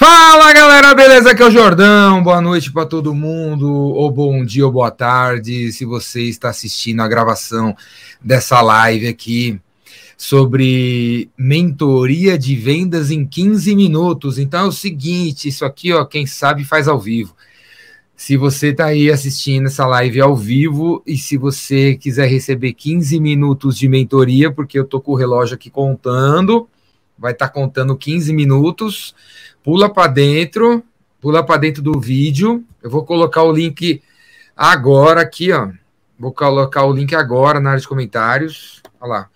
Fala 0.00 0.50
galera, 0.54 0.94
beleza? 0.94 1.32
Aqui 1.32 1.42
é 1.42 1.46
o 1.46 1.50
Jordão. 1.50 2.22
Boa 2.22 2.40
noite 2.40 2.72
para 2.72 2.86
todo 2.86 3.14
mundo, 3.14 3.70
ou 3.70 4.10
bom 4.10 4.42
dia 4.42 4.64
ou 4.64 4.72
boa 4.72 4.90
tarde, 4.90 5.70
se 5.72 5.84
você 5.84 6.22
está 6.22 6.48
assistindo 6.48 7.02
a 7.02 7.06
gravação 7.06 7.76
dessa 8.18 8.62
live 8.62 9.06
aqui 9.06 9.60
sobre 10.16 11.28
mentoria 11.36 12.38
de 12.38 12.56
vendas 12.56 13.10
em 13.10 13.26
15 13.26 13.76
minutos. 13.76 14.38
Então 14.38 14.64
é 14.64 14.68
o 14.68 14.72
seguinte, 14.72 15.48
isso 15.48 15.66
aqui, 15.66 15.92
ó, 15.92 16.02
quem 16.06 16.24
sabe 16.24 16.64
faz 16.64 16.88
ao 16.88 16.98
vivo. 16.98 17.36
Se 18.16 18.38
você 18.38 18.68
está 18.68 18.86
aí 18.86 19.10
assistindo 19.10 19.66
essa 19.66 19.86
live 19.86 20.18
ao 20.22 20.34
vivo 20.34 21.02
e 21.06 21.18
se 21.18 21.36
você 21.36 21.94
quiser 21.94 22.26
receber 22.26 22.72
15 22.72 23.20
minutos 23.20 23.76
de 23.76 23.86
mentoria, 23.86 24.50
porque 24.50 24.78
eu 24.78 24.86
tô 24.86 24.98
com 24.98 25.12
o 25.12 25.16
relógio 25.16 25.56
aqui 25.56 25.68
contando, 25.68 26.66
vai 27.18 27.32
estar 27.32 27.48
tá 27.48 27.52
contando 27.52 27.94
15 27.94 28.32
minutos 28.32 29.14
pula 29.62 29.88
para 29.92 30.10
dentro, 30.10 30.82
pula 31.20 31.44
para 31.44 31.60
dentro 31.60 31.82
do 31.82 31.98
vídeo. 32.00 32.64
Eu 32.82 32.90
vou 32.90 33.04
colocar 33.04 33.42
o 33.42 33.52
link 33.52 34.02
agora 34.56 35.20
aqui, 35.20 35.52
ó. 35.52 35.68
Vou 36.18 36.32
colocar 36.32 36.84
o 36.84 36.92
link 36.92 37.14
agora 37.14 37.60
na 37.60 37.70
área 37.70 37.80
de 37.80 37.88
comentários. 37.88 38.82
Olha 39.00 39.10
lá. 39.10 39.30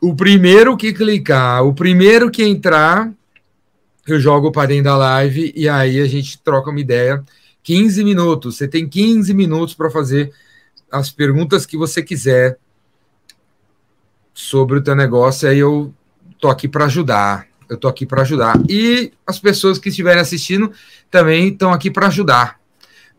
O 0.00 0.14
primeiro 0.14 0.76
que 0.76 0.92
clicar, 0.92 1.64
o 1.64 1.74
primeiro 1.74 2.30
que 2.30 2.44
entrar, 2.44 3.10
eu 4.06 4.20
jogo 4.20 4.52
para 4.52 4.68
dentro 4.68 4.84
da 4.84 4.96
live 4.96 5.52
e 5.56 5.68
aí 5.68 6.00
a 6.00 6.06
gente 6.06 6.38
troca 6.42 6.70
uma 6.70 6.80
ideia. 6.80 7.24
15 7.62 8.04
minutos. 8.04 8.56
Você 8.56 8.68
tem 8.68 8.86
15 8.86 9.32
minutos 9.32 9.74
para 9.74 9.90
fazer 9.90 10.32
as 10.92 11.10
perguntas 11.10 11.64
que 11.64 11.76
você 11.76 12.02
quiser 12.02 12.58
sobre 14.34 14.78
o 14.78 14.82
teu 14.82 14.94
negócio. 14.94 15.48
Aí 15.48 15.58
eu 15.58 15.92
tô 16.38 16.48
aqui 16.48 16.68
para 16.68 16.84
ajudar. 16.84 17.48
Eu 17.68 17.76
estou 17.76 17.90
aqui 17.90 18.04
para 18.04 18.22
ajudar. 18.22 18.60
E 18.68 19.12
as 19.26 19.38
pessoas 19.38 19.78
que 19.78 19.88
estiverem 19.88 20.20
assistindo 20.20 20.72
também 21.10 21.48
estão 21.48 21.72
aqui 21.72 21.90
para 21.90 22.08
ajudar. 22.08 22.60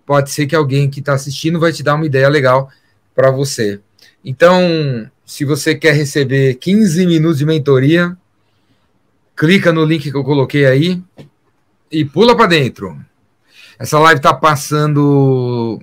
Pode 0.06 0.32
ser 0.32 0.46
que 0.46 0.56
alguém 0.56 0.90
que 0.90 1.00
está 1.00 1.14
assistindo 1.14 1.60
vai 1.60 1.72
te 1.72 1.82
dar 1.82 1.96
uma 1.96 2.06
ideia 2.06 2.30
legal 2.30 2.70
para 3.16 3.32
você. 3.32 3.80
Então, 4.24 5.10
se 5.26 5.46
você 5.46 5.74
quer 5.74 5.94
receber 5.94 6.56
15 6.56 7.06
minutos 7.08 7.40
de 7.40 7.46
mentoria, 7.46 8.16
clica 9.36 9.74
no 9.74 9.84
link 9.84 10.12
que 10.12 10.16
eu 10.16 10.24
coloquei 10.24 10.66
aí 10.66 11.02
e 11.92 12.06
pula 12.06 12.36
para 12.36 12.48
dentro. 12.48 12.98
Essa 13.80 14.00
live 14.00 14.20
está 14.20 14.34
passando. 14.34 15.82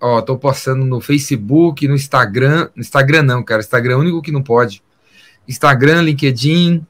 Ó, 0.00 0.20
tô 0.20 0.36
passando 0.36 0.84
no 0.84 1.00
Facebook, 1.00 1.86
no 1.86 1.94
Instagram. 1.94 2.68
No 2.74 2.80
Instagram 2.80 3.22
não, 3.22 3.42
cara. 3.42 3.60
Instagram 3.60 3.94
é 3.94 3.96
o 3.96 4.00
único 4.00 4.22
que 4.22 4.32
não 4.32 4.42
pode. 4.42 4.82
Instagram, 5.48 6.02
LinkedIn, 6.02 6.86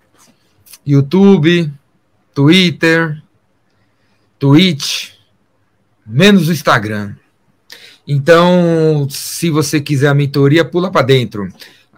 YouTube, 0.86 1.72
Twitter, 2.34 3.22
Twitch, 4.38 5.10
menos 6.06 6.48
o 6.48 6.52
Instagram. 6.52 7.14
Então, 8.06 9.06
se 9.08 9.50
você 9.50 9.80
quiser 9.80 10.08
a 10.08 10.14
mentoria, 10.14 10.64
pula 10.64 10.90
para 10.90 11.06
dentro. 11.06 11.48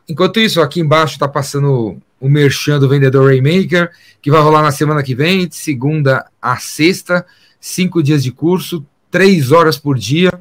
Enquanto 0.09 0.39
isso, 0.39 0.61
aqui 0.61 0.81
embaixo 0.81 1.15
está 1.15 1.27
passando 1.27 1.97
o 2.21 2.29
merchan 2.29 2.79
do 2.79 2.89
Vendedor 2.89 3.27
Raymaker, 3.27 3.91
que 4.21 4.31
vai 4.31 4.41
rolar 4.41 4.63
na 4.63 4.71
semana 4.71 5.03
que 5.03 5.15
vem, 5.15 5.49
de 5.49 5.57
segunda 5.57 6.27
a 6.41 6.57
sexta, 6.59 7.25
cinco 7.59 8.03
dias 8.03 8.23
de 8.23 8.31
curso, 8.31 8.85
três 9.11 9.51
horas 9.51 9.79
por 9.79 9.99
dia, 9.99 10.33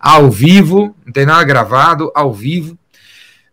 ao 0.00 0.30
vivo, 0.30 0.96
não 1.04 1.12
tem 1.12 1.26
nada 1.26 1.44
gravado, 1.44 2.10
ao 2.14 2.32
vivo. 2.32 2.78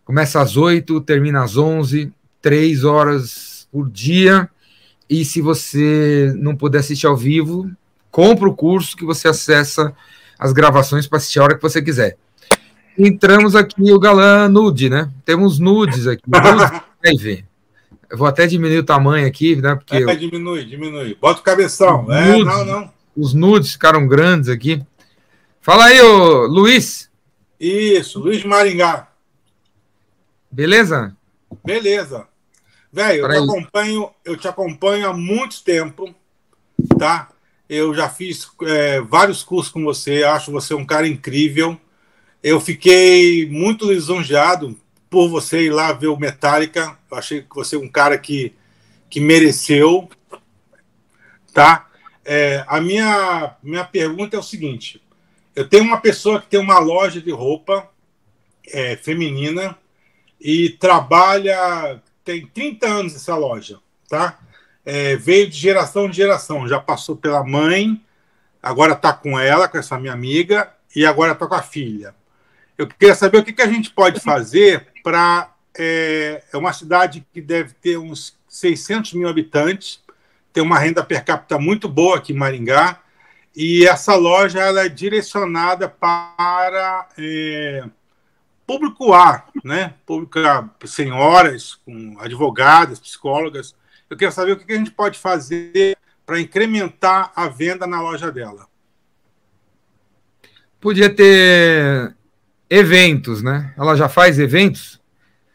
Começa 0.04 0.40
às 0.40 0.56
oito, 0.56 1.00
termina 1.00 1.42
às 1.42 1.56
onze, 1.56 2.12
três 2.40 2.84
horas 2.84 3.59
por 3.72 3.88
dia. 3.88 4.48
E 5.08 5.24
se 5.24 5.40
você 5.40 6.32
não 6.36 6.56
puder 6.56 6.78
assistir 6.78 7.06
ao 7.06 7.16
vivo, 7.16 7.70
compra 8.10 8.48
o 8.48 8.54
curso 8.54 8.96
que 8.96 9.04
você 9.04 9.28
acessa 9.28 9.94
as 10.38 10.52
gravações 10.52 11.06
para 11.06 11.18
assistir 11.18 11.38
a 11.38 11.44
hora 11.44 11.56
que 11.56 11.62
você 11.62 11.82
quiser. 11.82 12.16
Entramos 12.98 13.54
aqui 13.54 13.92
o 13.92 13.98
galã 13.98 14.48
nude, 14.48 14.88
né? 14.88 15.10
Temos 15.24 15.58
nudes 15.58 16.06
aqui. 16.06 16.22
Nudes 17.02 17.44
Eu 18.10 18.18
vou 18.18 18.26
até 18.26 18.46
diminuir 18.46 18.78
o 18.78 18.84
tamanho 18.84 19.26
aqui, 19.26 19.56
né? 19.56 19.74
Porque 19.74 19.96
é, 19.96 20.02
eu... 20.02 20.16
diminui, 20.16 20.64
diminui. 20.64 21.16
Bota 21.20 21.40
o 21.40 21.42
cabeção. 21.42 22.12
É, 22.12 22.32
nudes, 22.32 22.46
não, 22.46 22.64
não. 22.64 22.92
Os 23.16 23.32
nudes 23.32 23.72
ficaram 23.72 24.06
grandes 24.06 24.48
aqui. 24.48 24.82
Fala 25.60 25.86
aí, 25.86 26.00
ô 26.00 26.46
Luiz. 26.46 27.10
Isso, 27.58 28.18
Luiz 28.18 28.44
Maringá. 28.44 29.08
Beleza? 30.50 31.14
Beleza. 31.64 32.26
Velho, 32.92 33.24
eu 33.24 33.28
te 33.28 33.36
acompanho, 33.36 34.10
eu 34.24 34.36
te 34.36 34.48
acompanho 34.48 35.08
há 35.08 35.12
muito 35.12 35.62
tempo, 35.62 36.12
tá? 36.98 37.28
Eu 37.68 37.94
já 37.94 38.08
fiz 38.08 38.48
é, 38.62 39.00
vários 39.00 39.44
cursos 39.44 39.72
com 39.72 39.84
você, 39.84 40.24
acho 40.24 40.50
você 40.50 40.74
um 40.74 40.84
cara 40.84 41.06
incrível. 41.06 41.78
Eu 42.42 42.60
fiquei 42.60 43.48
muito 43.48 43.92
lisonjeado 43.92 44.76
por 45.08 45.28
você 45.28 45.66
ir 45.66 45.70
lá 45.70 45.92
ver 45.92 46.08
o 46.08 46.16
Metallica. 46.16 46.98
Eu 47.08 47.16
achei 47.16 47.42
que 47.42 47.54
você 47.54 47.76
é 47.76 47.78
um 47.78 47.88
cara 47.88 48.18
que, 48.18 48.54
que 49.08 49.20
mereceu, 49.20 50.08
tá? 51.52 51.88
É, 52.24 52.64
a 52.66 52.80
minha, 52.80 53.56
minha 53.62 53.84
pergunta 53.84 54.36
é 54.36 54.38
o 54.40 54.42
seguinte: 54.42 55.00
eu 55.54 55.68
tenho 55.68 55.84
uma 55.84 56.00
pessoa 56.00 56.40
que 56.40 56.48
tem 56.48 56.58
uma 56.58 56.80
loja 56.80 57.20
de 57.20 57.30
roupa 57.30 57.88
é, 58.66 58.96
feminina 58.96 59.78
e 60.40 60.70
trabalha 60.70 62.02
tem 62.24 62.46
30 62.46 62.86
anos 62.86 63.14
essa 63.14 63.36
loja, 63.36 63.78
tá? 64.08 64.38
É, 64.84 65.16
veio 65.16 65.48
de 65.48 65.56
geração 65.56 66.06
em 66.06 66.12
geração, 66.12 66.66
já 66.66 66.80
passou 66.80 67.16
pela 67.16 67.44
mãe, 67.44 68.02
agora 68.62 68.92
está 68.92 69.12
com 69.12 69.38
ela, 69.38 69.68
com 69.68 69.78
essa 69.78 69.98
minha 69.98 70.12
amiga, 70.12 70.72
e 70.94 71.06
agora 71.06 71.32
está 71.32 71.46
com 71.46 71.54
a 71.54 71.62
filha. 71.62 72.14
Eu 72.76 72.86
queria 72.86 73.14
saber 73.14 73.38
o 73.38 73.44
que, 73.44 73.52
que 73.52 73.62
a 73.62 73.68
gente 73.68 73.90
pode 73.90 74.20
fazer 74.20 74.86
para. 75.02 75.54
É, 75.78 76.42
é 76.52 76.56
uma 76.56 76.72
cidade 76.72 77.24
que 77.32 77.40
deve 77.40 77.74
ter 77.74 77.96
uns 77.96 78.36
600 78.48 79.12
mil 79.12 79.28
habitantes, 79.28 80.02
tem 80.52 80.62
uma 80.62 80.78
renda 80.78 81.04
per 81.04 81.24
capita 81.24 81.58
muito 81.58 81.88
boa 81.88 82.16
aqui 82.16 82.32
em 82.32 82.36
Maringá, 82.36 83.00
e 83.54 83.86
essa 83.86 84.16
loja 84.16 84.60
ela 84.60 84.84
é 84.84 84.88
direcionada 84.88 85.88
para. 85.88 87.08
É, 87.18 87.84
público 88.70 89.12
A, 89.12 89.46
né? 89.64 89.94
Público 90.06 90.38
A, 90.38 90.70
senhoras, 90.86 91.74
com 91.84 92.16
advogadas, 92.20 93.00
psicólogas. 93.00 93.74
Eu 94.08 94.16
quero 94.16 94.30
saber 94.30 94.52
o 94.52 94.56
que 94.56 94.72
a 94.72 94.76
gente 94.76 94.92
pode 94.92 95.18
fazer 95.18 95.98
para 96.24 96.38
incrementar 96.38 97.32
a 97.34 97.48
venda 97.48 97.84
na 97.84 98.00
loja 98.00 98.30
dela. 98.30 98.68
Podia 100.80 101.12
ter 101.12 102.14
eventos, 102.68 103.42
né? 103.42 103.74
Ela 103.76 103.96
já 103.96 104.08
faz 104.08 104.38
eventos? 104.38 105.00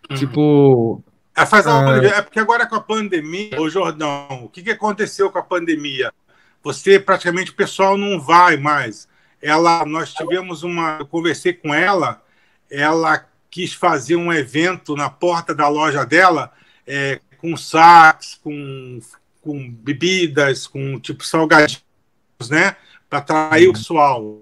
Uhum. 0.10 0.18
Tipo. 0.18 1.04
É, 1.34 1.46
faz 1.46 1.66
a... 1.68 1.96
é 2.04 2.22
porque 2.22 2.40
agora 2.40 2.68
com 2.68 2.76
a 2.76 2.82
pandemia, 2.82 3.62
ô 3.62 3.70
Jordão, 3.70 4.44
o 4.44 4.50
que, 4.50 4.62
que 4.62 4.72
aconteceu 4.72 5.32
com 5.32 5.40
a 5.40 5.44
pandemia? 5.44 6.12
Você 6.62 7.00
praticamente 7.00 7.52
o 7.52 7.56
pessoal 7.56 7.98
não 7.98 8.20
vai 8.20 8.58
mais. 8.58 9.08
Ela, 9.42 9.86
nós 9.86 10.14
tivemos 10.14 10.64
uma. 10.64 10.98
Eu 11.00 11.06
conversei 11.06 11.54
com 11.54 11.74
ela 11.74 12.25
ela 12.70 13.28
quis 13.50 13.74
fazer 13.74 14.16
um 14.16 14.34
evento 14.34 14.96
na 14.96 15.10
porta 15.10 15.54
da 15.54 15.68
loja 15.68 16.06
dela 16.06 16.52
é, 16.86 17.20
com 17.38 17.56
sax, 17.56 18.40
com, 18.44 19.00
com 19.42 19.72
bebidas, 19.72 20.68
com 20.68 21.00
tipo 21.00 21.26
salgadinhos, 21.26 21.84
né? 22.50 22.76
Para 23.10 23.20
atrair 23.20 23.66
o 23.66 23.68
uhum. 23.68 23.74
pessoal. 23.74 24.42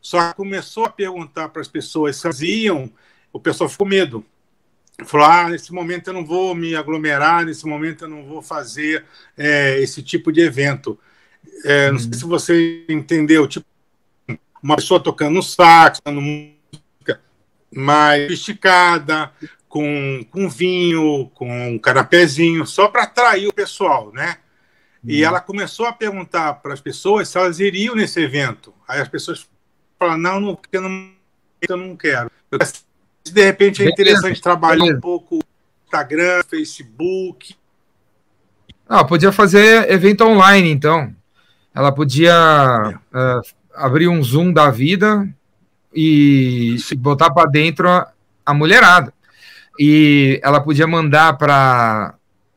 Só 0.00 0.30
que 0.30 0.36
começou 0.36 0.86
a 0.86 0.90
perguntar 0.90 1.50
para 1.50 1.60
as 1.60 1.68
pessoas 1.68 2.16
se 2.16 2.26
elas 2.26 2.40
iam, 2.40 2.90
o 3.32 3.38
pessoal 3.38 3.68
ficou 3.68 3.86
medo. 3.86 4.24
Falou: 5.04 5.26
ah, 5.26 5.48
nesse 5.48 5.72
momento 5.72 6.08
eu 6.08 6.14
não 6.14 6.24
vou 6.24 6.54
me 6.54 6.74
aglomerar, 6.74 7.44
nesse 7.44 7.66
momento 7.66 8.04
eu 8.04 8.08
não 8.08 8.24
vou 8.24 8.42
fazer 8.42 9.04
é, 9.36 9.78
esse 9.80 10.02
tipo 10.02 10.32
de 10.32 10.40
evento. 10.40 10.98
É, 11.64 11.86
não 11.88 11.94
uhum. 11.94 11.98
sei 12.00 12.12
se 12.14 12.24
você 12.24 12.84
entendeu, 12.88 13.46
tipo, 13.46 13.66
uma 14.62 14.76
pessoa 14.76 15.00
tocando 15.00 15.42
sax, 15.42 16.00
mais 17.72 18.30
esticada, 18.30 19.30
com, 19.68 20.24
com 20.30 20.48
vinho, 20.48 21.30
com 21.34 21.74
um 21.74 21.78
canapézinho, 21.78 22.66
só 22.66 22.88
para 22.88 23.04
atrair 23.04 23.46
o 23.46 23.52
pessoal, 23.52 24.12
né? 24.12 24.36
E 25.04 25.20
uhum. 25.22 25.28
ela 25.28 25.40
começou 25.40 25.86
a 25.86 25.92
perguntar 25.92 26.54
para 26.54 26.74
as 26.74 26.80
pessoas 26.80 27.28
se 27.28 27.38
elas 27.38 27.60
iriam 27.60 27.94
nesse 27.94 28.20
evento. 28.20 28.74
Aí 28.86 29.00
as 29.00 29.08
pessoas 29.08 29.48
falaram, 29.98 30.18
não, 30.18 30.40
não, 30.40 30.56
porque 30.56 30.76
eu 30.76 30.82
não, 30.82 31.10
eu 31.68 31.76
não 31.76 31.96
quero. 31.96 32.30
Eu, 32.50 32.58
de 32.58 33.44
repente 33.44 33.82
é 33.82 33.88
interessante 33.88 34.40
trabalhar 34.42 34.84
um 34.84 35.00
pouco 35.00 35.40
Instagram, 35.84 36.42
Facebook. 36.48 37.54
Ah, 38.88 39.04
podia 39.04 39.30
fazer 39.30 39.90
evento 39.90 40.24
online, 40.24 40.70
então. 40.70 41.14
Ela 41.74 41.92
podia 41.92 42.32
é. 42.32 43.18
uh, 43.18 43.40
abrir 43.74 44.08
um 44.08 44.22
Zoom 44.22 44.52
da 44.52 44.70
vida, 44.70 45.28
e 45.94 46.76
botar 46.98 47.30
para 47.30 47.50
dentro 47.50 47.88
a, 47.88 48.12
a, 48.44 48.54
mulherada. 48.54 49.12
E 49.78 50.40
ela 50.42 50.60
podia 50.60 50.86
mandar 50.86 51.36
para, 51.36 52.14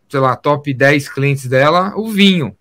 sei 0.10 0.20
lá, 0.20 0.36
top 0.36 0.74
10 0.74 1.10
clientes 1.10 1.48
dela 1.48 1.94
o 1.96 2.10
vinho. 2.10 2.56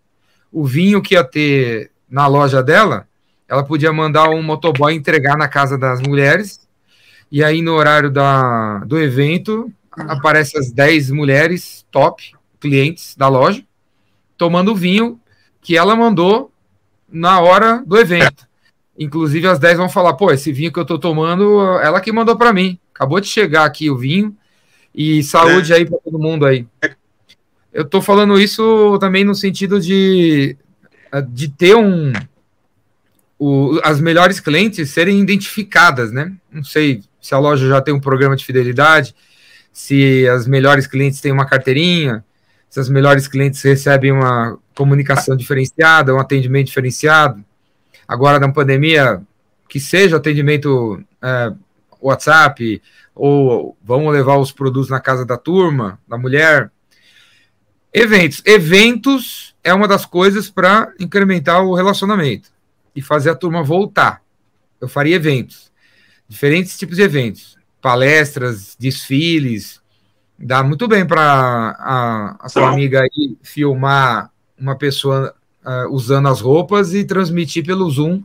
o 0.51 0.65
vinho 0.65 1.03
que 1.03 1.15
ia 1.15 1.25
ter 1.25 1.91
na 2.09 2.27
loja 2.27 2.63
dela, 2.63 3.09
ela 3.49 3.65
podia 3.65 3.93
mandar 3.93 4.29
um 4.29 4.43
motoboy 4.43 4.95
entregar 4.95 5.37
na 5.37 5.49
casa 5.49 5.79
das 5.79 6.01
mulheres, 6.01 6.61
e 7.31 7.43
aí 7.43 7.63
no 7.63 7.73
horário 7.73 8.11
da, 8.11 8.79
do 8.81 8.99
evento, 8.99 9.73
aparece 9.97 10.59
as 10.59 10.71
10 10.71 11.11
mulheres 11.11 11.87
top, 11.91 12.35
clientes 12.61 13.17
da 13.17 13.29
loja, 13.29 13.65
tomando 14.37 14.75
vinho 14.75 15.19
que 15.61 15.77
ela 15.77 15.97
mandou 15.97 16.53
na 17.09 17.41
hora 17.41 17.83
do 17.87 17.99
evento. 17.99 18.47
Inclusive, 18.99 19.47
as 19.47 19.59
10 19.59 19.79
vão 19.79 19.89
falar: 19.89 20.15
pô, 20.15 20.31
esse 20.31 20.53
vinho 20.53 20.73
que 20.73 20.79
eu 20.79 20.85
tô 20.85 20.99
tomando, 20.99 21.61
ela 21.81 22.00
que 22.00 22.12
mandou 22.12 22.37
para 22.37 22.53
mim. 22.53 22.79
Acabou 22.94 23.21
de 23.21 23.27
chegar 23.27 23.65
aqui 23.65 23.91
o 23.91 23.97
vinho. 23.97 24.37
E 24.94 25.23
saúde 25.23 25.73
é. 25.73 25.77
aí 25.77 25.87
para 25.87 25.99
todo 25.99 26.19
mundo 26.19 26.44
aí. 26.44 26.67
Eu 27.73 27.85
tô 27.85 28.03
falando 28.03 28.39
isso 28.39 28.99
também 29.00 29.25
no 29.25 29.35
sentido 29.35 29.81
de, 29.81 30.56
de 31.29 31.49
ter 31.49 31.75
um. 31.75 32.12
O, 33.39 33.81
as 33.83 34.00
melhores 34.00 34.39
clientes 34.39 34.91
serem 34.91 35.19
identificadas, 35.21 36.12
né? 36.12 36.33
Não 36.53 36.62
sei 36.62 37.03
se 37.21 37.35
a 37.35 37.38
loja 37.38 37.67
já 37.67 37.81
tem 37.81 37.95
um 37.95 38.00
programa 38.00 38.37
de 38.37 38.45
fidelidade, 38.45 39.15
se 39.73 40.29
as 40.29 40.47
melhores 40.47 40.87
clientes 40.87 41.21
têm 41.21 41.33
uma 41.33 41.47
carteirinha, 41.47 42.23
se 42.69 42.79
as 42.79 42.88
melhores 42.88 43.27
clientes 43.27 43.61
recebem 43.62 44.12
uma 44.12 44.59
comunicação 44.75 45.35
diferenciada, 45.35 46.15
um 46.15 46.19
atendimento 46.19 46.67
diferenciado. 46.67 47.43
Agora, 48.06 48.38
na 48.38 48.52
pandemia, 48.52 49.22
que 49.69 49.81
seja 49.81 50.16
atendimento 50.16 51.02
é, 51.22 51.52
WhatsApp, 52.00 52.82
ou 53.14 53.76
vamos 53.82 54.12
levar 54.12 54.37
os 54.37 54.52
produtos 54.52 54.90
na 54.90 55.00
casa 55.00 55.25
da 55.25 55.37
turma, 55.37 55.99
da 56.08 56.19
mulher. 56.19 56.70
Eventos. 57.93 58.43
Eventos 58.44 59.54
é 59.62 59.72
uma 59.72 59.87
das 59.87 60.04
coisas 60.04 60.50
para 60.50 60.93
incrementar 60.99 61.64
o 61.64 61.75
relacionamento 61.75 62.50
e 62.94 63.02
fazer 63.02 63.31
a 63.31 63.34
turma 63.34 63.62
voltar. 63.62 64.22
Eu 64.81 64.88
faria 64.88 65.16
eventos, 65.16 65.70
diferentes 66.28 66.76
tipos 66.76 66.96
de 66.96 67.02
eventos, 67.02 67.56
palestras, 67.81 68.76
desfiles. 68.78 69.81
Dá 70.38 70.62
muito 70.62 70.88
bem 70.88 71.06
para 71.06 71.76
a, 71.78 72.37
a 72.40 72.49
sua 72.49 72.70
amiga 72.70 73.02
aí 73.02 73.37
filmar 73.43 74.31
uma 74.58 74.76
pessoa 74.76 75.34
uh, 75.64 75.88
usando 75.91 76.29
as 76.29 76.41
roupas 76.41 76.94
e 76.94 77.05
transmitir 77.05 77.64
pelo 77.64 77.91
Zoom 77.91 78.23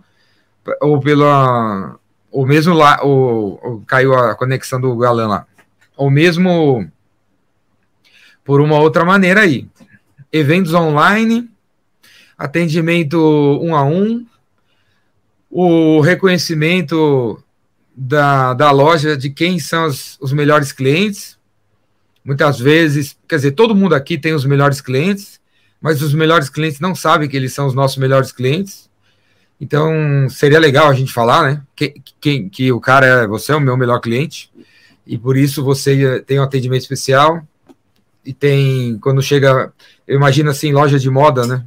ou 0.81 0.99
pela 0.99 1.97
ou 2.31 2.45
mesmo 2.45 2.73
lá 2.73 2.99
ou 3.01 3.81
caiu 3.87 4.13
a 4.13 4.35
conexão 4.35 4.79
do 4.79 4.95
galã 4.97 5.27
lá. 5.27 5.47
Ou 5.95 6.09
mesmo 6.09 6.89
por 8.43 8.61
uma 8.61 8.79
outra 8.79 9.03
maneira 9.03 9.41
aí. 9.41 9.67
Eventos 10.31 10.73
online 10.73 11.49
atendimento 12.37 13.17
um 13.61 13.75
a 13.75 13.83
um 13.83 14.25
o 15.49 16.01
reconhecimento 16.01 17.41
da, 17.95 18.53
da 18.53 18.69
loja 18.69 19.17
de 19.17 19.29
quem 19.29 19.57
são 19.57 19.87
os 19.87 20.31
melhores 20.33 20.71
clientes. 20.71 21.37
Muitas 22.23 22.59
vezes 22.59 23.17
quer 23.27 23.37
dizer 23.37 23.51
todo 23.51 23.73
mundo 23.73 23.95
aqui 23.95 24.17
tem 24.17 24.33
os 24.33 24.45
melhores 24.45 24.81
clientes 24.81 25.39
mas 25.81 26.01
os 26.01 26.13
melhores 26.13 26.49
clientes 26.49 26.79
não 26.79 26.95
sabem 26.95 27.29
que 27.29 27.37
eles 27.37 27.53
são 27.53 27.67
os 27.67 27.73
nossos 27.73 27.97
melhores 27.97 28.31
clientes. 28.31 28.89
Então, 29.59 30.27
seria 30.29 30.59
legal 30.59 30.87
a 30.87 30.93
gente 30.93 31.11
falar, 31.11 31.43
né? 31.43 31.61
Que, 31.75 31.95
que, 32.19 32.49
que 32.49 32.71
o 32.71 32.79
cara 32.79 33.05
é, 33.05 33.27
você 33.27 33.51
é 33.51 33.55
o 33.55 33.61
meu 33.61 33.75
melhor 33.75 33.99
cliente, 33.99 34.51
e 35.05 35.17
por 35.17 35.37
isso 35.37 35.63
você 35.63 36.21
tem 36.21 36.39
um 36.39 36.43
atendimento 36.43 36.81
especial, 36.81 37.41
e 38.25 38.33
tem, 38.33 38.99
quando 38.99 39.21
chega, 39.21 39.71
eu 40.07 40.17
imagino 40.17 40.49
assim, 40.49 40.71
loja 40.71 40.99
de 40.99 41.09
moda, 41.09 41.47
né? 41.47 41.65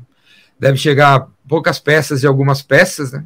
Deve 0.59 0.77
chegar 0.77 1.27
poucas 1.49 1.81
peças 1.81 2.21
de 2.21 2.27
algumas 2.27 2.63
peças, 2.63 3.13
né? 3.13 3.25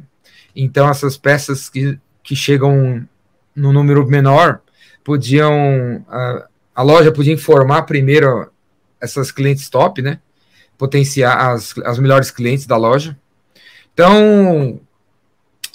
Então, 0.55 0.89
essas 0.89 1.17
peças 1.17 1.69
que, 1.69 1.99
que 2.23 2.35
chegam 2.35 3.07
no 3.55 3.73
número 3.73 4.07
menor, 4.07 4.61
podiam, 5.03 6.03
a, 6.09 6.47
a 6.73 6.81
loja 6.81 7.11
podia 7.11 7.33
informar 7.33 7.83
primeiro 7.83 8.49
essas 8.99 9.31
clientes 9.31 9.69
top, 9.69 10.01
né? 10.01 10.19
Potenciar 10.77 11.51
as, 11.51 11.77
as 11.83 11.99
melhores 11.99 12.31
clientes 12.31 12.65
da 12.65 12.77
loja. 12.77 13.17
Então, 13.93 14.79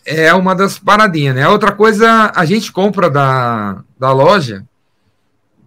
é 0.05 0.33
uma 0.35 0.55
das 0.55 0.79
paradinhas, 0.79 1.35
né? 1.35 1.49
Outra 1.49 1.73
coisa, 1.73 2.33
a 2.35 2.45
gente 2.45 2.73
compra 2.73 3.09
da, 3.09 3.83
da 3.99 4.13
loja 4.13 4.65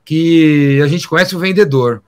que 0.05 0.81
a 0.83 0.87
gente 0.87 1.07
conhece 1.07 1.35
o 1.35 1.39
vendedor. 1.39 2.01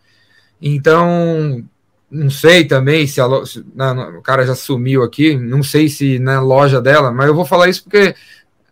Então, 0.62 1.63
não 2.10 2.30
sei 2.30 2.66
também 2.66 3.07
se, 3.07 3.19
a 3.19 3.25
loja, 3.25 3.63
não, 3.74 4.18
o 4.18 4.21
cara 4.21 4.45
já 4.45 4.56
sumiu 4.56 5.04
aqui, 5.04 5.36
não 5.36 5.63
sei 5.63 5.89
se 5.89 6.19
na 6.19 6.42
loja 6.42 6.81
dela, 6.81 7.12
mas 7.12 7.28
eu 7.28 7.36
vou 7.36 7.45
falar 7.45 7.69
isso 7.69 7.83
porque 7.83 8.16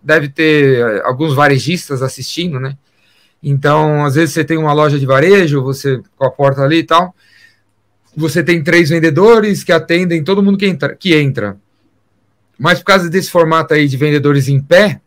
deve 0.02 0.30
ter 0.30 1.02
alguns 1.04 1.34
varejistas 1.34 2.02
assistindo, 2.02 2.60
né? 2.60 2.78
Então, 3.42 4.06
às 4.06 4.16
vezes 4.16 4.34
você 4.34 4.44
tem 4.44 4.58
uma 4.58 4.74
loja 4.74 4.98
de 4.98 5.06
varejo, 5.06 5.64
você 5.64 6.02
com 6.18 6.26
a 6.26 6.32
porta 6.32 6.62
ali 6.62 6.78
e 6.78 6.84
tal, 6.84 7.14
você 8.16 8.44
tem 8.44 8.64
três 8.64 8.90
vendedores 8.90 9.64
que 9.64 9.72
atendem 9.72 10.24
todo 10.24 10.44
mundo 10.44 10.58
que 10.58 10.66
entra, 10.66 10.96
que 10.96 11.16
entra. 11.16 11.58
Mas 12.58 12.80
por 12.80 12.86
causa 12.86 13.10
desse 13.10 13.32
formato 13.32 13.74
aí 13.74 13.88
de 13.88 13.98
vendedores 13.98 14.48
em 14.48 14.62
pé, 14.62 15.02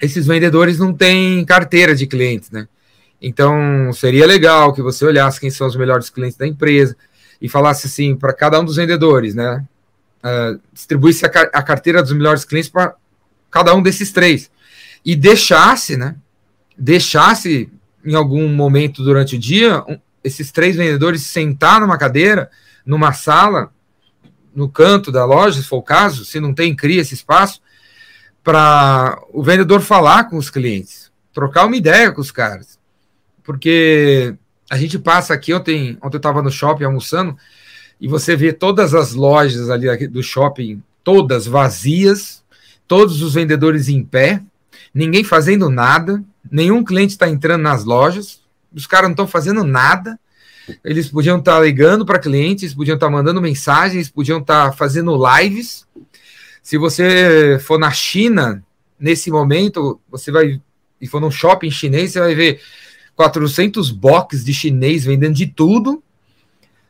esses 0.00 0.26
vendedores 0.26 0.78
não 0.78 0.92
têm 0.92 1.44
carteira 1.44 1.94
de 1.94 2.06
clientes, 2.06 2.50
né? 2.50 2.68
Então 3.20 3.92
seria 3.92 4.26
legal 4.26 4.72
que 4.72 4.82
você 4.82 5.04
olhasse 5.04 5.40
quem 5.40 5.50
são 5.50 5.66
os 5.66 5.76
melhores 5.76 6.10
clientes 6.10 6.36
da 6.36 6.46
empresa 6.46 6.96
e 7.40 7.48
falasse 7.48 7.86
assim 7.86 8.16
para 8.16 8.32
cada 8.32 8.60
um 8.60 8.64
dos 8.64 8.76
vendedores, 8.76 9.34
né? 9.34 9.64
Uh, 10.24 10.60
distribuísse 10.72 11.24
a, 11.24 11.28
a 11.28 11.62
carteira 11.62 12.02
dos 12.02 12.12
melhores 12.12 12.44
clientes 12.44 12.70
para 12.70 12.94
cada 13.50 13.74
um 13.74 13.82
desses 13.82 14.12
três 14.12 14.50
e 15.04 15.16
deixasse, 15.16 15.96
né? 15.96 16.16
Deixasse 16.76 17.70
em 18.04 18.14
algum 18.14 18.48
momento 18.48 19.02
durante 19.02 19.36
o 19.36 19.38
dia 19.38 19.82
um, 19.88 19.98
esses 20.22 20.52
três 20.52 20.76
vendedores 20.76 21.22
sentar 21.22 21.80
numa 21.80 21.98
cadeira, 21.98 22.50
numa 22.84 23.12
sala, 23.12 23.72
no 24.54 24.68
canto 24.68 25.10
da 25.10 25.24
loja, 25.24 25.60
se 25.60 25.68
for 25.68 25.78
o 25.78 25.82
caso, 25.82 26.24
se 26.24 26.38
não 26.38 26.52
tem, 26.52 26.74
cria 26.74 27.00
esse 27.00 27.14
espaço, 27.14 27.60
para 28.42 29.20
o 29.32 29.42
vendedor 29.42 29.80
falar 29.80 30.24
com 30.24 30.36
os 30.36 30.50
clientes, 30.50 31.10
trocar 31.32 31.66
uma 31.66 31.76
ideia 31.76 32.12
com 32.12 32.20
os 32.20 32.30
caras. 32.30 32.78
Porque 33.42 34.34
a 34.70 34.76
gente 34.76 34.98
passa 34.98 35.32
aqui, 35.32 35.54
ontem, 35.54 35.96
ontem 36.02 36.16
eu 36.16 36.18
estava 36.18 36.42
no 36.42 36.50
shopping 36.50 36.84
almoçando, 36.84 37.36
e 38.00 38.08
você 38.08 38.34
vê 38.34 38.52
todas 38.52 38.94
as 38.94 39.12
lojas 39.12 39.70
ali 39.70 40.08
do 40.08 40.22
shopping, 40.22 40.82
todas 41.04 41.46
vazias, 41.46 42.42
todos 42.86 43.22
os 43.22 43.34
vendedores 43.34 43.88
em 43.88 44.04
pé, 44.04 44.42
ninguém 44.92 45.24
fazendo 45.24 45.70
nada, 45.70 46.22
nenhum 46.50 46.84
cliente 46.84 47.12
está 47.12 47.28
entrando 47.28 47.62
nas 47.62 47.84
lojas, 47.84 48.41
os 48.74 48.86
caras 48.86 49.08
não 49.08 49.12
estão 49.12 49.26
fazendo 49.26 49.64
nada. 49.64 50.18
Eles 50.84 51.08
podiam 51.08 51.38
estar 51.38 51.56
tá 51.56 51.60
ligando 51.60 52.06
para 52.06 52.18
clientes, 52.18 52.74
podiam 52.74 52.94
estar 52.94 53.06
tá 53.06 53.12
mandando 53.12 53.40
mensagens, 53.40 54.08
podiam 54.08 54.38
estar 54.38 54.70
tá 54.70 54.76
fazendo 54.76 55.16
lives. 55.16 55.86
Se 56.62 56.78
você 56.78 57.58
for 57.60 57.78
na 57.78 57.90
China, 57.90 58.64
nesse 58.98 59.30
momento, 59.30 60.00
você 60.08 60.30
vai 60.30 60.60
e 61.00 61.06
for 61.08 61.20
num 61.20 61.30
shopping 61.30 61.70
chinês, 61.70 62.12
você 62.12 62.20
vai 62.20 62.34
ver 62.34 62.60
400 63.16 63.90
boxes 63.90 64.44
de 64.44 64.54
chinês 64.54 65.04
vendendo 65.04 65.34
de 65.34 65.46
tudo. 65.46 66.00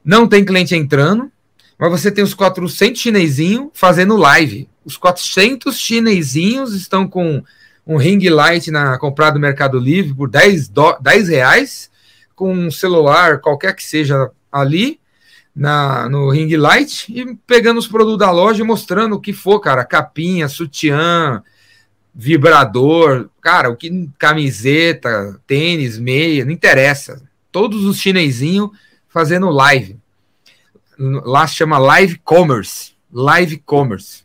Não 0.04 0.28
tem 0.28 0.44
cliente 0.44 0.74
entrando, 0.74 1.32
mas 1.78 1.90
você 1.90 2.10
tem 2.10 2.22
os 2.22 2.34
400 2.34 3.00
chinesinhos 3.00 3.70
fazendo 3.72 4.16
live. 4.16 4.68
Os 4.84 4.98
400 4.98 5.78
chinesinhos 5.78 6.74
estão 6.74 7.08
com 7.08 7.42
um 7.86 7.96
ring 7.96 8.28
light 8.28 8.70
na 8.70 8.98
comprado 8.98 9.34
no 9.34 9.40
Mercado 9.40 9.78
Livre 9.78 10.14
por 10.14 10.28
10, 10.28 10.68
do, 10.68 10.98
10 11.00 11.28
reais, 11.28 11.90
com 12.34 12.52
um 12.52 12.70
celular, 12.70 13.40
qualquer 13.40 13.74
que 13.74 13.82
seja 13.82 14.30
ali, 14.50 15.00
na, 15.54 16.08
no 16.08 16.30
ring 16.30 16.56
light, 16.56 17.12
e 17.12 17.34
pegando 17.46 17.78
os 17.78 17.86
produtos 17.86 18.18
da 18.18 18.30
loja 18.30 18.62
e 18.62 18.66
mostrando 18.66 19.16
o 19.16 19.20
que 19.20 19.32
for, 19.32 19.60
cara, 19.60 19.84
capinha, 19.84 20.48
sutiã, 20.48 21.42
vibrador, 22.14 23.28
cara, 23.40 23.70
o 23.70 23.76
que 23.76 24.08
camiseta, 24.18 25.40
tênis, 25.46 25.98
meia, 25.98 26.44
não 26.44 26.52
interessa. 26.52 27.22
Todos 27.50 27.84
os 27.84 27.98
chinesinhos 27.98 28.70
fazendo 29.08 29.50
live. 29.50 29.98
Lá 30.98 31.46
se 31.46 31.54
chama 31.54 31.78
live 31.78 32.18
commerce, 32.24 32.92
live 33.12 33.58
commerce. 33.58 34.24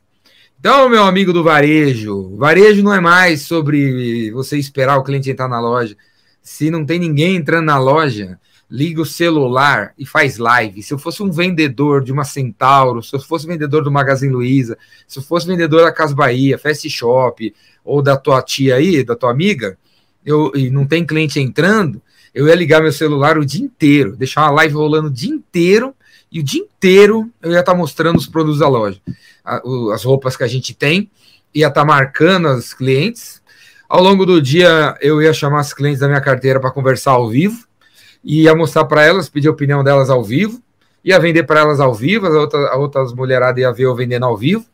Então, 0.60 0.90
meu 0.90 1.04
amigo 1.04 1.32
do 1.32 1.44
varejo, 1.44 2.36
varejo 2.36 2.82
não 2.82 2.92
é 2.92 3.00
mais 3.00 3.44
sobre 3.44 4.32
você 4.32 4.58
esperar 4.58 4.98
o 4.98 5.04
cliente 5.04 5.30
entrar 5.30 5.48
na 5.48 5.60
loja. 5.60 5.96
Se 6.42 6.72
não 6.72 6.84
tem 6.84 6.98
ninguém 6.98 7.36
entrando 7.36 7.66
na 7.66 7.78
loja, 7.78 8.40
liga 8.70 9.00
o 9.00 9.06
celular 9.06 9.94
e 10.00 10.06
faz 10.06 10.40
live. 10.40 10.82
Se 10.82 10.92
eu 10.92 10.98
fosse 10.98 11.22
um 11.22 11.32
vendedor 11.32 12.04
de 12.04 12.12
uma 12.12 12.24
Centauro, 12.24 13.04
se 13.04 13.16
eu 13.16 13.20
fosse 13.20 13.46
vendedor 13.46 13.84
do 13.84 13.92
Magazine 13.92 14.34
Luiza, 14.34 14.78
se 15.08 15.20
eu 15.20 15.24
fosse 15.24 15.46
vendedor 15.46 15.84
da 15.84 15.92
Casa 15.92 16.16
Bahia, 16.16 16.58
Fast 16.58 16.90
Shop, 16.90 17.54
ou 17.86 18.02
da 18.02 18.18
tua 18.18 18.42
tia 18.42 18.76
aí, 18.76 19.04
da 19.04 19.16
tua 19.16 19.30
amiga, 19.30 19.78
eu, 20.26 20.52
e 20.56 20.72
não 20.72 20.88
tem 20.88 21.06
cliente 21.06 21.40
entrando, 21.40 22.02
eu 22.34 22.48
ia 22.48 22.56
ligar 22.56 22.82
meu 22.82 22.92
celular 22.92 23.38
o 23.38 23.46
dia 23.46 23.64
inteiro, 23.64 24.18
deixar 24.18 24.42
uma 24.42 24.52
live 24.52 24.74
rolando 24.74 25.08
o 25.08 25.14
dia 25.14 25.32
inteiro 25.32 25.94
e 26.32 26.40
o 26.40 26.44
dia 26.44 26.62
inteiro 26.62 27.30
eu 27.42 27.52
ia 27.52 27.60
estar 27.60 27.72
tá 27.72 27.78
mostrando 27.78 28.18
os 28.18 28.28
produtos 28.28 28.60
da 28.60 28.68
loja, 28.68 29.00
as 29.94 30.04
roupas 30.04 30.36
que 30.36 30.44
a 30.44 30.48
gente 30.48 30.74
tem, 30.74 31.10
ia 31.54 31.68
estar 31.68 31.82
tá 31.82 31.86
marcando 31.86 32.48
os 32.50 32.74
clientes. 32.74 33.42
Ao 33.88 34.02
longo 34.02 34.26
do 34.26 34.42
dia 34.42 34.98
eu 35.02 35.22
ia 35.22 35.34
chamar 35.34 35.62
as 35.62 35.74
clientes 35.74 36.00
da 36.00 36.08
minha 36.08 36.22
carteira 36.22 36.60
para 36.60 36.72
conversar 36.72 37.12
ao 37.12 37.30
vivo, 37.30 37.66
ia 38.24 38.54
mostrar 38.54 38.86
para 38.86 39.04
elas, 39.06 39.30
pedir 39.30 39.48
a 39.48 39.52
opinião 39.52 39.84
delas 39.84 40.10
ao 40.10 40.24
vivo, 40.24 40.62
ia 41.04 41.20
vender 41.20 41.44
para 41.44 41.62
elas 41.62 41.80
ao 41.80 41.94
vivo, 41.94 42.28
as 42.28 42.34
outras, 42.34 42.70
as 42.70 42.78
outras 42.78 43.14
mulheradas 43.14 43.62
ia 43.62 43.72
ver 43.72 43.84
eu 43.84 43.96
vendendo 43.96 44.26
ao 44.26 44.36
vivo. 44.36 44.66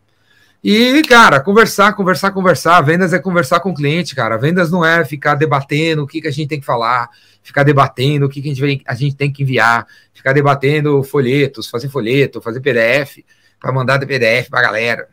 E, 0.64 1.02
cara, 1.02 1.42
conversar, 1.42 1.92
conversar, 1.92 2.32
conversar. 2.32 2.80
Vendas 2.80 3.12
é 3.12 3.20
conversar 3.20 3.60
com 3.60 3.72
o 3.72 3.74
cliente, 3.74 4.16
cara. 4.16 4.38
Vendas 4.38 4.72
não 4.72 4.86
é 4.86 5.04
ficar 5.04 5.36
debatendo 5.36 6.04
o 6.04 6.08
que, 6.08 6.22
que 6.22 6.28
a 6.30 6.32
gente 6.32 6.48
tem 6.48 6.60
que 6.60 6.66
falar, 6.66 7.10
ficar 7.42 7.64
debatendo 7.64 8.28
o 8.28 8.30
que, 8.30 8.42
que 8.42 8.50
a, 8.50 8.56
gente, 8.56 8.84
a 8.88 8.96
gente 8.96 9.16
tem 9.18 9.30
que 9.30 9.44
enviar, 9.44 9.86
ficar 10.14 10.32
debatendo 10.32 11.04
folhetos, 11.04 11.70
fazer 11.70 11.90
folheto, 11.90 12.42
fazer 12.42 12.62
PDF, 12.62 13.18
para 13.60 13.74
mandar 13.74 14.00
PDF 14.00 14.50
para 14.50 14.62
galera. 14.62 15.10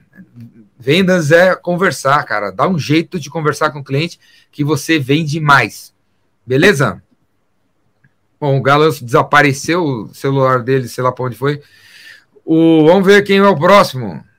Vendas 0.79 1.33
é 1.33 1.57
conversar, 1.57 2.25
cara. 2.25 2.53
Dá 2.53 2.69
um 2.69 2.79
jeito 2.79 3.19
de 3.19 3.29
conversar 3.29 3.71
com 3.73 3.81
o 3.81 3.85
cliente 3.85 4.21
que 4.53 4.63
você 4.63 5.01
vende 5.01 5.41
mais. 5.41 5.93
Beleza? 6.47 7.03
Bom, 8.41 8.57
o 8.57 8.63
Galo 8.63 8.89
desapareceu 9.03 9.85
o 9.85 10.15
celular 10.15 10.63
dele, 10.63 10.89
sei 10.89 11.03
lá 11.03 11.11
para 11.11 11.25
onde 11.25 11.37
foi. 11.37 11.61
O, 12.45 12.87
vamos 12.87 13.05
ver 13.05 13.23
quem 13.25 13.39
é 13.39 13.47
o 13.47 13.59
próximo. 13.59 14.30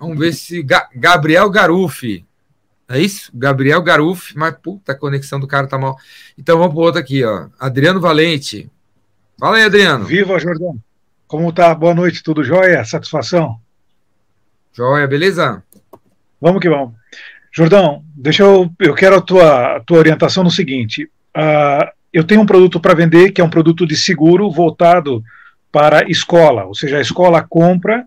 Vamos 0.00 0.18
ver 0.18 0.32
se. 0.32 0.62
Ga 0.62 0.88
Gabriel 0.94 1.50
Garufi. 1.50 2.24
É 2.88 2.98
isso? 2.98 3.30
Gabriel 3.34 3.82
Garufi, 3.82 4.36
mas 4.36 4.56
puta, 4.56 4.92
a 4.92 4.94
conexão 4.96 5.38
do 5.38 5.46
cara 5.46 5.66
tá 5.66 5.78
mal. 5.78 5.96
Então 6.36 6.58
vamos 6.58 6.74
para 6.74 6.82
outro 6.82 7.00
aqui, 7.00 7.22
ó. 7.22 7.48
Adriano 7.60 8.00
Valente. 8.00 8.68
Fala 9.38 9.58
aí, 9.58 9.62
Adriano. 9.62 10.06
Viva, 10.06 10.38
Jordão. 10.38 10.76
Como 11.28 11.52
tá? 11.52 11.72
Boa 11.74 11.94
noite, 11.94 12.22
tudo 12.22 12.42
jóia? 12.42 12.84
Satisfação? 12.84 13.60
Jóia, 14.72 15.06
beleza? 15.06 15.62
Vamos 16.40 16.60
que 16.60 16.68
vamos. 16.68 16.94
Jordão, 17.52 18.02
deixa 18.16 18.42
eu. 18.42 18.70
Eu 18.78 18.94
quero 18.94 19.16
a 19.16 19.20
tua, 19.20 19.76
a 19.76 19.80
tua 19.80 19.98
orientação 19.98 20.42
no 20.42 20.50
seguinte. 20.50 21.04
Uh, 21.36 21.90
eu 22.12 22.24
tenho 22.24 22.40
um 22.40 22.46
produto 22.46 22.80
para 22.80 22.94
vender 22.94 23.32
que 23.32 23.40
é 23.40 23.44
um 23.44 23.50
produto 23.50 23.86
de 23.86 23.96
seguro 23.96 24.50
voltado 24.50 25.22
para 25.70 26.08
escola, 26.10 26.64
ou 26.64 26.74
seja, 26.74 26.98
a 26.98 27.00
escola 27.00 27.46
compra 27.48 28.04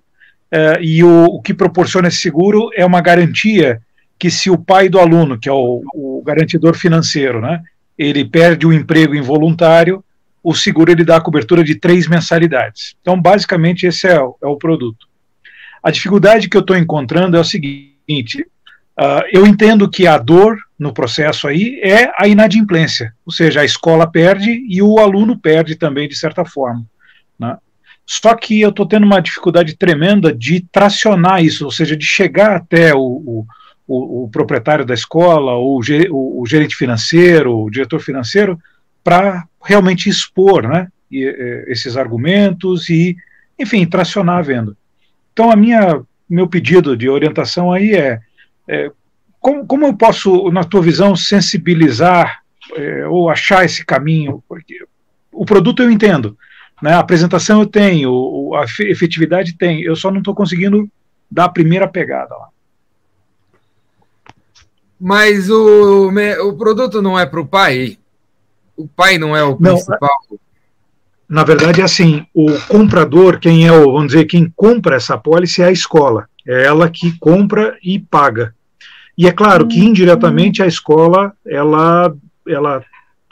Uh, 0.54 0.80
e 0.82 1.04
o, 1.04 1.26
o, 1.26 1.42
que 1.42 1.52
proporciona 1.52 2.10
esse 2.10 2.20
seguro 2.20 2.70
é 2.76 2.86
uma 2.86 3.02
garantia 3.02 3.82
que 4.20 4.30
se 4.30 4.52
o 4.52 4.58
pai 4.58 4.88
do 4.88 5.00
aluno, 5.00 5.40
que 5.40 5.50
é 5.50 5.52
o, 5.52 5.82
o 5.96 6.22
garantidor 6.24 6.76
financeiro, 6.76 7.42
né, 7.42 7.60
ele 7.98 8.24
perde 8.24 8.68
o 8.68 8.72
emprego 8.72 9.16
involuntário, 9.16 10.06
o 10.44 10.54
seguro 10.54 10.92
ele 10.92 11.04
dá 11.04 11.18
a 11.18 11.22
cobertura 11.22 11.64
de 11.64 11.74
três 11.74 12.08
mensalidades. 12.08 12.96
Então, 13.02 13.20
basicamente, 13.20 13.88
esse 13.88 14.08
é 14.08 14.22
o, 14.22 14.36
é 14.44 14.46
o 14.46 14.56
produto. 14.56 15.08
A 15.82 15.90
dificuldade 15.90 16.48
que 16.48 16.56
eu 16.56 16.62
estou 16.62 16.78
encontrando 16.78 17.36
é 17.36 17.40
o 17.40 17.44
seguinte: 17.44 18.46
uh, 19.00 19.24
eu 19.32 19.48
entendo 19.48 19.90
que 19.90 20.06
a 20.06 20.20
dor 20.20 20.58
no 20.78 20.94
processo 20.94 21.48
aí 21.48 21.80
é 21.82 22.12
a 22.16 22.28
inadimplência, 22.28 23.12
ou 23.26 23.34
seja, 23.34 23.62
a 23.62 23.66
escola 23.66 24.06
perde 24.06 24.64
e 24.70 24.84
o 24.84 25.00
aluno 25.00 25.36
perde 25.36 25.76
também, 25.76 26.08
de 26.08 26.16
certa 26.16 26.46
forma. 26.46 26.86
Só 28.06 28.36
que 28.36 28.60
eu 28.60 28.70
estou 28.70 28.86
tendo 28.86 29.06
uma 29.06 29.22
dificuldade 29.22 29.76
tremenda 29.76 30.34
de 30.34 30.66
tracionar 30.72 31.44
isso, 31.44 31.66
ou 31.66 31.72
seja, 31.72 31.96
de 31.96 32.06
chegar 32.06 32.56
até 32.56 32.94
o, 32.94 33.00
o, 33.00 33.46
o, 33.88 34.24
o 34.24 34.30
proprietário 34.30 34.86
da 34.86 34.94
escola, 34.94 35.54
o, 35.56 35.80
o, 36.12 36.46
gerente 36.46 36.76
financeiro, 36.76 37.58
o 37.58 37.70
diretor 37.70 38.00
financeiro, 38.00 38.60
para 39.04 39.46
realmente 39.64 40.10
expor 40.10 40.68
né, 40.68 40.88
esses 41.68 41.96
argumentos 41.96 42.90
e, 42.90 43.16
enfim, 43.58 43.86
tracionar 43.86 44.40
a 44.40 44.42
venda. 44.42 44.76
Então, 45.32 45.50
a 45.50 45.56
minha 45.56 46.02
meu 46.30 46.48
pedido 46.48 46.98
de 46.98 47.10
orientação 47.10 47.72
aí 47.72 47.94
é, 47.94 48.20
é 48.68 48.92
como, 49.40 49.66
como, 49.66 49.86
eu 49.86 49.94
posso, 49.94 50.50
na 50.52 50.64
tua 50.64 50.82
visão, 50.82 51.16
sensibilizar 51.16 52.42
é, 52.76 53.06
ou 53.08 53.30
achar 53.30 53.66
esse 53.66 53.86
caminho? 53.86 54.42
Porque 54.48 54.86
o 55.32 55.46
produto 55.46 55.84
eu 55.84 55.92
entendo, 55.92 56.38
né? 56.84 56.96
A 56.96 57.00
apresentação 57.00 57.62
eu 57.62 57.66
tenho, 57.66 58.52
a 58.56 58.66
efetividade 58.82 59.56
tem, 59.58 59.82
eu 59.84 59.96
só 59.96 60.12
não 60.12 60.18
estou 60.18 60.36
conseguindo 60.36 60.90
dar 61.32 61.46
a 61.46 61.50
primeira 61.50 61.88
pegada 61.88 62.36
lá. 62.36 62.50
Mas 65.00 65.50
o, 65.50 66.10
o 66.10 66.58
produto 66.58 67.02
não 67.02 67.18
é 67.18 67.26
para 67.26 67.40
o 67.40 67.48
pai? 67.48 67.98
O 68.76 68.86
pai 68.86 69.18
não 69.18 69.34
é 69.34 69.42
o 69.42 69.52
não, 69.58 69.76
principal? 69.76 70.10
Na 71.28 71.46
verdade, 71.46 71.80
é 71.80 71.86
assim: 71.86 72.26
o 72.34 72.52
comprador, 72.68 73.40
quem 73.40 73.66
é 73.66 73.72
o, 73.72 73.94
vamos 73.94 74.08
dizer, 74.08 74.26
quem 74.26 74.52
compra 74.54 74.98
essa 74.98 75.18
pólice 75.18 75.62
é 75.62 75.68
a 75.68 75.72
escola. 75.72 76.28
É 76.46 76.66
ela 76.66 76.90
que 76.90 77.18
compra 77.18 77.78
e 77.82 77.98
paga. 77.98 78.54
E 79.18 79.26
é 79.26 79.32
claro 79.32 79.70
que 79.70 79.80
indiretamente 79.80 80.62
a 80.62 80.68
escola 80.68 81.32
ela, 81.46 82.14
ela 82.46 82.84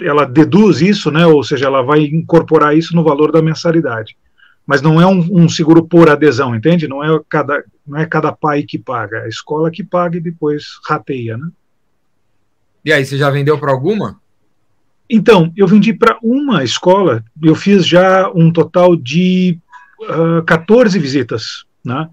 ela 0.01 0.25
deduz 0.25 0.81
isso, 0.81 1.11
né, 1.11 1.25
ou 1.25 1.43
seja, 1.43 1.65
ela 1.65 1.81
vai 1.81 2.01
incorporar 2.01 2.75
isso 2.75 2.95
no 2.95 3.03
valor 3.03 3.31
da 3.31 3.41
mensalidade. 3.41 4.17
Mas 4.65 4.81
não 4.81 5.01
é 5.01 5.07
um, 5.07 5.27
um, 5.31 5.49
seguro 5.49 5.83
por 5.83 6.09
adesão, 6.09 6.55
entende? 6.55 6.87
Não 6.87 7.03
é, 7.03 7.19
cada, 7.27 7.63
não 7.85 7.97
é 7.97 8.05
cada 8.05 8.31
pai 8.31 8.63
que 8.63 8.77
paga, 8.77 9.17
é 9.17 9.25
a 9.25 9.27
escola 9.27 9.71
que 9.71 9.83
paga 9.83 10.17
e 10.17 10.21
depois 10.21 10.79
rateia, 10.87 11.37
né? 11.37 11.47
E 12.83 12.91
aí, 12.91 13.05
você 13.05 13.17
já 13.17 13.29
vendeu 13.29 13.59
para 13.59 13.71
alguma? 13.71 14.19
Então, 15.09 15.51
eu 15.57 15.67
vendi 15.67 15.93
para 15.93 16.17
uma 16.23 16.63
escola, 16.63 17.23
eu 17.43 17.53
fiz 17.53 17.85
já 17.85 18.31
um 18.33 18.51
total 18.51 18.95
de 18.95 19.59
uh, 19.99 20.37
ah, 20.39 20.43
14 20.43 20.97
visitas, 20.97 21.65
né? 21.83 22.09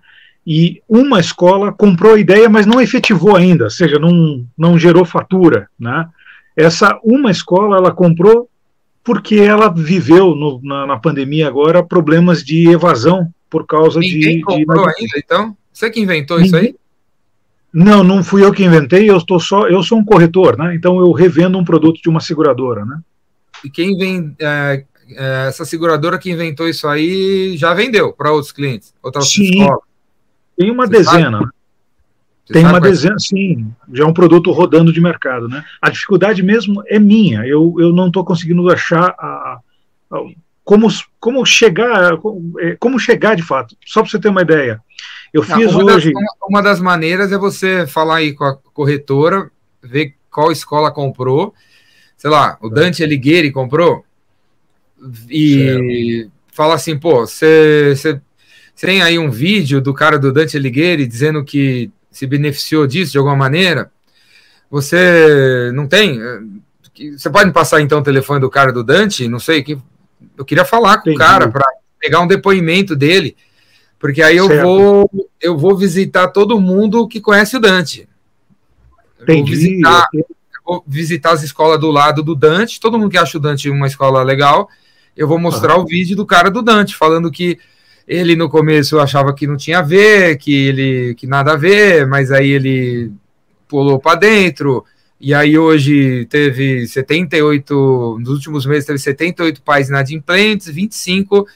E 0.47 0.83
uma 0.88 1.21
escola 1.21 1.73
comprou 1.73 2.14
a 2.14 2.18
ideia, 2.18 2.49
mas 2.49 2.66
não 2.66 2.80
efetivou 2.80 3.37
ainda, 3.37 3.64
ou 3.64 3.71
seja, 3.71 3.99
não, 3.99 4.47
não 4.57 4.78
gerou 4.78 5.04
fatura, 5.04 5.68
né? 5.78 6.09
Essa 6.59 6.99
uma 7.05 7.31
escola 7.31 7.77
ela 7.77 7.93
comprou 7.93 8.50
porque 9.05 9.37
ela 9.37 9.69
viveu 9.69 10.35
no, 10.35 10.61
na, 10.61 10.87
na, 10.88 10.99
pandemia 10.99 11.47
agora 11.47 11.85
problemas 11.85 12.43
de 12.43 12.69
evasão 12.69 13.33
por 13.49 13.65
causa 13.65 14.00
Ninguém 14.00 14.38
de. 14.38 14.43
comprou 14.43 14.85
de... 14.87 14.95
ainda, 14.99 15.12
então? 15.17 15.57
Você 15.73 15.88
que 15.88 16.00
inventou 16.00 16.37
Ninguém... 16.37 16.47
isso 16.47 16.57
aí? 16.57 16.75
Não, 17.73 18.03
não 18.03 18.25
fui 18.25 18.45
eu 18.45 18.53
que 18.53 18.65
inventei, 18.65 19.09
eu 19.09 19.19
estou 19.19 19.38
só, 19.38 19.69
eu 19.69 19.85
sou 19.85 19.99
um 19.99 20.05
corretor, 20.05 20.59
né? 20.59 20.75
Então 20.75 20.99
eu 20.99 21.12
revendo 21.12 21.57
um 21.57 21.65
produto 21.65 22.03
de 22.03 22.09
uma 22.09 22.19
seguradora, 22.19 22.85
né? 22.85 22.99
E 23.65 23.71
quem 23.71 23.97
vem, 23.97 24.35
é, 24.41 24.85
é, 25.11 25.47
essa 25.47 25.65
seguradora 25.65 26.19
que 26.19 26.29
inventou 26.29 26.69
isso 26.69 26.88
aí 26.88 27.57
já 27.57 27.73
vendeu 27.73 28.12
para 28.12 28.33
outros 28.33 28.50
clientes, 28.50 28.93
outras 29.00 29.31
Sim, 29.31 29.61
escolas. 29.61 29.81
Tem 30.57 30.73
uma 30.73 30.87
Você 30.87 30.93
dezena. 30.93 31.38
Sabe? 31.38 31.50
Você 32.49 32.55
Tem 32.55 32.64
uma 32.64 32.81
dezena, 32.81 33.19
sim, 33.19 33.71
já 33.93 34.05
é 34.05 34.07
um 34.07 34.12
produto 34.12 34.50
rodando 34.52 34.90
de 34.90 35.02
mercado, 35.02 35.49
né? 35.49 35.62
A 35.83 35.90
dificuldade 35.90 36.43
mesmo 36.43 36.83
é 36.87 36.99
minha, 36.99 37.47
eu, 37.47 37.76
eu 37.78 37.93
não 37.93 38.07
estou 38.07 38.25
conseguindo 38.25 38.67
achar 38.71 39.14
a, 39.19 39.61
a, 40.11 40.19
como, 40.64 40.88
como 41.21 41.45
chegar, 41.45 42.19
é, 42.61 42.75
como 42.81 42.99
chegar 42.99 43.37
de 43.37 43.43
fato. 43.43 43.76
Só 43.85 44.00
para 44.00 44.11
você 44.11 44.19
ter 44.19 44.31
uma 44.31 44.40
ideia, 44.40 44.81
eu 45.31 45.43
fiz 45.43 45.75
uma 45.75 45.93
hoje. 45.93 46.11
Das, 46.11 46.23
uma 46.49 46.62
das 46.62 46.81
maneiras 46.81 47.33
é 47.33 47.37
você 47.37 47.87
falar 47.87 48.17
aí 48.17 48.33
com 48.33 48.45
a 48.45 48.57
corretora, 48.73 49.50
ver 49.83 50.14
qual 50.31 50.50
escola 50.50 50.90
comprou, 50.90 51.52
sei 52.17 52.31
lá, 52.31 52.57
o 52.62 52.71
Dante 52.71 53.05
Alighieri 53.05 53.52
comprou, 53.52 54.07
e 55.28 56.23
certo. 56.23 56.33
fala 56.50 56.75
assim, 56.76 56.99
pô, 56.99 57.26
você 57.26 58.19
tem 58.81 59.02
aí 59.02 59.19
um 59.19 59.31
vídeo 59.31 59.83
do 59.83 59.93
cara 59.93 60.19
do 60.19 60.33
Dante 60.33 60.57
Alighieri 60.57 61.07
dizendo 61.07 61.45
que 61.45 61.90
se 62.19 62.27
beneficiou 62.27 62.87
disso 62.87 63.13
de 63.13 63.19
alguma 63.19 63.37
maneira? 63.37 63.91
Você 64.71 65.71
não 65.73 65.87
tem? 65.87 66.21
Você 67.17 67.31
pode 67.31 67.47
me 67.47 67.53
passar 67.53 67.81
então 67.81 68.01
o 68.01 68.03
telefone 68.03 68.41
do 68.41 68.51
cara 68.51 68.73
do 68.73 68.83
Dante? 68.83 69.29
Não 69.29 69.39
sei, 69.39 69.63
que 69.63 69.79
eu 70.37 70.45
queria 70.45 70.65
falar 70.65 70.97
com 70.99 71.11
Entendi. 71.11 71.17
o 71.17 71.19
cara 71.19 71.49
para 71.49 71.65
pegar 72.01 72.21
um 72.21 72.27
depoimento 72.27 72.97
dele, 72.97 73.37
porque 73.99 74.21
aí 74.21 74.37
eu 74.37 74.49
vou 74.49 75.11
eu 75.41 75.57
vou 75.57 75.77
visitar 75.77 76.29
todo 76.29 76.61
mundo 76.61 77.07
que 77.07 77.21
conhece 77.21 77.57
o 77.57 77.61
Dante. 77.61 78.09
Vou 79.25 79.45
visitar, 79.45 80.09
vou 80.65 80.85
visitar 80.87 81.33
as 81.33 81.43
escolas 81.45 81.81
do 81.81 81.91
lado 81.91 82.23
do 82.23 82.35
Dante, 82.35 82.81
todo 82.81 82.99
mundo 82.99 83.11
que 83.11 83.19
acha 83.19 83.39
o 83.39 83.41
Dante 83.41 83.71
uma 83.71 83.87
escola 83.87 84.23
legal, 84.25 84.69
eu 85.17 85.29
vou 85.29 85.39
mostrar 85.39 85.77
o 85.77 85.87
vídeo 85.87 86.17
do 86.17 86.27
cara 86.27 86.51
do 86.51 86.63
Dante 86.63 86.97
falando 86.97 87.31
que 87.31 87.59
ele 88.09 88.35
no 88.35 88.49
começo 88.49 88.99
achava 88.99 89.35
que 89.35 89.47
não 89.47 89.57
tinha 89.57 89.81
a 89.81 89.83
ver, 89.83 90.38
que 90.38 90.55
ele 90.55 91.15
que 91.15 91.27
nada 91.27 91.53
a 91.53 91.57
ver, 91.57 92.07
mas 92.07 92.33
aí 92.33 92.50
ele 92.50 93.12
pulou 93.69 94.00
para 94.00 94.19
dentro. 94.19 94.83
E 95.21 95.35
aí 95.35 95.59
hoje 95.59 96.25
teve 96.31 96.87
78, 96.87 98.19
nos 98.21 98.31
últimos 98.31 98.65
meses 98.65 98.87
teve 98.87 98.99
78 98.99 99.61
pais 99.61 99.91
inadimplentes, 99.91 100.69
25, 100.69 101.41
uh, 101.41 101.47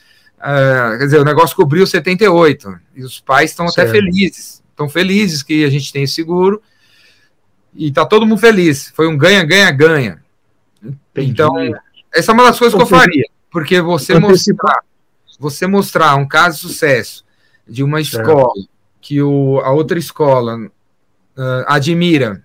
quer 0.99 1.04
dizer, 1.04 1.21
o 1.21 1.25
negócio 1.25 1.56
cobriu 1.56 1.87
78. 1.87 2.78
E 2.97 3.02
os 3.02 3.18
pais 3.18 3.50
estão 3.50 3.66
até 3.66 3.87
felizes, 3.87 4.62
estão 4.71 4.90
felizes 4.90 5.42
que 5.42 5.64
a 5.64 5.71
gente 5.71 5.90
tem 5.90 6.06
seguro. 6.06 6.61
E 7.75 7.90
tá 7.90 8.04
todo 8.04 8.26
mundo 8.26 8.38
feliz. 8.38 8.92
Foi 8.94 9.09
um 9.09 9.16
ganha, 9.16 9.42
ganha, 9.42 9.71
ganha. 9.71 10.23
Então, 11.16 11.54
essa 12.12 12.30
é 12.30 12.35
uma 12.35 12.44
das 12.44 12.59
coisas 12.59 12.76
que 12.76 12.82
eu 12.82 12.87
faria, 12.87 13.25
porque 13.50 13.80
você 13.80 14.18
mostrar 14.18 14.82
você 15.42 15.66
mostrar 15.66 16.14
um 16.14 16.26
caso 16.26 16.56
de 16.56 16.62
sucesso 16.62 17.25
de 17.66 17.82
uma 17.82 18.00
escola 18.00 18.52
que 19.00 19.20
o, 19.20 19.58
a 19.58 19.72
outra 19.72 19.99
escola 19.99 20.56
uh, 20.56 21.64
admira 21.66 22.44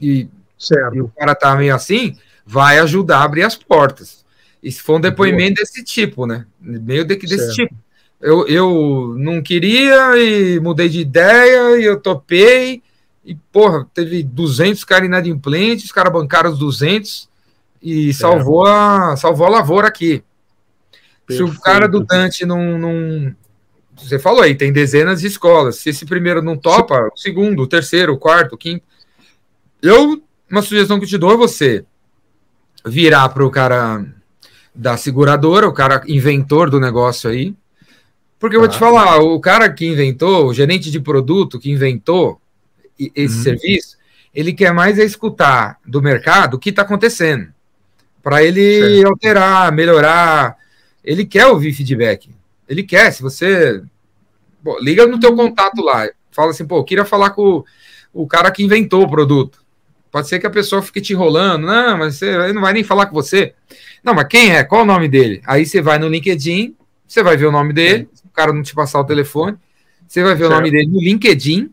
e, 0.00 0.28
e, 0.92 1.00
o 1.00 1.08
cara 1.08 1.34
tá 1.34 1.56
meio 1.56 1.74
assim, 1.74 2.14
vai 2.44 2.78
ajudar 2.78 3.20
a 3.20 3.24
abrir 3.24 3.42
as 3.42 3.56
portas. 3.56 4.24
E 4.62 4.70
se 4.70 4.82
for 4.82 4.98
um 4.98 5.00
depoimento 5.00 5.54
Boa. 5.54 5.64
desse 5.64 5.82
tipo, 5.82 6.26
né? 6.26 6.44
Meio 6.60 7.06
de, 7.06 7.16
desse 7.16 7.38
certo. 7.38 7.54
tipo. 7.54 7.74
Eu, 8.20 8.46
eu 8.46 9.14
não 9.18 9.42
queria 9.42 10.16
e 10.18 10.60
mudei 10.60 10.90
de 10.90 11.00
ideia 11.00 11.78
e 11.78 11.84
eu 11.84 11.98
topei. 11.98 12.82
E, 13.24 13.34
porra, 13.50 13.86
teve 13.94 14.22
200 14.22 14.84
caras 14.84 15.06
inadimplentes, 15.06 15.86
os 15.86 15.92
caras 15.92 16.12
bancaram 16.12 16.50
os 16.50 16.58
200 16.58 17.28
e 17.80 18.12
salvou, 18.12 18.66
a, 18.66 19.16
salvou 19.16 19.46
a 19.46 19.50
lavoura 19.50 19.88
aqui. 19.88 20.22
Perfeito. 21.26 21.52
Se 21.52 21.56
o 21.56 21.60
cara 21.60 21.88
do 21.88 22.04
Dante 22.04 22.46
não, 22.46 22.78
não. 22.78 23.34
Você 23.96 24.18
falou 24.18 24.42
aí, 24.42 24.54
tem 24.54 24.72
dezenas 24.72 25.20
de 25.20 25.26
escolas. 25.26 25.76
Se 25.76 25.90
esse 25.90 26.04
primeiro 26.04 26.42
não 26.42 26.56
topa, 26.56 27.10
o 27.12 27.16
segundo, 27.16 27.62
o 27.62 27.66
terceiro, 27.66 28.12
o 28.12 28.18
quarto, 28.18 28.54
o 28.54 28.58
quinto. 28.58 28.84
Eu, 29.82 30.22
uma 30.50 30.62
sugestão 30.62 30.98
que 30.98 31.04
eu 31.04 31.08
te 31.08 31.18
dou 31.18 31.32
é 31.32 31.36
você 31.36 31.84
virar 32.84 33.28
para 33.30 33.44
o 33.44 33.50
cara 33.50 34.04
da 34.74 34.96
seguradora, 34.96 35.66
o 35.66 35.72
cara 35.72 36.02
inventor 36.06 36.70
do 36.70 36.78
negócio 36.78 37.30
aí. 37.30 37.54
Porque 38.38 38.54
eu 38.54 38.60
vou 38.60 38.68
te 38.68 38.78
falar, 38.78 39.18
o 39.18 39.40
cara 39.40 39.72
que 39.72 39.86
inventou, 39.86 40.46
o 40.46 40.54
gerente 40.54 40.90
de 40.90 41.00
produto 41.00 41.58
que 41.58 41.70
inventou 41.70 42.40
esse 42.98 43.38
uhum. 43.38 43.42
serviço, 43.42 43.96
ele 44.34 44.52
quer 44.52 44.72
mais 44.72 44.98
é 44.98 45.04
escutar 45.04 45.78
do 45.84 46.02
mercado 46.02 46.54
o 46.54 46.58
que 46.58 46.68
está 46.68 46.82
acontecendo, 46.82 47.48
para 48.22 48.42
ele 48.42 48.80
certo. 48.80 49.08
alterar, 49.08 49.72
melhorar. 49.72 50.56
Ele 51.06 51.24
quer 51.24 51.46
ouvir 51.46 51.72
feedback. 51.72 52.28
Ele 52.68 52.82
quer. 52.82 53.12
Se 53.12 53.22
você 53.22 53.80
pô, 54.62 54.76
liga 54.80 55.06
no 55.06 55.20
teu 55.20 55.34
contato 55.36 55.80
lá, 55.80 56.10
fala 56.32 56.50
assim, 56.50 56.66
pô, 56.66 56.78
eu 56.78 56.84
queria 56.84 57.04
falar 57.04 57.30
com 57.30 57.64
o, 58.12 58.22
o 58.24 58.26
cara 58.26 58.50
que 58.50 58.64
inventou 58.64 59.04
o 59.04 59.08
produto. 59.08 59.64
Pode 60.10 60.28
ser 60.28 60.40
que 60.40 60.46
a 60.46 60.50
pessoa 60.50 60.82
fique 60.82 61.00
te 61.00 61.12
enrolando, 61.12 61.66
não, 61.66 61.98
mas 61.98 62.16
você 62.16 62.26
ele 62.26 62.52
não 62.52 62.62
vai 62.62 62.72
nem 62.72 62.82
falar 62.82 63.06
com 63.06 63.14
você. 63.14 63.54
Não, 64.02 64.14
mas 64.14 64.26
quem 64.26 64.54
é? 64.54 64.64
Qual 64.64 64.82
o 64.82 64.86
nome 64.86 65.08
dele? 65.08 65.40
Aí 65.46 65.64
você 65.64 65.80
vai 65.80 65.98
no 65.98 66.08
LinkedIn, 66.08 66.74
você 67.06 67.22
vai 67.22 67.36
ver 67.36 67.46
o 67.46 67.52
nome 67.52 67.72
dele, 67.72 68.08
o 68.24 68.30
cara 68.30 68.52
não 68.52 68.62
te 68.62 68.74
passar 68.74 69.00
o 69.00 69.04
telefone, 69.04 69.56
você 70.08 70.22
vai 70.22 70.34
ver 70.34 70.44
certo. 70.44 70.52
o 70.52 70.56
nome 70.56 70.70
dele 70.70 70.86
no 70.86 71.00
LinkedIn, 71.00 71.70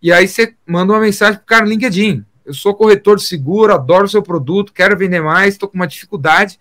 e 0.00 0.12
aí 0.12 0.26
você 0.28 0.54
manda 0.66 0.92
uma 0.92 1.00
mensagem 1.00 1.36
pro 1.36 1.46
cara 1.46 1.64
no 1.64 1.70
LinkedIn. 1.70 2.24
Eu 2.44 2.54
sou 2.54 2.74
corretor 2.74 3.16
de 3.16 3.24
seguro, 3.24 3.74
adoro 3.74 4.04
o 4.04 4.08
seu 4.08 4.22
produto, 4.22 4.72
quero 4.72 4.96
vender 4.96 5.20
mais, 5.20 5.54
estou 5.54 5.68
com 5.68 5.76
uma 5.76 5.86
dificuldade 5.86 6.58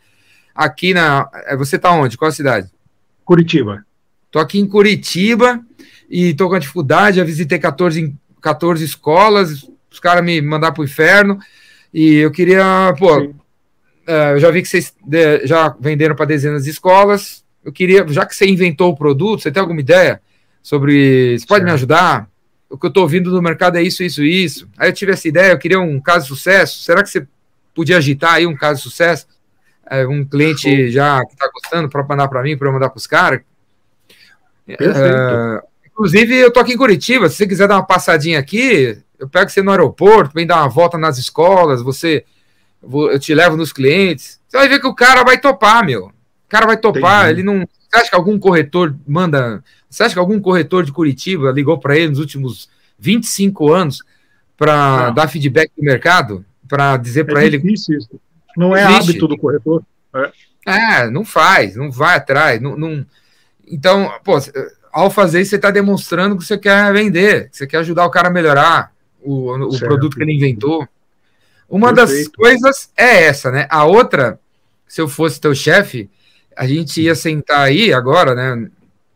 aqui 0.54 0.94
na. 0.94 1.30
É, 1.46 1.56
você 1.56 1.76
está 1.76 1.92
onde? 1.92 2.18
Qual 2.18 2.30
a 2.30 2.34
cidade? 2.34 2.70
Curitiba. 3.26 3.86
Estou 4.26 4.42
aqui 4.42 4.60
em 4.60 4.68
Curitiba 4.68 5.60
e 6.10 6.30
estou 6.30 6.48
com 6.48 6.54
uma 6.54 6.60
dificuldade. 6.60 7.18
Já 7.18 7.24
visitei 7.24 7.60
14, 7.60 8.14
14 8.42 8.84
escolas, 8.84 9.70
os 9.92 10.00
caras 10.00 10.24
me 10.24 10.42
mandaram 10.42 10.74
para 10.74 10.82
o 10.82 10.86
inferno. 10.86 11.40
E 11.94 12.16
eu 12.16 12.32
queria, 12.32 12.94
pô, 12.98 13.18
uh, 13.20 13.32
eu 14.08 14.40
já 14.40 14.52
vi 14.52 14.62
que 14.62 14.68
vocês 14.68 14.94
já 15.44 15.76
venderam 15.80 16.16
para 16.16 16.26
dezenas 16.26 16.66
de 16.66 16.70
escolas. 16.70 17.44
Eu 17.64 17.72
queria, 17.72 18.08
já 18.08 18.26
que 18.26 18.36
você 18.36 18.48
inventou 18.48 18.92
o 18.92 18.96
produto, 18.96 19.42
você 19.42 19.52
tem 19.52 19.62
alguma 19.62 19.80
ideia 19.80 20.22
sobre. 20.62 21.38
Você 21.38 21.46
pode 21.46 21.62
certo. 21.62 21.66
me 21.66 21.72
ajudar? 21.72 22.30
o 22.70 22.78
que 22.78 22.86
eu 22.86 22.90
estou 22.90 23.04
ouvindo 23.04 23.32
no 23.32 23.42
mercado 23.42 23.78
é 23.78 23.82
isso, 23.82 24.04
isso, 24.04 24.24
isso. 24.24 24.70
Aí 24.78 24.90
eu 24.90 24.94
tive 24.94 25.12
essa 25.12 25.28
ideia, 25.28 25.52
eu 25.52 25.58
queria 25.58 25.80
um 25.80 26.00
caso 26.00 26.26
de 26.26 26.28
sucesso. 26.30 26.84
Será 26.84 27.02
que 27.02 27.10
você 27.10 27.28
podia 27.74 27.98
agitar 27.98 28.36
aí 28.36 28.46
um 28.46 28.56
caso 28.56 28.78
de 28.78 28.84
sucesso? 28.84 29.26
É, 29.90 30.06
um 30.08 30.24
cliente 30.24 30.92
já 30.92 31.24
que 31.26 31.34
está 31.34 31.50
gostando 31.52 31.90
para 31.90 32.04
mandar 32.04 32.28
para 32.28 32.44
mim, 32.44 32.58
para 32.58 32.68
eu 32.68 32.74
mandar 32.74 32.90
para 32.90 32.98
os 32.98 33.08
caras. 33.08 33.42
É, 34.68 35.62
inclusive, 35.88 36.36
eu 36.36 36.50
estou 36.50 36.62
aqui 36.62 36.74
em 36.74 36.78
Curitiba. 36.78 37.30
Se 37.30 37.38
você 37.38 37.48
quiser 37.48 37.68
dar 37.68 37.78
uma 37.78 37.86
passadinha 37.86 38.40
aqui, 38.40 38.98
eu 39.18 39.28
pego 39.28 39.50
você 39.50 39.62
no 39.62 39.72
aeroporto, 39.72 40.34
vem 40.36 40.46
dar 40.46 40.58
uma 40.58 40.70
volta 40.70 40.98
nas 40.98 41.18
escolas, 41.18 41.82
você 41.82 42.24
eu 42.82 43.20
te 43.20 43.34
levo 43.34 43.58
nos 43.58 43.74
clientes. 43.74 44.40
Você 44.48 44.58
vai 44.58 44.70
ver 44.70 44.80
que 44.80 44.88
o 44.88 44.96
cara 44.96 45.24
vai 45.24 45.38
topar, 45.38 45.86
meu. 45.86 46.06
O 46.06 46.50
cara 46.50 46.66
vai 46.66 46.78
topar, 46.78 47.26
Entendi. 47.26 47.42
ele 47.42 47.44
não. 47.44 47.68
Você 47.90 48.00
acha 48.00 48.10
que 48.10 48.16
algum 48.16 48.38
corretor 48.38 48.96
manda 49.08 49.64
você 49.90 50.04
acha 50.04 50.14
que 50.14 50.20
algum 50.20 50.40
corretor 50.40 50.86
de 50.86 50.92
Curitiba 50.92 51.52
ligou 51.52 51.78
para 51.80 51.98
ele 51.98 52.10
nos 52.10 52.20
últimos 52.20 52.70
25 53.00 53.74
anos 53.74 54.04
para 54.56 55.10
dar 55.10 55.28
feedback 55.28 55.72
do 55.76 55.84
mercado? 55.84 56.46
Para 56.68 56.96
dizer 56.98 57.24
para 57.24 57.42
é 57.42 57.48
ele. 57.48 57.74
Isso. 57.74 57.92
Não 58.60 58.76
é 58.76 58.84
existe. 58.84 59.12
hábito 59.12 59.28
do 59.28 59.38
corretor. 59.38 59.84
É. 60.14 60.32
é. 60.66 61.10
não 61.10 61.24
faz, 61.24 61.76
não 61.76 61.90
vai 61.90 62.18
atrás. 62.18 62.62
Não, 62.62 62.78
não... 62.78 63.06
Então, 63.68 64.12
pô, 64.24 64.38
ao 64.92 65.10
fazer 65.10 65.42
isso, 65.42 65.52
você 65.52 65.56
está 65.56 65.72
demonstrando 65.72 66.38
que 66.38 66.44
você 66.44 66.58
quer 66.58 66.92
vender, 66.92 67.50
que 67.50 67.58
você 67.58 67.68
quer 67.68 67.78
ajudar 67.78 68.06
o 68.06 68.12
cara 68.12 68.28
a 68.28 68.32
melhorar 68.32 68.92
o, 69.22 69.54
o 69.54 69.80
produto 69.80 70.18
que 70.18 70.24
ele 70.24 70.34
inventou. 70.34 70.88
Uma 71.70 71.94
Perfeito. 71.94 72.32
das 72.32 72.36
coisas 72.36 72.92
é 72.98 73.24
essa, 73.24 73.52
né? 73.52 73.68
A 73.70 73.86
outra, 73.86 74.40
se 74.88 75.00
eu 75.00 75.08
fosse 75.08 75.40
teu 75.40 75.54
chefe, 75.54 76.10
a 76.58 76.66
gente 76.66 77.02
ia 77.02 77.14
sentar 77.14 77.62
aí 77.62 77.94
agora, 77.94 78.34
né? 78.34 78.70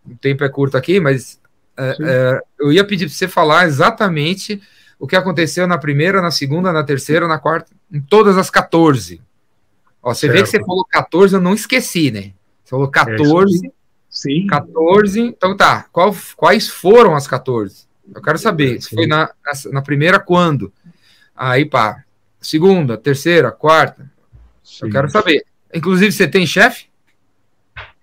o 0.05 0.15
tempo 0.17 0.43
é 0.43 0.49
curto 0.49 0.77
aqui, 0.77 0.99
mas 0.99 1.39
é, 1.77 1.95
é, 2.01 2.41
eu 2.59 2.71
ia 2.71 2.83
pedir 2.83 3.05
para 3.05 3.15
você 3.15 3.27
falar 3.27 3.65
exatamente 3.65 4.61
o 4.99 5.07
que 5.07 5.15
aconteceu 5.15 5.67
na 5.67 5.77
primeira, 5.77 6.21
na 6.21 6.31
segunda, 6.31 6.71
na 6.71 6.83
terceira, 6.83 7.27
na 7.27 7.39
quarta, 7.39 7.71
em 7.91 7.99
todas 7.99 8.37
as 8.37 8.49
14. 8.49 9.21
Ó, 10.03 10.13
você 10.13 10.27
certo. 10.27 10.33
vê 10.33 10.43
que 10.43 10.49
você 10.49 10.59
falou 10.59 10.85
14, 10.85 11.35
eu 11.35 11.41
não 11.41 11.53
esqueci, 11.53 12.11
né? 12.11 12.33
Você 12.63 12.71
falou 12.71 12.89
14. 12.89 13.67
É 13.67 13.71
Sim. 14.09 14.45
14. 14.45 15.19
Então 15.19 15.57
tá. 15.57 15.87
Qual, 15.91 16.13
quais 16.35 16.67
foram 16.67 17.15
as 17.15 17.25
14? 17.25 17.87
Eu 18.13 18.21
quero 18.21 18.37
saber. 18.37 18.81
Se 18.81 18.93
foi 18.93 19.07
na, 19.07 19.31
na 19.71 19.81
primeira, 19.81 20.19
quando? 20.19 20.71
Aí, 21.35 21.65
pá. 21.65 22.03
Segunda, 22.39 22.97
terceira, 22.97 23.51
quarta. 23.51 24.11
Sim. 24.61 24.85
Eu 24.85 24.91
quero 24.91 25.09
saber. 25.09 25.45
Inclusive, 25.73 26.11
você 26.11 26.27
tem 26.27 26.45
chefe? 26.45 26.87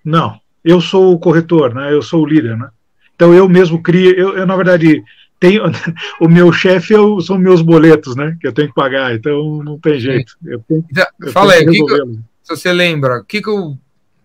Não 0.02 0.40
eu 0.64 0.80
sou 0.80 1.12
o 1.12 1.18
corretor, 1.18 1.74
né? 1.74 1.92
Eu 1.92 2.02
sou 2.02 2.22
o 2.22 2.26
líder, 2.26 2.56
né? 2.56 2.68
Então 3.14 3.34
eu 3.34 3.48
mesmo 3.48 3.82
crio, 3.82 4.14
eu, 4.16 4.36
eu 4.38 4.46
na 4.46 4.56
verdade 4.56 5.02
tenho 5.40 5.64
o 6.20 6.28
meu 6.28 6.52
chefe 6.52 6.94
são 7.26 7.38
meus 7.38 7.62
boletos, 7.62 8.14
né? 8.14 8.36
Que 8.38 8.46
eu 8.46 8.52
tenho 8.52 8.68
que 8.68 8.74
pagar, 8.74 9.14
então 9.14 9.62
não 9.64 9.78
tem 9.78 9.98
jeito. 9.98 10.36
Eu 10.44 10.62
tenho, 10.68 10.84
então, 10.88 11.06
eu 11.20 11.32
Fala 11.32 11.54
aí, 11.54 11.64
que 11.64 11.84
que, 11.84 11.96
se 12.42 12.56
você 12.56 12.72
lembra, 12.72 13.20
o 13.20 13.24
que 13.24 13.40
que, 13.40 13.50
o 13.50 13.76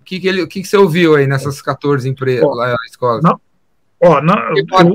que, 0.03 0.19
que, 0.19 0.27
ele, 0.27 0.45
que, 0.45 0.61
que 0.61 0.67
você 0.67 0.77
ouviu 0.77 1.15
aí 1.15 1.25
nessas 1.25 1.61
14 1.61 2.07
empresas 2.07 2.43
lá 2.43 2.67
na 2.67 2.85
escola? 2.85 3.21
Não, 3.23 3.39
ó, 4.03 4.21
não, 4.21 4.35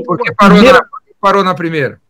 por 0.04 0.18
que 0.18 0.32
parou, 0.34 0.56
primeira, 0.56 0.78
na, 0.78 0.84
parou 1.20 1.42
na 1.42 1.54
primeira? 1.54 2.00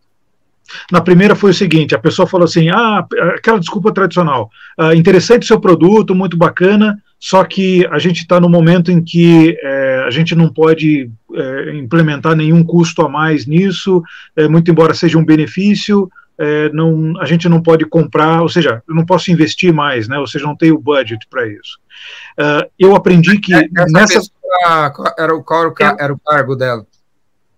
Na 0.90 1.00
primeira 1.00 1.34
foi 1.36 1.52
o 1.52 1.54
seguinte: 1.54 1.94
a 1.94 1.98
pessoa 1.98 2.26
falou 2.26 2.44
assim, 2.44 2.68
ah, 2.68 3.06
aquela 3.36 3.60
desculpa 3.60 3.92
tradicional, 3.92 4.50
ah, 4.76 4.94
interessante 4.94 5.46
seu 5.46 5.60
produto, 5.60 6.14
muito 6.14 6.36
bacana, 6.36 7.00
só 7.20 7.44
que 7.44 7.86
a 7.90 7.98
gente 7.98 8.22
está 8.22 8.40
no 8.40 8.48
momento 8.48 8.90
em 8.90 9.04
que 9.04 9.54
é, 9.62 10.04
a 10.06 10.10
gente 10.10 10.34
não 10.34 10.50
pode 10.50 11.10
é, 11.34 11.76
implementar 11.76 12.34
nenhum 12.34 12.64
custo 12.64 13.02
a 13.02 13.08
mais 13.10 13.46
nisso, 13.46 14.02
é, 14.34 14.48
muito 14.48 14.70
embora 14.70 14.94
seja 14.94 15.18
um 15.18 15.24
benefício, 15.24 16.10
é, 16.38 16.70
não, 16.70 17.20
a 17.20 17.26
gente 17.26 17.46
não 17.46 17.62
pode 17.62 17.84
comprar, 17.84 18.40
ou 18.40 18.48
seja, 18.48 18.82
eu 18.88 18.94
não 18.94 19.04
posso 19.04 19.30
investir 19.30 19.74
mais, 19.74 20.08
né? 20.08 20.18
Ou 20.18 20.26
seja, 20.26 20.46
não 20.46 20.56
tenho 20.56 20.78
budget 20.78 21.26
para 21.28 21.46
isso. 21.46 21.78
Uh, 22.38 22.66
eu 22.78 22.96
aprendi 22.96 23.38
que 23.38 23.52
é, 23.52 23.68
Essa 23.76 23.92
nessa 23.92 24.20
era 25.18 25.34
o 25.34 25.44
qual 25.44 25.74
era 25.98 26.12
o 26.14 26.18
cargo 26.18 26.56
dela? 26.56 26.86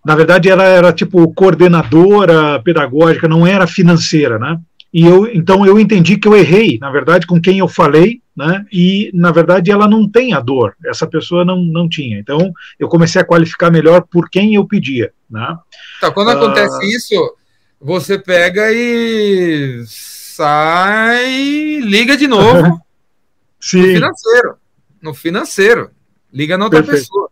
Na 0.04 0.16
verdade, 0.16 0.50
ela 0.50 0.64
era 0.64 0.92
tipo 0.92 1.32
coordenadora 1.32 2.60
pedagógica, 2.60 3.28
não 3.28 3.46
era 3.46 3.68
financeira, 3.68 4.36
né? 4.36 4.58
E 4.92 5.06
eu, 5.06 5.26
então 5.26 5.64
eu 5.64 5.80
entendi 5.80 6.18
que 6.18 6.28
eu 6.28 6.36
errei, 6.36 6.78
na 6.78 6.90
verdade, 6.90 7.26
com 7.26 7.40
quem 7.40 7.60
eu 7.60 7.68
falei, 7.68 8.20
né? 8.36 8.66
E 8.70 9.10
na 9.14 9.30
verdade 9.30 9.70
ela 9.70 9.88
não 9.88 10.06
tem 10.06 10.34
a 10.34 10.40
dor, 10.40 10.76
essa 10.84 11.06
pessoa 11.06 11.44
não, 11.44 11.62
não 11.62 11.88
tinha. 11.88 12.18
Então 12.18 12.52
eu 12.78 12.88
comecei 12.88 13.20
a 13.20 13.24
qualificar 13.24 13.70
melhor 13.70 14.02
por 14.02 14.28
quem 14.28 14.54
eu 14.54 14.66
pedia, 14.66 15.12
né? 15.30 15.56
Então, 15.96 16.12
quando 16.12 16.30
acontece 16.30 16.76
uh, 16.76 16.82
isso, 16.82 17.36
você 17.80 18.18
pega 18.18 18.70
e 18.70 19.82
sai, 19.86 21.80
liga 21.80 22.14
de 22.14 22.26
novo 22.26 22.78
Sim. 23.58 23.80
no 23.80 23.86
financeiro, 23.86 24.54
no 25.00 25.14
financeiro, 25.14 25.90
liga 26.30 26.58
na 26.58 26.64
outra 26.64 26.82
Perfeito. 26.82 27.06
pessoa. 27.06 27.30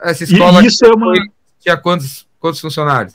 Essa 0.00 0.24
escola 0.24 0.62
e 0.62 0.66
isso 0.66 0.84
é 0.84 0.88
uma... 0.88 1.12
tinha 1.60 1.76
quantos, 1.76 2.26
quantos 2.40 2.60
funcionários? 2.60 3.14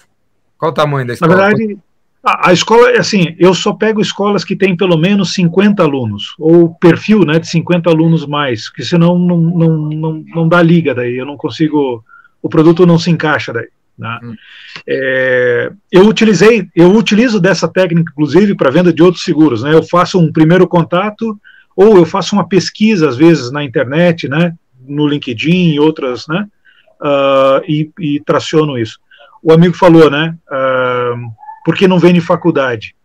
Qual 0.57 0.71
o 0.71 0.73
tamanho 0.73 1.07
da 1.07 1.13
escola? 1.13 1.35
Na 1.35 1.47
verdade, 1.47 1.77
a, 2.25 2.51
escola, 2.51 2.91
assim, 2.97 3.35
eu 3.37 3.53
só 3.53 3.73
pego 3.73 4.01
escolas 4.01 4.43
que 4.43 4.55
têm 4.55 4.75
pelo 4.75 4.97
menos 4.97 5.33
50 5.33 5.83
alunos, 5.83 6.33
ou 6.39 6.73
perfil 6.75 7.19
né, 7.25 7.39
de 7.39 7.47
50 7.47 7.89
alunos 7.89 8.25
mais, 8.25 8.67
que 8.69 8.83
senão 8.83 9.17
não, 9.17 9.37
não, 9.37 9.77
não, 9.77 10.25
não 10.33 10.47
dá 10.49 10.61
liga 10.61 10.95
daí, 10.95 11.17
eu 11.17 11.25
não 11.25 11.37
consigo, 11.37 12.03
o 12.41 12.49
produto 12.49 12.85
não 12.85 12.97
se 12.97 13.11
encaixa 13.11 13.53
daí. 13.53 13.67
Né? 13.97 14.19
Hum. 14.23 14.35
É, 14.87 15.71
eu 15.91 16.07
utilizei, 16.07 16.67
eu 16.75 16.91
utilizo 16.95 17.39
dessa 17.39 17.67
técnica, 17.67 18.11
inclusive, 18.11 18.55
para 18.55 18.71
venda 18.71 18.91
de 18.91 19.03
outros 19.03 19.23
seguros. 19.23 19.63
Né? 19.63 19.73
Eu 19.73 19.83
faço 19.83 20.19
um 20.19 20.31
primeiro 20.31 20.67
contato, 20.67 21.39
ou 21.75 21.97
eu 21.97 22.05
faço 22.05 22.35
uma 22.35 22.47
pesquisa, 22.47 23.07
às 23.07 23.15
vezes, 23.15 23.51
na 23.51 23.63
internet, 23.63 24.27
né? 24.27 24.53
no 24.87 25.07
LinkedIn 25.07 25.73
e 25.73 25.79
outras, 25.79 26.27
né? 26.27 26.47
Uh, 27.01 27.61
e, 27.67 27.91
e, 27.99 28.19
traciono 28.21 28.77
isso. 28.77 28.99
O 29.43 29.51
amigo 29.51 29.75
falou, 29.75 30.09
né? 30.09 30.35
Uh, 30.49 31.31
por 31.65 31.75
que 31.75 31.87
não 31.87 31.97
vem 31.97 32.15
em 32.15 32.21
faculdade? 32.21 32.95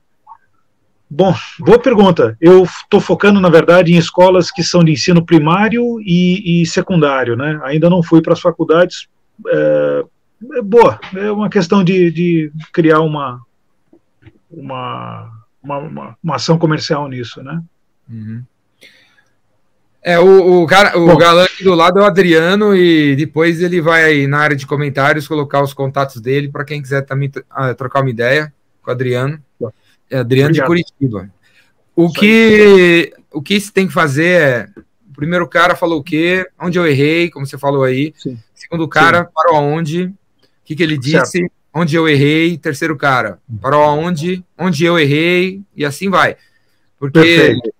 Bom, 1.08 1.34
boa 1.58 1.78
pergunta. 1.78 2.36
Eu 2.38 2.62
estou 2.62 3.00
focando, 3.00 3.40
na 3.40 3.48
verdade, 3.48 3.92
em 3.92 3.96
escolas 3.96 4.50
que 4.50 4.62
são 4.62 4.84
de 4.84 4.92
ensino 4.92 5.24
primário 5.24 5.98
e, 6.02 6.62
e 6.62 6.66
secundário, 6.66 7.36
né? 7.36 7.58
Ainda 7.64 7.88
não 7.88 8.02
fui 8.02 8.20
para 8.20 8.34
as 8.34 8.40
faculdades. 8.40 9.08
É, 9.48 10.04
é, 10.58 10.62
boa, 10.62 11.00
é 11.16 11.32
uma 11.32 11.48
questão 11.48 11.82
de, 11.82 12.12
de 12.12 12.52
criar 12.70 13.00
uma, 13.00 13.40
uma, 14.50 15.32
uma, 15.62 16.16
uma, 16.22 16.36
ação 16.36 16.58
comercial 16.58 17.08
nisso, 17.08 17.42
né? 17.42 17.60
Uhum. 18.08 18.42
É, 20.02 20.18
o, 20.18 20.62
o, 20.62 20.66
cara, 20.66 20.98
o 20.98 21.16
galã 21.16 21.44
aqui 21.44 21.62
do 21.62 21.74
lado 21.74 21.98
é 21.98 22.02
o 22.02 22.06
Adriano, 22.06 22.74
e 22.74 23.14
depois 23.16 23.60
ele 23.60 23.82
vai 23.82 24.26
na 24.26 24.38
área 24.38 24.56
de 24.56 24.66
comentários 24.66 25.28
colocar 25.28 25.62
os 25.62 25.74
contatos 25.74 26.20
dele 26.22 26.48
para 26.48 26.64
quem 26.64 26.80
quiser 26.80 27.02
também 27.02 27.28
uh, 27.28 27.74
trocar 27.76 28.00
uma 28.00 28.08
ideia 28.08 28.52
com 28.82 28.90
o 28.90 28.94
Adriano. 28.94 29.42
É 30.10 30.18
Adriano 30.18 30.50
Obrigado. 30.50 30.52
de 30.54 30.62
Curitiba. 30.66 31.30
O 31.94 32.10
que, 32.10 33.12
o 33.30 33.42
que 33.42 33.60
se 33.60 33.72
tem 33.72 33.86
que 33.86 33.92
fazer 33.92 34.40
é. 34.40 34.68
O 35.10 35.20
primeiro 35.20 35.46
cara 35.46 35.76
falou 35.76 36.00
o 36.00 36.02
quê? 36.02 36.48
Onde 36.58 36.78
eu 36.78 36.86
errei, 36.86 37.28
como 37.28 37.46
você 37.46 37.58
falou 37.58 37.84
aí. 37.84 38.14
Sim. 38.16 38.38
Segundo 38.54 38.88
cara, 38.88 39.24
Sim. 39.24 39.30
parou 39.34 39.56
aonde? 39.56 40.04
O 40.04 40.14
que, 40.64 40.74
que 40.74 40.82
ele 40.82 40.96
disse? 40.96 41.38
Certo. 41.38 41.52
Onde 41.74 41.94
eu 41.94 42.08
errei. 42.08 42.56
Terceiro 42.56 42.96
cara, 42.96 43.38
parou 43.60 43.82
aonde? 43.82 44.42
Onde 44.56 44.82
eu 44.82 44.98
errei. 44.98 45.60
E 45.76 45.84
assim 45.84 46.08
vai. 46.08 46.38
Porque. 46.98 47.20
Perfeito 47.20 47.79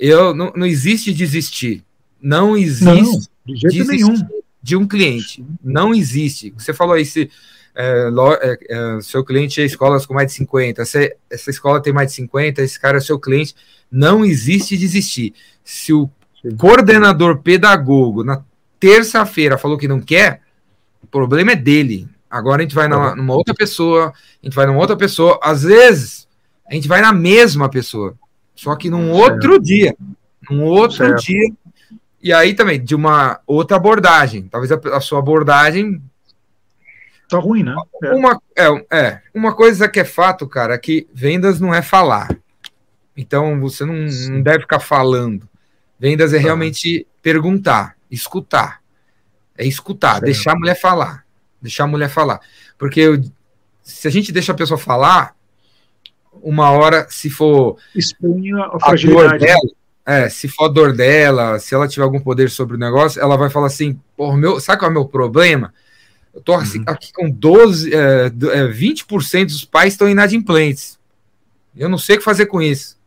eu 0.00 0.34
não, 0.34 0.50
não 0.56 0.66
existe 0.66 1.12
desistir. 1.12 1.84
Não 2.20 2.56
existe 2.56 2.84
não, 2.84 3.20
de 3.44 3.56
jeito 3.56 3.86
nenhum. 3.86 4.14
de 4.62 4.76
um 4.76 4.88
cliente. 4.88 5.44
Não 5.62 5.92
existe. 5.92 6.52
Você 6.56 6.72
falou 6.72 6.94
aí 6.94 7.04
se 7.04 7.30
é, 7.74 8.10
é, 8.40 8.58
é, 8.68 9.00
seu 9.02 9.22
cliente 9.22 9.60
é 9.60 9.64
escolas 9.64 10.06
com 10.06 10.14
mais 10.14 10.28
de 10.28 10.32
50, 10.34 10.84
se, 10.86 11.16
essa 11.28 11.50
escola 11.50 11.82
tem 11.82 11.92
mais 11.92 12.08
de 12.08 12.14
50, 12.14 12.62
esse 12.62 12.80
cara 12.80 12.96
é 12.96 13.00
seu 13.00 13.18
cliente. 13.18 13.54
Não 13.92 14.24
existe 14.24 14.76
desistir. 14.76 15.34
Se 15.62 15.92
o 15.92 16.10
Sim. 16.40 16.56
coordenador 16.56 17.38
pedagogo 17.42 18.24
na 18.24 18.42
terça-feira 18.78 19.58
falou 19.58 19.76
que 19.76 19.86
não 19.86 20.00
quer, 20.00 20.40
o 21.02 21.06
problema 21.06 21.52
é 21.52 21.56
dele. 21.56 22.08
Agora 22.30 22.62
a 22.62 22.62
gente 22.62 22.74
vai 22.74 22.88
numa, 22.88 23.14
numa 23.14 23.34
outra 23.34 23.54
pessoa, 23.54 24.14
a 24.42 24.46
gente 24.46 24.54
vai 24.54 24.64
numa 24.64 24.78
outra 24.78 24.96
pessoa. 24.96 25.38
Às 25.42 25.62
vezes, 25.62 26.28
a 26.66 26.74
gente 26.74 26.88
vai 26.88 27.02
na 27.02 27.12
mesma 27.12 27.68
pessoa. 27.68 28.16
Só 28.54 28.76
que 28.76 28.90
num 28.90 29.10
outro 29.10 29.60
dia. 29.60 29.94
Num 30.50 30.64
outro 30.64 30.96
certo. 30.96 31.22
dia. 31.22 31.52
E 32.22 32.32
aí 32.32 32.54
também, 32.54 32.82
de 32.82 32.94
uma 32.94 33.40
outra 33.46 33.76
abordagem. 33.76 34.48
Talvez 34.48 34.70
a, 34.70 34.76
a 34.96 35.00
sua 35.00 35.18
abordagem. 35.18 36.02
Tá 37.28 37.38
ruim, 37.38 37.62
né? 37.62 37.74
É. 38.02 38.12
Uma, 38.12 38.42
é, 38.56 38.98
é, 38.98 39.22
uma 39.32 39.54
coisa 39.54 39.88
que 39.88 40.00
é 40.00 40.04
fato, 40.04 40.46
cara, 40.48 40.74
é 40.74 40.78
que 40.78 41.06
vendas 41.14 41.60
não 41.60 41.72
é 41.72 41.80
falar. 41.80 42.28
Então 43.16 43.60
você 43.60 43.84
não, 43.84 43.94
não 43.94 44.42
deve 44.42 44.60
ficar 44.60 44.80
falando. 44.80 45.48
Vendas 45.98 46.32
é 46.32 46.36
tá. 46.38 46.42
realmente 46.42 47.06
perguntar, 47.22 47.96
escutar. 48.10 48.80
É 49.56 49.66
escutar, 49.66 50.12
certo. 50.12 50.24
deixar 50.24 50.52
a 50.52 50.58
mulher 50.58 50.74
falar. 50.74 51.24
Deixar 51.60 51.84
a 51.84 51.86
mulher 51.86 52.08
falar. 52.08 52.40
Porque 52.78 53.00
eu, 53.00 53.22
se 53.82 54.08
a 54.08 54.10
gente 54.10 54.32
deixa 54.32 54.52
a 54.52 54.54
pessoa 54.56 54.78
falar, 54.78 55.36
uma 56.42 56.70
hora, 56.70 57.06
se 57.10 57.30
for 57.30 57.76
a, 58.82 58.90
a 58.90 58.94
dor 58.94 59.38
dela, 59.38 59.60
é, 60.06 60.28
se 60.28 60.48
for 60.48 60.64
a 60.64 60.68
dor 60.68 60.92
dela, 60.92 61.58
se 61.58 61.74
ela 61.74 61.86
tiver 61.86 62.02
algum 62.02 62.20
poder 62.20 62.50
sobre 62.50 62.76
o 62.76 62.78
negócio, 62.78 63.20
ela 63.20 63.36
vai 63.36 63.50
falar 63.50 63.66
assim, 63.66 64.00
porra, 64.16 64.36
meu, 64.36 64.58
sabe 64.60 64.78
qual 64.78 64.88
é 64.88 64.92
o 64.92 64.94
meu 64.94 65.04
problema? 65.04 65.72
Eu 66.34 66.40
tô 66.40 66.54
assim, 66.54 66.78
uhum. 66.78 66.84
aqui 66.86 67.12
com 67.12 67.30
12, 67.30 67.92
é, 67.94 68.30
20% 68.30 69.42
é, 69.42 69.44
dos 69.44 69.64
pais 69.64 69.94
estão 69.94 70.08
inadimplentes. 70.08 70.98
Eu 71.76 71.88
não 71.88 71.98
sei 71.98 72.16
o 72.16 72.18
que 72.18 72.24
fazer 72.24 72.46
com 72.46 72.60
isso. 72.60 72.98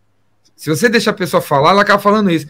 Se 0.56 0.70
você 0.70 0.88
deixar 0.88 1.12
a 1.12 1.16
pessoa 1.16 1.42
falar, 1.42 1.72
ela 1.72 1.82
acaba 1.82 2.02
falando 2.02 2.32
isso. 2.32 2.48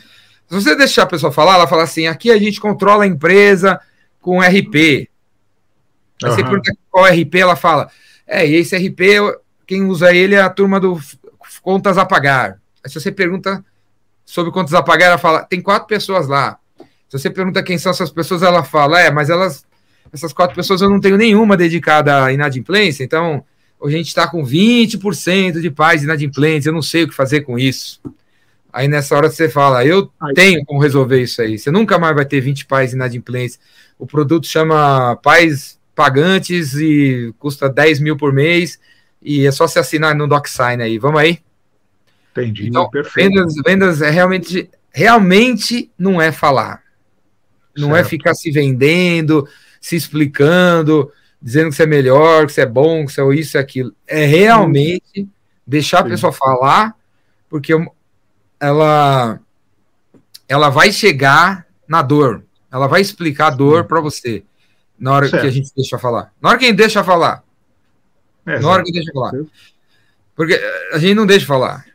Se 0.48 0.54
você 0.54 0.76
deixar 0.76 1.04
a 1.04 1.08
pessoa 1.08 1.32
falar, 1.32 1.56
ela 1.56 1.68
fala 1.68 1.84
assim: 1.84 2.06
aqui 2.08 2.32
a 2.32 2.38
gente 2.38 2.60
controla 2.60 3.06
a 3.06 3.08
empresa 3.08 3.80
com 4.22 4.40
RP. 4.40 4.76
Aí 4.76 6.30
uhum. 6.30 6.30
você 6.36 6.44
pergunta 6.44 6.72
qual 6.92 7.06
RP, 7.06 7.36
ela 7.36 7.56
fala: 7.56 7.90
é, 8.28 8.48
e 8.48 8.56
esse 8.56 8.76
RP 8.76 9.02
quem 9.74 9.86
usa 9.86 10.14
ele 10.14 10.36
é 10.36 10.42
a 10.42 10.52
turma 10.52 10.80
do 10.80 11.00
contas 11.64 11.98
a 11.98 12.06
pagar. 12.06 12.60
Aí, 12.84 12.92
se 12.92 13.00
você 13.00 13.12
pergunta 13.12 13.66
sobre 14.24 14.52
contas 14.52 14.76
a 14.76 14.84
pagar, 14.84 15.08
ela 15.08 15.18
fala, 15.18 15.44
tem 15.44 15.60
quatro 15.60 15.88
pessoas 15.88 16.28
lá. 16.28 16.60
Se 17.10 17.18
você 17.18 17.30
pergunta 17.30 17.64
quem 17.64 17.80
são 17.80 17.92
essas 17.92 18.12
pessoas, 18.12 18.44
ela 18.44 18.64
fala, 18.64 19.02
é, 19.02 19.10
mas 19.10 19.32
elas, 19.32 19.66
essas 20.14 20.32
quatro 20.32 20.56
pessoas 20.56 20.82
eu 20.82 20.92
não 20.92 21.00
tenho 21.00 21.18
nenhuma 21.18 21.58
dedicada 21.58 22.24
à 22.24 22.32
inadimplência, 22.32 23.04
então 23.04 23.44
a 23.84 23.90
gente 23.90 24.10
está 24.10 24.28
com 24.28 24.46
20% 24.46 25.60
de 25.60 25.72
pais 25.72 26.04
inadimplentes, 26.04 26.68
eu 26.68 26.74
não 26.74 26.82
sei 26.84 27.04
o 27.04 27.08
que 27.08 27.16
fazer 27.16 27.42
com 27.42 27.58
isso. 27.58 28.00
Aí 28.72 28.88
nessa 28.88 29.16
hora 29.16 29.30
você 29.30 29.50
fala, 29.50 29.84
eu 29.84 30.12
tenho 30.36 30.64
como 30.66 30.80
resolver 30.80 31.22
isso 31.22 31.42
aí. 31.42 31.58
Você 31.58 31.72
nunca 31.72 31.98
mais 31.98 32.16
vai 32.16 32.26
ter 32.26 32.42
20 32.42 32.66
pais 32.68 32.94
inadimplentes. 32.94 33.60
O 33.98 34.06
produto 34.06 34.48
chama 34.48 35.16
pais 35.18 35.80
pagantes 35.96 36.76
e 36.76 37.34
custa 37.40 37.70
10 37.70 38.00
mil 38.00 38.16
por 38.16 38.32
mês 38.32 38.80
e 39.24 39.46
é 39.46 39.52
só 39.52 39.68
se 39.68 39.80
assinar 39.80 40.16
no 40.16 40.28
DocSign 40.28 40.82
aí. 40.82 40.98
Vamos 40.98 41.20
aí? 41.20 41.40
Entendi, 42.32 42.68
então, 42.68 42.90
perfeito. 42.90 43.30
Vendas, 43.30 43.54
vendas 43.66 44.02
é 44.02 44.10
realmente, 44.10 44.70
realmente 44.92 45.92
não 45.98 46.22
é 46.22 46.32
falar. 46.32 46.82
Não 47.76 47.90
é 47.90 47.96
certo. 47.96 48.06
é 48.06 48.10
ficar 48.10 48.36
se 48.36 48.52
vendendo, 48.52 49.48
se 49.80 49.96
explicando, 49.96 51.12
dizendo 51.42 51.70
que 51.70 51.76
você 51.76 51.84
é 51.84 51.88
melhor, 51.88 52.46
que 52.46 52.54
você 52.54 52.62
é 52.62 52.66
bom, 52.66 53.06
que 53.06 53.12
você 53.12 53.22
é 53.22 53.36
isso 53.36 53.58
e 53.58 53.60
aquilo. 53.60 53.94
É 54.08 54.26
realmente 54.26 55.22
hum. 55.22 55.28
deixar 55.66 56.00
a 56.00 56.04
pessoa 56.04 56.32
falar, 56.32 56.96
porque 57.50 57.74
ela, 58.60 59.40
ela 60.48 60.70
vai 60.70 60.92
chegar 60.92 61.68
na 61.88 62.02
dor. 62.02 62.44
Ela 62.72 62.88
vai 62.88 63.02
explicar 63.02 63.48
a 63.48 63.56
dor 63.56 63.86
para 63.86 64.02
você 64.02 64.44
na 64.98 65.12
hora 65.12 65.28
certo. 65.28 65.42
que 65.42 65.48
a 65.48 65.52
gente 65.52 65.72
deixa 65.76 66.00
falar. 66.00 66.32
Na 66.42 66.50
hora 66.50 66.58
que 66.58 66.66
a 66.66 66.68
gente 66.70 66.78
deixa 66.78 67.04
falar, 67.04 67.43
é, 68.46 68.60
na 68.60 68.68
hora 68.68 68.84
que 68.84 68.92
deixa 68.92 69.12
falar. 69.14 69.32
Porque 70.36 70.60
a 70.92 70.98
gente 70.98 71.16
não 71.16 71.26
deixa 71.26 71.46
falar. 71.46 71.86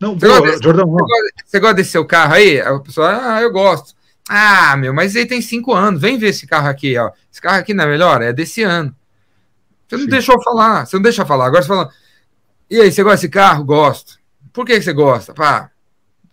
Não, 0.00 0.18
você, 0.18 0.26
boa, 0.26 0.40
gosta, 0.40 0.62
Jordão, 0.62 0.86
você, 0.86 1.02
gosta, 1.02 1.32
você 1.44 1.60
gosta 1.60 1.74
desse 1.74 1.90
seu 1.90 2.04
carro 2.04 2.34
aí? 2.34 2.60
A 2.60 2.78
pessoa, 2.78 3.34
ah, 3.34 3.42
eu 3.42 3.50
gosto. 3.50 3.94
Ah, 4.28 4.76
meu, 4.76 4.94
mas 4.94 5.16
ele 5.16 5.26
tem 5.26 5.40
cinco 5.40 5.74
anos. 5.74 6.00
Vem 6.00 6.18
ver 6.18 6.28
esse 6.28 6.46
carro 6.46 6.68
aqui, 6.68 6.96
ó. 6.96 7.10
Esse 7.32 7.40
carro 7.40 7.58
aqui 7.58 7.74
não 7.74 7.84
é 7.84 7.86
melhor? 7.86 8.22
É 8.22 8.32
desse 8.32 8.62
ano. 8.62 8.94
Você 9.88 9.96
não 9.96 10.04
Sim. 10.04 10.10
deixou 10.10 10.42
falar. 10.42 10.86
Você 10.86 10.96
não 10.96 11.02
deixa 11.02 11.24
falar. 11.24 11.46
Agora 11.46 11.62
você 11.62 11.68
fala. 11.68 11.90
E 12.70 12.80
aí, 12.80 12.92
você 12.92 13.02
gosta 13.02 13.16
desse 13.16 13.28
carro? 13.30 13.64
Gosto. 13.64 14.18
Por 14.52 14.66
que 14.66 14.80
você 14.80 14.92
gosta? 14.92 15.32
Pá. 15.32 15.70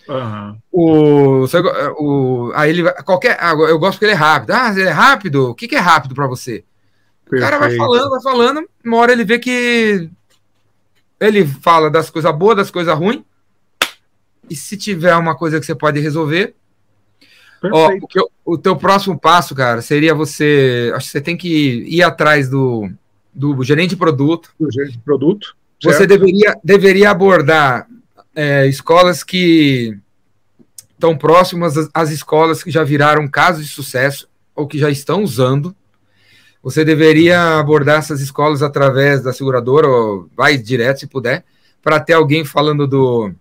Uhum. 0.07 0.57
O, 0.71 1.39
você, 1.41 1.57
o, 1.97 2.51
aí 2.53 2.69
ele 2.69 2.91
qualquer. 3.03 3.37
Ah, 3.39 3.53
eu 3.53 3.79
gosto 3.79 3.93
porque 3.93 4.05
ele 4.05 4.11
é 4.11 4.15
rápido. 4.15 4.51
Ah, 4.51 4.69
ele 4.71 4.83
é 4.83 4.91
rápido? 4.91 5.49
O 5.49 5.55
que, 5.55 5.67
que 5.67 5.75
é 5.75 5.79
rápido 5.79 6.13
para 6.13 6.27
você? 6.27 6.63
Perfeito. 7.29 7.35
O 7.35 7.39
cara 7.39 7.57
vai 7.57 7.75
falando, 7.75 8.09
vai 8.09 8.21
falando, 8.21 8.69
uma 8.83 8.97
hora 8.97 9.11
ele 9.11 9.25
vê 9.25 9.39
que 9.39 10.09
ele 11.19 11.45
fala 11.45 11.89
das 11.89 12.09
coisas 12.09 12.35
boas, 12.35 12.57
das 12.57 12.71
coisas 12.71 12.95
ruins, 12.97 13.23
e 14.49 14.55
se 14.55 14.77
tiver 14.77 15.15
uma 15.15 15.35
coisa 15.35 15.59
que 15.59 15.65
você 15.65 15.73
pode 15.73 15.99
resolver, 15.99 16.55
ó, 17.63 17.89
o, 18.45 18.53
o, 18.53 18.57
teu 18.57 18.75
próximo 18.75 19.19
passo, 19.19 19.55
cara, 19.55 19.81
seria 19.81 20.13
você, 20.13 20.91
acho 20.95 21.07
que 21.07 21.11
você 21.13 21.21
tem 21.21 21.35
que 21.35 21.83
ir 21.87 22.03
atrás 22.03 22.47
do, 22.47 22.89
do 23.33 23.63
gerente 23.63 23.91
de 23.91 23.95
produto. 23.97 24.53
Do 24.59 24.71
gerente 24.71 24.93
de 24.93 24.99
produto. 24.99 25.55
Certo. 25.81 25.97
Você 25.97 26.05
deveria, 26.05 26.55
deveria 26.63 27.09
abordar 27.09 27.87
é, 28.35 28.67
escolas 28.67 29.23
que 29.23 29.97
estão 30.91 31.17
próximas 31.17 31.77
às, 31.77 31.89
às 31.93 32.11
escolas 32.11 32.63
que 32.63 32.69
já 32.69 32.83
viraram 32.83 33.27
casos 33.27 33.65
de 33.65 33.71
sucesso 33.71 34.29
ou 34.55 34.67
que 34.67 34.77
já 34.77 34.89
estão 34.89 35.23
usando 35.23 35.75
você 36.65 36.83
deveria 36.83 37.59
abordar 37.59 37.99
essas 37.99 38.21
escolas 38.21 38.63
através 38.63 39.21
da 39.21 39.31
seguradora, 39.31 39.87
ou 39.87 40.27
vai 40.35 40.57
direto 40.57 41.01
se 41.01 41.05
puder, 41.05 41.45
para 41.79 41.99
ter 41.99 42.13
alguém 42.13 42.43
falando 42.43 42.87
do. 42.87 43.31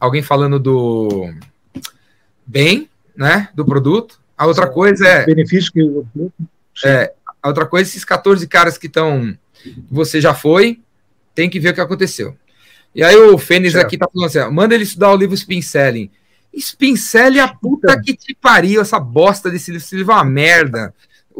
Alguém 0.00 0.22
falando 0.22 0.58
do 0.58 1.30
bem, 2.46 2.88
né? 3.14 3.50
Do 3.54 3.62
produto. 3.62 4.18
A 4.38 4.46
outra 4.46 4.66
coisa 4.66 5.06
é. 5.06 5.26
Benefício 5.26 5.70
que 5.70 6.32
É, 6.82 7.12
a 7.42 7.48
outra 7.48 7.66
coisa, 7.66 7.90
esses 7.90 8.06
14 8.06 8.48
caras 8.48 8.78
que 8.78 8.86
estão. 8.86 9.36
Você 9.90 10.18
já 10.18 10.32
foi, 10.32 10.80
tem 11.34 11.50
que 11.50 11.60
ver 11.60 11.72
o 11.72 11.74
que 11.74 11.80
aconteceu. 11.82 12.34
E 12.94 13.04
aí 13.04 13.16
o 13.16 13.36
Fênix 13.36 13.74
aqui 13.74 13.98
tá 13.98 14.08
falando 14.10 14.28
assim: 14.28 14.50
manda 14.50 14.74
ele 14.74 14.84
estudar 14.84 15.12
o 15.12 15.16
livro 15.16 15.34
Spin 15.34 15.60
Selling. 15.60 16.10
Spin 16.54 16.96
Selling, 16.96 17.40
a 17.40 17.48
puta 17.48 17.92
então. 17.92 18.02
que 18.02 18.16
te 18.16 18.34
pariu, 18.34 18.80
essa 18.80 18.98
bosta 18.98 19.50
desse 19.50 19.70
livro. 19.70 19.84
Esse 19.84 19.94
livro 19.94 20.12
é 20.12 20.16
uma 20.16 20.24
merda 20.24 20.94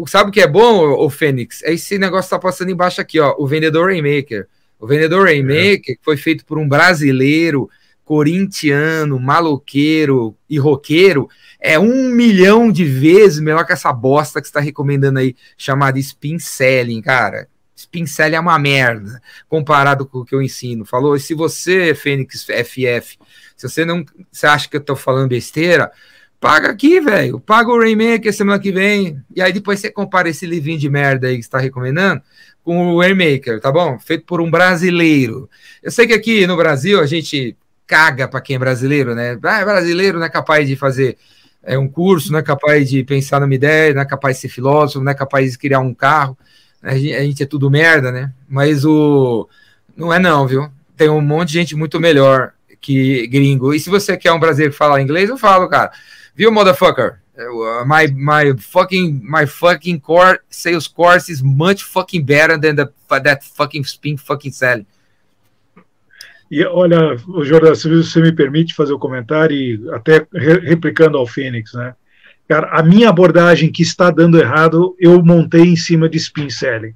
sabe 0.06 0.30
o 0.30 0.32
que 0.32 0.40
é 0.40 0.46
bom, 0.46 1.04
o 1.04 1.08
Fênix? 1.08 1.62
É 1.62 1.72
esse 1.72 1.98
negócio 1.98 2.28
que 2.28 2.36
tá 2.36 2.38
passando 2.38 2.70
embaixo 2.70 3.00
aqui, 3.00 3.20
ó, 3.20 3.34
o 3.38 3.46
Vendedor 3.46 3.86
Rainmaker. 3.86 4.48
O 4.78 4.86
Vendedor 4.86 5.24
Rainmaker, 5.24 5.94
é. 5.94 6.04
foi 6.04 6.16
feito 6.16 6.44
por 6.44 6.58
um 6.58 6.68
brasileiro, 6.68 7.70
corintiano, 8.04 9.18
maloqueiro 9.18 10.36
e 10.48 10.58
roqueiro 10.58 11.28
é 11.66 11.78
um 11.78 12.10
milhão 12.10 12.70
de 12.70 12.84
vezes 12.84 13.40
melhor 13.40 13.64
que 13.64 13.72
essa 13.72 13.90
bosta 13.90 14.38
que 14.38 14.46
você 14.46 14.50
está 14.50 14.60
recomendando 14.60 15.18
aí, 15.18 15.34
chamada 15.56 15.98
spin 15.98 16.38
selling, 16.38 17.00
cara. 17.00 17.48
Spin 17.74 18.04
selling 18.04 18.36
é 18.36 18.40
uma 18.40 18.58
merda 18.58 19.18
comparado 19.48 20.04
com 20.04 20.18
o 20.18 20.24
que 20.26 20.34
eu 20.34 20.42
ensino. 20.42 20.84
Falou, 20.84 21.16
e 21.16 21.20
se 21.20 21.32
você, 21.32 21.94
Fênix 21.94 22.44
FF, 22.44 23.18
se 23.56 23.66
você 23.66 23.82
não 23.82 24.04
você 24.30 24.46
acha 24.46 24.68
que 24.68 24.76
eu 24.76 24.80
estou 24.80 24.94
falando 24.94 25.30
besteira, 25.30 25.90
paga 26.44 26.68
aqui, 26.68 27.00
velho. 27.00 27.40
Paga 27.40 27.70
o 27.70 27.78
Rainmaker 27.78 28.30
semana 28.30 28.58
que 28.58 28.70
vem. 28.70 29.18
E 29.34 29.40
aí 29.40 29.50
depois 29.50 29.80
você 29.80 29.90
compara 29.90 30.28
esse 30.28 30.44
livrinho 30.44 30.78
de 30.78 30.90
merda 30.90 31.26
aí 31.26 31.36
que 31.36 31.40
está 31.40 31.58
recomendando 31.58 32.20
com 32.62 32.88
o 32.88 33.00
Rainmaker, 33.00 33.58
tá 33.62 33.72
bom? 33.72 33.98
Feito 33.98 34.26
por 34.26 34.42
um 34.42 34.50
brasileiro. 34.50 35.48
Eu 35.82 35.90
sei 35.90 36.06
que 36.06 36.12
aqui 36.12 36.46
no 36.46 36.54
Brasil 36.54 37.00
a 37.00 37.06
gente 37.06 37.56
caga 37.86 38.28
para 38.28 38.42
quem 38.42 38.56
é 38.56 38.58
brasileiro, 38.58 39.14
né? 39.14 39.38
Ah, 39.42 39.64
brasileiro 39.64 40.18
não 40.18 40.26
é 40.26 40.28
capaz 40.28 40.68
de 40.68 40.76
fazer 40.76 41.16
é, 41.62 41.78
um 41.78 41.88
curso, 41.88 42.30
não 42.30 42.40
é 42.40 42.42
capaz 42.42 42.90
de 42.90 43.02
pensar 43.04 43.40
numa 43.40 43.54
ideia, 43.54 43.94
não 43.94 44.02
é 44.02 44.04
capaz 44.04 44.36
de 44.36 44.42
ser 44.42 44.48
filósofo, 44.50 45.02
não 45.02 45.12
é 45.12 45.14
capaz 45.14 45.52
de 45.52 45.56
criar 45.56 45.80
um 45.80 45.94
carro. 45.94 46.36
A 46.82 46.94
gente, 46.94 47.14
a 47.14 47.22
gente 47.22 47.42
é 47.42 47.46
tudo 47.46 47.70
merda, 47.70 48.12
né? 48.12 48.30
Mas 48.46 48.84
o. 48.84 49.48
Não 49.96 50.12
é, 50.12 50.18
não, 50.18 50.46
viu? 50.46 50.68
Tem 50.94 51.08
um 51.08 51.22
monte 51.22 51.48
de 51.48 51.54
gente 51.54 51.74
muito 51.74 51.98
melhor 51.98 52.52
que 52.82 53.26
gringo. 53.28 53.72
E 53.72 53.80
se 53.80 53.88
você 53.88 54.14
quer 54.14 54.32
um 54.32 54.38
brasileiro 54.38 54.72
que 54.72 54.78
fala 54.78 55.00
inglês, 55.00 55.30
eu 55.30 55.38
falo, 55.38 55.66
cara. 55.70 55.90
Viu, 56.34 56.50
motherfucker? 56.50 57.20
Uh, 57.36 57.84
my 57.84 58.06
my 58.14 58.56
fucking 58.56 59.20
my 59.24 59.44
fucking 59.44 60.00
core 60.00 60.38
sales 60.48 60.86
course 60.86 61.28
is 61.28 61.42
much 61.42 61.82
fucking 61.82 62.24
better 62.24 62.56
than 62.56 62.76
the, 62.76 62.88
that 63.08 63.42
fucking 63.42 63.84
spin 63.84 64.16
fucking 64.16 64.52
selling. 64.52 64.86
E 66.50 66.64
olha, 66.64 67.16
Jordan, 67.42 67.74
se 67.74 67.88
você 67.88 68.20
me 68.20 68.30
permite 68.30 68.74
fazer 68.74 68.92
o 68.92 68.96
um 68.96 69.00
comentário, 69.00 69.92
até 69.92 70.26
replicando 70.32 71.18
ao 71.18 71.26
Fênix, 71.26 71.72
né? 71.74 71.94
Cara, 72.48 72.68
a 72.78 72.82
minha 72.82 73.08
abordagem 73.08 73.72
que 73.72 73.82
está 73.82 74.10
dando 74.10 74.38
errado, 74.38 74.94
eu 75.00 75.20
montei 75.24 75.62
em 75.62 75.76
cima 75.76 76.08
de 76.08 76.18
spin 76.18 76.50
selling. 76.50 76.94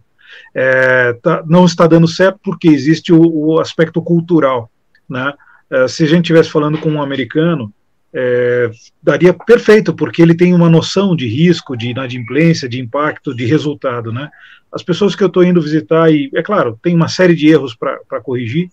É, 0.55 1.15
tá, 1.15 1.43
não 1.47 1.65
está 1.65 1.87
dando 1.87 2.07
certo 2.07 2.39
porque 2.45 2.69
existe 2.69 3.13
o, 3.13 3.21
o 3.21 3.61
aspecto 3.61 4.03
cultural, 4.03 4.71
né? 5.09 5.33
É, 5.71 5.89
se 5.89 6.05
a 6.05 6.07
gente 6.07 6.25
estivesse 6.25 6.51
falando 6.51 6.79
com 6.79 6.91
um 6.91 7.03
americano, 7.03 7.73
é, 8.13 8.71
daria 9.03 9.35
perfeito, 9.35 9.95
porque 9.95 10.23
ele 10.23 10.35
tem 10.35 10.55
uma 10.55 10.71
noção 10.71 11.15
de 11.15 11.27
risco, 11.27 11.77
de 11.77 11.89
inadimplência, 11.91 12.69
de 12.69 12.81
impacto, 12.81 13.35
de 13.35 13.45
resultado, 13.45 14.13
né? 14.13 14.31
As 14.73 14.83
pessoas 14.83 15.15
que 15.15 15.23
eu 15.23 15.29
estou 15.29 15.45
indo 15.45 15.63
visitar, 15.63 16.11
e 16.11 16.31
é 16.35 16.43
claro, 16.43 16.79
tem 16.83 16.95
uma 16.95 17.09
série 17.09 17.35
de 17.35 17.49
erros 17.49 17.75
para 17.75 18.21
corrigir, 18.23 18.71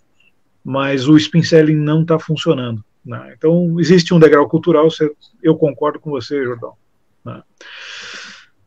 mas 0.64 1.08
o 1.08 1.16
spin 1.16 1.44
selling 1.44 1.76
não 1.76 2.02
está 2.02 2.20
funcionando. 2.20 2.84
Né? 3.06 3.34
Então, 3.38 3.80
existe 3.80 4.14
um 4.14 4.20
degrau 4.20 4.50
cultural, 4.50 4.88
eu 5.42 5.56
concordo 5.56 6.00
com 6.00 6.10
você, 6.10 6.44
Jordão. 6.44 6.74
Né? 7.24 7.42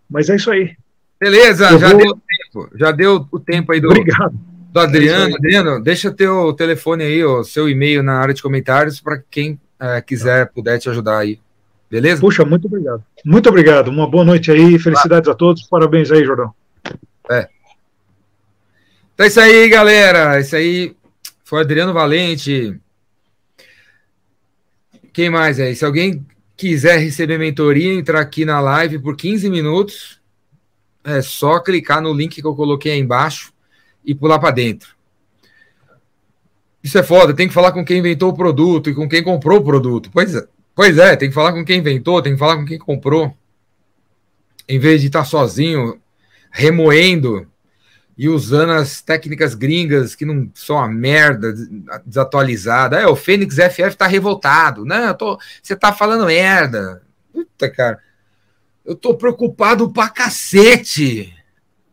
Mas 0.08 0.30
é 0.30 0.36
isso 0.36 0.50
aí. 0.50 0.74
Beleza, 1.20 1.70
eu 1.70 1.78
já 1.78 1.88
vou... 1.90 1.98
deu 1.98 2.14
tempo. 2.14 2.70
Já 2.76 2.92
deu 2.92 3.28
o 3.30 3.40
tempo 3.40 3.72
aí 3.72 3.80
do, 3.80 3.88
Obrigado. 3.88 4.38
do 4.72 4.80
Adriano. 4.80 5.32
É 5.32 5.36
Adriano, 5.36 5.82
deixa 5.82 6.12
teu 6.12 6.52
telefone 6.52 7.02
aí, 7.02 7.24
o 7.24 7.42
seu 7.42 7.68
e-mail 7.68 8.02
na 8.02 8.14
área 8.14 8.32
de 8.32 8.40
comentários 8.40 9.00
para 9.00 9.20
quem 9.30 9.60
é, 9.80 10.00
quiser, 10.00 10.50
puder 10.52 10.78
te 10.78 10.88
ajudar 10.88 11.18
aí. 11.18 11.40
Beleza? 11.90 12.20
Puxa, 12.20 12.44
muito 12.44 12.66
obrigado. 12.66 13.02
Muito 13.24 13.48
obrigado. 13.48 13.88
Uma 13.88 14.08
boa 14.08 14.24
noite 14.24 14.50
aí. 14.50 14.78
Felicidades 14.78 15.28
a 15.28 15.34
todos. 15.34 15.62
Parabéns 15.62 16.10
aí, 16.10 16.24
Jordão. 16.24 16.52
É. 17.30 17.48
Então 19.14 19.24
é 19.24 19.26
isso 19.26 19.40
aí, 19.40 19.68
galera. 19.68 20.36
É 20.36 20.40
isso 20.40 20.54
aí 20.54 20.94
foi 21.48 21.62
Adriano 21.62 21.94
Valente. 21.94 22.78
Quem 25.14 25.30
mais 25.30 25.58
é? 25.58 25.74
Se 25.74 25.82
alguém 25.82 26.26
quiser 26.54 26.98
receber 26.98 27.38
mentoria, 27.38 27.94
entrar 27.94 28.20
aqui 28.20 28.44
na 28.44 28.60
live 28.60 28.98
por 28.98 29.16
15 29.16 29.48
minutos, 29.48 30.20
é 31.02 31.22
só 31.22 31.58
clicar 31.58 32.02
no 32.02 32.12
link 32.12 32.42
que 32.42 32.46
eu 32.46 32.54
coloquei 32.54 32.92
aí 32.92 32.98
embaixo 32.98 33.50
e 34.04 34.14
pular 34.14 34.38
para 34.38 34.50
dentro. 34.50 34.94
Isso 36.88 36.96
é 36.96 37.02
foda, 37.02 37.34
tem 37.34 37.46
que 37.46 37.52
falar 37.52 37.70
com 37.70 37.84
quem 37.84 37.98
inventou 37.98 38.30
o 38.30 38.34
produto 38.34 38.88
e 38.88 38.94
com 38.94 39.06
quem 39.06 39.22
comprou 39.22 39.58
o 39.58 39.62
produto. 39.62 40.08
Pois 40.10 40.34
é, 40.34 40.46
pois 40.74 40.96
é 40.96 41.14
tem 41.16 41.28
que 41.28 41.34
falar 41.34 41.52
com 41.52 41.62
quem 41.62 41.80
inventou, 41.80 42.22
tem 42.22 42.32
que 42.32 42.38
falar 42.38 42.56
com 42.56 42.64
quem 42.64 42.78
comprou. 42.78 43.36
Em 44.66 44.78
vez 44.78 45.02
de 45.02 45.08
estar 45.08 45.26
sozinho, 45.26 46.00
remoendo 46.50 47.46
e 48.16 48.26
usando 48.26 48.72
as 48.72 49.02
técnicas 49.02 49.54
gringas 49.54 50.14
que 50.14 50.24
não 50.24 50.50
são 50.54 50.76
uma 50.76 50.88
merda, 50.88 51.52
desatualizada. 52.06 52.98
É, 52.98 53.06
o 53.06 53.14
Fênix 53.14 53.56
FF 53.56 53.94
tá 53.94 54.06
revoltado. 54.06 54.86
Não, 54.86 55.12
tô, 55.14 55.38
você 55.62 55.76
tá 55.76 55.92
falando 55.92 56.24
merda. 56.24 57.02
Puta, 57.30 57.68
cara. 57.68 57.98
Eu 58.82 58.96
tô 58.96 59.14
preocupado 59.14 59.90
pra 59.90 60.08
cacete 60.08 61.34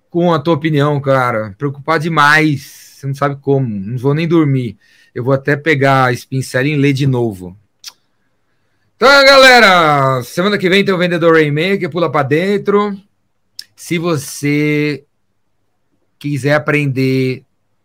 com 0.10 0.34
a 0.34 0.40
tua 0.40 0.54
opinião, 0.54 1.02
cara. 1.02 1.54
Preocupado 1.58 2.04
demais. 2.04 2.85
Você 2.96 3.06
não 3.06 3.14
sabe 3.14 3.36
como. 3.42 3.68
Não 3.68 3.98
vou 3.98 4.14
nem 4.14 4.26
dormir. 4.26 4.78
Eu 5.14 5.22
vou 5.22 5.34
até 5.34 5.58
pegar 5.58 6.06
a 6.06 6.14
Spin 6.14 6.40
e 6.40 6.76
ler 6.78 6.94
de 6.94 7.06
novo. 7.06 7.58
Então, 8.96 9.10
galera, 9.26 10.24
semana 10.24 10.58
que 10.58 10.70
vem 10.70 10.86
tem 10.86 10.94
o 10.94 10.98
Vendedor 10.98 11.34
Rainmaker, 11.34 11.90
pula 11.90 12.10
para 12.10 12.24
dentro. 12.24 12.98
Se 13.76 13.98
você 13.98 15.04
quiser 16.18 16.54
aprender 16.54 17.44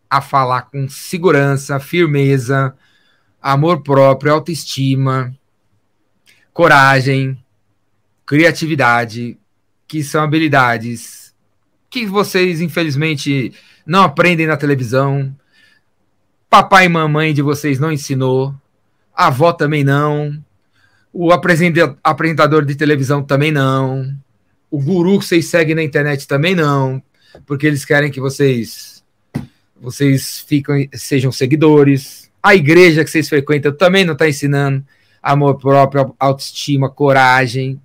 a 0.08 0.20
falar 0.20 0.62
com 0.62 0.88
segurança, 0.88 1.80
firmeza, 1.80 2.72
amor 3.42 3.82
próprio, 3.82 4.32
autoestima, 4.32 5.36
coragem, 6.52 7.36
criatividade, 8.24 9.36
que 9.88 10.04
são 10.04 10.22
habilidades 10.22 11.34
que 11.90 12.06
vocês, 12.06 12.60
infelizmente, 12.60 13.52
não 13.90 14.02
aprendem 14.02 14.46
na 14.46 14.56
televisão. 14.56 15.34
Papai 16.48 16.86
e 16.86 16.88
mamãe 16.88 17.34
de 17.34 17.42
vocês 17.42 17.78
não 17.78 17.92
ensinou. 17.92 18.54
A 19.14 19.26
avó 19.26 19.52
também 19.52 19.84
não. 19.84 20.42
O 21.12 21.30
apresentador 21.32 22.64
de 22.64 22.74
televisão 22.74 23.22
também 23.22 23.50
não. 23.50 24.14
O 24.70 24.80
guru 24.80 25.18
que 25.18 25.24
vocês 25.24 25.46
seguem 25.46 25.74
na 25.74 25.82
internet 25.82 26.26
também 26.26 26.54
não 26.54 27.02
porque 27.46 27.66
eles 27.66 27.84
querem 27.84 28.10
que 28.10 28.20
vocês 28.20 29.02
vocês 29.80 30.40
ficam, 30.40 30.76
sejam 30.92 31.32
seguidores. 31.32 32.30
A 32.42 32.54
igreja 32.54 33.02
que 33.02 33.10
vocês 33.10 33.28
frequentam 33.28 33.72
também 33.72 34.04
não 34.04 34.12
está 34.12 34.28
ensinando 34.28 34.84
amor 35.22 35.58
próprio, 35.58 36.14
autoestima, 36.18 36.90
coragem. 36.90 37.80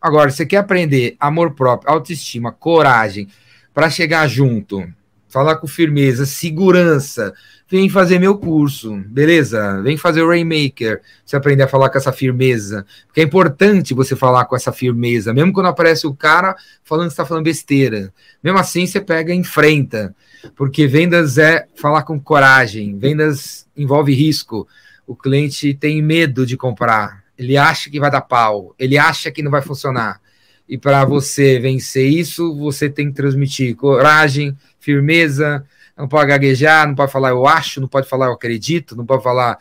Agora, 0.00 0.30
você 0.30 0.44
quer 0.44 0.58
aprender 0.58 1.16
amor 1.18 1.54
próprio, 1.54 1.90
autoestima, 1.90 2.52
coragem, 2.52 3.28
para 3.72 3.88
chegar 3.88 4.26
junto, 4.26 4.86
falar 5.30 5.56
com 5.56 5.66
firmeza, 5.66 6.26
segurança, 6.26 7.32
vem 7.68 7.88
fazer 7.88 8.18
meu 8.18 8.36
curso, 8.36 8.96
beleza? 9.06 9.80
Vem 9.80 9.96
fazer 9.96 10.22
o 10.22 10.28
Rainmaker, 10.28 11.00
você 11.24 11.36
aprender 11.36 11.62
a 11.62 11.68
falar 11.68 11.88
com 11.88 11.96
essa 11.96 12.12
firmeza. 12.12 12.84
Porque 13.06 13.20
é 13.20 13.24
importante 13.24 13.94
você 13.94 14.16
falar 14.16 14.44
com 14.46 14.56
essa 14.56 14.72
firmeza, 14.72 15.32
mesmo 15.32 15.52
quando 15.52 15.66
aparece 15.66 16.06
o 16.06 16.14
cara 16.14 16.56
falando 16.82 17.06
que 17.06 17.12
está 17.12 17.24
falando 17.24 17.44
besteira. 17.44 18.12
Mesmo 18.42 18.58
assim, 18.58 18.86
você 18.86 19.00
pega 19.00 19.32
e 19.32 19.36
enfrenta. 19.36 20.14
Porque 20.56 20.86
vendas 20.86 21.38
é 21.38 21.66
falar 21.76 22.02
com 22.02 22.18
coragem, 22.18 22.98
vendas 22.98 23.66
envolve 23.76 24.12
risco. 24.12 24.66
O 25.06 25.14
cliente 25.14 25.72
tem 25.74 26.02
medo 26.02 26.44
de 26.44 26.56
comprar, 26.56 27.22
ele 27.38 27.56
acha 27.56 27.88
que 27.88 28.00
vai 28.00 28.10
dar 28.10 28.20
pau, 28.20 28.74
ele 28.78 28.98
acha 28.98 29.30
que 29.30 29.42
não 29.42 29.50
vai 29.50 29.62
funcionar. 29.62 30.20
E 30.68 30.78
para 30.78 31.04
você 31.04 31.58
vencer 31.58 32.06
isso, 32.08 32.56
você 32.56 32.88
tem 32.88 33.08
que 33.08 33.16
transmitir 33.16 33.74
coragem, 33.74 34.56
firmeza, 34.80 35.64
não 35.96 36.08
pode 36.08 36.28
gaguejar, 36.28 36.88
não 36.88 36.94
pode 36.94 37.12
falar 37.12 37.30
eu 37.30 37.46
acho, 37.46 37.80
não 37.80 37.88
pode 37.88 38.08
falar 38.08 38.26
eu 38.26 38.32
acredito, 38.32 38.96
não 38.96 39.06
pode 39.06 39.22
falar 39.22 39.58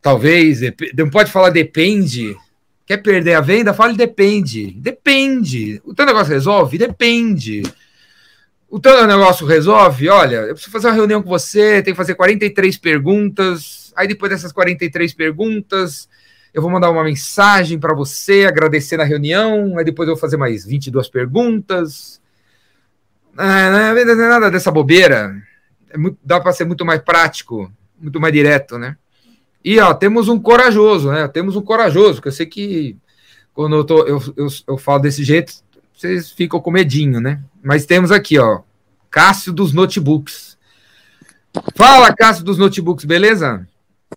talvez, 0.00 0.60
não 0.96 1.08
pode 1.08 1.32
falar 1.32 1.50
depende. 1.50 2.36
Quer 2.86 2.98
perder 2.98 3.34
a 3.34 3.40
venda? 3.40 3.72
Fale 3.72 3.96
depende. 3.96 4.72
Depende. 4.72 5.80
O 5.84 5.94
teu 5.94 6.04
negócio 6.04 6.32
resolve? 6.32 6.76
Depende. 6.76 7.62
O 8.68 8.78
teu 8.78 9.06
negócio 9.06 9.46
resolve? 9.46 10.08
Olha, 10.10 10.36
eu 10.36 10.52
preciso 10.52 10.70
fazer 10.70 10.88
uma 10.88 10.94
reunião 10.94 11.22
com 11.22 11.28
você, 11.28 11.82
tem 11.82 11.94
que 11.94 11.96
fazer 11.96 12.14
43 12.14 12.76
perguntas. 12.76 13.92
Aí 13.96 14.06
depois 14.06 14.30
dessas 14.30 14.52
43 14.52 15.14
perguntas, 15.14 16.08
eu 16.52 16.60
vou 16.60 16.70
mandar 16.70 16.90
uma 16.90 17.04
mensagem 17.04 17.78
para 17.78 17.94
você, 17.94 18.44
agradecer 18.44 18.98
na 18.98 19.04
reunião. 19.04 19.78
Aí 19.78 19.84
depois 19.84 20.06
eu 20.06 20.14
vou 20.14 20.20
fazer 20.20 20.36
mais 20.36 20.66
22 20.66 21.08
perguntas. 21.08 22.20
É, 23.38 24.04
não 24.04 24.12
é 24.12 24.28
nada 24.28 24.50
dessa 24.50 24.70
bobeira 24.70 25.34
é 25.94 25.96
muito, 25.96 26.18
dá 26.24 26.40
para 26.40 26.52
ser 26.52 26.64
muito 26.64 26.84
mais 26.84 27.00
prático, 27.00 27.72
muito 27.98 28.20
mais 28.20 28.34
direto, 28.34 28.76
né? 28.76 28.96
E 29.64 29.78
ó, 29.78 29.94
temos 29.94 30.28
um 30.28 30.38
corajoso, 30.38 31.10
né? 31.10 31.28
Temos 31.28 31.54
um 31.54 31.62
corajoso, 31.62 32.20
que 32.20 32.26
eu 32.26 32.32
sei 32.32 32.46
que 32.46 32.96
quando 33.54 33.76
eu, 33.76 33.84
tô, 33.84 34.02
eu, 34.02 34.20
eu, 34.36 34.48
eu 34.66 34.76
falo 34.76 34.98
desse 34.98 35.22
jeito, 35.22 35.54
vocês 35.96 36.32
ficam 36.32 36.60
com 36.60 36.72
medinho, 36.72 37.20
né? 37.20 37.40
Mas 37.62 37.86
temos 37.86 38.10
aqui, 38.10 38.36
ó, 38.38 38.62
Cássio 39.08 39.52
dos 39.52 39.72
Notebooks. 39.72 40.58
Fala, 41.76 42.12
Cássio 42.12 42.44
dos 42.44 42.58
Notebooks, 42.58 43.04
beleza? 43.04 43.66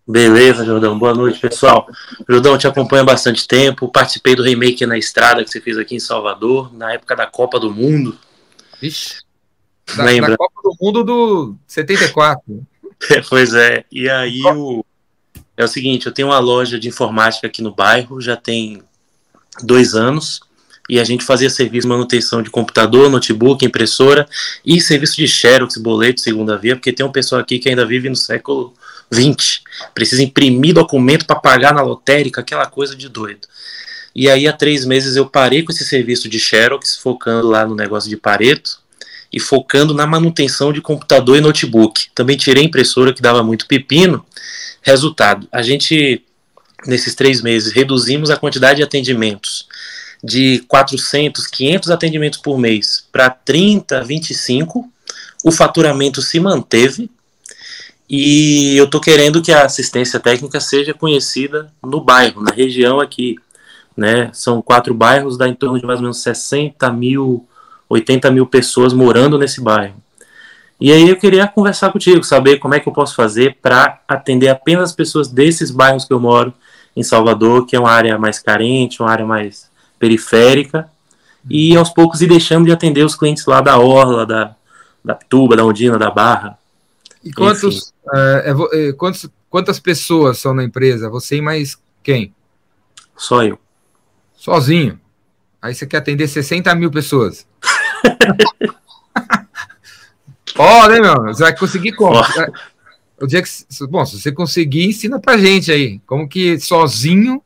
Beleza, 0.08 0.66
Jordão. 0.66 0.98
Boa 0.98 1.14
noite, 1.14 1.40
pessoal. 1.40 1.88
Jordão, 2.28 2.58
te 2.58 2.66
acompanho 2.66 3.04
há 3.04 3.06
bastante 3.06 3.48
tempo. 3.48 3.88
Participei 3.92 4.36
do 4.36 4.44
remake 4.44 4.86
na 4.88 4.98
estrada 4.98 5.44
que 5.44 5.52
você 5.52 5.62
fez 5.62 5.78
aqui 5.78 5.96
em 5.96 6.00
Salvador, 6.00 6.74
na 6.74 6.94
época 6.94 7.16
da 7.16 7.28
Copa 7.28 7.60
do 7.60 7.72
Mundo. 7.72 8.18
Ixi. 8.82 9.22
Da, 9.96 10.04
Lembra? 10.04 10.32
da 10.32 10.38
Copa 10.38 10.62
do 10.64 10.76
Mundo 10.82 11.04
do 11.04 11.56
74. 11.68 12.42
pois 13.30 13.54
é. 13.54 13.86
E 13.92 14.10
aí 14.10 14.42
o. 14.44 14.84
É 15.56 15.64
o 15.64 15.68
seguinte, 15.68 16.06
eu 16.06 16.12
tenho 16.12 16.28
uma 16.28 16.38
loja 16.38 16.80
de 16.80 16.88
informática 16.88 17.48
aqui 17.48 17.64
no 17.64 17.74
bairro, 17.74 18.22
já 18.22 18.36
tem 18.36 18.84
dois 19.64 19.96
anos, 19.96 20.40
e 20.88 21.00
a 21.00 21.04
gente 21.04 21.26
fazia 21.26 21.50
serviço 21.50 21.88
de 21.88 21.90
manutenção 21.90 22.44
de 22.44 22.52
computador, 22.52 23.10
notebook, 23.10 23.66
impressora 23.66 24.28
e 24.64 24.80
serviço 24.80 25.18
de 25.18 25.28
xerox, 25.28 25.78
boleto, 25.78 26.22
segunda 26.22 26.58
via, 26.58 26.76
porque 26.76 26.94
tem 26.94 27.04
um 27.04 27.12
pessoal 27.12 27.42
aqui 27.42 27.58
que 27.58 27.70
ainda 27.70 27.86
vive 27.88 28.08
no 28.08 28.16
século 28.16 28.74
20. 29.12 29.64
Precisa 29.94 30.22
imprimir 30.22 30.76
documento 30.76 31.26
para 31.26 31.40
pagar 31.40 31.74
na 31.74 31.82
lotérica, 31.82 32.42
aquela 32.42 32.68
coisa 32.68 32.96
de 32.96 33.10
doido. 33.10 33.48
E 34.18 34.28
aí, 34.28 34.48
há 34.48 34.52
três 34.52 34.84
meses, 34.84 35.16
eu 35.16 35.28
parei 35.28 35.62
com 35.62 35.72
esse 35.72 35.86
serviço 35.86 36.28
de 36.28 36.40
Xerox, 36.40 36.98
focando 36.98 37.48
lá 37.48 37.68
no 37.68 37.76
negócio 37.76 38.10
de 38.10 38.18
Pareto 38.18 38.80
e 39.32 39.40
focando 39.40 39.94
na 39.94 40.08
manutenção 40.08 40.74
de 40.74 40.82
computador 40.82 41.38
e 41.38 41.42
notebook. 41.42 42.08
Também 42.16 42.36
tirei 42.36 42.64
impressora 42.64 43.14
que 43.14 43.22
dava 43.22 43.44
muito 43.44 43.68
pepino. 43.68 44.26
Resultado: 44.82 45.48
a 45.52 45.62
gente, 45.62 46.24
nesses 46.88 47.14
três 47.14 47.44
meses, 47.44 47.72
reduzimos 47.72 48.32
a 48.32 48.38
quantidade 48.38 48.78
de 48.78 48.84
atendimentos 48.84 49.68
de 50.24 50.66
400, 50.68 51.46
500 51.46 51.92
atendimentos 51.92 52.40
por 52.40 52.58
mês 52.58 53.06
para 53.12 53.30
30, 53.30 54.04
25. 54.04 54.92
O 55.44 55.52
faturamento 55.52 56.24
se 56.24 56.40
manteve, 56.40 57.08
e 58.10 58.78
eu 58.78 58.86
estou 58.86 59.02
querendo 59.02 59.42
que 59.42 59.52
a 59.52 59.66
assistência 59.66 60.20
técnica 60.20 60.62
seja 60.62 60.94
conhecida 60.94 61.72
no 61.84 62.00
bairro, 62.00 62.42
na 62.42 62.52
região 62.52 63.00
aqui. 63.02 63.36
Né? 63.98 64.30
São 64.32 64.62
quatro 64.62 64.94
bairros, 64.94 65.38
dá 65.38 65.48
em 65.48 65.56
torno 65.56 65.80
de 65.80 65.86
mais 65.86 65.98
ou 66.00 66.04
menos 66.04 66.22
60 66.22 66.90
mil, 66.94 67.46
80 67.90 68.30
mil 68.30 68.46
pessoas 68.46 68.94
morando 68.94 69.40
nesse 69.40 69.60
bairro. 69.60 69.96
E 70.80 70.92
aí 70.92 71.10
eu 71.10 71.18
queria 71.18 71.48
conversar 71.48 71.92
contigo, 71.92 72.24
saber 72.24 72.60
como 72.60 72.76
é 72.76 72.80
que 72.80 72.88
eu 72.88 72.94
posso 72.94 73.16
fazer 73.16 73.58
para 73.60 74.00
atender 74.08 74.50
apenas 74.50 74.92
as 74.92 74.96
pessoas 74.96 75.28
desses 75.28 75.72
bairros 75.72 76.06
que 76.06 76.14
eu 76.14 76.20
moro 76.20 76.54
em 76.96 77.02
Salvador, 77.02 77.66
que 77.66 77.76
é 77.76 77.80
uma 77.80 77.92
área 77.92 78.18
mais 78.18 78.38
carente, 78.38 79.02
uma 79.02 79.10
área 79.10 79.26
mais 79.26 79.70
periférica, 79.98 80.90
e 81.50 81.76
aos 81.76 81.90
poucos 81.90 82.22
ir 82.22 82.28
deixando 82.28 82.66
de 82.66 82.72
atender 82.72 83.04
os 83.04 83.16
clientes 83.16 83.46
lá 83.48 83.62
da 83.62 83.80
Orla, 83.80 84.26
da, 84.26 84.56
da 85.04 85.16
Tuba, 85.16 85.56
da 85.56 85.66
Ondina, 85.66 85.98
da 85.98 86.12
Barra. 86.12 86.58
E 87.24 87.32
quantos, 87.32 87.92
é, 88.14 88.56
é, 88.74 88.94
quantos, 88.94 89.28
quantas 89.50 89.80
pessoas 89.80 90.38
são 90.38 90.54
na 90.54 90.64
empresa? 90.64 91.10
Você 91.10 91.38
e 91.38 91.42
mais 91.42 91.78
quem? 92.04 92.34
Só 93.16 93.44
eu. 93.44 93.58
Sozinho. 94.38 95.00
Aí 95.62 95.76
você 95.76 95.86
quer 95.86 95.98
atender 95.98 96.28
60 96.28 96.74
mil 96.76 96.92
pessoas. 96.92 97.48
Ó, 100.58 100.86
oh, 100.86 100.88
né, 100.88 101.00
meu? 101.00 101.16
Você 101.24 101.44
vai 101.44 101.58
conseguir 101.58 101.94
como? 101.94 102.22
O 103.20 103.28
dia 103.28 103.42
que, 103.42 103.50
bom, 103.90 104.06
se 104.06 104.20
você 104.20 104.32
conseguir, 104.32 104.86
ensina 104.86 105.20
pra 105.20 105.38
gente 105.38 105.72
aí. 105.72 106.00
Como 106.06 106.30
que 106.30 106.60
sozinho 106.60 107.42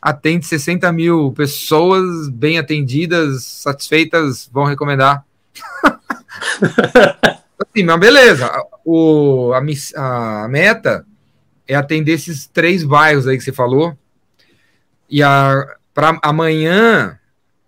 atende 0.00 0.46
60 0.46 0.90
mil 0.92 1.32
pessoas 1.32 2.28
bem 2.30 2.58
atendidas, 2.58 3.44
satisfeitas, 3.44 4.48
vão 4.52 4.64
recomendar. 4.64 5.24
Sim, 7.76 7.84
mas 7.84 8.00
beleza. 8.00 8.50
O, 8.84 9.52
a, 9.52 10.44
a 10.44 10.48
meta 10.48 11.04
é 11.68 11.74
atender 11.74 12.12
esses 12.12 12.46
três 12.46 12.82
bairros 12.82 13.28
aí 13.28 13.36
que 13.36 13.44
você 13.44 13.52
falou. 13.52 13.96
E 15.08 15.22
para 15.94 16.18
amanhã, 16.22 17.18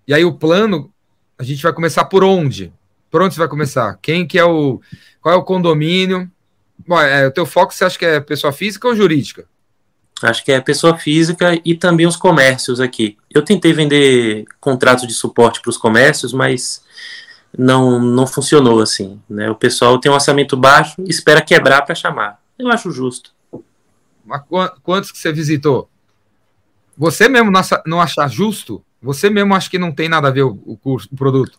e 0.06 0.14
aí 0.14 0.24
o 0.24 0.34
plano, 0.34 0.92
a 1.38 1.42
gente 1.42 1.62
vai 1.62 1.72
começar 1.72 2.04
por 2.04 2.24
onde? 2.24 2.72
Por 3.10 3.22
onde 3.22 3.34
você 3.34 3.40
vai 3.40 3.48
começar? 3.48 3.98
Quem 4.00 4.26
que 4.26 4.38
é 4.38 4.44
o. 4.44 4.80
Qual 5.20 5.34
é 5.34 5.38
o 5.38 5.42
condomínio? 5.42 6.30
Bom, 6.86 7.00
é, 7.00 7.26
o 7.26 7.30
teu 7.30 7.46
foco 7.46 7.72
você 7.72 7.84
acha 7.84 7.98
que 7.98 8.04
é 8.04 8.20
pessoa 8.20 8.52
física 8.52 8.88
ou 8.88 8.96
jurídica? 8.96 9.46
Acho 10.22 10.44
que 10.44 10.52
é 10.52 10.60
pessoa 10.60 10.96
física 10.96 11.60
e 11.64 11.74
também 11.74 12.06
os 12.06 12.16
comércios 12.16 12.80
aqui. 12.80 13.16
Eu 13.30 13.42
tentei 13.42 13.72
vender 13.72 14.44
contratos 14.60 15.06
de 15.06 15.12
suporte 15.12 15.60
para 15.60 15.70
os 15.70 15.76
comércios, 15.76 16.32
mas 16.32 16.82
não, 17.56 17.98
não 18.00 18.26
funcionou 18.26 18.80
assim. 18.80 19.20
Né? 19.28 19.50
O 19.50 19.54
pessoal 19.54 19.98
tem 19.98 20.10
um 20.10 20.14
orçamento 20.14 20.56
baixo, 20.56 21.02
espera 21.06 21.40
quebrar 21.40 21.82
para 21.82 21.94
chamar. 21.94 22.40
Eu 22.58 22.70
acho 22.70 22.90
justo. 22.92 23.32
Mas 24.24 24.42
quantos 24.82 25.10
que 25.10 25.18
você 25.18 25.32
visitou? 25.32 25.88
Você 27.02 27.28
mesmo 27.28 27.50
não 27.84 28.00
achar 28.00 28.28
justo? 28.28 28.80
Você 29.02 29.28
mesmo 29.28 29.52
acha 29.56 29.68
que 29.68 29.76
não 29.76 29.90
tem 29.90 30.08
nada 30.08 30.28
a 30.28 30.30
ver 30.30 30.44
o, 30.44 30.78
curso, 30.80 31.08
o 31.10 31.16
produto? 31.16 31.58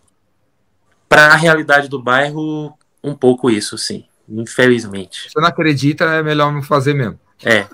Para 1.09 1.33
a 1.33 1.35
realidade 1.35 1.89
do 1.89 2.01
bairro, 2.01 2.73
um 3.03 3.13
pouco 3.13 3.49
isso, 3.49 3.77
sim. 3.77 4.05
Infelizmente. 4.29 5.29
Você 5.29 5.41
não 5.41 5.49
acredita, 5.49 6.05
é 6.05 6.23
melhor 6.23 6.49
não 6.49 6.63
fazer 6.63 6.93
mesmo. 6.93 7.19
É. 7.43 7.67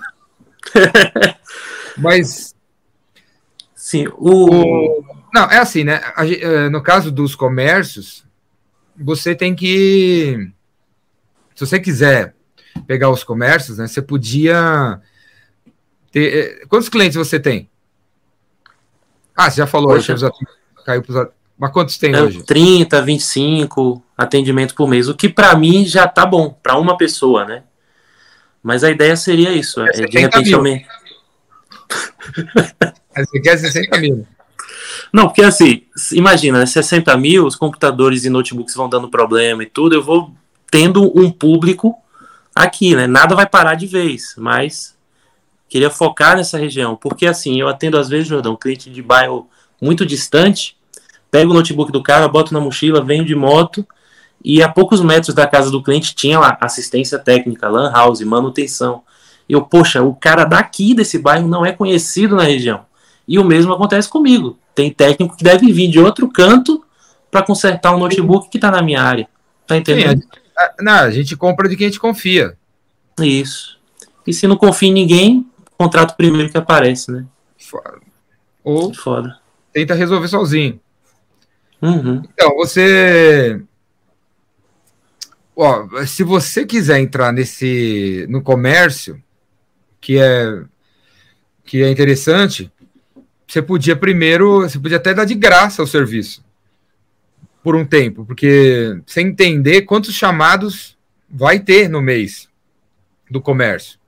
Mas. 1.96 2.56
Sim, 3.72 4.08
o... 4.16 4.46
o 4.50 5.04
não, 5.32 5.44
é 5.44 5.58
assim, 5.58 5.84
né? 5.84 6.00
Eh, 6.18 6.68
no 6.70 6.82
caso 6.82 7.12
dos 7.12 7.36
comércios, 7.36 8.26
você 8.98 9.32
tem 9.32 9.54
que. 9.54 10.50
Se 11.54 11.64
você 11.64 11.78
quiser 11.78 12.34
pegar 12.84 13.10
os 13.10 13.22
comércios, 13.22 13.78
né? 13.78 13.86
Você 13.86 14.02
podia. 14.02 15.00
Ter... 16.10 16.34
Eh, 16.34 16.66
quantos 16.66 16.88
clientes 16.88 17.16
você 17.16 17.38
tem? 17.38 17.68
Ah, 19.36 19.50
você 19.50 19.58
já 19.58 19.66
falou, 19.66 19.94
Poxa. 19.94 20.14
caiu 20.84 21.02
para 21.02 21.30
Mas 21.58 21.72
quantos 21.72 21.96
tem 21.96 22.14
é, 22.14 22.22
hoje? 22.22 22.42
30, 22.42 23.00
25 23.00 24.02
atendimentos 24.16 24.74
por 24.74 24.88
mês, 24.88 25.08
o 25.08 25.14
que 25.14 25.28
para 25.28 25.54
mim 25.56 25.86
já 25.86 26.06
tá 26.06 26.26
bom, 26.26 26.50
para 26.62 26.76
uma 26.76 26.96
pessoa, 26.96 27.44
né? 27.44 27.62
Mas 28.62 28.84
a 28.84 28.90
ideia 28.90 29.16
seria 29.16 29.52
isso, 29.52 29.80
é, 29.80 29.90
de 29.90 30.18
repente 30.18 30.52
aumentar. 30.52 31.00
Você 33.16 33.40
quer 33.40 33.58
60 33.58 33.98
mil. 33.98 34.26
Não, 35.12 35.26
porque 35.26 35.42
assim, 35.42 35.82
imagina, 36.12 36.64
60 36.66 37.14
né, 37.14 37.20
mil, 37.20 37.46
os 37.46 37.56
computadores 37.56 38.24
e 38.24 38.30
notebooks 38.30 38.74
vão 38.74 38.88
dando 38.88 39.10
problema 39.10 39.62
e 39.62 39.66
tudo, 39.66 39.94
eu 39.94 40.02
vou 40.02 40.32
tendo 40.70 41.02
um 41.18 41.30
público 41.30 41.96
aqui, 42.54 42.94
né? 42.94 43.06
Nada 43.06 43.34
vai 43.34 43.46
parar 43.46 43.74
de 43.74 43.86
vez, 43.86 44.34
mas 44.36 44.94
queria 45.70 45.88
focar 45.88 46.36
nessa 46.36 46.58
região, 46.58 46.96
porque 46.96 47.26
assim, 47.26 47.60
eu 47.60 47.68
atendo 47.68 47.96
às 47.96 48.08
vezes, 48.08 48.26
Jordão, 48.26 48.56
cliente 48.56 48.90
de 48.90 49.00
bairro 49.00 49.48
muito 49.80 50.04
distante, 50.04 50.76
pego 51.30 51.52
o 51.52 51.54
notebook 51.54 51.92
do 51.92 52.02
cara, 52.02 52.26
boto 52.26 52.52
na 52.52 52.60
mochila, 52.60 53.02
venho 53.02 53.24
de 53.24 53.36
moto, 53.36 53.86
e 54.44 54.62
a 54.62 54.68
poucos 54.68 55.00
metros 55.00 55.32
da 55.32 55.46
casa 55.46 55.70
do 55.70 55.82
cliente 55.82 56.14
tinha 56.14 56.40
lá 56.40 56.58
assistência 56.60 57.18
técnica, 57.18 57.68
lan 57.68 57.92
house, 57.92 58.20
manutenção. 58.22 59.02
Eu, 59.48 59.62
poxa, 59.62 60.02
o 60.02 60.14
cara 60.14 60.44
daqui 60.44 60.92
desse 60.92 61.18
bairro 61.18 61.46
não 61.46 61.64
é 61.64 61.72
conhecido 61.72 62.34
na 62.34 62.42
região. 62.42 62.84
E 63.28 63.38
o 63.38 63.44
mesmo 63.44 63.72
acontece 63.72 64.08
comigo. 64.08 64.58
Tem 64.74 64.90
técnico 64.90 65.36
que 65.36 65.44
deve 65.44 65.72
vir 65.72 65.88
de 65.88 66.00
outro 66.00 66.28
canto 66.28 66.84
para 67.30 67.42
consertar 67.42 67.94
um 67.94 67.98
notebook 67.98 68.48
que 68.48 68.56
está 68.56 68.70
na 68.70 68.82
minha 68.82 69.02
área. 69.02 69.28
Tá 69.66 69.76
entendendo? 69.76 70.20
Sim, 70.20 70.28
a, 70.56 70.82
não, 70.82 70.92
a 70.94 71.10
gente 71.10 71.36
compra 71.36 71.68
de 71.68 71.76
quem 71.76 71.86
a 71.86 71.90
gente 71.90 72.00
confia. 72.00 72.56
Isso. 73.20 73.78
E 74.26 74.32
se 74.32 74.46
não 74.46 74.56
confia 74.56 74.88
em 74.88 74.92
ninguém, 74.92 75.46
contrato 75.80 76.14
primeiro 76.14 76.50
que 76.50 76.58
aparece, 76.58 77.10
né? 77.10 77.24
Foda. 77.56 78.00
Ou 78.62 78.92
Foda. 78.92 79.40
tenta 79.72 79.94
resolver 79.94 80.28
sozinho. 80.28 80.78
Uhum. 81.80 82.22
Então, 82.34 82.54
você. 82.54 83.62
Ó, 85.56 86.04
se 86.04 86.22
você 86.22 86.66
quiser 86.66 87.00
entrar 87.00 87.32
nesse 87.32 88.26
no 88.28 88.42
comércio, 88.42 89.22
que 90.02 90.18
é 90.18 90.62
que 91.64 91.82
é 91.82 91.90
interessante, 91.90 92.70
você 93.48 93.62
podia 93.62 93.96
primeiro, 93.96 94.60
você 94.60 94.78
podia 94.78 94.98
até 94.98 95.14
dar 95.14 95.24
de 95.24 95.34
graça 95.34 95.82
o 95.82 95.86
serviço 95.86 96.44
por 97.62 97.74
um 97.74 97.86
tempo, 97.86 98.26
porque 98.26 99.00
sem 99.06 99.28
entender 99.28 99.82
quantos 99.82 100.14
chamados 100.14 100.98
vai 101.28 101.58
ter 101.60 101.88
no 101.88 102.02
mês 102.02 102.50
do 103.30 103.40
comércio. 103.40 103.99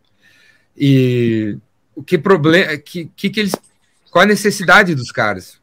E 0.77 1.59
o 1.95 2.03
que 2.03 2.18
problema, 2.18 2.77
que, 2.79 3.11
que, 3.16 3.31
que 3.31 3.41
eles, 3.41 3.53
qual 4.11 4.25
a 4.25 4.27
necessidade 4.27 4.95
dos 4.95 5.11
caras? 5.11 5.61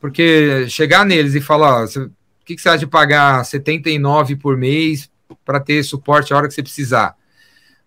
Porque 0.00 0.68
chegar 0.68 1.04
neles 1.04 1.34
e 1.34 1.40
falar, 1.40 1.84
o 1.84 2.10
que, 2.44 2.54
que 2.54 2.60
você 2.60 2.68
acha 2.68 2.78
de 2.80 2.86
pagar 2.86 3.44
79 3.44 4.36
por 4.36 4.56
mês 4.56 5.10
para 5.44 5.60
ter 5.60 5.82
suporte 5.82 6.32
a 6.32 6.36
hora 6.36 6.48
que 6.48 6.54
você 6.54 6.62
precisar? 6.62 7.16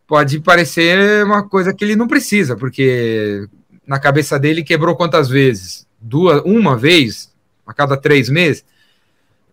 Pode 0.07 0.39
parecer 0.39 1.23
uma 1.25 1.47
coisa 1.47 1.73
que 1.73 1.83
ele 1.83 1.95
não 1.95 2.07
precisa, 2.07 2.55
porque 2.55 3.47
na 3.85 3.99
cabeça 3.99 4.39
dele 4.39 4.63
quebrou 4.63 4.95
quantas 4.95 5.29
vezes? 5.29 5.85
Duas, 5.99 6.41
uma 6.45 6.77
vez 6.77 7.31
a 7.65 7.73
cada 7.73 7.97
três 7.97 8.29
meses. 8.29 8.65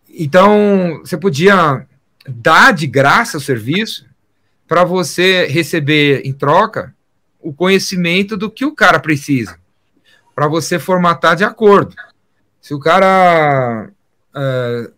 Então, 0.09 1.01
você 1.05 1.17
podia 1.17 1.87
dar 2.27 2.73
de 2.73 2.87
graça 2.87 3.37
o 3.37 3.41
serviço 3.41 4.07
para 4.67 4.85
você 4.85 5.47
receber 5.47 6.23
em 6.25 6.33
troca 6.33 6.95
o 7.41 7.53
conhecimento 7.53 8.37
do 8.37 8.51
que 8.51 8.65
o 8.65 8.75
cara 8.75 8.99
precisa, 8.99 9.59
para 10.35 10.49
você 10.49 10.79
formatar 10.79 11.37
de 11.37 11.45
acordo. 11.45 11.95
Se 12.61 12.73
o 12.73 12.81
cara. 12.81 13.91
Uh, 14.35 14.93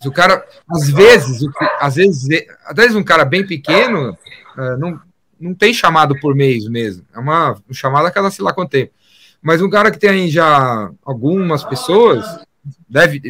se 0.00 0.08
o 0.08 0.12
cara. 0.12 0.44
Às 0.70 0.88
vezes, 0.88 1.40
às 1.78 1.94
vezes, 1.96 2.46
às 2.64 2.74
vezes 2.74 2.96
um 2.96 3.04
cara 3.04 3.24
bem 3.24 3.46
pequeno 3.46 4.16
uh, 4.56 4.78
não, 4.78 5.00
não 5.38 5.54
tem 5.54 5.74
chamado 5.74 6.18
por 6.18 6.34
mês 6.34 6.66
mesmo. 6.66 7.04
É 7.14 7.18
uma 7.18 7.60
chamada 7.70 8.10
cada 8.10 8.30
sei 8.30 8.44
lá 8.44 8.54
quanto 8.54 8.70
tempo. 8.70 8.92
Mas 9.42 9.60
um 9.60 9.68
cara 9.68 9.90
que 9.90 9.98
tem 9.98 10.08
aí 10.08 10.30
já 10.30 10.90
algumas 11.04 11.64
pessoas, 11.64 12.24
deve, 12.88 13.20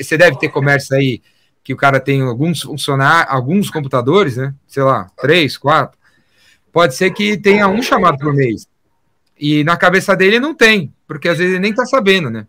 você 0.00 0.16
deve 0.16 0.38
ter 0.38 0.50
comércio 0.50 0.94
aí 0.94 1.20
que 1.62 1.72
o 1.72 1.76
cara 1.76 2.00
tem 2.00 2.22
alguns 2.22 2.62
funcionários, 2.62 3.32
alguns 3.32 3.70
computadores, 3.70 4.36
né? 4.36 4.54
Sei 4.66 4.82
lá, 4.82 5.08
três, 5.20 5.56
quatro. 5.56 5.98
Pode 6.72 6.94
ser 6.94 7.10
que 7.12 7.36
tenha 7.36 7.68
um 7.68 7.82
chamado 7.82 8.18
por 8.18 8.34
mês. 8.34 8.66
E 9.38 9.62
na 9.64 9.76
cabeça 9.76 10.16
dele 10.16 10.40
não 10.40 10.54
tem, 10.54 10.92
porque 11.06 11.28
às 11.28 11.38
vezes 11.38 11.54
ele 11.54 11.62
nem 11.62 11.74
tá 11.74 11.84
sabendo, 11.84 12.30
né? 12.30 12.46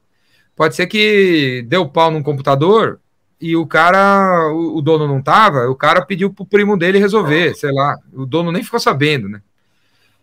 Pode 0.55 0.75
ser 0.75 0.87
que 0.87 1.65
deu 1.67 1.87
pau 1.89 2.11
num 2.11 2.23
computador 2.23 2.99
e 3.41 3.55
o 3.55 3.65
cara, 3.65 4.47
o, 4.53 4.77
o 4.77 4.81
dono 4.81 5.07
não 5.07 5.21
tava, 5.21 5.67
o 5.69 5.75
cara 5.75 6.05
pediu 6.05 6.31
pro 6.31 6.45
primo 6.45 6.77
dele 6.77 6.99
resolver, 6.99 7.55
sei 7.55 7.71
lá. 7.71 7.97
O 8.13 8.25
dono 8.25 8.51
nem 8.51 8.63
ficou 8.63 8.79
sabendo, 8.79 9.27
né? 9.27 9.41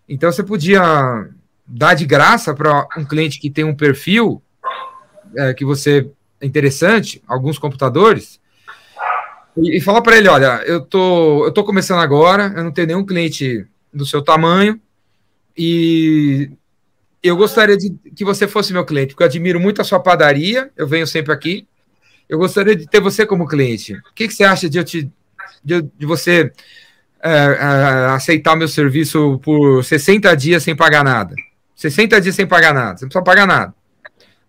Então 0.09 0.31
você 0.31 0.43
podia 0.43 1.29
dar 1.67 1.95
de 1.95 2.07
graça 2.07 2.55
para 2.55 2.87
um 2.97 3.05
cliente 3.05 3.39
que 3.39 3.51
tem 3.51 3.65
um 3.65 3.75
perfil 3.75 4.43
é, 5.37 5.55
que 5.55 5.65
você 5.65 6.11
é 6.41 6.47
interessante, 6.47 7.23
alguns 7.27 7.59
computadores, 7.59 8.41
e, 9.57 9.77
e 9.77 9.81
falar 9.81 10.03
para 10.03 10.17
ele, 10.17 10.29
olha, 10.29 10.63
eu 10.65 10.81
tô, 10.81 11.45
eu 11.45 11.53
tô 11.53 11.65
começando 11.65 12.01
agora, 12.01 12.53
eu 12.57 12.65
não 12.65 12.73
tenho 12.73 12.89
nenhum 12.89 13.05
cliente 13.05 13.67
do 13.93 14.07
seu 14.07 14.23
tamanho 14.23 14.81
e 15.57 16.51
eu 17.23 17.37
gostaria 17.37 17.77
de 17.77 17.91
que 18.15 18.25
você 18.25 18.49
fosse 18.49 18.73
meu 18.73 18.85
cliente, 18.85 19.09
porque 19.09 19.23
eu 19.23 19.27
admiro 19.27 19.61
muito 19.61 19.81
a 19.81 19.85
sua 19.85 20.01
padaria, 20.01 20.71
eu 20.77 20.87
venho 20.87 21.07
sempre 21.07 21.33
aqui. 21.33 21.67
Eu 22.29 22.39
gostaria 22.39 22.77
de 22.77 22.87
ter 22.87 23.01
você 23.01 23.27
como 23.27 23.47
cliente. 23.47 23.95
O 23.95 24.15
que, 24.15 24.29
que 24.29 24.35
você 24.35 24.45
acha 24.45 24.71
de 24.71 24.79
eu 24.79 24.85
te 24.85 25.11
de, 25.63 25.83
de 25.83 26.07
você 26.07 26.53
é, 27.23 27.31
é, 27.31 27.67
aceitar 28.13 28.57
meu 28.57 28.69
serviço 28.69 29.39
por 29.43 29.85
60 29.85 30.35
dias 30.37 30.63
sem 30.63 30.75
pagar 30.75 31.05
nada? 31.05 31.35
60 31.75 32.21
dias 32.21 32.35
sem 32.35 32.47
pagar 32.47 32.73
nada, 32.73 32.97
você 32.97 33.05
não 33.05 33.09
precisa 33.09 33.25
pagar 33.25 33.47
nada. 33.47 33.75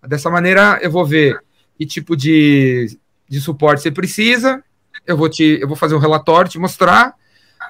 Dessa 0.08 0.30
maneira, 0.30 0.80
eu 0.82 0.92
vou 0.92 1.06
ver 1.06 1.40
que 1.78 1.86
tipo 1.86 2.16
de, 2.16 2.98
de 3.28 3.42
suporte 3.42 3.82
você 3.82 3.92
precisa, 3.92 4.64
eu 5.06 5.18
vou 5.18 5.30
te 5.30 5.60
eu 5.62 5.68
vou 5.68 5.78
fazer 5.78 5.96
um 5.96 6.00
relatório, 6.00 6.50
te 6.50 6.60
mostrar, 6.60 7.14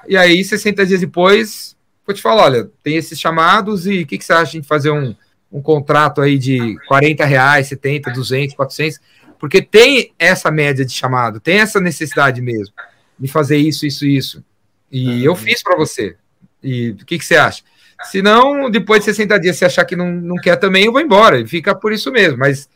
e 0.08 0.16
aí 0.16 0.42
60 0.44 0.86
dias 0.86 1.00
depois 1.00 1.76
vou 2.06 2.14
te 2.14 2.22
falar, 2.22 2.44
olha, 2.44 2.70
tem 2.82 2.96
esses 2.96 3.18
chamados 3.18 3.86
e 3.86 4.02
o 4.02 4.06
que, 4.06 4.18
que 4.18 4.24
você 4.24 4.32
acha 4.32 4.60
de 4.60 4.66
fazer 4.66 4.90
um, 4.90 5.14
um 5.52 5.62
contrato 5.62 6.20
aí 6.20 6.38
de 6.38 6.76
40 6.88 7.24
reais, 7.24 7.68
70, 7.68 8.10
200, 8.10 8.56
400, 8.56 9.00
porque 9.38 9.62
tem 9.62 10.12
essa 10.18 10.50
média 10.50 10.84
de 10.84 10.92
chamado, 10.92 11.40
tem 11.40 11.58
essa 11.58 11.80
necessidade 11.80 12.40
mesmo 12.40 12.74
de 13.18 13.28
fazer 13.28 13.56
isso, 13.56 13.86
isso, 13.86 14.04
isso. 14.04 14.44
E 14.90 15.08
uhum. 15.08 15.18
eu 15.20 15.36
fiz 15.36 15.62
para 15.62 15.76
você. 15.76 16.16
E 16.62 16.90
o 16.90 16.96
que, 17.04 17.18
que 17.18 17.24
você 17.24 17.36
acha? 17.36 17.62
Se 18.04 18.20
não, 18.20 18.68
depois 18.68 19.00
de 19.00 19.06
60 19.06 19.38
dias, 19.38 19.56
se 19.56 19.64
achar 19.64 19.84
que 19.84 19.94
não, 19.94 20.10
não 20.10 20.36
quer 20.36 20.56
também, 20.56 20.86
eu 20.86 20.92
vou 20.92 21.00
embora. 21.00 21.46
Fica 21.46 21.74
por 21.74 21.92
isso 21.92 22.10
mesmo. 22.10 22.38
Mas 22.38 22.68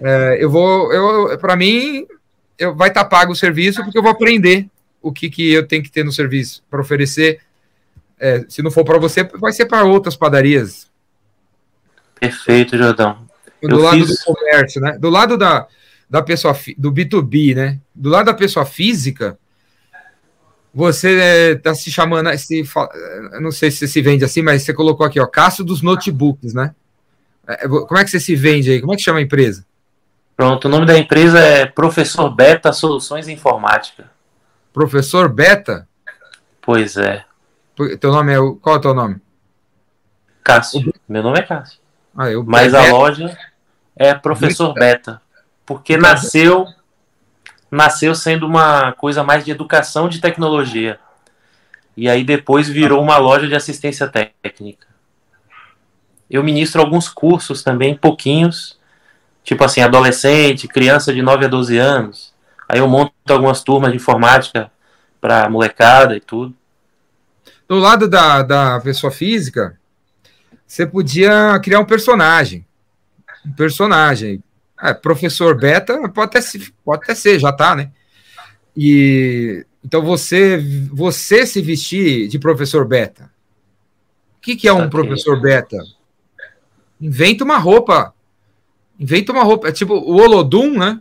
é, 0.00 0.38
eu 0.40 0.48
vou, 0.48 0.92
eu, 0.92 1.38
para 1.38 1.56
mim, 1.56 2.06
eu, 2.58 2.74
vai 2.74 2.88
estar 2.88 3.04
tá 3.04 3.08
pago 3.08 3.32
o 3.32 3.36
serviço 3.36 3.82
porque 3.82 3.98
eu 3.98 4.02
vou 4.02 4.10
aprender 4.10 4.68
o 5.00 5.12
que, 5.12 5.30
que 5.30 5.52
eu 5.52 5.66
tenho 5.66 5.82
que 5.82 5.90
ter 5.90 6.04
no 6.04 6.12
serviço 6.12 6.62
para 6.68 6.80
oferecer 6.80 7.40
é, 8.20 8.44
se 8.48 8.62
não 8.62 8.70
for 8.70 8.84
para 8.84 8.98
você, 8.98 9.22
vai 9.24 9.52
ser 9.52 9.66
para 9.66 9.84
outras 9.84 10.16
padarias. 10.16 10.90
Perfeito, 12.18 12.76
Jordão. 12.76 13.26
Do 13.62 13.76
eu 13.76 13.78
lado 13.78 14.06
fiz... 14.06 14.18
do 14.18 14.24
comércio, 14.24 14.80
né? 14.80 14.98
Do 14.98 15.08
lado 15.08 15.36
da, 15.36 15.66
da 16.10 16.22
pessoa 16.22 16.56
do 16.76 16.92
B2B, 16.92 17.54
né? 17.54 17.80
Do 17.94 18.08
lado 18.08 18.26
da 18.26 18.34
pessoa 18.34 18.66
física, 18.66 19.38
você 20.74 21.52
está 21.56 21.70
é, 21.70 21.74
se 21.74 21.90
chamando, 21.90 22.36
se, 22.36 22.64
não 23.40 23.50
sei 23.50 23.70
se 23.70 23.86
se 23.86 24.02
vende 24.02 24.24
assim, 24.24 24.42
mas 24.42 24.62
você 24.62 24.74
colocou 24.74 25.06
aqui, 25.06 25.20
ó, 25.20 25.26
Cássio 25.26 25.64
dos 25.64 25.82
notebooks, 25.82 26.54
né? 26.54 26.74
É, 27.46 27.64
é, 27.64 27.68
como 27.68 27.98
é 27.98 28.04
que 28.04 28.10
você 28.10 28.20
se 28.20 28.34
vende 28.34 28.70
aí? 28.70 28.80
Como 28.80 28.92
é 28.92 28.96
que 28.96 29.02
chama 29.02 29.18
a 29.18 29.22
empresa? 29.22 29.64
Pronto, 30.38 30.66
o 30.66 30.68
nome 30.68 30.86
da 30.86 30.96
empresa 30.96 31.40
é 31.40 31.66
Professor 31.66 32.30
Beta 32.30 32.72
Soluções 32.72 33.26
Informática. 33.26 34.08
Professor 34.72 35.28
Beta? 35.28 35.88
Pois 36.62 36.96
é. 36.96 37.24
Teu 38.00 38.12
nome 38.12 38.32
é. 38.32 38.36
Qual 38.62 38.76
é 38.76 38.78
o 38.78 38.80
teu 38.80 38.94
nome? 38.94 39.16
Cássio. 40.44 40.94
Meu 41.08 41.24
nome 41.24 41.40
é 41.40 41.42
Cássio. 41.42 41.80
Ah, 42.16 42.30
eu, 42.30 42.44
Mas 42.44 42.72
a 42.72 42.86
loja 42.86 43.36
é 43.96 44.14
Professor 44.14 44.72
Beta. 44.74 45.20
Porque 45.66 45.96
nasceu 45.96 46.68
nasceu 47.68 48.14
sendo 48.14 48.46
uma 48.46 48.92
coisa 48.92 49.24
mais 49.24 49.44
de 49.44 49.50
educação 49.50 50.08
de 50.08 50.20
tecnologia. 50.20 51.00
E 51.96 52.08
aí 52.08 52.22
depois 52.22 52.68
virou 52.68 53.02
uma 53.02 53.18
loja 53.18 53.48
de 53.48 53.56
assistência 53.56 54.06
técnica. 54.06 54.86
Eu 56.30 56.44
ministro 56.44 56.80
alguns 56.80 57.08
cursos 57.08 57.64
também, 57.64 57.96
pouquinhos, 57.96 58.77
tipo 59.48 59.64
assim, 59.64 59.80
adolescente, 59.80 60.68
criança 60.68 61.10
de 61.10 61.22
9 61.22 61.46
a 61.46 61.48
12 61.48 61.78
anos. 61.78 62.34
Aí 62.68 62.80
eu 62.80 62.86
monto 62.86 63.14
algumas 63.30 63.62
turmas 63.62 63.90
de 63.90 63.96
informática 63.96 64.70
para 65.18 65.48
molecada 65.48 66.14
e 66.14 66.20
tudo. 66.20 66.54
Do 67.66 67.76
lado 67.76 68.06
da, 68.06 68.42
da 68.42 68.78
pessoa 68.80 69.10
física, 69.10 69.78
você 70.66 70.86
podia 70.86 71.58
criar 71.64 71.80
um 71.80 71.86
personagem. 71.86 72.66
Um 73.46 73.52
personagem. 73.52 74.44
É, 74.82 74.92
professor 74.92 75.58
beta 75.58 75.98
pode 76.10 76.36
até, 76.36 76.40
pode 76.84 77.04
até 77.04 77.14
ser, 77.14 77.38
já 77.38 77.50
tá, 77.50 77.74
né? 77.74 77.90
E 78.76 79.64
então 79.82 80.02
você 80.02 80.58
você 80.92 81.46
se 81.46 81.62
vestir 81.62 82.28
de 82.28 82.38
professor 82.38 82.86
beta. 82.86 83.30
O 84.36 84.40
que, 84.42 84.56
que 84.56 84.68
é 84.68 84.72
um 84.74 84.90
professor 84.90 85.40
beta? 85.40 85.78
Inventa 87.00 87.44
uma 87.44 87.56
roupa. 87.56 88.14
Inventa 88.98 89.32
uma 89.32 89.44
roupa. 89.44 89.68
É 89.68 89.72
tipo 89.72 89.94
o 89.94 90.16
Olodum, 90.16 90.78
né? 90.78 91.00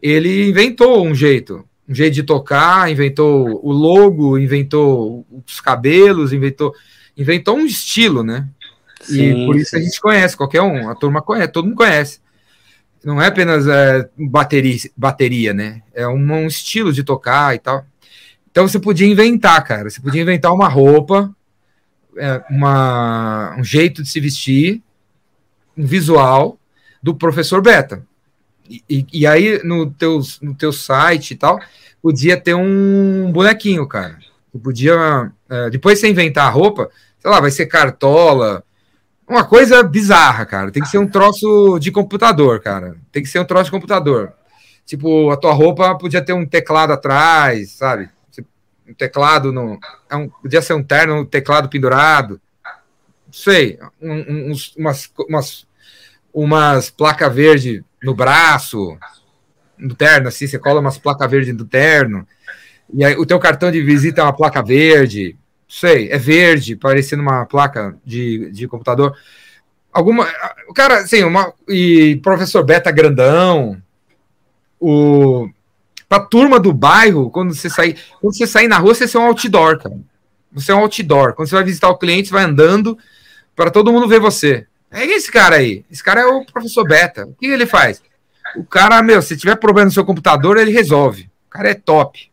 Ele 0.00 0.48
inventou 0.48 1.04
um 1.04 1.14
jeito 1.14 1.64
um 1.88 1.94
jeito 1.94 2.14
de 2.14 2.22
tocar, 2.22 2.90
inventou 2.90 3.60
o 3.64 3.72
logo, 3.72 4.38
inventou 4.38 5.26
os 5.46 5.58
cabelos, 5.60 6.32
inventou, 6.32 6.74
inventou 7.16 7.56
um 7.56 7.64
estilo, 7.64 8.22
né? 8.22 8.46
Sim, 9.00 9.44
e 9.44 9.46
por 9.46 9.56
isso 9.56 9.70
sim. 9.70 9.76
a 9.78 9.80
gente 9.80 10.00
conhece, 10.00 10.36
qualquer 10.36 10.60
um, 10.60 10.90
a 10.90 10.94
turma 10.94 11.22
conhece, 11.22 11.52
todo 11.52 11.64
mundo 11.64 11.76
conhece. 11.76 12.20
Não 13.02 13.22
é 13.22 13.28
apenas 13.28 13.66
é, 13.66 14.06
bateria, 14.18 14.76
bateria, 14.94 15.54
né? 15.54 15.82
É 15.94 16.06
um, 16.06 16.20
um 16.20 16.46
estilo 16.46 16.92
de 16.92 17.02
tocar 17.02 17.54
e 17.54 17.58
tal. 17.58 17.86
Então 18.50 18.68
você 18.68 18.78
podia 18.78 19.06
inventar, 19.06 19.64
cara. 19.64 19.88
Você 19.88 20.00
podia 20.00 20.20
inventar 20.20 20.52
uma 20.52 20.68
roupa, 20.68 21.34
é, 22.18 22.42
uma, 22.50 23.56
um 23.56 23.64
jeito 23.64 24.02
de 24.02 24.10
se 24.10 24.20
vestir, 24.20 24.82
um 25.76 25.86
visual 25.86 26.57
do 27.08 27.14
professor 27.14 27.62
Beta. 27.62 28.02
E, 28.68 29.06
e, 29.10 29.26
aí 29.26 29.62
no 29.64 29.90
teu, 29.90 30.20
no 30.42 30.54
teu 30.54 30.70
site 30.70 31.30
e 31.30 31.36
tal, 31.36 31.58
podia 32.02 32.38
ter 32.38 32.54
um 32.54 33.32
bonequinho, 33.32 33.86
cara. 33.88 34.18
Tu 34.52 34.58
podia. 34.58 35.32
É, 35.48 35.70
depois 35.70 35.98
você 35.98 36.08
inventar 36.08 36.46
a 36.46 36.50
roupa, 36.50 36.90
sei 37.18 37.30
lá, 37.30 37.40
vai 37.40 37.50
ser 37.50 37.64
cartola. 37.64 38.62
Uma 39.26 39.42
coisa 39.42 39.82
bizarra, 39.82 40.44
cara. 40.44 40.70
Tem 40.70 40.82
que 40.82 40.88
ser 40.88 40.98
um 40.98 41.08
troço 41.08 41.78
de 41.78 41.90
computador, 41.90 42.60
cara. 42.60 42.96
Tem 43.10 43.22
que 43.22 43.28
ser 43.28 43.38
um 43.38 43.44
troço 43.44 43.66
de 43.66 43.70
computador. 43.70 44.34
Tipo, 44.84 45.30
a 45.30 45.36
tua 45.36 45.52
roupa 45.52 45.96
podia 45.96 46.22
ter 46.22 46.34
um 46.34 46.46
teclado 46.46 46.92
atrás, 46.92 47.70
sabe? 47.72 48.10
Um 48.86 48.94
teclado 48.94 49.50
no. 49.50 49.78
É 50.10 50.16
um, 50.16 50.28
podia 50.28 50.60
ser 50.60 50.74
um 50.74 50.82
terno, 50.82 51.20
um 51.20 51.24
teclado 51.24 51.70
pendurado. 51.70 52.38
Sei. 53.32 53.78
Um, 54.00 54.50
uns, 54.50 54.74
umas, 54.76 55.10
umas, 55.28 55.67
umas 56.42 56.88
placa 56.88 57.28
verde 57.28 57.84
no 58.00 58.14
braço, 58.14 58.96
no 59.76 59.94
terno, 59.94 60.28
assim, 60.28 60.46
você 60.46 60.56
cola 60.56 60.80
umas 60.80 60.96
placas 60.96 61.28
verdes 61.28 61.52
no 61.52 61.64
terno, 61.64 62.26
e 62.94 63.04
aí 63.04 63.16
o 63.16 63.26
teu 63.26 63.40
cartão 63.40 63.72
de 63.72 63.82
visita 63.82 64.20
é 64.20 64.24
uma 64.24 64.32
placa 64.32 64.62
verde, 64.62 65.36
sei, 65.68 66.08
é 66.10 66.16
verde, 66.16 66.76
parecendo 66.76 67.22
uma 67.22 67.44
placa 67.44 67.96
de, 68.04 68.52
de 68.52 68.68
computador. 68.68 69.16
Alguma. 69.92 70.28
O 70.68 70.72
cara, 70.72 70.98
assim, 70.98 71.24
uma. 71.24 71.52
E 71.68 72.20
professor 72.22 72.64
Beta 72.64 72.90
grandão. 72.92 73.82
O. 74.78 75.48
Pra 76.08 76.20
turma 76.20 76.60
do 76.60 76.72
bairro, 76.72 77.30
quando 77.30 77.52
você 77.52 77.68
sair. 77.68 77.96
Quando 78.20 78.36
você 78.36 78.46
sair 78.46 78.68
na 78.68 78.78
rua, 78.78 78.94
você 78.94 79.16
é 79.16 79.20
um 79.20 79.26
outdoor, 79.26 79.78
cara. 79.78 79.98
Você 80.52 80.70
é 80.70 80.74
um 80.74 80.78
outdoor. 80.78 81.34
Quando 81.34 81.48
você 81.48 81.56
vai 81.56 81.64
visitar 81.64 81.88
o 81.88 81.98
cliente, 81.98 82.28
você 82.28 82.34
vai 82.34 82.44
andando 82.44 82.96
para 83.56 83.70
todo 83.70 83.92
mundo 83.92 84.06
ver 84.06 84.20
você. 84.20 84.67
É 84.90 85.04
esse 85.04 85.30
cara 85.30 85.56
aí. 85.56 85.84
Esse 85.90 86.02
cara 86.02 86.22
é 86.22 86.26
o 86.26 86.44
professor 86.44 86.86
Beta. 86.86 87.26
O 87.26 87.34
que 87.34 87.46
ele 87.46 87.66
faz? 87.66 88.02
O 88.56 88.64
cara, 88.64 89.02
meu, 89.02 89.20
se 89.20 89.36
tiver 89.36 89.56
problema 89.56 89.86
no 89.86 89.92
seu 89.92 90.04
computador, 90.04 90.56
ele 90.56 90.70
resolve. 90.70 91.30
O 91.46 91.50
cara 91.50 91.70
é 91.70 91.74
top. 91.74 92.30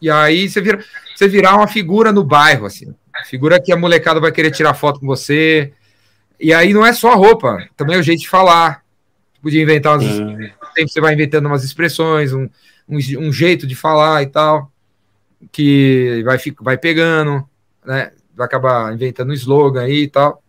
E 0.00 0.10
aí 0.10 0.48
você 0.48 0.60
vira, 0.60 0.84
você 1.14 1.28
virar 1.28 1.56
uma 1.56 1.66
figura 1.66 2.12
no 2.12 2.24
bairro, 2.24 2.66
assim. 2.66 2.94
Figura 3.26 3.60
que 3.60 3.72
a 3.72 3.76
molecada 3.76 4.20
vai 4.20 4.32
querer 4.32 4.50
tirar 4.50 4.74
foto 4.74 5.00
com 5.00 5.06
você. 5.06 5.72
E 6.38 6.52
aí 6.52 6.74
não 6.74 6.84
é 6.84 6.92
só 6.92 7.12
a 7.12 7.14
roupa, 7.14 7.66
também 7.76 7.96
é 7.96 7.98
o 7.98 8.02
jeito 8.02 8.20
de 8.20 8.28
falar. 8.28 8.82
Podia 9.40 9.62
inventar 9.62 9.98
umas. 9.98 10.04
Sempre 10.06 10.92
você 10.92 11.00
vai 11.00 11.14
inventando 11.14 11.46
umas 11.46 11.64
expressões, 11.64 12.32
um, 12.32 12.48
um, 12.88 12.98
um, 13.18 13.32
jeito 13.32 13.66
de 13.66 13.74
falar 13.74 14.22
e 14.22 14.26
tal, 14.26 14.70
que 15.52 16.22
vai, 16.24 16.38
vai 16.60 16.76
pegando, 16.76 17.48
né? 17.84 18.10
Vai 18.34 18.46
acabar 18.46 18.92
inventando 18.92 19.30
um 19.30 19.34
slogan 19.34 19.82
aí 19.82 20.02
e 20.02 20.08
tal. 20.08 20.42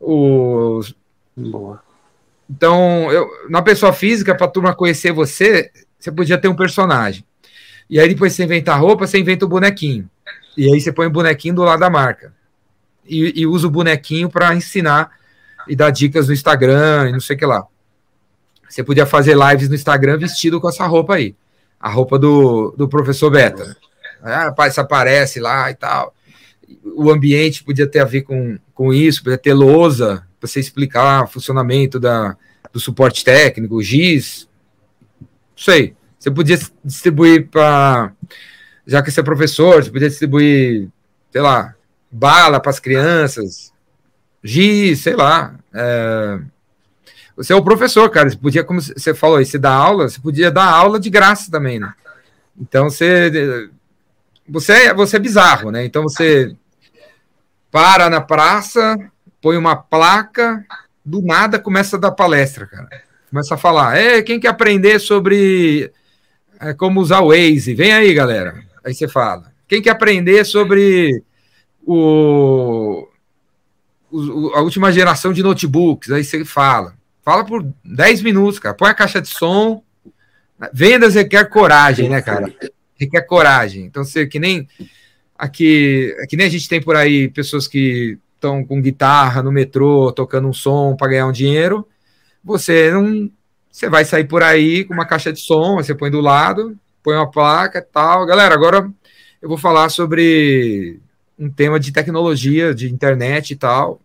Os... 0.00 0.94
Boa. 1.36 1.82
Então, 2.48 3.10
eu, 3.10 3.28
na 3.48 3.60
pessoa 3.60 3.92
física, 3.92 4.34
para 4.34 4.46
a 4.46 4.50
turma 4.50 4.74
conhecer 4.74 5.12
você, 5.12 5.70
você 5.98 6.12
podia 6.12 6.38
ter 6.38 6.48
um 6.48 6.56
personagem. 6.56 7.24
E 7.88 7.98
aí, 7.98 8.08
depois 8.08 8.32
você 8.32 8.44
inventa 8.44 8.72
a 8.72 8.76
roupa, 8.76 9.06
você 9.06 9.18
inventa 9.18 9.44
o 9.44 9.48
bonequinho. 9.48 10.08
E 10.56 10.72
aí 10.72 10.80
você 10.80 10.92
põe 10.92 11.06
o 11.06 11.10
bonequinho 11.10 11.54
do 11.54 11.62
lado 11.62 11.80
da 11.80 11.90
marca. 11.90 12.32
E, 13.04 13.40
e 13.40 13.46
usa 13.46 13.66
o 13.66 13.70
bonequinho 13.70 14.30
para 14.30 14.54
ensinar 14.54 15.10
e 15.68 15.76
dar 15.76 15.90
dicas 15.90 16.28
no 16.28 16.32
Instagram 16.32 17.08
e 17.08 17.12
não 17.12 17.20
sei 17.20 17.36
o 17.36 17.38
que 17.38 17.46
lá. 17.46 17.66
Você 18.68 18.82
podia 18.82 19.06
fazer 19.06 19.36
lives 19.36 19.68
no 19.68 19.74
Instagram 19.74 20.18
vestido 20.18 20.60
com 20.60 20.68
essa 20.68 20.86
roupa 20.86 21.14
aí. 21.14 21.36
A 21.78 21.88
roupa 21.88 22.18
do, 22.18 22.74
do 22.76 22.88
professor 22.88 23.30
Beta. 23.30 23.76
Ah, 24.22 24.52
isso 24.66 24.80
aparece 24.80 25.38
lá 25.38 25.70
e 25.70 25.74
tal. 25.74 26.14
O 26.94 27.10
ambiente 27.10 27.64
podia 27.64 27.86
ter 27.86 27.98
a 27.98 28.04
ver 28.04 28.22
com, 28.22 28.58
com 28.74 28.92
isso, 28.92 29.22
podia 29.22 29.38
ter 29.38 29.54
lousa 29.54 30.26
para 30.38 30.48
você 30.48 30.60
explicar 30.60 31.24
o 31.24 31.26
funcionamento 31.26 31.98
da, 31.98 32.36
do 32.72 32.78
suporte 32.78 33.24
técnico, 33.24 33.82
GIS. 33.82 34.48
Não 35.20 35.28
sei. 35.56 35.96
Você 36.18 36.30
podia 36.30 36.58
distribuir 36.84 37.48
para. 37.48 38.12
Já 38.86 39.02
que 39.02 39.10
você 39.10 39.20
é 39.20 39.22
professor, 39.22 39.82
você 39.82 39.90
podia 39.90 40.08
distribuir, 40.08 40.88
sei 41.30 41.40
lá, 41.40 41.74
bala 42.10 42.60
para 42.60 42.70
as 42.70 42.80
crianças, 42.80 43.72
giz, 44.42 45.00
sei 45.00 45.14
lá. 45.14 45.54
É... 45.74 46.38
Você 47.36 47.52
é 47.52 47.56
o 47.56 47.62
professor, 47.62 48.08
cara. 48.10 48.30
Você 48.30 48.36
podia, 48.36 48.64
como 48.64 48.80
você 48.80 49.12
falou 49.12 49.36
aí, 49.36 49.44
você 49.44 49.58
dá 49.58 49.72
aula, 49.72 50.08
você 50.08 50.20
podia 50.20 50.50
dar 50.50 50.68
aula 50.68 50.98
de 50.98 51.10
graça 51.10 51.50
também, 51.50 51.78
né? 51.78 51.92
Então 52.58 52.88
você. 52.88 53.70
Você 54.48 54.72
é, 54.72 54.94
você 54.94 55.16
é 55.16 55.20
bizarro, 55.20 55.70
né? 55.70 55.84
Então 55.84 56.04
você 56.04 56.56
para 57.76 58.08
na 58.08 58.22
praça, 58.22 58.98
põe 59.38 59.54
uma 59.58 59.76
placa, 59.76 60.64
do 61.04 61.20
nada 61.20 61.58
começa 61.58 61.96
a 61.96 62.00
dar 62.00 62.10
palestra, 62.10 62.66
cara. 62.66 62.88
Começa 63.28 63.54
a 63.54 63.58
falar, 63.58 63.98
é, 63.98 64.22
quem 64.22 64.40
quer 64.40 64.48
aprender 64.48 64.98
sobre 64.98 65.92
é, 66.58 66.72
como 66.72 67.02
usar 67.02 67.20
o 67.20 67.28
Waze? 67.28 67.74
Vem 67.74 67.92
aí, 67.92 68.14
galera. 68.14 68.64
Aí 68.82 68.94
você 68.94 69.06
fala. 69.06 69.52
Quem 69.68 69.82
quer 69.82 69.90
aprender 69.90 70.42
sobre 70.46 71.22
o, 71.84 73.06
o, 74.10 74.52
a 74.54 74.62
última 74.62 74.90
geração 74.90 75.30
de 75.30 75.42
notebooks? 75.42 76.10
Aí 76.10 76.24
você 76.24 76.46
fala. 76.46 76.94
Fala 77.22 77.44
por 77.44 77.62
10 77.84 78.22
minutos, 78.22 78.58
cara. 78.58 78.74
Põe 78.74 78.88
a 78.88 78.94
caixa 78.94 79.20
de 79.20 79.28
som. 79.28 79.82
Vendas 80.72 81.14
requer 81.14 81.44
coragem, 81.50 82.08
né, 82.08 82.22
cara? 82.22 82.50
Requer 82.98 83.20
coragem. 83.26 83.84
Então, 83.84 84.02
você 84.02 84.26
que 84.26 84.38
nem 84.38 84.66
aqui, 85.38 86.14
que 86.28 86.36
nem 86.36 86.46
a 86.46 86.50
gente 86.50 86.68
tem 86.68 86.80
por 86.80 86.96
aí 86.96 87.28
pessoas 87.28 87.66
que 87.66 88.18
estão 88.34 88.64
com 88.64 88.80
guitarra 88.80 89.42
no 89.42 89.52
metrô, 89.52 90.12
tocando 90.12 90.48
um 90.48 90.52
som 90.52 90.94
para 90.96 91.08
ganhar 91.08 91.26
um 91.26 91.32
dinheiro. 91.32 91.86
Você 92.44 92.90
não 92.90 93.30
você 93.70 93.90
vai 93.90 94.06
sair 94.06 94.24
por 94.24 94.42
aí 94.42 94.84
com 94.84 94.94
uma 94.94 95.04
caixa 95.04 95.30
de 95.30 95.38
som, 95.38 95.74
você 95.74 95.94
põe 95.94 96.10
do 96.10 96.18
lado, 96.18 96.78
põe 97.02 97.14
uma 97.14 97.30
placa 97.30 97.78
e 97.78 97.82
tal. 97.82 98.24
Galera, 98.24 98.54
agora 98.54 98.90
eu 99.42 99.48
vou 99.50 99.58
falar 99.58 99.90
sobre 99.90 100.98
um 101.38 101.50
tema 101.50 101.78
de 101.78 101.92
tecnologia, 101.92 102.74
de 102.74 102.90
internet 102.90 103.50
e 103.50 103.56
tal. 103.56 104.00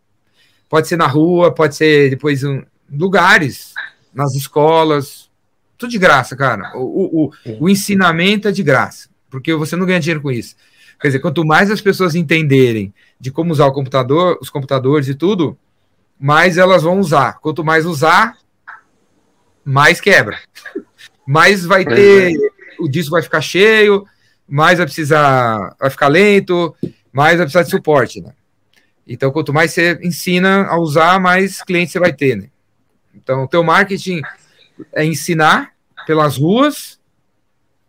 Pode 0.70 0.90
ser 0.90 0.98
na 0.98 1.08
rua, 1.08 1.54
pode 1.54 1.78
ser 1.78 2.10
depois 2.10 2.44
em 2.44 2.66
lugares, 2.92 3.74
nas 4.14 4.36
escolas, 4.36 5.30
tudo 5.78 5.92
de 5.92 5.98
graça, 5.98 6.36
cara. 6.36 6.74
O, 6.76 7.28
o, 7.28 7.32
o 7.62 7.70
ensinamento 7.70 8.50
é 8.50 8.52
de 8.52 8.64
graça, 8.64 9.10
porque 9.30 9.54
você 9.54 9.78
não 9.78 9.86
ganha 9.86 10.02
dinheiro 10.02 10.22
com 10.22 10.32
isso. 10.32 10.56
Quer 11.02 11.08
dizer, 11.08 11.20
quanto 11.20 11.44
mais 11.44 11.72
as 11.72 11.82
pessoas 11.82 12.14
entenderem 12.14 12.94
de 13.20 13.32
como 13.32 13.52
usar 13.52 13.66
o 13.66 13.74
computador, 13.74 14.38
os 14.40 14.52
computadores 14.52 15.08
e 15.08 15.16
tudo, 15.16 15.58
mais 16.20 16.60
elas 16.60 16.84
vão 16.84 17.00
usar. 17.00 17.40
Quanto 17.40 17.64
mais 17.64 17.88
usar, 17.88 18.38
mais 19.66 20.00
quebra. 20.00 20.40
Mais 21.24 21.64
vai 21.64 21.86
ter. 21.86 22.34
É. 22.34 22.38
O 22.80 22.90
disco 22.90 23.12
vai 23.12 23.22
ficar 23.22 23.42
cheio, 23.42 24.06
mais 24.50 24.80
vai 24.80 24.88
precisar. 24.88 25.76
Vai 25.80 25.90
ficar 25.90 26.08
lento, 26.08 26.76
mais 27.14 27.38
vai 27.38 27.46
precisar 27.46 27.64
de 27.64 27.70
suporte, 27.70 28.20
né? 28.20 28.34
Então, 29.08 29.32
quanto 29.32 29.54
mais 29.54 29.72
você 29.72 30.00
ensina 30.02 30.66
a 30.66 30.78
usar, 30.80 31.20
mais 31.20 31.62
clientes 31.62 31.94
você 31.94 32.00
vai 32.00 32.12
ter, 32.12 32.36
né? 32.36 32.50
Então, 33.16 33.44
o 33.44 33.48
teu 33.48 33.64
marketing 33.64 34.20
é 34.92 35.06
ensinar 35.06 35.72
pelas 36.08 36.38
ruas. 36.38 37.00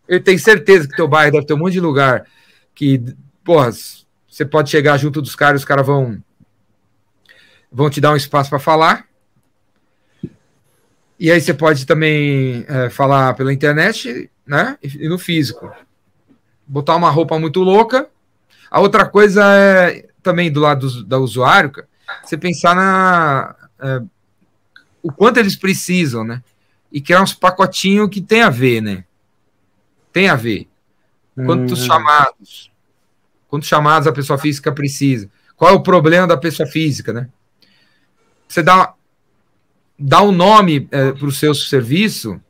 Eu 0.06 0.22
tenho 0.22 0.38
certeza 0.38 0.86
que 0.86 0.94
teu 0.94 1.08
bairro 1.08 1.32
deve 1.32 1.46
ter 1.46 1.54
um 1.54 1.58
monte 1.58 1.72
de 1.72 1.80
lugar 1.80 2.26
que, 2.74 3.02
porra, 3.44 3.70
você 4.28 4.44
pode 4.44 4.70
chegar 4.70 4.96
junto 4.96 5.20
dos 5.20 5.36
caras, 5.36 5.62
os 5.62 5.64
caras 5.64 5.86
vão 5.86 6.22
vão 7.70 7.88
te 7.88 8.00
dar 8.00 8.12
um 8.12 8.16
espaço 8.16 8.50
para 8.50 8.58
falar. 8.58 9.06
E 11.18 11.30
aí 11.30 11.40
você 11.40 11.54
pode 11.54 11.86
também 11.86 12.64
é, 12.68 12.90
falar 12.90 13.34
pela 13.34 13.52
internet, 13.52 14.30
né? 14.46 14.76
E, 14.82 15.08
no 15.08 15.18
físico. 15.18 15.72
Botar 16.66 16.96
uma 16.96 17.10
roupa 17.10 17.38
muito 17.38 17.60
louca. 17.60 18.08
A 18.70 18.80
outra 18.80 19.06
coisa 19.06 19.42
é 19.56 20.08
também 20.22 20.50
do 20.50 20.60
lado 20.60 20.88
do, 20.88 21.04
da 21.04 21.18
usuário, 21.18 21.72
você 22.22 22.36
pensar 22.36 22.74
na 22.76 23.54
é, 23.80 24.02
o 25.02 25.12
quanto 25.12 25.38
eles 25.38 25.56
precisam, 25.56 26.24
né? 26.24 26.42
E 26.90 27.00
criar 27.00 27.22
uns 27.22 27.34
pacotinhos 27.34 28.08
que 28.08 28.20
tem 28.20 28.42
a 28.42 28.50
ver, 28.50 28.80
né? 28.80 29.04
Tem 30.12 30.28
a 30.28 30.36
ver. 30.36 30.68
Quantos 31.34 31.82
hum. 31.82 31.86
chamados? 31.86 32.70
Quantos 33.48 33.68
chamados 33.68 34.06
a 34.06 34.12
pessoa 34.12 34.38
física 34.38 34.72
precisa? 34.72 35.30
Qual 35.56 35.70
é 35.70 35.74
o 35.74 35.82
problema 35.82 36.26
da 36.26 36.36
pessoa 36.36 36.66
física, 36.68 37.12
né? 37.12 37.28
Você 38.48 38.62
dá 38.62 38.94
dar 39.98 40.22
um 40.22 40.32
nome 40.32 40.88
é, 40.90 41.12
para 41.12 41.26
o 41.26 41.32
seu 41.32 41.54
serviço, 41.54 42.40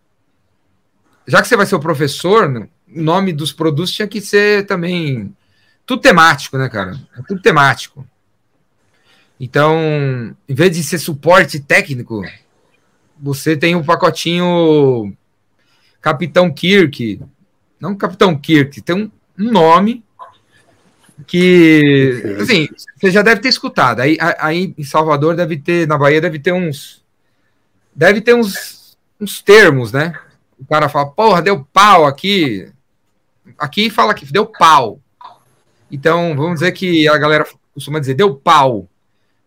já 1.26 1.42
que 1.42 1.48
você 1.48 1.56
vai 1.56 1.66
ser 1.66 1.74
o 1.74 1.80
professor, 1.80 2.48
né, 2.48 2.68
o 2.88 3.02
nome 3.02 3.32
dos 3.32 3.52
produtos 3.52 3.92
tinha 3.92 4.08
que 4.08 4.20
ser 4.20 4.66
também 4.66 5.34
tudo 5.84 6.00
temático, 6.00 6.56
né, 6.56 6.68
cara? 6.68 6.98
É 7.16 7.22
tudo 7.22 7.42
temático. 7.42 8.06
Então, 9.38 9.76
em 10.48 10.54
vez 10.54 10.76
de 10.76 10.82
ser 10.82 10.98
suporte 10.98 11.60
técnico, 11.60 12.22
você 13.20 13.56
tem 13.56 13.74
um 13.74 13.84
pacotinho 13.84 15.14
Capitão 16.00 16.52
Kirk, 16.52 17.20
não 17.82 17.96
Capitão 17.96 18.38
Kirk, 18.38 18.80
tem 18.80 18.94
um, 18.94 19.10
um 19.36 19.50
nome 19.50 20.04
que, 21.26 22.36
assim, 22.40 22.68
você 22.96 23.10
já 23.10 23.22
deve 23.22 23.40
ter 23.40 23.48
escutado. 23.48 23.98
Aí, 23.98 24.16
aí 24.38 24.72
em 24.78 24.84
Salvador 24.84 25.34
deve 25.34 25.56
ter, 25.56 25.88
na 25.88 25.98
Bahia 25.98 26.20
deve 26.20 26.38
ter 26.38 26.52
uns 26.52 27.02
deve 27.92 28.20
ter 28.20 28.34
uns, 28.34 28.96
uns 29.20 29.42
termos, 29.42 29.90
né? 29.90 30.16
O 30.56 30.64
cara 30.64 30.88
fala, 30.88 31.10
porra, 31.10 31.42
deu 31.42 31.66
pau 31.72 32.06
aqui. 32.06 32.70
Aqui 33.58 33.90
fala 33.90 34.14
que 34.14 34.32
deu 34.32 34.46
pau. 34.46 35.00
Então, 35.90 36.36
vamos 36.36 36.60
dizer 36.60 36.70
que 36.70 37.08
a 37.08 37.18
galera 37.18 37.44
costuma 37.74 37.98
dizer, 37.98 38.14
deu 38.14 38.32
pau. 38.32 38.88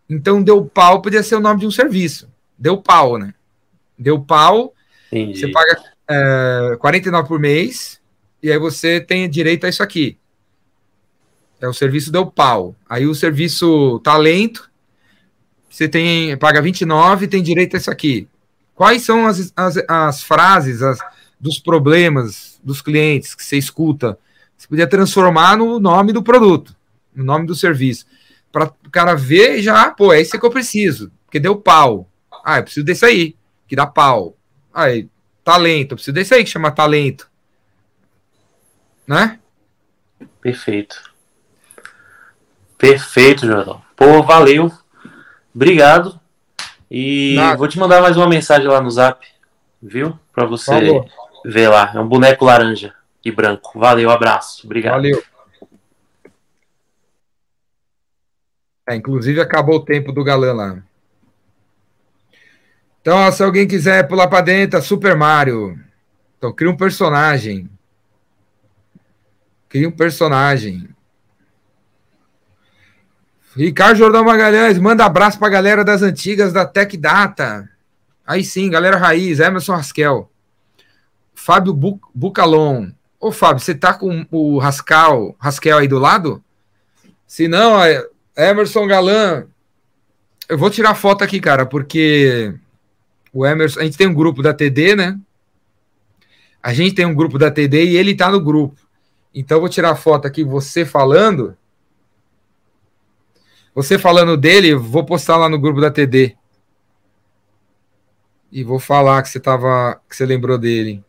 Então, 0.10 0.44
deu 0.44 0.66
pau 0.66 1.02
podia 1.02 1.24
ser 1.24 1.36
o 1.36 1.40
nome 1.40 1.62
de 1.62 1.68
um 1.68 1.72
serviço. 1.72 2.30
Deu 2.60 2.78
pau, 2.78 3.18
né? 3.18 3.34
Deu 3.98 4.20
pau, 4.20 4.74
Entendi. 5.10 5.40
você 5.40 5.48
paga 5.48 5.82
é, 6.10 6.78
49 6.80 7.28
por 7.28 7.40
mês, 7.40 8.00
e 8.46 8.52
aí 8.52 8.60
você 8.60 9.02
tem 9.02 9.28
direito 9.28 9.66
a 9.66 9.70
isso 9.70 9.82
aqui. 9.82 10.20
É 11.60 11.68
o 11.68 11.74
serviço 11.74 12.12
deu 12.12 12.28
pau. 12.28 12.76
Aí 12.88 13.08
o 13.08 13.16
serviço 13.16 14.00
talento, 14.04 14.70
você 15.68 15.90
tem 15.90 16.38
paga 16.38 16.62
29 16.62 17.28
tem 17.28 17.42
direito 17.42 17.76
a 17.76 17.80
isso 17.80 17.90
aqui. 17.90 18.28
Quais 18.76 19.02
são 19.02 19.26
as, 19.26 19.52
as, 19.56 19.78
as 19.88 20.22
frases 20.22 20.84
as, 20.84 21.00
dos 21.40 21.58
problemas 21.58 22.62
dos 22.64 22.84
clientes 22.84 23.34
que 23.34 23.44
você 23.44 23.58
escuta? 23.58 24.16
Você 24.56 24.68
podia 24.68 24.86
transformar 24.86 25.58
no 25.58 25.80
nome 25.80 26.14
do 26.14 26.22
produto, 26.22 26.76
no 27.16 27.24
nome 27.24 27.48
do 27.48 27.56
serviço. 27.56 28.06
Para 28.52 28.66
o 28.86 28.92
cara 28.92 29.16
ver 29.16 29.60
já, 29.64 29.90
pô, 29.90 30.14
é 30.14 30.22
isso 30.22 30.40
que 30.40 30.46
eu 30.46 30.52
preciso, 30.52 31.12
porque 31.26 31.40
deu 31.40 31.56
pau. 31.56 32.08
Ah, 32.46 32.60
eu 32.60 32.64
preciso 32.64 32.86
desse 32.86 33.06
aí, 33.06 33.36
que 33.68 33.76
dá 33.76 33.88
pau. 33.88 34.38
Aí, 34.72 35.10
talento, 35.44 35.94
eu 35.94 35.96
preciso 35.96 36.14
desse 36.14 36.36
aí 36.36 36.44
que 36.44 36.50
chama 36.52 36.70
talento. 36.70 37.34
Né? 39.08 39.40
Perfeito. 40.42 41.14
Perfeito, 42.78 43.46
Jordão. 43.46 43.82
Pô, 43.96 44.22
valeu. 44.24 44.72
Obrigado. 45.54 46.20
E 46.90 47.36
Nada. 47.36 47.58
vou 47.58 47.68
te 47.68 47.80
mandar 47.80 48.02
mais 48.02 48.16
uma 48.18 48.28
mensagem 48.28 48.68
lá 48.68 48.82
no 48.82 48.92
zap, 48.92 49.26
viu? 49.82 50.18
Para 50.34 50.46
você 50.46 50.72
Falou. 50.72 51.10
ver 51.44 51.70
lá. 51.70 51.92
É 51.96 52.00
um 52.00 52.08
boneco 52.08 52.46
laranja 52.46 52.94
e 53.24 53.32
branco. 53.32 53.80
Valeu, 53.80 54.10
abraço. 54.10 54.66
Obrigado. 54.66 54.96
Valeu. 54.96 55.24
É, 58.88 58.96
inclusive 58.96 59.42
acabou 59.42 59.78
o 59.78 59.86
tempo 59.86 60.12
do 60.12 60.24
galã 60.24 60.54
lá. 60.54 60.78
Então, 63.02 63.32
se 63.32 63.44
alguém 63.44 63.68
quiser 63.68 64.08
pular 64.08 64.28
para 64.28 64.42
dentro, 64.42 64.82
Super 64.82 65.16
Mario. 65.16 65.80
Então, 66.38 66.54
cria 66.54 66.70
um 66.70 66.78
personagem. 66.78 67.70
Cria 69.76 69.90
um 69.90 69.92
personagem. 69.92 70.88
Ricardo 73.58 73.98
Jordão 73.98 74.24
Magalhães, 74.24 74.80
manda 74.80 75.04
abraço 75.04 75.38
para 75.38 75.50
a 75.50 75.52
galera 75.52 75.84
das 75.84 76.02
antigas 76.02 76.54
da 76.54 76.66
Tech 76.66 76.96
Data. 76.96 77.70
Aí 78.26 78.42
sim, 78.42 78.70
galera 78.70 78.96
raiz, 78.96 79.42
Emerson 79.42 79.74
Raskel. 79.74 80.32
Fábio 81.34 81.74
Bucalon. 82.14 82.92
Ô, 83.20 83.34
Fábio, 83.34 83.62
você 83.62 83.76
tá 83.76 83.94
com 83.94 84.26
o 84.32 84.58
Rascal, 84.60 85.36
Raskel 85.38 85.78
aí 85.78 85.90
do 85.90 86.00
lado? 86.00 86.42
Se 87.28 87.50
não, 87.50 87.84
é 87.84 88.02
Emerson 88.38 88.88
Galan. 88.88 89.46
Eu 90.48 90.58
vou 90.58 90.70
tirar 90.70 90.96
foto 90.96 91.22
aqui, 91.22 91.42
cara, 91.42 91.66
porque 91.66 92.56
o 93.34 93.46
Emerson, 93.46 93.82
a 93.82 93.84
gente 93.84 93.98
tem 93.98 94.08
um 94.08 94.14
grupo 94.14 94.42
da 94.42 94.54
TD, 94.54 94.96
né? 94.96 95.20
A 96.64 96.74
gente 96.74 96.96
tem 96.96 97.06
um 97.06 97.14
grupo 97.14 97.38
da 97.38 97.52
TD 97.52 97.88
e 97.88 97.98
ele 97.98 98.16
tá 98.16 98.32
no 98.32 98.40
grupo. 98.40 98.85
Então 99.36 99.60
vou 99.60 99.68
tirar 99.68 99.94
foto 99.98 100.26
aqui, 100.26 100.46
você 100.46 100.86
falando. 100.86 101.58
Você 103.76 104.00
falando 104.00 104.38
dele, 104.38 104.74
vou 104.74 105.04
postar 105.04 105.36
lá 105.36 105.50
no 105.50 105.60
grupo 105.60 105.82
da 105.82 105.92
TD. 105.92 106.38
E 108.50 108.64
vou 108.64 108.80
falar 108.80 109.22
que 109.22 109.28
você 109.28 109.38
tava, 109.38 110.00
que 110.08 110.16
você 110.16 110.26
lembrou 110.26 110.58
dele. 110.58 111.04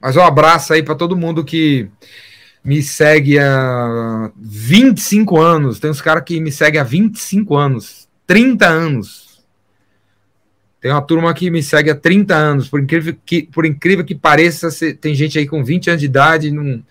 Mas 0.00 0.16
um 0.16 0.22
abraço 0.22 0.72
aí 0.72 0.82
para 0.82 0.94
todo 0.94 1.14
mundo 1.14 1.44
que 1.44 1.90
me 2.64 2.82
segue 2.82 3.38
há 3.38 4.32
25 4.34 5.38
anos. 5.38 5.78
Tem 5.78 5.90
uns 5.90 6.00
caras 6.00 6.24
que 6.24 6.40
me 6.40 6.50
seguem 6.50 6.80
há 6.80 6.84
25 6.84 7.54
anos, 7.54 8.08
30 8.26 8.66
anos. 8.66 9.31
Tem 10.82 10.90
uma 10.90 11.00
turma 11.00 11.32
que 11.32 11.48
me 11.48 11.62
segue 11.62 11.90
há 11.90 11.94
30 11.94 12.34
anos. 12.34 12.68
Por 12.68 12.80
incrível 12.80 13.16
que, 13.24 13.44
por 13.44 13.64
incrível 13.64 14.04
que 14.04 14.16
pareça, 14.16 14.68
tem 15.00 15.14
gente 15.14 15.38
aí 15.38 15.46
com 15.46 15.62
20 15.64 15.90
anos 15.90 16.00
de 16.00 16.06
idade, 16.06 16.50
não, 16.50 16.82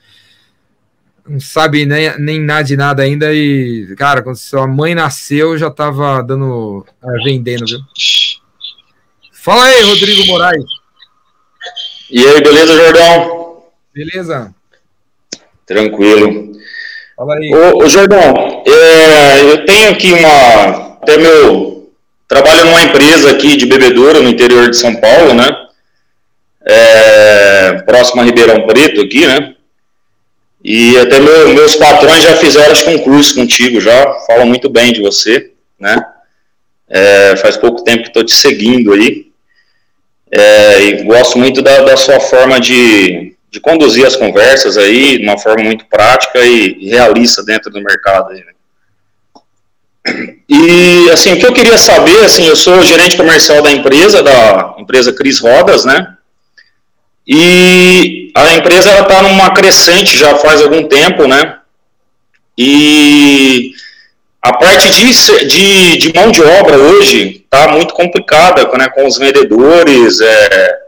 não 1.28 1.40
sabe 1.42 1.86
nem, 1.86 2.18
nem 2.18 2.40
nada 2.40 2.64
de 2.64 2.78
nada 2.78 3.04
ainda. 3.04 3.34
E, 3.34 3.94
cara, 3.98 4.22
quando 4.22 4.38
sua 4.38 4.66
mãe 4.66 4.96
nasceu, 4.96 5.58
já 5.58 5.70
tava 5.70 6.24
dando. 6.24 6.86
É, 7.04 7.24
vendendo, 7.26 7.66
viu? 7.66 7.80
Fala 9.34 9.66
aí, 9.66 9.84
Rodrigo 9.84 10.26
Moraes. 10.28 10.64
E 12.10 12.26
aí, 12.26 12.42
beleza, 12.42 12.74
Jordão? 12.74 13.64
Beleza. 13.94 14.56
Tranquilo. 15.66 16.54
Fala 17.18 17.36
aí. 17.36 17.54
Ô, 17.54 17.84
ô 17.84 17.90
Jordão, 17.90 18.64
é, 18.66 19.52
eu 19.52 19.66
tenho 19.66 19.92
aqui 19.92 20.14
uma. 20.14 20.94
Até 20.94 21.18
meu. 21.18 21.81
Trabalho 22.32 22.64
numa 22.64 22.82
empresa 22.82 23.30
aqui 23.30 23.58
de 23.58 23.66
bebedoura 23.66 24.22
no 24.22 24.30
interior 24.30 24.70
de 24.70 24.78
São 24.78 24.96
Paulo, 24.96 25.34
né? 25.34 25.50
É, 26.66 27.74
próximo 27.86 28.22
a 28.22 28.24
Ribeirão 28.24 28.66
Preto, 28.66 29.02
aqui, 29.02 29.28
né? 29.28 29.54
E 30.64 30.98
até 30.98 31.20
meu, 31.20 31.50
meus 31.50 31.76
patrões 31.76 32.24
já 32.24 32.38
fizeram 32.38 32.74
um 32.94 33.00
curso 33.00 33.36
contigo, 33.36 33.82
já 33.82 34.14
falam 34.26 34.46
muito 34.46 34.70
bem 34.70 34.94
de 34.94 35.02
você, 35.02 35.52
né? 35.78 36.02
É, 36.90 37.36
faz 37.36 37.58
pouco 37.58 37.84
tempo 37.84 38.04
que 38.04 38.08
estou 38.08 38.24
te 38.24 38.34
seguindo 38.34 38.94
aí. 38.94 39.30
É, 40.32 40.84
e 40.84 41.04
gosto 41.04 41.38
muito 41.38 41.62
da, 41.62 41.82
da 41.82 41.98
sua 41.98 42.22
forma 42.22 42.62
de, 42.62 43.36
de, 43.50 43.60
conduzir 43.60 44.06
as 44.08 44.16
conversas 44.16 44.78
aí, 44.78 45.18
de 45.18 45.24
uma 45.26 45.38
forma 45.38 45.66
muito 45.66 45.86
prática 45.88 46.40
e, 46.40 46.88
realista 46.88 47.44
dentro 47.44 47.70
do 47.70 47.84
mercado. 47.84 48.32
Aí, 48.32 48.40
né? 48.40 48.54
E, 50.50 51.10
assim, 51.12 51.34
o 51.34 51.40
que 51.40 51.46
eu 51.46 51.54
queria 51.54 51.78
saber, 51.78 52.26
assim, 52.26 52.46
eu 52.46 52.56
sou 52.56 52.84
gerente 52.84 53.16
comercial 53.16 53.62
da 53.62 53.72
empresa, 53.72 54.24
da 54.24 54.76
empresa 54.80 55.14
Cris 55.14 55.40
Rodas, 55.40 55.86
né? 55.86 56.16
E 57.28 58.32
a 58.36 58.54
empresa, 58.54 58.90
ela 58.90 59.02
está 59.02 59.22
numa 59.22 59.52
crescente 59.54 60.18
já 60.18 60.36
faz 60.36 60.62
algum 60.62 60.88
tempo, 60.88 61.28
né? 61.28 61.60
E 62.58 63.74
a 64.42 64.54
parte 64.54 64.90
de, 64.90 65.48
de, 65.48 65.98
de 65.98 66.14
mão 66.14 66.32
de 66.32 66.42
obra 66.42 66.76
hoje 66.78 67.44
está 67.44 67.68
muito 67.68 67.94
complicada 67.94 68.68
né, 68.78 68.90
com 68.90 69.06
os 69.06 69.18
vendedores, 69.18 70.20
é, 70.20 70.80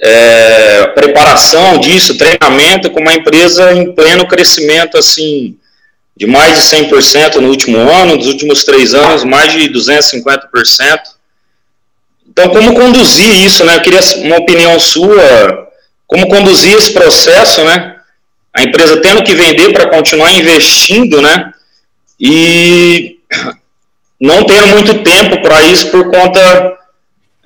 é, 0.00 0.86
preparação 0.88 1.78
disso, 1.78 2.16
treinamento, 2.16 2.90
com 2.90 3.00
uma 3.00 3.14
empresa 3.14 3.72
em 3.72 3.94
pleno 3.94 4.26
crescimento, 4.26 4.96
assim, 4.96 5.56
de 6.16 6.26
mais 6.26 6.56
de 6.56 6.76
100% 6.76 7.36
no 7.36 7.48
último 7.48 7.78
ano, 7.78 8.16
nos 8.16 8.26
últimos 8.26 8.64
três 8.64 8.94
anos, 8.94 9.24
mais 9.24 9.52
de 9.52 9.68
250%. 9.70 10.40
Então, 12.28 12.48
como 12.48 12.74
conduzir 12.74 13.44
isso, 13.44 13.64
né? 13.64 13.76
Eu 13.76 13.82
queria 13.82 14.00
uma 14.16 14.38
opinião 14.38 14.78
sua, 14.78 15.68
como 16.06 16.28
conduzir 16.28 16.74
esse 16.74 16.92
processo, 16.92 17.62
né? 17.64 17.96
A 18.52 18.62
empresa 18.62 19.00
tendo 19.00 19.22
que 19.22 19.34
vender 19.34 19.72
para 19.72 19.90
continuar 19.90 20.32
investindo, 20.32 21.20
né? 21.20 21.52
e 22.18 23.18
não 24.20 24.44
tendo 24.44 24.68
muito 24.68 25.02
tempo 25.02 25.42
para 25.42 25.62
isso 25.62 25.90
por 25.90 26.10
conta 26.10 26.78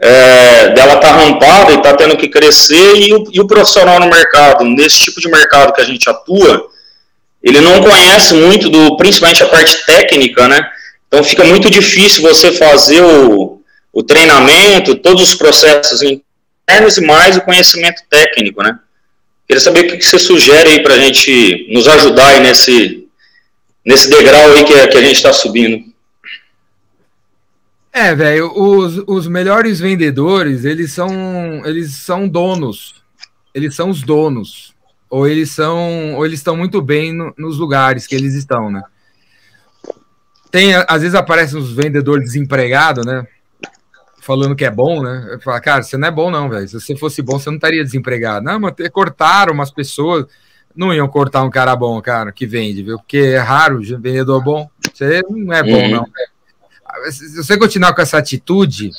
é, 0.00 0.68
dela 0.70 0.94
estar 0.94 1.00
tá 1.00 1.16
rampada 1.16 1.72
e 1.72 1.82
tá 1.82 1.94
tendo 1.94 2.16
que 2.16 2.28
crescer 2.28 2.96
e 2.96 3.12
o, 3.12 3.24
e 3.32 3.40
o, 3.40 3.46
profissional 3.46 3.98
no 3.98 4.06
mercado, 4.06 4.64
nesse 4.64 5.00
tipo 5.00 5.20
de 5.20 5.28
mercado 5.28 5.72
que 5.72 5.80
a 5.80 5.84
gente 5.84 6.08
atua, 6.08 6.68
ele 7.42 7.60
não 7.60 7.80
conhece 7.80 8.34
muito 8.34 8.68
do, 8.68 8.96
principalmente 8.96 9.42
a 9.42 9.48
parte 9.48 9.84
técnica, 9.86 10.48
né? 10.48 10.68
Então 11.06 11.22
fica 11.24 11.44
muito 11.44 11.70
difícil 11.70 12.22
você 12.22 12.52
fazer 12.52 13.02
o, 13.02 13.60
o 13.92 14.02
treinamento, 14.02 14.96
todos 14.96 15.22
os 15.22 15.34
processos 15.34 16.02
internos 16.02 16.96
e 16.98 17.00
mais 17.00 17.36
o 17.36 17.40
conhecimento 17.40 18.02
técnico, 18.10 18.62
né? 18.62 18.78
Queria 19.46 19.60
saber 19.60 19.80
o 19.80 19.98
que 19.98 20.04
você 20.04 20.18
sugere 20.18 20.68
aí 20.68 20.82
para 20.82 20.94
a 20.94 20.98
gente 20.98 21.66
nos 21.72 21.88
ajudar 21.88 22.28
aí 22.28 22.40
nesse, 22.40 23.08
nesse 23.84 24.10
degrau 24.10 24.52
aí 24.52 24.64
que, 24.64 24.86
que 24.88 24.98
a 24.98 25.02
gente 25.02 25.16
está 25.16 25.32
subindo. 25.32 25.82
É, 27.90 28.14
velho, 28.14 28.52
os, 28.54 29.02
os 29.06 29.26
melhores 29.26 29.80
vendedores, 29.80 30.64
eles 30.64 30.92
são 30.92 31.64
eles 31.64 31.92
são 31.92 32.28
donos. 32.28 32.96
Eles 33.54 33.74
são 33.74 33.88
os 33.88 34.02
donos. 34.02 34.74
Ou 35.10 35.26
eles 35.26 35.50
são 35.50 36.14
ou 36.14 36.26
eles 36.26 36.40
estão 36.40 36.56
muito 36.56 36.82
bem 36.82 37.12
no, 37.12 37.32
nos 37.36 37.58
lugares 37.58 38.06
que 38.06 38.14
eles 38.14 38.34
estão, 38.34 38.70
né? 38.70 38.82
Tem, 40.50 40.74
às 40.74 41.02
vezes 41.02 41.14
aparecem 41.14 41.58
os 41.58 41.72
vendedores 41.72 42.24
desempregados, 42.24 43.04
né? 43.04 43.26
Falando 44.20 44.56
que 44.56 44.64
é 44.64 44.70
bom, 44.70 45.02
né? 45.02 45.38
Fala, 45.42 45.60
cara, 45.60 45.82
você 45.82 45.96
não 45.96 46.08
é 46.08 46.10
bom, 46.10 46.30
não, 46.30 46.48
velho. 46.48 46.68
Se 46.68 46.80
você 46.80 46.96
fosse 46.96 47.22
bom, 47.22 47.38
você 47.38 47.50
não 47.50 47.56
estaria 47.56 47.84
desempregado. 47.84 48.44
Não, 48.44 48.60
mas 48.60 48.74
cortaram 48.92 49.52
umas 49.52 49.70
pessoas 49.70 50.26
não 50.78 50.94
iam 50.94 51.08
cortar 51.08 51.42
um 51.42 51.50
cara 51.50 51.74
bom, 51.74 52.00
cara, 52.00 52.30
que 52.30 52.46
vende, 52.46 52.84
viu? 52.84 52.98
Porque 52.98 53.18
é 53.18 53.38
raro 53.38 53.80
vendedor 53.80 54.42
bom. 54.42 54.70
Você 54.94 55.22
não 55.28 55.52
é 55.52 55.60
bom, 55.60 55.82
uhum. 55.82 55.90
não. 55.90 56.06
Se 57.10 57.36
você 57.36 57.58
continuar 57.58 57.92
com 57.94 58.00
essa 58.00 58.16
atitude, 58.16 58.92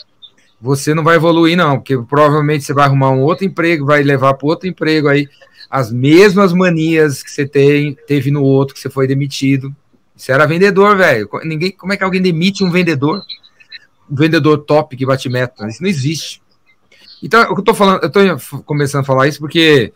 você 0.60 0.94
não 0.94 1.06
vai 1.06 1.16
evoluir, 1.16 1.56
não, 1.56 1.78
porque 1.78 1.98
provavelmente 1.98 2.66
você 2.66 2.74
vai 2.74 2.86
arrumar 2.86 3.12
um 3.12 3.22
outro 3.22 3.46
emprego, 3.46 3.86
vai 3.86 4.04
levar 4.04 4.34
para 4.34 4.48
outro 4.48 4.68
emprego 4.68 5.08
aí 5.08 5.30
as 5.70 5.92
mesmas 5.92 6.52
manias 6.52 7.22
que 7.22 7.30
você 7.30 7.46
tem, 7.46 7.96
teve 8.08 8.32
no 8.32 8.44
outro 8.44 8.74
que 8.74 8.82
você 8.82 8.90
foi 8.90 9.06
demitido. 9.06 9.76
Você 10.16 10.32
era 10.32 10.48
vendedor, 10.48 10.98
velho. 10.98 11.30
Ninguém, 11.44 11.72
como 11.72 11.94
é 11.94 11.98
que 11.98 12.04
alguém 12.04 12.22
demite 12.22 12.64
um 12.64 12.72
vendedor? 12.72 13.22
Um 14.10 14.16
vendedor 14.16 14.58
top 14.60 14.98
que 14.98 15.06
bate 15.06 15.30
meta. 15.30 15.68
Isso 15.68 15.82
não 15.82 15.90
existe. 15.90 16.42
Então, 17.22 17.42
eu 17.42 17.62
tô 17.62 17.74
falando, 17.74 18.04
eu 18.04 18.10
tô 18.10 18.20
começando 18.64 19.02
a 19.02 19.06
falar 19.06 19.28
isso 19.28 19.40
porque 19.40 19.94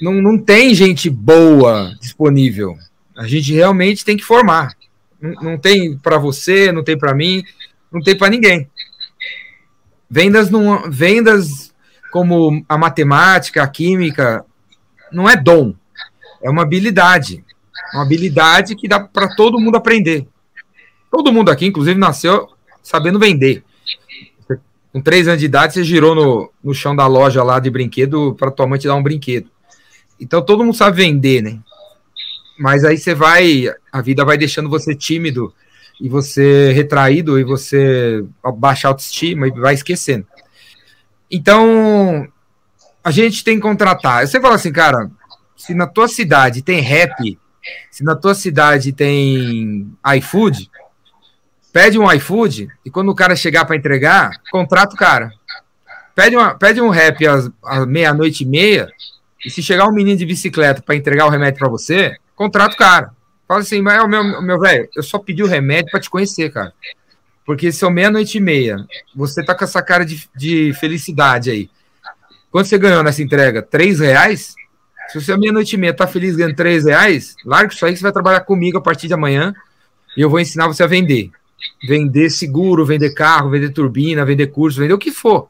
não, 0.00 0.14
não 0.14 0.36
tem 0.36 0.74
gente 0.74 1.08
boa 1.08 1.94
disponível. 2.00 2.76
A 3.16 3.26
gente 3.26 3.52
realmente 3.52 4.04
tem 4.04 4.16
que 4.16 4.24
formar. 4.24 4.74
Não, 5.20 5.32
não 5.42 5.58
tem 5.58 5.96
para 5.96 6.18
você, 6.18 6.72
não 6.72 6.82
tem 6.82 6.98
para 6.98 7.14
mim, 7.14 7.42
não 7.92 8.00
tem 8.00 8.16
para 8.16 8.30
ninguém. 8.30 8.68
Vendas 10.10 10.50
não, 10.50 10.90
vendas 10.90 11.72
como 12.10 12.64
a 12.68 12.78
matemática, 12.78 13.62
a 13.62 13.68
química, 13.68 14.44
não 15.12 15.28
é 15.28 15.36
dom, 15.36 15.74
é 16.42 16.50
uma 16.50 16.62
habilidade, 16.62 17.44
uma 17.92 18.02
habilidade 18.02 18.74
que 18.76 18.88
dá 18.88 19.00
para 19.00 19.34
todo 19.34 19.60
mundo 19.60 19.76
aprender. 19.76 20.26
Todo 21.10 21.32
mundo 21.32 21.50
aqui, 21.50 21.66
inclusive, 21.66 21.98
nasceu 21.98 22.48
sabendo 22.82 23.18
vender. 23.18 23.64
Com 24.92 25.00
três 25.00 25.28
anos 25.28 25.40
de 25.40 25.46
idade, 25.46 25.74
você 25.74 25.84
girou 25.84 26.14
no, 26.14 26.52
no 26.62 26.74
chão 26.74 26.96
da 26.96 27.06
loja 27.06 27.42
lá 27.42 27.58
de 27.58 27.70
brinquedo 27.70 28.34
para 28.34 28.50
tua 28.50 28.66
mãe 28.66 28.78
te 28.78 28.86
dar 28.86 28.94
um 28.94 29.02
brinquedo. 29.02 29.50
Então 30.20 30.42
todo 30.42 30.64
mundo 30.64 30.76
sabe 30.76 30.96
vender, 30.96 31.42
né? 31.42 31.58
Mas 32.58 32.84
aí 32.84 32.98
você 32.98 33.14
vai, 33.14 33.66
a 33.92 34.02
vida 34.02 34.24
vai 34.24 34.36
deixando 34.36 34.68
você 34.68 34.94
tímido 34.94 35.54
e 36.00 36.08
você 36.08 36.72
retraído 36.72 37.38
e 37.38 37.44
você 37.44 38.24
baixar 38.56 38.88
a 38.88 38.90
autoestima 38.90 39.46
e 39.46 39.50
vai 39.50 39.74
esquecendo. 39.74 40.26
Então, 41.30 42.26
a 43.08 43.10
gente 43.10 43.42
tem 43.42 43.56
que 43.56 43.62
contratar. 43.62 44.26
Você 44.26 44.38
fala 44.38 44.56
assim, 44.56 44.70
cara, 44.70 45.10
se 45.56 45.72
na 45.72 45.86
tua 45.86 46.08
cidade 46.08 46.60
tem 46.60 46.80
rap, 46.80 47.38
Se 47.90 48.04
na 48.04 48.14
tua 48.14 48.34
cidade 48.34 48.92
tem 48.92 49.90
iFood, 50.16 50.70
pede 51.72 51.98
um 51.98 52.10
iFood 52.12 52.68
e 52.84 52.90
quando 52.90 53.10
o 53.10 53.14
cara 53.14 53.34
chegar 53.34 53.64
para 53.64 53.76
entregar, 53.76 54.30
contrata 54.50 54.94
o 54.94 54.98
cara. 54.98 55.30
Pede, 56.14 56.36
uma, 56.36 56.54
pede 56.54 56.80
um 56.80 56.88
rap 56.88 57.26
às, 57.26 57.50
às 57.64 57.86
meia-noite 57.86 58.44
e 58.44 58.46
meia 58.46 58.88
e 59.44 59.50
se 59.50 59.62
chegar 59.62 59.86
um 59.86 59.92
menino 59.92 60.18
de 60.18 60.26
bicicleta 60.26 60.82
para 60.82 60.96
entregar 60.96 61.26
o 61.26 61.30
remédio 61.30 61.58
para 61.58 61.68
você, 61.68 62.16
contrata 62.34 62.74
o 62.74 62.78
cara. 62.78 63.10
Fala 63.46 63.60
assim, 63.60 63.80
mas 63.80 64.06
meu, 64.06 64.42
meu 64.42 64.58
velho, 64.58 64.88
eu 64.94 65.02
só 65.02 65.18
pedi 65.18 65.42
o 65.42 65.46
remédio 65.46 65.90
para 65.90 66.00
te 66.00 66.10
conhecer, 66.10 66.52
cara. 66.52 66.72
Porque 67.44 67.72
são 67.72 67.90
meia-noite 67.90 68.36
e 68.36 68.40
meia. 68.40 68.76
Você 69.14 69.44
tá 69.44 69.54
com 69.54 69.64
essa 69.64 69.82
cara 69.82 70.04
de, 70.04 70.28
de 70.36 70.74
felicidade 70.74 71.50
aí. 71.50 71.70
Quanto 72.50 72.66
você 72.66 72.78
ganhou 72.78 73.02
nessa 73.02 73.22
entrega? 73.22 73.62
Três 73.62 74.00
reais? 74.00 74.54
Se 75.08 75.20
você 75.20 75.32
é 75.32 75.36
meia-noite 75.36 75.74
e 75.74 75.78
meia 75.78 75.94
tá 75.94 76.06
feliz 76.06 76.36
ganhando 76.36 76.54
três 76.54 76.84
reais, 76.84 77.34
larga 77.44 77.72
isso 77.72 77.84
aí 77.84 77.92
que 77.92 77.98
você 77.98 78.02
vai 78.02 78.12
trabalhar 78.12 78.40
comigo 78.40 78.78
a 78.78 78.82
partir 78.82 79.06
de 79.06 79.14
amanhã 79.14 79.54
e 80.16 80.20
eu 80.20 80.28
vou 80.28 80.40
ensinar 80.40 80.66
você 80.66 80.82
a 80.82 80.86
vender. 80.86 81.30
Vender 81.86 82.30
seguro, 82.30 82.84
vender 82.84 83.14
carro, 83.14 83.50
vender 83.50 83.70
turbina, 83.70 84.24
vender 84.24 84.48
curso, 84.48 84.80
vender 84.80 84.94
o 84.94 84.98
que 84.98 85.10
for. 85.10 85.48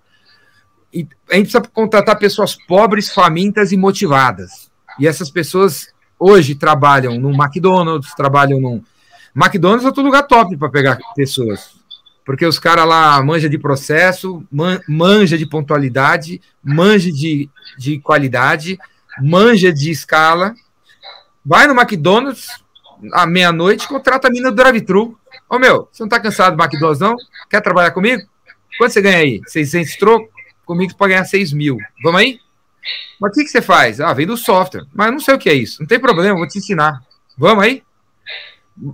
E 0.92 1.06
a 1.30 1.34
gente 1.34 1.50
precisa 1.50 1.62
contratar 1.72 2.18
pessoas 2.18 2.54
pobres, 2.54 3.12
famintas 3.12 3.72
e 3.72 3.76
motivadas. 3.76 4.70
E 4.98 5.06
essas 5.06 5.30
pessoas 5.30 5.88
hoje 6.18 6.54
trabalham 6.54 7.18
no 7.18 7.30
McDonald's, 7.30 8.14
trabalham 8.14 8.60
num. 8.60 8.82
McDonald's 9.34 9.84
é 9.84 9.88
outro 9.88 10.02
lugar 10.02 10.22
top 10.24 10.56
para 10.56 10.70
pegar 10.70 10.98
pessoas. 11.14 11.77
Porque 12.28 12.44
os 12.44 12.58
caras 12.58 12.86
lá 12.86 13.22
manja 13.22 13.48
de 13.48 13.56
processo, 13.56 14.46
man, 14.52 14.82
manja 14.86 15.38
de 15.38 15.46
pontualidade, 15.46 16.42
manja 16.62 17.10
de, 17.10 17.48
de 17.78 17.98
qualidade, 18.00 18.78
manja 19.18 19.72
de 19.72 19.90
escala. 19.90 20.54
Vai 21.42 21.66
no 21.66 21.72
McDonald's 21.72 22.48
à 23.14 23.26
meia-noite, 23.26 23.88
contrata 23.88 24.28
a 24.28 24.30
mina 24.30 24.50
do 24.50 24.56
drive-thru. 24.56 25.18
Ô 25.48 25.58
meu, 25.58 25.88
você 25.90 26.02
não 26.02 26.08
tá 26.10 26.20
cansado 26.20 26.54
do 26.54 26.62
McDonald's, 26.62 27.00
não? 27.00 27.16
Quer 27.48 27.62
trabalhar 27.62 27.92
comigo? 27.92 28.20
Quanto 28.76 28.92
você 28.92 29.00
ganha 29.00 29.20
aí? 29.20 29.40
600 29.46 29.96
troco? 29.96 30.28
Comigo 30.66 30.90
você 30.92 30.98
pode 30.98 31.14
ganhar 31.14 31.24
6 31.24 31.54
mil. 31.54 31.78
Vamos 32.02 32.20
aí? 32.20 32.40
Mas 33.18 33.30
o 33.30 33.34
que, 33.36 33.44
que 33.44 33.50
você 33.50 33.62
faz? 33.62 34.02
Ah, 34.02 34.12
vem 34.12 34.26
do 34.26 34.36
software. 34.36 34.84
Mas 34.94 35.10
não 35.10 35.18
sei 35.18 35.34
o 35.34 35.38
que 35.38 35.48
é 35.48 35.54
isso. 35.54 35.80
Não 35.80 35.86
tem 35.86 35.98
problema, 35.98 36.36
vou 36.36 36.46
te 36.46 36.58
ensinar. 36.58 37.00
Vamos 37.38 37.64
aí? 37.64 37.82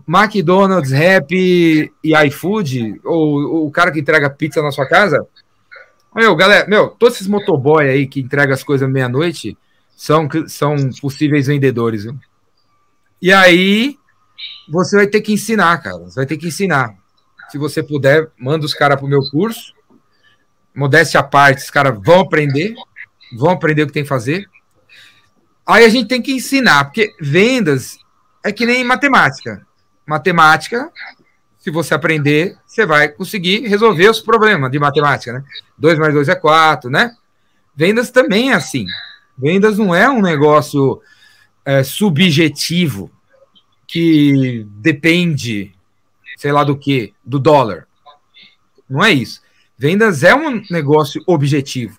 McDonald's, 0.09 0.91
Rap 0.91 1.33
e 1.33 2.27
iFood, 2.27 3.01
ou, 3.05 3.67
o 3.67 3.71
cara 3.71 3.93
que 3.93 4.01
entrega 4.01 4.31
pizza 4.31 4.63
na 4.63 4.71
sua 4.71 4.89
casa. 4.89 5.27
Meu, 6.15 6.35
galera, 6.37 6.67
meu, 6.69 6.89
todos 6.89 7.17
esses 7.17 7.29
motoboy 7.29 7.89
aí 7.89 8.07
que 8.07 8.21
entregam 8.21 8.55
as 8.55 8.63
coisas 8.63 8.89
meia-noite 8.89 9.59
são, 9.97 10.29
são 10.47 10.77
possíveis 11.01 11.47
vendedores. 11.47 12.05
Viu? 12.05 12.19
E 13.21 13.33
aí, 13.33 13.97
você 14.69 14.97
vai 14.97 15.07
ter 15.07 15.21
que 15.21 15.33
ensinar, 15.33 15.79
cara. 15.83 15.99
Você 15.99 16.17
vai 16.17 16.27
ter 16.27 16.37
que 16.37 16.49
ensinar. 16.49 16.95
Se 17.51 17.59
você 17.59 17.83
puder, 17.83 18.31
manda 18.39 18.65
os 18.65 18.75
caras 18.75 18.99
pro 18.99 19.09
meu 19.09 19.21
curso. 19.31 19.75
Modéstia 20.75 21.21
à 21.21 21.23
parte, 21.23 21.63
os 21.63 21.71
caras 21.71 21.99
vão 22.03 22.21
aprender 22.21 22.75
vão 23.37 23.51
aprender 23.51 23.83
o 23.83 23.87
que 23.87 23.93
tem 23.93 24.03
que 24.03 24.09
fazer. 24.09 24.49
Aí 25.67 25.85
a 25.85 25.89
gente 25.89 26.09
tem 26.09 26.21
que 26.21 26.33
ensinar, 26.33 26.85
porque 26.85 27.15
vendas 27.21 27.97
é 28.45 28.53
que 28.53 28.67
nem 28.67 28.85
matemática. 28.85 29.67
Matemática, 30.07 30.91
se 31.59 31.71
você 31.71 31.95
aprender, 31.95 32.59
você 32.67 32.85
vai 32.85 33.09
conseguir 33.09 33.67
resolver 33.67 34.11
os 34.11 34.21
problemas 34.21 34.71
de 34.71 34.79
matemática, 34.79 35.33
né? 35.33 35.45
2 35.79 35.99
mais 35.99 36.13
2 36.13 36.29
é 36.29 36.35
4, 36.35 36.91
né? 36.91 37.17
Vendas 37.75 38.11
também 38.11 38.53
é 38.53 38.55
assim. 38.55 38.87
Vendas 39.37 39.79
não 39.79 39.95
é 39.95 40.09
um 40.09 40.21
negócio 40.21 41.01
é, 41.65 41.83
subjetivo 41.83 43.11
que 43.87 44.67
depende, 44.77 45.75
sei 46.37 46.53
lá 46.53 46.65
do 46.65 46.77
que, 46.77 47.15
do 47.25 47.39
dólar. 47.39 47.87
Não 48.89 49.03
é 49.03 49.13
isso. 49.13 49.41
Vendas 49.77 50.23
é 50.23 50.35
um 50.35 50.63
negócio 50.71 51.23
objetivo. 51.27 51.99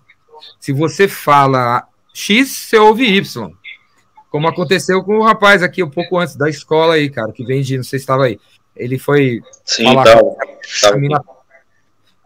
Se 0.59 0.71
você 0.71 1.07
fala 1.07 1.87
X, 2.13 2.49
você 2.49 2.77
ouve 2.77 3.05
Y. 3.05 3.51
Como 4.35 4.49
aconteceu 4.49 5.01
com 5.01 5.19
o 5.19 5.23
rapaz 5.23 5.63
aqui 5.63 5.81
um 5.81 5.89
pouco 5.89 6.19
antes 6.19 6.35
da 6.35 6.49
escola 6.49 6.95
aí, 6.95 7.09
cara, 7.09 7.31
que 7.31 7.45
vende, 7.45 7.77
não 7.77 7.85
sei 7.85 7.99
se 7.99 8.03
estava 8.03 8.25
aí. 8.25 8.37
Ele 8.75 8.99
foi 8.99 9.41
Sim, 9.63 9.85
falar 9.85 10.03
tá. 10.03 10.97
mina... 10.97 11.21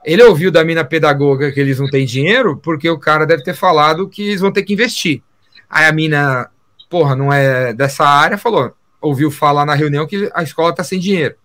Ele 0.03 0.23
ouviu 0.23 0.51
da 0.51 0.65
mina 0.65 0.83
pedagoga 0.83 1.51
que 1.51 1.59
eles 1.59 1.77
não 1.77 1.87
têm 1.87 2.07
dinheiro, 2.07 2.57
porque 2.57 2.89
o 2.89 2.97
cara 2.97 3.27
deve 3.27 3.43
ter 3.43 3.53
falado 3.53 4.09
que 4.09 4.23
eles 4.23 4.41
vão 4.41 4.51
ter 4.51 4.63
que 4.63 4.73
investir. 4.73 5.21
Aí 5.69 5.85
a 5.85 5.91
mina, 5.91 6.49
porra, 6.89 7.15
não 7.15 7.31
é 7.31 7.75
dessa 7.75 8.03
área, 8.03 8.39
falou, 8.39 8.73
ouviu 8.99 9.29
falar 9.29 9.63
na 9.63 9.75
reunião 9.75 10.07
que 10.07 10.31
a 10.33 10.41
escola 10.41 10.73
tá 10.73 10.83
sem 10.83 10.99
dinheiro. 10.99 11.35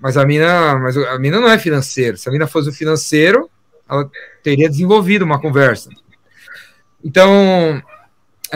Mas 0.00 0.16
a 0.16 0.24
mina, 0.24 0.78
mas 0.78 0.96
a 0.96 1.18
mina 1.18 1.38
não 1.38 1.50
é 1.50 1.58
financeira. 1.58 2.16
Se 2.16 2.26
a 2.26 2.32
mina 2.32 2.46
fosse 2.46 2.70
o 2.70 2.72
financeiro, 2.72 3.50
ela 3.86 4.10
teria 4.42 4.70
desenvolvido 4.70 5.26
uma 5.26 5.38
conversa. 5.38 5.90
Então, 7.04 7.82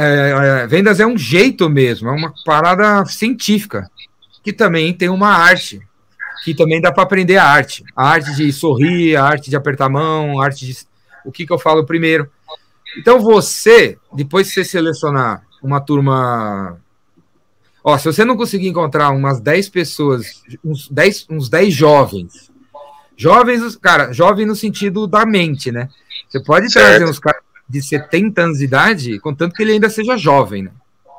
é, 0.05 0.63
é, 0.63 0.67
vendas 0.67 1.01
é 1.01 1.07
um 1.07 1.17
jeito 1.17 1.69
mesmo, 1.69 2.09
é 2.09 2.13
uma 2.13 2.33
parada 2.45 3.05
científica, 3.07 3.91
que 4.43 4.53
também 4.53 4.93
tem 4.93 5.09
uma 5.09 5.29
arte, 5.29 5.81
que 6.45 6.55
também 6.55 6.81
dá 6.81 6.93
para 6.93 7.03
aprender 7.03 7.37
a 7.37 7.45
arte. 7.45 7.85
A 7.97 8.09
arte 8.09 8.35
de 8.35 8.53
sorrir, 8.53 9.17
a 9.17 9.25
arte 9.25 9.51
de 9.51 9.57
apertar 9.57 9.87
a 9.87 9.91
mão, 9.91 10.41
a 10.41 10.45
arte 10.45 10.67
de. 10.67 10.77
O 11.25 11.33
que, 11.33 11.47
que 11.47 11.53
eu 11.53 11.59
falo 11.59 11.85
primeiro? 11.85 12.31
Então, 12.97 13.21
você, 13.21 13.99
depois 14.13 14.47
de 14.47 14.55
você 14.55 14.65
selecionar 14.65 15.43
uma 15.63 15.81
turma. 15.81 16.79
Ó, 17.83 17.97
se 17.99 18.07
você 18.07 18.25
não 18.25 18.37
conseguir 18.37 18.69
encontrar 18.69 19.11
umas 19.11 19.41
10 19.41 19.69
pessoas, 19.69 20.43
uns 20.65 20.89
10, 20.89 21.27
uns 21.31 21.49
10 21.49 21.75
jovens 21.75 22.49
Jovens, 23.19 23.75
cara, 23.75 24.13
jovem 24.13 24.47
no 24.47 24.55
sentido 24.55 25.05
da 25.09 25.27
mente, 25.27 25.73
né? 25.73 25.89
Você 26.29 26.41
pode 26.41 26.71
certo. 26.71 26.87
trazer 26.87 27.11
uns 27.11 27.19
caras 27.19 27.43
de 27.69 27.83
70 27.83 28.43
anos 28.43 28.59
de 28.59 28.65
idade, 28.65 29.19
contanto 29.21 29.55
que 29.55 29.63
ele 29.63 29.73
ainda 29.73 29.91
seja 29.91 30.17
jovem, 30.17 30.63
né? 30.63 30.71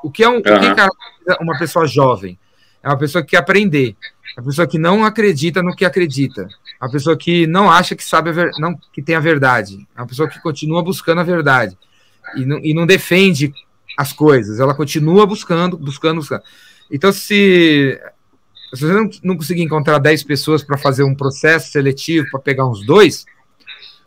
O 0.04 0.10
que 0.10 0.24
é 0.24 0.30
um, 0.30 0.36
uhum. 0.36 0.40
o 0.40 0.42
que 0.42 1.44
uma 1.44 1.58
pessoa 1.58 1.86
jovem? 1.86 2.40
É 2.82 2.88
uma 2.88 2.98
pessoa 2.98 3.24
que 3.24 3.32
quer 3.32 3.38
aprender, 3.38 3.96
é 4.36 4.40
uma 4.40 4.48
pessoa 4.48 4.66
que 4.66 4.80
não 4.80 5.04
acredita 5.04 5.62
no 5.62 5.76
que 5.76 5.84
acredita, 5.84 6.44
é 6.44 6.86
uma 6.86 6.92
pessoa 6.92 7.18
que 7.18 7.46
não 7.46 7.70
acha 7.70 7.96
que 7.96 8.04
sabe 8.04 8.32
ver, 8.32 8.52
não 8.58 8.80
que 8.94 9.02
tem 9.02 9.16
a 9.16 9.20
verdade, 9.20 9.86
é 9.96 10.02
uma 10.02 10.08
pessoa 10.08 10.30
que 10.30 10.42
continua 10.42 10.82
buscando 10.82 11.20
a 11.20 11.24
verdade 11.24 11.78
e 12.38 12.46
não, 12.46 12.60
e 12.60 12.74
não 12.74 12.86
defende 12.86 13.54
as 13.98 14.14
coisas, 14.14 14.60
ela 14.60 14.74
continua 14.74 15.26
buscando, 15.26 15.78
buscando, 15.78 16.22
buscando. 16.22 16.44
Então, 16.90 17.12
se 17.12 18.00
se 18.74 18.82
você 18.82 18.94
não, 18.94 19.10
não 19.24 19.38
conseguir 19.38 19.64
encontrar 19.64 19.98
10 19.98 20.24
pessoas 20.24 20.64
para 20.64 20.78
fazer 20.78 21.04
um 21.04 21.16
processo 21.16 21.72
seletivo 21.72 22.28
para 22.30 22.40
pegar 22.40 22.68
uns 22.68 22.86
dois, 22.86 23.26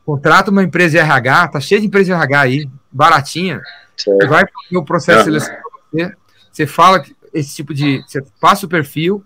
contrata 0.04 0.50
uma 0.50 0.62
empresa 0.62 0.90
de 0.92 0.98
RH, 0.98 1.48
tá 1.48 1.60
cheio 1.60 1.80
de 1.80 1.86
empresa 1.86 2.06
de 2.06 2.12
RH 2.12 2.40
aí, 2.40 2.70
baratinha, 2.90 3.60
certo. 3.96 4.28
vai 4.28 4.44
fazer 4.46 4.76
o 4.76 4.84
processo 4.84 5.18
de 5.18 5.24
seleção 5.24 5.54
para 5.54 5.70
você, 5.90 6.16
você 6.50 6.66
fala 6.66 7.04
esse 7.32 7.54
tipo 7.54 7.72
de. 7.72 8.02
Você 8.06 8.22
passa 8.40 8.66
o 8.66 8.68
perfil, 8.68 9.24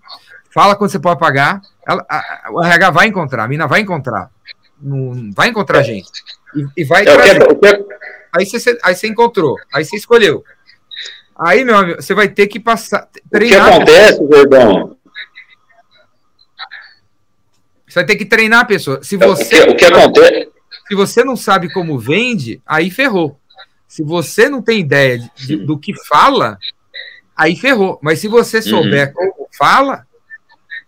fala 0.49 0.75
quando 0.75 0.91
você 0.91 0.99
pode 0.99 1.19
pagar, 1.19 1.61
ela, 1.85 2.05
a, 2.09 2.49
o 2.51 2.63
RH 2.63 2.91
vai 2.91 3.07
encontrar, 3.07 3.43
a 3.43 3.47
mina 3.47 3.67
vai 3.67 3.81
encontrar. 3.81 4.29
Não, 4.79 5.31
vai 5.35 5.49
encontrar 5.49 5.79
é. 5.79 5.83
gente. 5.83 6.09
E, 6.55 6.81
e 6.81 6.83
vai 6.85 7.03
é, 7.03 7.05
trazer. 7.05 7.85
Aí 8.35 8.45
você, 8.45 8.77
aí 8.83 8.95
você 8.95 9.07
encontrou, 9.07 9.55
aí 9.73 9.83
você 9.83 9.95
escolheu. 9.95 10.43
Aí, 11.39 11.63
meu 11.63 11.77
amigo, 11.77 12.01
você 12.01 12.13
vai 12.13 12.27
ter 12.27 12.47
que 12.47 12.59
passar. 12.59 13.07
Treinar. 13.29 13.67
O 13.67 13.69
que 13.69 13.75
acontece, 13.75 14.25
Verdão, 14.25 14.97
você 17.87 17.99
vai 17.99 18.05
ter 18.05 18.15
que 18.15 18.25
treinar 18.25 18.61
a 18.61 18.65
pessoa. 18.65 19.03
Se 19.03 19.17
você, 19.17 19.61
o 19.61 19.67
que, 19.67 19.71
o 19.71 19.75
que 19.77 19.85
acontece? 19.85 20.56
Se 20.87 20.95
você 20.95 21.23
não 21.23 21.35
sabe 21.35 21.71
como 21.71 21.99
vende, 21.99 22.61
aí 22.65 22.89
ferrou. 22.89 23.39
Se 23.87 24.03
você 24.03 24.49
não 24.49 24.61
tem 24.61 24.79
ideia 24.79 25.19
de, 25.19 25.29
de, 25.35 25.55
do 25.57 25.77
que 25.77 25.93
fala, 26.05 26.57
aí 27.35 27.55
ferrou. 27.55 27.99
Mas 28.01 28.19
se 28.19 28.27
você 28.27 28.61
souber 28.61 29.09
uhum. 29.09 29.13
como 29.13 29.47
fala, 29.57 30.05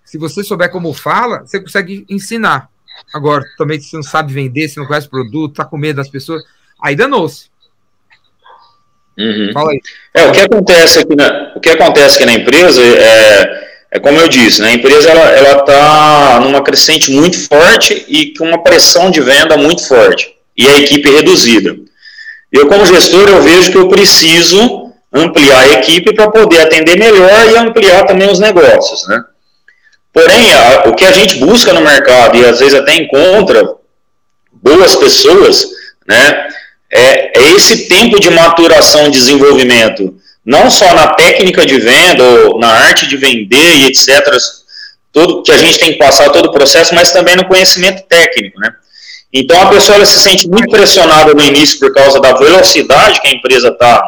se 0.03 0.17
você 0.17 0.43
souber 0.43 0.71
como 0.71 0.93
fala, 0.93 1.39
você 1.39 1.59
consegue 1.59 2.05
ensinar. 2.09 2.69
Agora, 3.13 3.43
também 3.57 3.79
se 3.79 3.89
você 3.89 3.95
não 3.95 4.03
sabe 4.03 4.33
vender, 4.33 4.67
se 4.67 4.77
não 4.77 4.85
conhece 4.85 5.07
o 5.07 5.11
produto, 5.11 5.55
tá 5.55 5.65
com 5.65 5.77
medo 5.77 5.97
das 5.97 6.09
pessoas, 6.09 6.43
aí 6.81 6.95
danou-se. 6.95 7.49
Uhum. 9.17 9.51
Fala 9.53 9.71
aí. 9.71 9.81
É, 10.13 10.27
o 10.27 10.31
que 10.31 10.39
acontece 10.39 10.99
aqui 10.99 11.15
na, 11.15 11.53
o 11.55 11.59
que 11.59 11.69
acontece 11.69 12.15
aqui 12.15 12.25
na 12.25 12.33
empresa 12.33 12.81
é 12.81 13.68
é 13.91 13.99
como 13.99 14.19
eu 14.19 14.27
disse, 14.27 14.61
né, 14.61 14.69
a 14.69 14.73
empresa 14.73 15.09
ela 15.09 15.59
está 15.59 16.39
numa 16.41 16.61
crescente 16.61 17.11
muito 17.11 17.47
forte 17.47 18.05
e 18.07 18.33
com 18.37 18.45
uma 18.45 18.63
pressão 18.63 19.09
de 19.09 19.19
venda 19.19 19.57
muito 19.57 19.87
forte 19.87 20.31
e 20.55 20.67
a 20.67 20.77
equipe 20.77 21.09
reduzida. 21.09 21.75
Eu 22.51 22.67
como 22.67 22.85
gestor 22.85 23.27
eu 23.27 23.41
vejo 23.41 23.71
que 23.71 23.77
eu 23.77 23.87
preciso 23.87 24.91
ampliar 25.11 25.59
a 25.61 25.69
equipe 25.79 26.13
para 26.13 26.29
poder 26.29 26.61
atender 26.61 26.97
melhor 26.97 27.49
e 27.49 27.57
ampliar 27.57 28.05
também 28.05 28.29
os 28.29 28.39
negócios, 28.39 29.07
né? 29.07 29.23
Porém, 30.13 30.53
a, 30.53 30.89
o 30.89 30.95
que 30.95 31.05
a 31.05 31.11
gente 31.11 31.35
busca 31.35 31.73
no 31.73 31.81
mercado 31.81 32.37
e 32.37 32.45
às 32.45 32.59
vezes 32.59 32.73
até 32.73 32.95
encontra 32.95 33.75
boas 34.51 34.95
pessoas, 34.95 35.67
né? 36.07 36.47
É, 36.91 37.39
é 37.39 37.51
esse 37.55 37.87
tempo 37.87 38.19
de 38.19 38.29
maturação 38.31 39.07
e 39.07 39.11
desenvolvimento 39.11 40.15
não 40.49 40.67
só 40.67 40.95
na 40.95 41.13
técnica 41.13 41.63
de 41.63 41.79
venda, 41.79 42.23
ou 42.23 42.59
na 42.59 42.69
arte 42.69 43.07
de 43.07 43.15
vender 43.17 43.77
e 43.77 43.85
etc., 43.85 44.35
tudo 45.11 45.43
que 45.43 45.51
a 45.51 45.57
gente 45.57 45.77
tem 45.77 45.91
que 45.91 45.99
passar 45.99 46.31
todo 46.31 46.47
o 46.47 46.51
processo, 46.51 46.95
mas 46.95 47.11
também 47.11 47.35
no 47.35 47.47
conhecimento 47.47 48.01
técnico, 48.07 48.59
né? 48.59 48.73
Então 49.31 49.61
a 49.61 49.69
pessoa 49.69 50.03
se 50.07 50.19
sente 50.19 50.49
muito 50.49 50.67
pressionada 50.71 51.35
no 51.35 51.41
início 51.41 51.77
por 51.79 51.93
causa 51.93 52.19
da 52.19 52.33
velocidade 52.33 53.21
que 53.21 53.27
a 53.27 53.31
empresa 53.31 53.67
está 53.67 54.03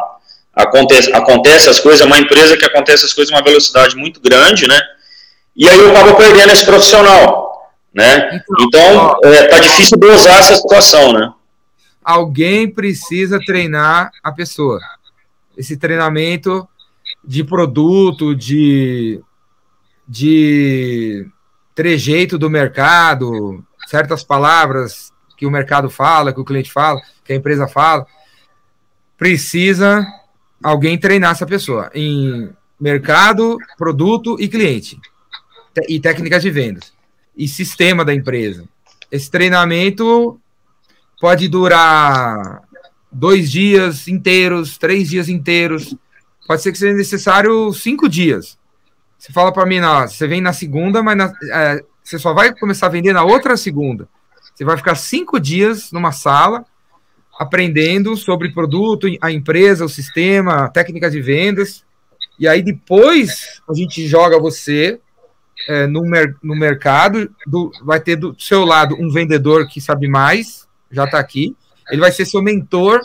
acontece, 0.52 1.12
acontece 1.12 1.68
as 1.68 1.78
coisas, 1.78 2.00
é 2.00 2.04
uma 2.04 2.18
empresa 2.18 2.56
que 2.56 2.66
acontece 2.66 3.04
as 3.04 3.12
coisas 3.12 3.32
uma 3.32 3.42
velocidade 3.42 3.94
muito 3.94 4.20
grande, 4.20 4.66
né? 4.66 4.80
E 5.56 5.68
aí 5.68 5.78
eu 5.78 5.92
acabo 5.92 6.16
perdendo 6.16 6.52
esse 6.52 6.64
profissional, 6.64 7.70
né? 7.94 8.42
Então, 8.60 9.16
é, 9.22 9.44
tá 9.44 9.60
difícil 9.60 9.96
dosar 9.96 10.40
essa 10.40 10.56
situação, 10.56 11.12
né? 11.12 11.32
Alguém 12.04 12.68
precisa 12.68 13.38
treinar 13.46 14.10
a 14.24 14.32
pessoa. 14.32 14.80
Esse 15.56 15.76
treinamento 15.76 16.66
de 17.24 17.44
produto, 17.44 18.34
de, 18.34 19.20
de 20.08 21.26
trejeito 21.74 22.38
do 22.38 22.50
mercado, 22.50 23.64
certas 23.86 24.22
palavras 24.22 25.12
que 25.36 25.46
o 25.46 25.50
mercado 25.50 25.90
fala, 25.90 26.32
que 26.32 26.40
o 26.40 26.44
cliente 26.44 26.70
fala, 26.70 27.00
que 27.24 27.32
a 27.32 27.36
empresa 27.36 27.66
fala, 27.68 28.06
precisa 29.16 30.06
alguém 30.62 30.98
treinar 30.98 31.32
essa 31.32 31.46
pessoa 31.46 31.90
em 31.94 32.50
mercado, 32.80 33.56
produto 33.76 34.36
e 34.40 34.48
cliente, 34.48 35.00
e 35.88 36.00
técnicas 36.00 36.42
de 36.42 36.50
vendas, 36.50 36.92
e 37.36 37.46
sistema 37.46 38.04
da 38.04 38.14
empresa. 38.14 38.64
Esse 39.10 39.30
treinamento 39.30 40.40
pode 41.20 41.48
durar 41.48 42.62
dois 43.12 43.50
dias 43.50 44.08
inteiros, 44.08 44.78
três 44.78 45.08
dias 45.10 45.28
inteiros, 45.28 45.94
pode 46.46 46.62
ser 46.62 46.72
que 46.72 46.78
seja 46.78 46.96
necessário 46.96 47.72
cinco 47.72 48.08
dias. 48.08 48.58
Você 49.18 49.32
fala 49.32 49.52
para 49.52 49.66
mim, 49.66 49.80
não, 49.80 50.08
você 50.08 50.26
vem 50.26 50.40
na 50.40 50.52
segunda, 50.52 51.02
mas 51.02 51.16
na, 51.16 51.32
é, 51.52 51.84
você 52.02 52.18
só 52.18 52.32
vai 52.32 52.52
começar 52.54 52.86
a 52.86 52.90
vender 52.90 53.12
na 53.12 53.22
outra 53.22 53.56
segunda. 53.56 54.08
Você 54.54 54.64
vai 54.64 54.76
ficar 54.76 54.96
cinco 54.96 55.38
dias 55.38 55.92
numa 55.92 56.12
sala 56.12 56.64
aprendendo 57.38 58.16
sobre 58.16 58.52
produto, 58.52 59.06
a 59.20 59.30
empresa, 59.30 59.84
o 59.84 59.88
sistema, 59.88 60.68
técnicas 60.68 61.12
de 61.12 61.20
vendas. 61.20 61.84
E 62.38 62.46
aí 62.46 62.62
depois 62.62 63.60
a 63.68 63.74
gente 63.74 64.06
joga 64.06 64.38
você 64.38 65.00
é, 65.68 65.86
no, 65.86 66.02
mer 66.02 66.36
no 66.42 66.54
mercado, 66.54 67.30
do, 67.46 67.70
vai 67.84 68.00
ter 68.00 68.16
do 68.16 68.34
seu 68.38 68.64
lado 68.64 68.96
um 68.98 69.10
vendedor 69.10 69.66
que 69.68 69.80
sabe 69.80 70.08
mais, 70.08 70.66
já 70.90 71.04
está 71.04 71.18
aqui. 71.18 71.56
Ele 71.92 72.00
vai 72.00 72.10
ser 72.10 72.24
seu 72.24 72.42
mentor 72.42 73.00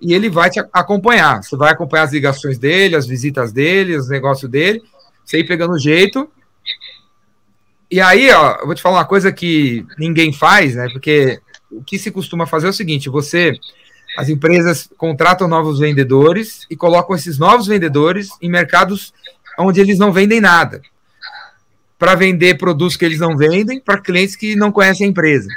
e 0.00 0.12
ele 0.12 0.28
vai 0.28 0.50
te 0.50 0.60
acompanhar. 0.72 1.42
Você 1.42 1.56
vai 1.56 1.72
acompanhar 1.72 2.02
as 2.02 2.12
ligações 2.12 2.58
dele, 2.58 2.96
as 2.96 3.06
visitas 3.06 3.52
dele, 3.52 3.96
os 3.96 4.08
negócios 4.08 4.50
dele, 4.50 4.82
você 5.24 5.38
ir 5.38 5.46
pegando 5.46 5.74
o 5.74 5.78
jeito. 5.78 6.28
E 7.90 8.00
aí, 8.00 8.30
ó, 8.30 8.56
eu 8.60 8.66
vou 8.66 8.74
te 8.74 8.82
falar 8.82 8.98
uma 8.98 9.04
coisa 9.04 9.30
que 9.30 9.86
ninguém 9.98 10.32
faz, 10.32 10.74
né? 10.74 10.88
Porque 10.92 11.40
o 11.70 11.82
que 11.82 11.98
se 11.98 12.10
costuma 12.10 12.46
fazer 12.46 12.66
é 12.66 12.70
o 12.70 12.74
seguinte: 12.74 13.08
você 13.08 13.52
as 14.16 14.28
empresas 14.28 14.90
contratam 14.96 15.48
novos 15.48 15.78
vendedores 15.78 16.66
e 16.68 16.76
colocam 16.76 17.16
esses 17.16 17.38
novos 17.38 17.66
vendedores 17.66 18.30
em 18.42 18.50
mercados 18.50 19.14
onde 19.58 19.80
eles 19.80 19.98
não 19.98 20.12
vendem 20.12 20.40
nada, 20.40 20.82
para 21.98 22.14
vender 22.14 22.58
produtos 22.58 22.96
que 22.96 23.04
eles 23.04 23.20
não 23.20 23.36
vendem 23.36 23.80
para 23.80 24.00
clientes 24.00 24.36
que 24.36 24.56
não 24.56 24.72
conhecem 24.72 25.06
a 25.06 25.10
empresa. 25.10 25.48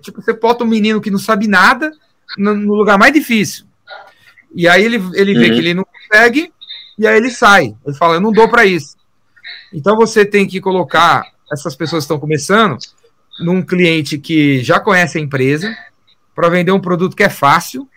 Tipo, 0.00 0.22
você 0.22 0.32
bota 0.32 0.64
um 0.64 0.66
menino 0.66 1.00
que 1.00 1.10
não 1.10 1.18
sabe 1.18 1.46
nada 1.46 1.90
no 2.36 2.74
lugar 2.74 2.98
mais 2.98 3.12
difícil. 3.12 3.66
E 4.54 4.68
aí 4.68 4.84
ele, 4.84 4.96
ele 5.14 5.34
vê 5.34 5.46
uhum. 5.46 5.52
que 5.52 5.58
ele 5.58 5.74
não 5.74 5.84
consegue, 5.84 6.52
e 6.98 7.06
aí 7.06 7.16
ele 7.16 7.30
sai. 7.30 7.74
Ele 7.86 7.96
fala, 7.96 8.14
eu 8.14 8.20
não 8.20 8.32
dou 8.32 8.48
para 8.48 8.64
isso. 8.64 8.96
Então 9.72 9.96
você 9.96 10.24
tem 10.24 10.46
que 10.46 10.60
colocar 10.60 11.24
essas 11.50 11.74
pessoas 11.74 12.02
que 12.02 12.04
estão 12.04 12.18
começando 12.18 12.78
num 13.40 13.62
cliente 13.62 14.18
que 14.18 14.62
já 14.62 14.78
conhece 14.78 15.18
a 15.18 15.20
empresa, 15.20 15.74
para 16.34 16.48
vender 16.48 16.72
um 16.72 16.80
produto 16.80 17.16
que 17.16 17.22
é 17.22 17.28
fácil, 17.28 17.88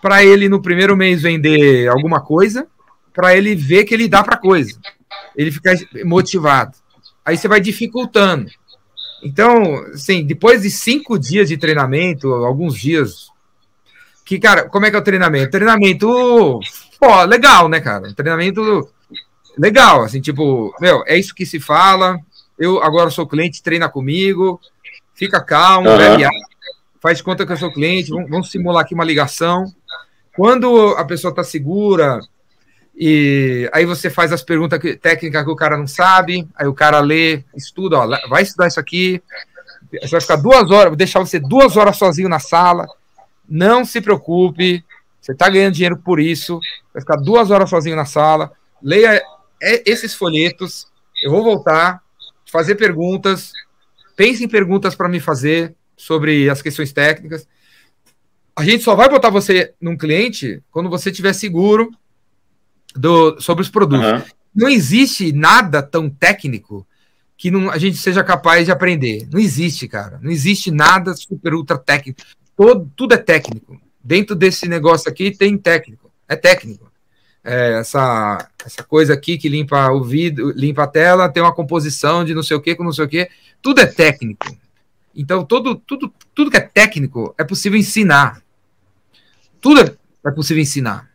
para 0.00 0.24
ele 0.24 0.48
no 0.48 0.62
primeiro 0.62 0.96
mês 0.96 1.22
vender 1.22 1.88
alguma 1.88 2.20
coisa, 2.20 2.66
para 3.12 3.36
ele 3.36 3.54
ver 3.54 3.84
que 3.84 3.94
ele 3.94 4.08
dá 4.08 4.22
para 4.22 4.36
coisa, 4.36 4.78
ele 5.34 5.50
ficar 5.50 5.74
motivado. 6.04 6.76
Aí 7.24 7.36
você 7.36 7.48
vai 7.48 7.60
dificultando. 7.60 8.50
Então, 9.22 9.76
assim, 9.94 10.24
depois 10.24 10.62
de 10.62 10.70
cinco 10.70 11.18
dias 11.18 11.48
de 11.48 11.56
treinamento, 11.56 12.32
alguns 12.32 12.78
dias, 12.78 13.28
que, 14.24 14.38
cara, 14.38 14.68
como 14.68 14.86
é 14.86 14.90
que 14.90 14.96
é 14.96 14.98
o 14.98 15.04
treinamento? 15.04 15.50
Treinamento, 15.50 16.60
pô, 16.98 17.24
legal, 17.24 17.68
né, 17.68 17.80
cara? 17.80 18.12
Treinamento 18.14 18.88
legal, 19.56 20.02
assim, 20.02 20.20
tipo, 20.20 20.74
meu, 20.80 21.02
é 21.06 21.18
isso 21.18 21.34
que 21.34 21.46
se 21.46 21.58
fala, 21.58 22.18
eu 22.58 22.82
agora 22.82 23.10
sou 23.10 23.26
cliente, 23.26 23.62
treina 23.62 23.88
comigo, 23.88 24.60
fica 25.14 25.42
calmo, 25.42 25.90
uhum. 25.90 25.96
bebe 25.96 26.24
água, 26.24 26.40
faz 27.00 27.22
conta 27.22 27.46
que 27.46 27.52
eu 27.52 27.56
sou 27.56 27.72
cliente, 27.72 28.10
vamos, 28.10 28.30
vamos 28.30 28.50
simular 28.50 28.82
aqui 28.82 28.94
uma 28.94 29.04
ligação. 29.04 29.64
Quando 30.34 30.90
a 30.98 31.04
pessoa 31.04 31.30
está 31.30 31.42
segura, 31.42 32.20
e 32.96 33.68
aí 33.72 33.84
você 33.84 34.08
faz 34.08 34.32
as 34.32 34.42
perguntas 34.42 34.80
técnicas 35.00 35.44
que 35.44 35.50
o 35.50 35.56
cara 35.56 35.76
não 35.76 35.86
sabe, 35.86 36.48
aí 36.54 36.66
o 36.66 36.74
cara 36.74 37.00
lê, 37.00 37.44
estuda, 37.54 37.98
ó, 37.98 38.06
vai 38.28 38.42
estudar 38.42 38.68
isso 38.68 38.80
aqui, 38.80 39.22
você 40.00 40.08
vai 40.08 40.20
ficar 40.20 40.36
duas 40.36 40.70
horas, 40.70 40.88
vou 40.88 40.96
deixar 40.96 41.20
você 41.20 41.38
duas 41.38 41.76
horas 41.76 41.96
sozinho 41.96 42.28
na 42.28 42.38
sala, 42.38 42.86
não 43.48 43.84
se 43.84 44.00
preocupe, 44.00 44.82
você 45.20 45.32
está 45.32 45.48
ganhando 45.48 45.74
dinheiro 45.74 45.98
por 45.98 46.18
isso, 46.18 46.58
vai 46.94 47.02
ficar 47.02 47.16
duas 47.16 47.50
horas 47.50 47.68
sozinho 47.68 47.96
na 47.96 48.06
sala, 48.06 48.52
leia 48.82 49.22
esses 49.60 50.14
folhetos, 50.14 50.86
eu 51.22 51.30
vou 51.30 51.42
voltar, 51.42 52.02
fazer 52.50 52.76
perguntas, 52.76 53.52
pense 54.16 54.42
em 54.42 54.48
perguntas 54.48 54.94
para 54.94 55.08
me 55.08 55.20
fazer, 55.20 55.74
sobre 55.96 56.48
as 56.50 56.60
questões 56.60 56.92
técnicas. 56.92 57.48
A 58.54 58.62
gente 58.62 58.84
só 58.84 58.94
vai 58.94 59.08
botar 59.08 59.30
você 59.30 59.74
num 59.80 59.96
cliente 59.96 60.62
quando 60.70 60.90
você 60.90 61.10
tiver 61.10 61.32
seguro 61.32 61.90
do, 62.96 63.40
sobre 63.40 63.62
os 63.62 63.68
produtos. 63.68 64.06
Uhum. 64.06 64.22
Não 64.54 64.68
existe 64.68 65.32
nada 65.32 65.82
tão 65.82 66.08
técnico 66.08 66.86
que 67.36 67.50
não, 67.50 67.70
a 67.70 67.78
gente 67.78 67.98
seja 67.98 68.24
capaz 68.24 68.64
de 68.64 68.72
aprender. 68.72 69.28
Não 69.30 69.38
existe, 69.38 69.86
cara. 69.86 70.18
Não 70.22 70.30
existe 70.30 70.70
nada 70.70 71.14
super 71.14 71.54
ultra 71.54 71.76
técnico. 71.76 72.22
Todo, 72.56 72.90
tudo 72.96 73.14
é 73.14 73.18
técnico. 73.18 73.78
Dentro 74.02 74.34
desse 74.34 74.66
negócio 74.66 75.10
aqui 75.10 75.30
tem 75.30 75.58
técnico. 75.58 76.10
É 76.26 76.34
técnico. 76.34 76.90
É, 77.44 77.78
essa, 77.78 78.48
essa 78.64 78.82
coisa 78.82 79.14
aqui 79.14 79.38
que 79.38 79.48
limpa 79.48 79.92
o 79.92 80.02
vidro, 80.02 80.50
limpa 80.50 80.84
a 80.84 80.88
tela, 80.88 81.28
tem 81.28 81.42
uma 81.42 81.54
composição 81.54 82.24
de 82.24 82.34
não 82.34 82.42
sei 82.42 82.56
o 82.56 82.60
que 82.60 82.74
com 82.74 82.82
não 82.82 82.92
sei 82.92 83.04
o 83.04 83.08
que. 83.08 83.28
Tudo 83.60 83.80
é 83.80 83.86
técnico. 83.86 84.46
Então, 85.14 85.44
todo, 85.44 85.76
tudo, 85.76 86.12
tudo 86.34 86.50
que 86.50 86.56
é 86.56 86.60
técnico 86.60 87.34
é 87.38 87.44
possível 87.44 87.78
ensinar. 87.78 88.42
Tudo 89.60 89.96
é 90.24 90.30
possível 90.30 90.62
ensinar. 90.62 91.08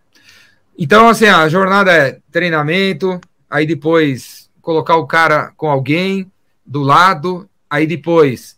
Então, 0.83 1.07
assim, 1.07 1.27
a 1.27 1.47
jornada 1.47 1.91
é 1.91 2.17
treinamento, 2.31 3.21
aí 3.47 3.67
depois 3.67 4.49
colocar 4.63 4.95
o 4.95 5.05
cara 5.05 5.53
com 5.55 5.69
alguém 5.69 6.31
do 6.65 6.81
lado, 6.81 7.47
aí 7.69 7.85
depois 7.85 8.57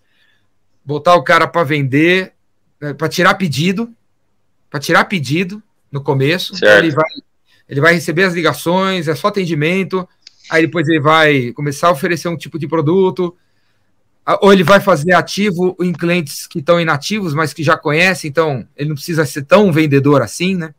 botar 0.86 1.16
o 1.16 1.24
cara 1.24 1.50
para 1.50 1.66
vender, 1.66 2.32
né, 2.80 2.94
para 2.94 3.10
tirar 3.10 3.34
pedido, 3.34 3.94
para 4.70 4.80
tirar 4.80 5.04
pedido 5.04 5.62
no 5.92 6.00
começo. 6.02 6.56
Então, 6.56 6.78
ele 6.78 6.92
vai, 6.92 7.10
ele 7.68 7.82
vai 7.82 7.94
receber 7.96 8.24
as 8.24 8.34
ligações, 8.34 9.10
é 9.10 9.16
só 9.16 9.28
atendimento, 9.28 10.08
aí 10.50 10.66
depois 10.66 10.88
ele 10.88 11.02
vai 11.02 11.52
começar 11.52 11.90
a 11.90 11.92
oferecer 11.92 12.30
um 12.30 12.38
tipo 12.38 12.58
de 12.58 12.70
produto, 12.70 13.36
ou 14.40 14.54
ele 14.54 14.64
vai 14.64 14.80
fazer 14.80 15.12
ativo 15.12 15.76
em 15.82 15.92
clientes 15.92 16.48
que 16.48 16.60
estão 16.60 16.80
inativos, 16.80 17.34
mas 17.34 17.52
que 17.52 17.64
já 17.64 17.76
conhecem, 17.76 18.30
então 18.30 18.66
ele 18.78 18.88
não 18.88 18.96
precisa 18.96 19.26
ser 19.26 19.44
tão 19.44 19.74
vendedor 19.74 20.22
assim, 20.22 20.56
né? 20.56 20.74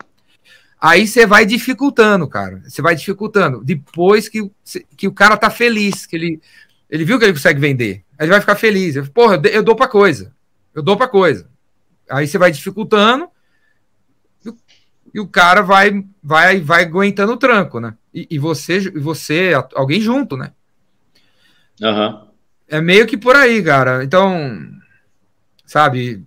Aí 0.85 1.07
você 1.07 1.24
vai 1.24 1.47
dificultando, 1.47 2.28
cara. 2.28 2.61
Você 2.68 2.82
vai 2.82 2.95
dificultando. 2.95 3.64
Depois 3.64 4.28
que, 4.28 4.51
que 4.95 5.09
o 5.09 5.14
cara 5.14 5.35
tá 5.35 5.49
feliz, 5.49 6.05
que 6.05 6.14
ele, 6.14 6.43
ele 6.91 7.07
viu 7.07 7.18
que 7.18 7.24
ele 7.24 7.32
consegue 7.32 7.59
vender, 7.59 8.05
aí 8.18 8.26
ele 8.26 8.32
vai 8.32 8.41
ficar 8.43 8.55
feliz. 8.55 8.95
Porra, 9.09 9.41
eu 9.51 9.62
dou 9.62 9.74
para 9.74 9.89
coisa. 9.89 10.35
Eu 10.74 10.82
dou 10.82 10.95
para 10.95 11.09
coisa. 11.09 11.49
Aí 12.11 12.28
você 12.28 12.37
vai 12.37 12.51
dificultando 12.51 13.30
e 14.45 14.51
o, 14.51 14.57
e 15.14 15.20
o 15.20 15.26
cara 15.26 15.62
vai 15.62 16.05
vai 16.22 16.61
vai 16.61 16.82
aguentando 16.82 17.32
o 17.32 17.39
tranco, 17.39 17.80
né? 17.80 17.95
E, 18.12 18.26
e 18.32 18.39
você, 18.39 18.76
e 18.76 19.01
você, 19.01 19.53
alguém 19.74 20.03
junto, 20.03 20.37
né? 20.37 20.53
Uhum. 21.80 22.28
É 22.68 22.82
meio 22.82 23.07
que 23.07 23.16
por 23.16 23.35
aí, 23.35 23.62
cara. 23.62 24.05
Então, 24.05 24.61
sabe, 25.64 26.22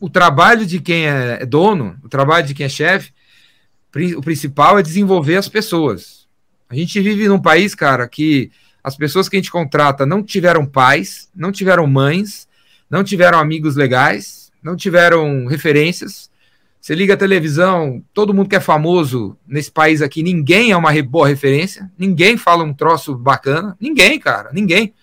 o 0.00 0.08
trabalho 0.08 0.64
de 0.64 0.80
quem 0.80 1.06
é 1.06 1.44
dono, 1.44 1.98
o 2.02 2.08
trabalho 2.08 2.46
de 2.46 2.54
quem 2.54 2.64
é 2.64 2.70
chefe, 2.70 3.12
o 4.16 4.20
principal 4.20 4.78
é 4.78 4.82
desenvolver 4.82 5.36
as 5.36 5.48
pessoas. 5.48 6.26
A 6.68 6.74
gente 6.74 7.00
vive 7.00 7.28
num 7.28 7.40
país, 7.40 7.74
cara, 7.74 8.06
que 8.06 8.50
as 8.84 8.96
pessoas 8.96 9.28
que 9.28 9.36
a 9.36 9.38
gente 9.38 9.50
contrata 9.50 10.04
não 10.04 10.22
tiveram 10.22 10.66
pais, 10.66 11.28
não 11.34 11.50
tiveram 11.50 11.86
mães, 11.86 12.46
não 12.88 13.02
tiveram 13.02 13.38
amigos 13.38 13.76
legais, 13.76 14.50
não 14.62 14.76
tiveram 14.76 15.46
referências, 15.46 16.30
Você 16.80 16.94
liga 16.94 17.14
a 17.14 17.18
televisão, 17.18 18.02
todo 18.14 18.32
mundo 18.32 18.48
que 18.48 18.56
é 18.56 18.60
famoso 18.60 19.36
nesse 19.46 19.70
país 19.70 20.00
aqui, 20.00 20.22
ninguém 20.22 20.70
é 20.70 20.76
uma 20.76 20.92
boa 21.02 21.26
referência, 21.26 21.90
ninguém 21.98 22.36
fala 22.36 22.62
um 22.62 22.72
troço 22.72 23.16
bacana, 23.16 23.76
ninguém, 23.80 24.18
cara, 24.18 24.50
ninguém. 24.52 24.94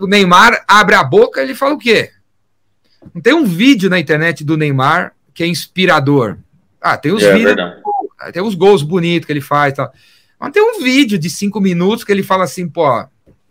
O 0.00 0.06
Neymar 0.06 0.64
abre 0.68 0.94
a 0.94 1.02
boca, 1.02 1.42
ele 1.42 1.54
fala 1.54 1.74
o 1.74 1.78
quê? 1.78 2.12
Não 3.12 3.20
tem 3.20 3.34
um 3.34 3.44
vídeo 3.44 3.90
na 3.90 3.98
internet 3.98 4.44
do 4.44 4.56
Neymar 4.56 5.14
que 5.34 5.42
é 5.42 5.46
inspirador. 5.46 6.38
Ah, 6.80 6.96
tem 6.96 7.12
os 7.12 7.22
é, 7.22 7.32
vídeos, 7.32 7.56
é 8.20 8.32
tem 8.32 8.42
os 8.42 8.54
gols 8.54 8.82
bonitos 8.82 9.26
que 9.26 9.32
ele 9.32 9.40
faz, 9.40 9.74
tal. 9.74 9.92
Mas 10.38 10.52
tem 10.52 10.62
um 10.62 10.82
vídeo 10.82 11.18
de 11.18 11.28
cinco 11.28 11.60
minutos 11.60 12.04
que 12.04 12.12
ele 12.12 12.22
fala 12.22 12.44
assim, 12.44 12.68
pô, 12.68 12.86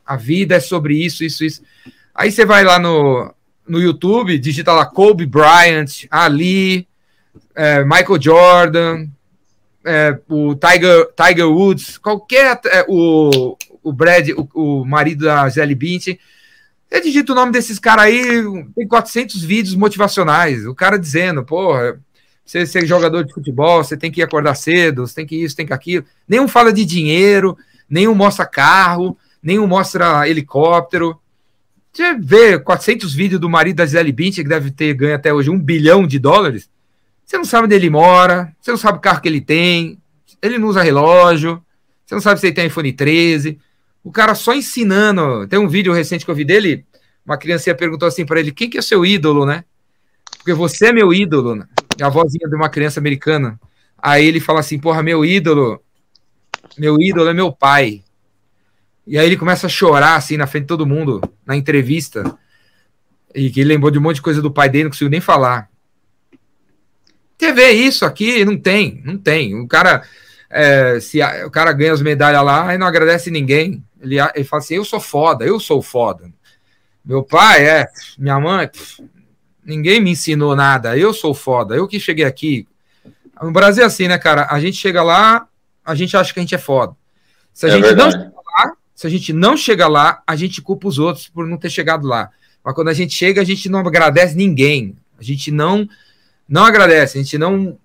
a 0.06 0.16
vida 0.16 0.56
é 0.56 0.60
sobre 0.60 0.96
isso, 0.96 1.24
isso, 1.24 1.44
isso. 1.44 1.62
Aí 2.16 2.32
você 2.32 2.46
vai 2.46 2.64
lá 2.64 2.80
no, 2.80 3.34
no 3.68 3.82
YouTube, 3.82 4.40
digita 4.40 4.72
lá 4.72 4.86
Kobe 4.86 5.26
Bryant, 5.26 6.06
Ali, 6.10 6.88
é, 7.54 7.84
Michael 7.84 8.22
Jordan, 8.22 9.08
é, 9.84 10.20
o 10.28 10.56
Tiger, 10.56 11.08
Tiger 11.16 11.48
Woods, 11.48 11.98
qualquer. 11.98 12.60
É, 12.66 12.86
o, 12.88 13.58
o 13.82 13.94
Brad, 13.94 14.30
o, 14.30 14.82
o 14.82 14.86
marido 14.86 15.26
da 15.26 15.48
Zelly 15.50 15.76
Bint. 15.76 16.18
Você 16.90 17.02
digita 17.02 17.32
o 17.32 17.36
nome 17.36 17.52
desses 17.52 17.80
caras 17.80 18.06
aí, 18.06 18.44
tem 18.76 18.88
400 18.88 19.42
vídeos 19.44 19.76
motivacionais. 19.76 20.66
O 20.66 20.76
cara 20.76 20.98
dizendo, 20.98 21.44
porra, 21.44 22.00
você 22.48 22.66
ser 22.66 22.88
jogador 22.88 23.26
de 23.26 23.34
futebol, 23.34 23.84
você 23.84 23.98
tem 23.98 24.10
que 24.10 24.22
acordar 24.22 24.56
cedo, 24.56 25.06
você 25.06 25.16
tem 25.16 25.28
que 25.28 25.36
isso, 25.36 25.56
tem 25.56 25.66
que 25.66 25.74
aquilo. 25.74 26.06
Nenhum 26.26 26.48
fala 26.48 26.72
de 26.72 26.86
dinheiro, 26.86 27.58
nenhum 27.90 28.16
mostra 28.16 28.46
carro, 28.46 29.18
nenhum 29.44 29.68
mostra 29.68 30.28
helicóptero. 30.30 31.20
Você 31.92 32.16
vê 32.18 32.58
400 32.58 33.14
vídeos 33.14 33.42
do 33.42 33.50
marido 33.50 33.76
da 33.76 33.86
Gisele 33.86 34.14
Bündchen, 34.14 34.46
que 34.46 34.50
deve 34.50 34.72
ter 34.72 34.94
ganho 34.94 35.16
até 35.16 35.34
hoje 35.34 35.50
um 35.50 35.60
bilhão 35.60 36.08
de 36.08 36.18
dólares. 36.18 36.70
Você 37.26 37.38
não 37.38 37.44
sabe 37.44 37.66
onde 37.66 37.76
ele 37.76 37.90
mora, 37.90 38.56
você 38.62 38.72
não 38.72 38.78
sabe 38.78 39.00
o 39.00 39.02
carro 39.02 39.20
que 39.20 39.28
ele 39.28 39.42
tem, 39.42 40.02
ele 40.42 40.58
não 40.58 40.70
usa 40.70 40.82
relógio, 40.82 41.62
você 42.06 42.16
não 42.16 42.22
sabe 42.22 42.40
se 42.40 42.48
ele 42.48 42.56
tem 42.56 42.68
iPhone 42.68 42.94
13. 42.94 43.60
O 44.02 44.10
cara 44.10 44.34
só 44.34 44.54
ensinando. 44.54 45.46
Tem 45.48 45.60
um 45.60 45.68
vídeo 45.68 45.92
recente 45.92 46.24
que 46.24 46.32
eu 46.32 46.36
vi 46.36 46.46
dele, 46.46 46.86
uma 47.26 47.38
criancinha 47.38 47.76
perguntou 47.76 48.08
assim 48.08 48.26
para 48.26 48.40
ele: 48.40 48.54
quem 48.54 48.70
que 48.70 48.78
é 48.78 48.82
seu 48.82 49.06
ídolo, 49.06 49.46
né? 49.46 49.66
Porque 50.38 50.54
você 50.54 50.88
é 50.88 50.94
meu 50.94 51.14
ídolo, 51.14 51.56
né? 51.56 51.68
A 52.02 52.10
vozinha 52.10 52.48
de 52.48 52.56
uma 52.56 52.70
criança 52.70 53.00
americana. 53.00 53.60
Aí 53.98 54.26
ele 54.26 54.40
fala 54.40 54.60
assim: 54.60 54.80
porra, 54.80 55.02
meu 55.02 55.26
ídolo, 55.26 55.82
meu 56.78 57.00
ídolo 57.02 57.30
é 57.30 57.34
meu 57.34 57.52
pai. 57.52 58.04
E 59.06 59.18
aí 59.18 59.26
ele 59.26 59.38
começa 59.38 59.68
a 59.68 59.70
chorar 59.70 60.16
assim 60.16 60.38
na 60.38 60.48
frente 60.48 60.64
de 60.64 60.68
todo 60.68 60.86
mundo, 60.86 61.22
na 61.46 61.56
entrevista. 61.56 62.38
E 63.34 63.50
que 63.50 63.62
ele 63.62 63.70
lembrou 63.70 63.92
de 63.92 63.98
um 63.98 64.02
monte 64.02 64.16
de 64.16 64.22
coisa 64.22 64.42
do 64.42 64.52
pai 64.52 64.70
dele, 64.70 64.86
não 64.86 64.92
conseguiu 64.92 65.10
nem 65.10 65.22
falar. 65.22 65.70
TV 67.38 67.72
isso 67.72 68.06
aqui 68.06 68.44
não 68.44 68.58
tem, 68.58 69.02
não 69.06 69.18
tem. 69.18 69.56
O 69.60 69.68
cara, 69.68 70.04
é, 70.50 71.00
se 71.00 71.22
a, 71.22 71.46
o 71.46 71.52
cara 71.52 71.72
ganha 71.72 71.94
as 71.94 72.02
medalhas 72.02 72.44
lá 72.44 72.74
e 72.74 72.78
não 72.78 72.88
agradece 72.88 73.32
ninguém. 73.32 73.84
Ele, 74.02 74.18
ele 74.20 74.44
fala 74.44 74.62
assim: 74.62 74.76
eu 74.76 74.86
sou 74.86 75.00
foda, 75.00 75.46
eu 75.46 75.60
sou 75.60 75.82
foda. 75.82 76.32
Meu 77.06 77.24
pai 77.24 77.66
é, 77.66 77.88
minha 78.18 78.40
mãe, 78.40 78.70
ninguém 79.68 80.00
me 80.00 80.12
ensinou 80.12 80.56
nada, 80.56 80.98
eu 80.98 81.14
sou 81.14 81.34
foda, 81.34 81.76
eu 81.76 81.88
que 81.88 82.00
cheguei 82.00 82.24
aqui. 82.24 82.66
No 83.42 83.52
Brasil 83.52 83.84
é 83.84 83.86
assim, 83.86 84.08
né, 84.08 84.18
cara? 84.18 84.48
A 84.50 84.60
gente 84.62 84.78
chega 84.78 85.04
lá, 85.04 85.46
a 85.86 85.94
gente 85.94 86.16
acha 86.16 86.34
que 86.34 86.40
a 86.40 86.42
gente 86.42 86.56
é 86.56 86.58
foda. 86.58 86.96
Se 87.54 87.66
a 87.66 87.70
é 87.70 87.72
gente 87.74 87.84
verdade. 87.84 88.16
não 88.16 88.24
chega 88.24 88.36
lá, 88.36 88.74
se 88.96 89.06
a 89.06 89.10
gente 89.10 89.34
não 89.34 89.58
chega 89.58 89.88
lá, 89.88 90.24
a 90.26 90.36
gente 90.38 90.62
culpa 90.62 90.88
os 90.88 90.98
outros 90.98 91.28
por 91.28 91.46
não 91.46 91.58
ter 91.58 91.70
chegado 91.70 92.08
lá. 92.08 92.30
Mas 92.64 92.74
quando 92.74 92.88
a 92.88 92.94
gente 92.94 93.14
chega, 93.14 93.42
a 93.42 93.44
gente 93.44 93.68
não 93.68 93.80
agradece 93.80 94.36
ninguém. 94.36 94.96
A 95.20 95.24
gente 95.24 95.52
não 95.52 95.88
não 96.48 96.64
agradece, 96.64 97.18
a 97.18 97.22
gente 97.22 97.38
não 97.38 97.78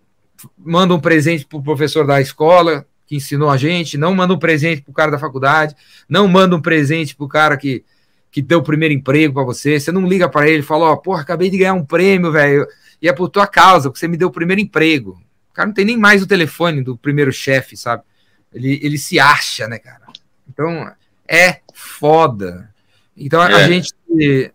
manda 0.57 0.95
um 0.95 1.01
presente 1.01 1.45
para 1.45 1.59
o 1.59 1.63
professor 1.63 2.07
da 2.07 2.21
escola 2.21 2.87
que 3.07 3.17
ensinou 3.17 3.51
a 3.51 3.57
gente, 3.57 3.99
não 3.99 4.15
manda 4.15 4.33
um 4.33 4.39
presente 4.39 4.83
para 4.83 4.91
o 4.91 4.95
cara 4.95 5.11
da 5.11 5.19
faculdade, 5.19 5.75
não 6.09 6.29
manda 6.29 6.55
um 6.55 6.61
presente 6.61 7.17
para 7.17 7.25
o 7.25 7.29
cara 7.29 7.57
que, 7.57 7.85
que 8.33 8.41
deu 8.41 8.61
o 8.61 8.65
primeiro 8.65 8.95
emprego 8.95 9.35
para 9.35 9.45
você, 9.45 9.79
você 9.79 9.93
não 9.93 10.09
liga 10.09 10.27
para 10.27 10.49
ele 10.49 10.61
e 10.61 10.67
fala, 10.67 10.87
ó, 10.87 10.93
oh, 10.95 10.97
porra, 10.97 11.21
acabei 11.21 11.51
de 11.51 11.59
ganhar 11.59 11.75
um 11.75 11.85
prêmio, 11.85 12.33
velho, 12.33 12.67
e 13.01 13.07
é 13.07 13.13
por 13.13 13.29
tua 13.29 13.47
causa, 13.47 13.91
porque 13.91 14.01
você 14.01 14.09
me 14.09 14.17
deu 14.17 14.29
o 14.29 14.33
primeiro 14.33 14.61
emprego. 14.61 15.21
O 15.51 15.53
cara 15.53 15.67
não 15.67 15.75
tem 15.75 15.85
nem 15.85 15.99
mais 15.99 16.23
o 16.23 16.27
telefone 16.27 16.83
do 16.83 16.97
primeiro 16.97 17.31
chefe, 17.31 17.77
sabe? 17.77 18.03
Ele, 18.51 18.81
ele 18.83 18.97
se 18.97 19.21
acha, 19.21 19.69
né, 19.69 19.79
cara? 19.79 20.07
Então, 20.49 20.91
é 21.29 21.61
foda. 21.75 22.73
Então, 23.15 23.43
é. 23.43 23.53
a 23.53 23.69
gente, 23.69 23.93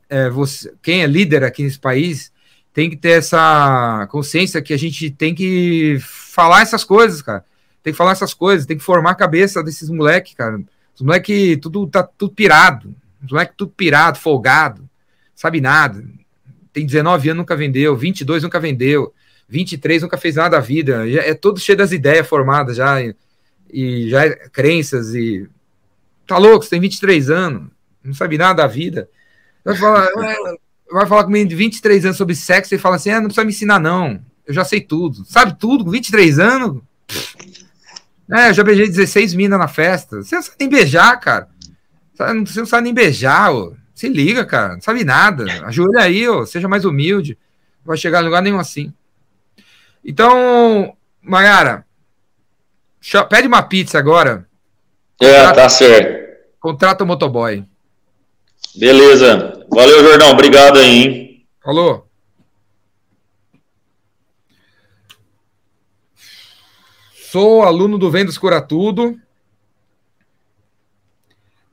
é, 0.10 0.28
você, 0.32 0.74
quem 0.82 1.04
é 1.04 1.08
líder 1.08 1.44
aqui 1.44 1.62
nesse 1.62 1.80
país, 1.80 2.32
tem 2.74 2.90
que 2.90 2.96
ter 2.96 3.12
essa 3.12 4.08
consciência 4.10 4.62
que 4.62 4.74
a 4.74 4.78
gente 4.78 5.12
tem 5.12 5.36
que 5.36 6.00
falar 6.02 6.62
essas 6.62 6.84
coisas, 6.84 7.22
cara. 7.22 7.46
Tem 7.84 7.94
que 7.94 7.98
falar 7.98 8.12
essas 8.12 8.34
coisas, 8.34 8.66
tem 8.66 8.78
que 8.78 8.84
formar 8.84 9.12
a 9.12 9.16
cabeça 9.16 9.64
desses 9.64 9.90
moleques, 9.90 10.34
cara. 10.34 10.60
Os 10.96 11.02
moleques 11.02 11.60
tudo 11.62 11.86
tá 11.86 12.02
tudo 12.02 12.34
pirado. 12.34 12.96
Os 13.24 13.32
moleques 13.32 13.56
tudo 13.58 13.72
pirado, 13.72 14.20
folgado, 14.20 14.88
sabe 15.36 15.62
nada. 15.62 16.04
Tem 16.72 16.86
19 16.86 17.30
anos, 17.30 17.42
nunca 17.42 17.56
vendeu, 17.56 17.96
22 17.96 18.44
nunca 18.44 18.60
vendeu, 18.60 19.14
23 19.50 20.04
nunca 20.04 20.18
fez 20.18 20.36
nada 20.36 20.58
da 20.58 20.60
vida. 20.60 21.10
É 21.10 21.34
todo 21.34 21.60
cheio 21.60 21.78
das 21.78 21.92
ideias 21.92 22.28
formadas 22.28 22.78
já 22.78 23.02
e, 23.02 23.16
e 23.72 24.10
já 24.10 24.26
é 24.26 24.30
crenças 24.50 25.16
e 25.16 25.48
tá 26.26 26.38
louco, 26.38 26.64
você 26.64 26.72
tem 26.72 26.82
23 26.82 27.30
anos, 27.30 27.70
não 28.04 28.14
sabe 28.14 28.38
nada 28.38 28.62
da 28.62 28.68
vida. 28.68 29.10
Eu 29.64 29.76
falo, 29.76 30.08
vai 30.92 31.06
falar 31.06 31.24
comigo 31.26 31.50
de 31.50 31.56
23 31.56 32.06
anos 32.06 32.18
sobre 32.18 32.36
sexo 32.36 32.76
e 32.76 32.78
fala 32.78 32.98
assim: 32.98 33.10
ah, 33.10 33.20
não 33.20 33.28
precisa 33.28 33.46
me 33.46 33.52
ensinar, 33.52 33.80
não. 33.80 34.22
Eu 34.46 34.54
já 34.54 34.64
sei 34.64 34.80
tudo. 34.80 35.26
Sabe 35.26 35.58
tudo? 35.60 35.84
Com 35.84 35.92
23 35.92 36.40
anos? 36.40 36.82
É, 38.30 38.50
eu 38.50 38.54
já 38.54 38.62
beijei 38.62 38.88
16 38.88 39.34
minas 39.34 39.58
na 39.58 39.70
festa. 39.70 40.22
Você 40.22 40.36
não 40.36 40.44
sabe 40.44 40.58
nem 40.60 40.68
beijar, 40.68 41.18
cara. 41.18 41.48
Você 42.18 42.60
não 42.60 42.66
sabe 42.66 42.84
nem 42.84 42.94
beijar, 42.94 43.54
ô. 43.54 43.76
Se 43.94 44.10
liga, 44.10 44.46
cara. 44.46 44.74
Não 44.74 44.82
sabe 44.82 45.04
nada. 45.04 45.46
Ajoelha 45.66 46.02
aí, 46.02 46.28
ô. 46.28 46.46
Seja 46.46 46.68
mais 46.68 46.84
humilde. 46.84 47.38
Não 47.80 47.90
vai 47.90 47.98
chegar 47.98 48.22
em 48.22 48.26
lugar 48.26 48.42
nenhum 48.42 48.60
assim. 48.60 48.92
Então, 50.04 50.96
Mayara, 51.22 51.86
pede 53.30 53.48
uma 53.48 53.62
pizza 53.62 54.00
agora. 54.00 54.48
É, 55.22 55.26
contrata, 55.26 55.62
tá 55.62 55.70
certo. 55.70 56.28
Contrata 56.60 57.04
o 57.04 57.08
motoboy. 57.08 57.64
Beleza. 58.76 59.66
Valeu, 59.70 60.04
Jordão. 60.04 60.32
Obrigado 60.32 60.80
aí, 60.80 60.90
hein? 60.90 61.46
Falou. 61.64 62.08
Sou 67.32 67.64
aluno 67.64 67.98
do 67.98 68.10
Vendas 68.10 68.38
Cura 68.38 68.62
Tudo. 68.62 69.20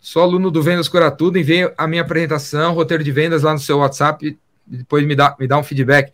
Sou 0.05 0.21
aluno 0.21 0.51
do 0.51 0.63
Vendas 0.63 0.87
Cura 0.87 1.11
Tudo. 1.11 1.39
Enviei 1.39 1.73
a 1.79 1.87
minha 1.87 2.03
apresentação, 2.03 2.75
roteiro 2.75 3.03
de 3.03 3.11
vendas 3.11 3.43
lá 3.43 3.55
no 3.55 3.59
seu 3.59 3.79
WhatsApp. 3.79 4.39
E 4.71 4.77
depois 4.77 5.03
me 5.07 5.17
dá, 5.17 5.35
me 5.41 5.49
dá 5.49 5.57
um 5.57 5.63
feedback. 5.63 6.13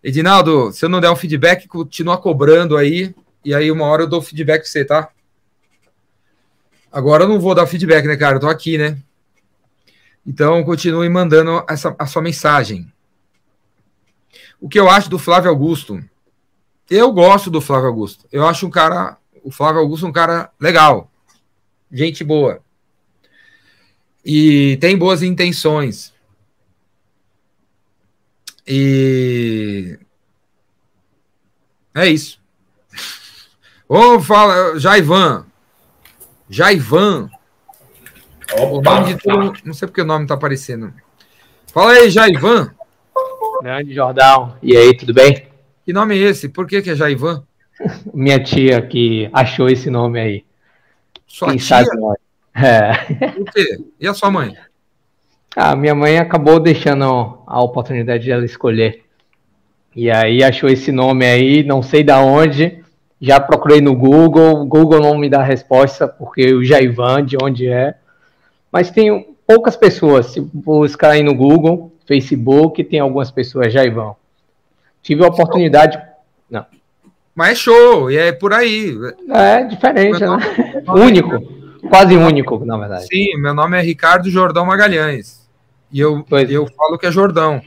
Edinaldo, 0.00 0.70
se 0.70 0.84
eu 0.84 0.88
não 0.88 1.00
der 1.00 1.10
um 1.10 1.16
feedback, 1.16 1.66
continua 1.66 2.16
cobrando 2.16 2.76
aí. 2.76 3.12
E 3.44 3.52
aí, 3.52 3.68
uma 3.72 3.84
hora 3.86 4.04
eu 4.04 4.06
dou 4.06 4.22
feedback 4.22 4.60
pra 4.60 4.70
você, 4.70 4.84
tá? 4.84 5.08
Agora 6.92 7.24
eu 7.24 7.28
não 7.28 7.40
vou 7.40 7.52
dar 7.52 7.66
feedback, 7.66 8.06
né, 8.06 8.16
cara? 8.16 8.36
Eu 8.36 8.40
tô 8.40 8.48
aqui, 8.48 8.78
né? 8.78 8.96
Então, 10.24 10.62
continue 10.62 11.08
mandando 11.08 11.64
essa, 11.68 11.96
a 11.98 12.06
sua 12.06 12.22
mensagem. 12.22 12.92
O 14.60 14.68
que 14.68 14.78
eu 14.78 14.88
acho 14.88 15.10
do 15.10 15.18
Flávio 15.18 15.50
Augusto? 15.50 16.00
Eu 16.88 17.10
gosto 17.10 17.50
do 17.50 17.60
Flávio 17.60 17.88
Augusto. 17.88 18.24
Eu 18.30 18.46
acho 18.46 18.68
um 18.68 18.70
cara, 18.70 19.16
o 19.42 19.50
Flávio 19.50 19.80
Augusto 19.80 20.06
um 20.06 20.12
cara 20.12 20.52
legal, 20.60 21.10
gente 21.90 22.22
boa. 22.22 22.61
E 24.24 24.76
tem 24.80 24.96
boas 24.96 25.22
intenções. 25.22 26.12
E 28.66 29.98
é 31.94 32.06
isso. 32.06 32.40
Vamos 33.88 34.26
falar, 34.26 34.78
Jaivan. 34.78 35.46
Jaivan 36.48 37.30
Opa, 38.58 39.02
todo, 39.16 39.54
não 39.64 39.72
sei 39.72 39.88
porque 39.88 40.02
o 40.02 40.04
nome 40.04 40.26
tá 40.26 40.34
aparecendo. 40.34 40.92
Fala 41.72 41.92
aí, 41.92 42.10
Jaivan. 42.10 42.74
Grande 43.62 43.94
Jordão. 43.94 44.56
E 44.62 44.76
aí, 44.76 44.94
tudo 44.96 45.14
bem? 45.14 45.46
Que 45.84 45.92
nome 45.92 46.16
é 46.16 46.18
esse? 46.18 46.48
Por 46.48 46.66
que, 46.66 46.82
que 46.82 46.90
é 46.90 46.94
Jaivan? 46.94 47.44
Minha 48.12 48.42
tia 48.42 48.82
que 48.82 49.30
achou 49.32 49.68
esse 49.68 49.88
nome 49.88 50.20
aí. 50.20 50.44
Sua 51.26 51.48
Quem 51.48 51.56
tia? 51.56 51.66
Sabe 51.66 51.98
nós. 51.98 52.16
É. 52.54 52.92
Quê? 53.52 53.80
E 54.00 54.06
a 54.06 54.14
sua 54.14 54.30
mãe? 54.30 54.56
Ah, 55.56 55.76
minha 55.76 55.94
mãe 55.94 56.18
acabou 56.18 56.58
deixando 56.58 57.04
a 57.46 57.62
oportunidade 57.62 58.24
de 58.24 58.30
ela 58.30 58.44
escolher. 58.44 59.04
E 59.94 60.10
aí 60.10 60.42
achou 60.42 60.68
esse 60.68 60.90
nome 60.90 61.26
aí, 61.26 61.62
não 61.62 61.82
sei 61.82 62.02
da 62.02 62.20
onde. 62.20 62.82
Já 63.20 63.38
procurei 63.38 63.80
no 63.80 63.94
Google, 63.94 64.62
o 64.62 64.66
Google 64.66 65.00
não 65.00 65.16
me 65.16 65.28
dá 65.28 65.42
resposta, 65.42 66.08
porque 66.08 66.52
o 66.54 66.64
Jaivan, 66.64 67.24
de 67.24 67.36
onde 67.40 67.68
é 67.68 67.94
mas 68.72 68.90
tem 68.90 69.36
poucas 69.46 69.76
pessoas. 69.76 70.26
Se 70.26 70.40
buscar 70.40 71.10
aí 71.10 71.22
no 71.22 71.34
Google, 71.34 71.92
Facebook, 72.06 72.82
tem 72.82 72.98
algumas 72.98 73.30
pessoas 73.30 73.72
vão. 73.92 74.16
Tive 75.02 75.22
a 75.22 75.28
oportunidade. 75.28 76.00
Não. 76.50 76.64
Mas 77.34 77.50
é 77.50 77.54
show, 77.56 78.10
e 78.10 78.16
é 78.16 78.32
por 78.32 78.54
aí. 78.54 78.96
É 79.28 79.64
diferente, 79.64 80.20
né? 80.20 80.38
único. 80.88 81.61
Quase 81.88 82.16
único, 82.16 82.64
na 82.64 82.76
verdade. 82.76 83.06
Sim, 83.06 83.36
meu 83.38 83.54
nome 83.54 83.78
é 83.78 83.82
Ricardo 83.82 84.30
Jordão 84.30 84.64
Magalhães. 84.64 85.48
E 85.90 86.00
eu, 86.00 86.24
eu 86.48 86.66
falo 86.68 86.98
que 86.98 87.06
é 87.06 87.12
Jordão. 87.12 87.60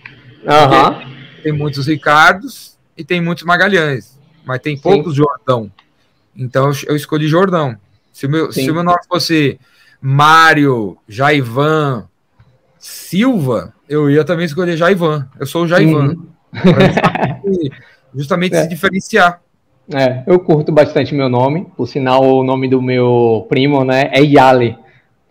Uhum. 0.44 1.16
Tem 1.44 1.52
muitos 1.52 1.88
Ricardos 1.88 2.78
e 2.98 3.04
tem 3.04 3.22
muitos 3.22 3.44
Magalhães. 3.44 4.18
Mas 4.46 4.60
tem 4.60 4.78
poucos 4.78 5.14
Sim. 5.14 5.24
Jordão. 5.24 5.72
Então 6.36 6.72
eu 6.88 6.96
escolhi 6.96 7.28
Jordão. 7.28 7.78
Se 8.12 8.26
o 8.26 8.30
meu, 8.30 8.52
se 8.52 8.70
o 8.70 8.74
meu 8.74 8.84
nome 8.84 9.00
fosse 9.08 9.60
Mário, 10.02 10.98
Jaivan, 11.08 12.08
Silva, 12.80 13.74
eu 13.90 14.10
ia 14.10 14.24
também 14.24 14.46
escolher 14.46 14.78
Jaivan. 14.78 15.28
Eu 15.40 15.46
sou 15.46 15.64
o 15.64 15.68
Jaivan. 15.68 16.16
Uhum. 16.16 16.28
Justamente, 17.46 17.72
justamente 18.16 18.56
é. 18.56 18.64
se 18.64 18.70
diferenciar. 18.70 19.42
É, 19.94 20.24
eu 20.26 20.40
curto 20.40 20.72
bastante 20.72 21.14
meu 21.14 21.30
nome. 21.30 21.68
Por 21.76 21.88
sinal, 21.88 22.24
o 22.24 22.44
nome 22.44 22.68
do 22.68 22.82
meu 22.82 23.46
primo, 23.50 23.84
né, 23.84 24.10
é 24.12 24.22
Yale. 24.22 24.78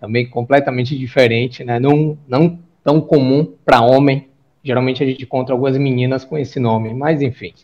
Também 0.00 0.28
completamente 0.28 0.96
diferente, 0.98 1.64
né? 1.64 1.80
Não, 1.80 2.18
não 2.28 2.59
tão 2.84 3.00
comum 3.00 3.50
para 3.64 3.80
homem. 3.80 4.28
Geralmente 4.62 5.02
a 5.02 5.07
gente 5.07 5.22
encontra 5.22 5.55
algumas 5.55 5.76
meninas 5.76 6.24
com 6.24 6.36
esse 6.38 6.61
nome, 6.61 6.94
mas 6.94 7.22
enfim. 7.22 7.55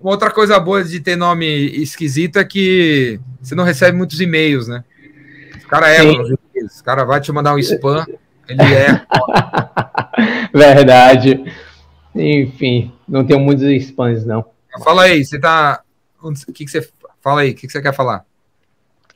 Uma 0.00 0.12
outra 0.12 0.30
coisa 0.30 0.58
boa 0.60 0.84
de 0.84 1.00
ter 1.00 1.16
nome 1.16 1.46
esquisito 1.46 2.38
é 2.38 2.44
que 2.44 3.18
você 3.40 3.54
não 3.54 3.64
recebe 3.64 3.96
muitos 3.96 4.20
e-mails, 4.20 4.68
né? 4.68 4.84
O 5.64 5.68
cara 5.68 5.90
é, 5.90 6.02
o 6.02 6.84
cara 6.84 7.04
vai 7.04 7.20
te 7.20 7.32
mandar 7.32 7.54
um 7.54 7.58
spam, 7.58 8.06
ele 8.48 8.62
é. 8.62 9.02
Verdade. 10.54 11.44
Enfim, 12.14 12.92
não 13.06 13.24
tenho 13.24 13.40
muitos 13.40 13.64
spams, 13.64 14.24
não. 14.24 14.44
Fala 14.82 15.02
aí, 15.02 15.24
você 15.24 15.38
tá. 15.38 15.82
O 16.22 16.32
que, 16.52 16.64
que 16.64 16.70
você. 16.70 16.88
Fala 17.20 17.42
aí, 17.42 17.50
o 17.50 17.54
que, 17.54 17.66
que 17.66 17.72
você 17.72 17.82
quer 17.82 17.94
falar? 17.94 18.24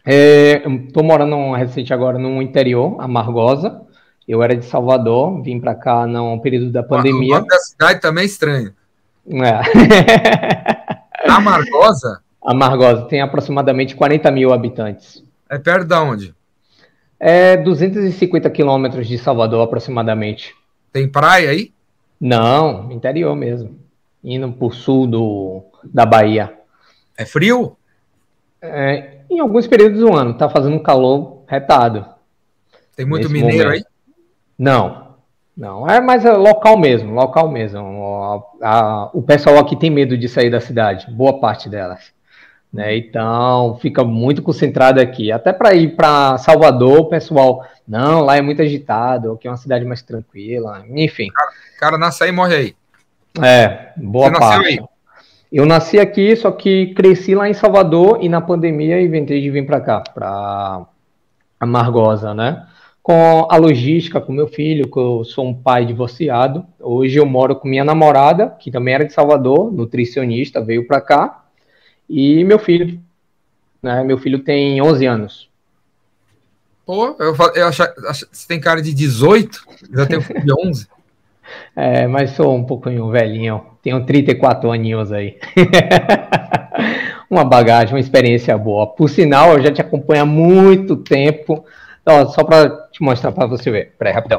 É, 0.04 0.62
tô 0.92 1.02
morando 1.02 1.52
recente 1.52 1.94
agora 1.94 2.18
no 2.18 2.42
interior, 2.42 3.00
Amargosa. 3.00 3.82
Eu 4.26 4.42
era 4.42 4.56
de 4.56 4.64
Salvador, 4.64 5.42
vim 5.42 5.60
para 5.60 5.74
cá 5.74 6.06
no 6.06 6.40
período 6.40 6.70
da 6.70 6.82
pandemia. 6.82 7.34
O 7.34 7.38
nome 7.38 7.48
da 7.48 7.58
cidade 7.58 8.00
também 8.00 8.22
é 8.22 8.26
estranho. 8.26 8.72
É. 9.28 9.60
Amargosa? 11.30 12.22
Amargosa 12.42 13.02
tem 13.02 13.20
aproximadamente 13.20 13.94
40 13.94 14.30
mil 14.30 14.52
habitantes. 14.52 15.22
É 15.48 15.58
perto 15.58 15.86
de 15.86 15.94
onde? 15.94 16.34
É 17.18 17.56
250 17.56 18.50
quilômetros 18.50 19.06
de 19.06 19.18
Salvador, 19.18 19.62
aproximadamente. 19.62 20.54
Tem 20.92 21.08
praia 21.08 21.50
aí? 21.50 21.72
Não, 22.20 22.90
interior 22.90 23.34
mesmo 23.36 23.81
indo 24.22 24.52
para 24.52 24.66
o 24.66 24.72
sul 24.72 25.06
do, 25.06 25.62
da 25.84 26.06
Bahia. 26.06 26.52
É 27.16 27.24
frio? 27.24 27.76
É, 28.60 29.18
em 29.30 29.40
alguns 29.40 29.66
períodos 29.66 30.00
do 30.00 30.14
ano, 30.14 30.32
está 30.32 30.48
fazendo 30.48 30.76
um 30.76 30.82
calor 30.82 31.42
retado. 31.46 32.06
Tem 32.94 33.06
muito 33.06 33.28
mineiro 33.28 33.64
momento. 33.64 33.72
aí? 33.72 33.84
Não, 34.58 35.16
não. 35.56 35.88
É 35.88 36.00
mais 36.00 36.24
é 36.24 36.32
local 36.32 36.78
mesmo, 36.78 37.14
local 37.14 37.50
mesmo. 37.50 38.50
A, 38.62 38.68
a, 38.68 39.10
o 39.12 39.22
pessoal 39.22 39.58
aqui 39.58 39.74
tem 39.74 39.90
medo 39.90 40.16
de 40.16 40.28
sair 40.28 40.50
da 40.50 40.60
cidade, 40.60 41.10
boa 41.10 41.40
parte 41.40 41.68
delas. 41.68 42.12
Né? 42.72 42.96
Então, 42.96 43.78
fica 43.80 44.02
muito 44.02 44.42
concentrado 44.42 45.00
aqui. 45.00 45.30
Até 45.30 45.52
para 45.52 45.74
ir 45.74 45.94
para 45.94 46.38
Salvador, 46.38 47.00
o 47.00 47.08
pessoal, 47.08 47.66
não, 47.86 48.22
lá 48.22 48.36
é 48.36 48.40
muito 48.40 48.62
agitado, 48.62 49.32
aqui 49.32 49.46
é 49.46 49.50
uma 49.50 49.56
cidade 49.58 49.84
mais 49.84 50.00
tranquila, 50.02 50.84
enfim. 50.88 51.28
Cara, 51.28 51.50
cara 51.78 51.98
nasce 51.98 52.24
aí 52.24 52.30
e 52.30 52.32
morre 52.32 52.54
aí. 52.54 52.76
É, 53.40 53.92
boa 53.96 54.28
Você 54.30 54.38
parte. 54.38 54.68
Aí? 54.68 54.80
Eu 55.52 55.66
nasci 55.66 55.98
aqui, 55.98 56.34
só 56.34 56.50
que 56.50 56.94
cresci 56.94 57.34
lá 57.34 57.48
em 57.48 57.54
Salvador 57.54 58.18
e 58.22 58.28
na 58.28 58.40
pandemia 58.40 59.00
inventei 59.00 59.40
de 59.40 59.50
vir 59.50 59.66
para 59.66 59.80
cá, 59.80 60.00
para 60.00 60.86
Amargosa, 61.60 62.32
né? 62.32 62.66
Com 63.02 63.46
a 63.50 63.56
logística, 63.56 64.20
com 64.20 64.32
meu 64.32 64.48
filho, 64.48 64.90
que 64.90 64.98
eu 64.98 65.24
sou 65.24 65.46
um 65.46 65.54
pai 65.54 65.84
divorciado. 65.84 66.64
Hoje 66.80 67.18
eu 67.18 67.26
moro 67.26 67.56
com 67.56 67.68
minha 67.68 67.84
namorada, 67.84 68.48
que 68.48 68.70
também 68.70 68.94
era 68.94 69.04
de 69.04 69.12
Salvador, 69.12 69.70
nutricionista, 69.70 70.62
veio 70.62 70.86
para 70.86 71.00
cá. 71.00 71.44
E 72.08 72.44
meu 72.44 72.58
filho, 72.58 72.98
né? 73.82 74.02
Meu 74.04 74.16
filho 74.16 74.38
tem 74.38 74.80
11 74.80 75.06
anos. 75.06 75.50
Pô, 76.86 77.14
eu, 77.18 77.36
eu 77.54 77.66
acho, 77.66 77.82
você 78.32 78.48
tem 78.48 78.60
cara 78.60 78.80
de 78.80 78.94
18, 78.94 79.64
já 79.92 80.06
tenho 80.06 80.22
filho 80.22 80.44
de 80.44 80.52
11. 80.66 80.88
É, 81.74 82.06
mas 82.06 82.30
sou 82.32 82.54
um 82.54 82.64
pouquinho 82.64 83.10
velhinho. 83.10 83.64
Tenho 83.82 84.04
34 84.04 84.70
aninhos 84.70 85.12
aí. 85.12 85.38
uma 87.28 87.44
bagagem, 87.44 87.94
uma 87.94 88.00
experiência 88.00 88.56
boa. 88.56 88.86
Por 88.86 89.08
sinal, 89.08 89.54
eu 89.54 89.62
já 89.62 89.72
te 89.72 89.80
acompanho 89.80 90.22
há 90.22 90.26
muito 90.26 90.96
tempo. 90.96 91.64
Então, 92.02 92.28
só 92.28 92.44
para 92.44 92.68
te 92.90 93.02
mostrar 93.02 93.32
para 93.32 93.46
você 93.46 93.70
ver. 93.70 93.94
Peraí, 93.98 94.12
rapidão. 94.12 94.38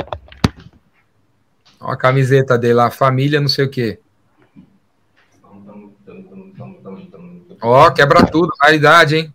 Ó 1.79 1.91
a 1.91 1.97
camiseta 1.97 2.57
dele 2.57 2.75
lá, 2.75 2.89
família 2.89 3.41
não 3.41 3.49
sei 3.49 3.65
o 3.65 3.69
quê. 3.69 3.99
Ó, 7.61 7.91
quebra 7.91 8.25
tudo, 8.25 8.51
raridade, 8.61 9.17
hein? 9.17 9.33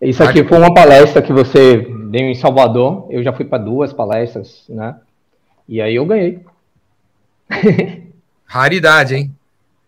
Isso 0.00 0.22
aqui 0.22 0.44
foi 0.44 0.58
uma 0.58 0.72
palestra 0.72 1.20
que 1.20 1.32
você 1.32 1.76
deu 2.08 2.22
em 2.22 2.34
Salvador. 2.34 3.06
Eu 3.10 3.22
já 3.22 3.32
fui 3.32 3.44
para 3.44 3.58
duas 3.62 3.92
palestras, 3.92 4.64
né? 4.68 4.96
E 5.70 5.80
aí 5.80 5.94
eu 5.94 6.04
ganhei. 6.04 6.40
Raridade, 8.44 9.14
hein? 9.14 9.30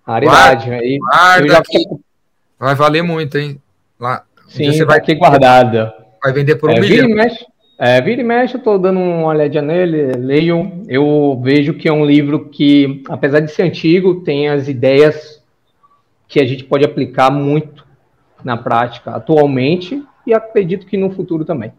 Raridade. 0.07 0.67
Guarda, 0.67 0.85
aí 0.85 0.99
guarda 0.99 1.49
já... 1.49 1.63
Vai 2.57 2.77
valer 2.77 3.03
muito, 3.03 3.37
hein? 3.37 3.61
Lá. 3.99 4.23
Sim, 4.47 4.71
você 4.71 4.85
vai 4.85 5.01
ter 5.01 5.17
guardado. 5.17 5.93
Vai 6.23 6.33
vender 6.33 6.55
por 6.55 6.71
um 6.71 6.75
é, 6.75 6.79
milhão. 6.79 7.09
Vira 7.09 7.11
e 7.11 7.15
mexe, 7.15 7.47
é, 7.77 8.01
vira 8.01 8.21
e 8.21 8.25
mexe, 8.25 8.55
eu 8.55 8.63
tô 8.63 8.79
dando 8.79 9.01
uma 9.01 9.27
olhadinha 9.27 9.61
nele, 9.61 10.13
leio. 10.13 10.85
Eu 10.87 11.41
vejo 11.43 11.75
que 11.75 11.89
é 11.89 11.93
um 11.93 12.07
livro 12.07 12.49
que, 12.49 13.03
apesar 13.09 13.41
de 13.41 13.51
ser 13.51 13.65
antigo, 13.65 14.23
tem 14.23 14.49
as 14.49 14.69
ideias 14.69 15.43
que 16.29 16.39
a 16.39 16.47
gente 16.47 16.63
pode 16.63 16.85
aplicar 16.85 17.29
muito 17.29 17.85
na 18.45 18.57
prática 18.57 19.11
atualmente 19.11 20.01
e 20.25 20.33
acredito 20.33 20.87
que 20.87 20.97
no 20.97 21.11
futuro 21.11 21.45
também. 21.45 21.73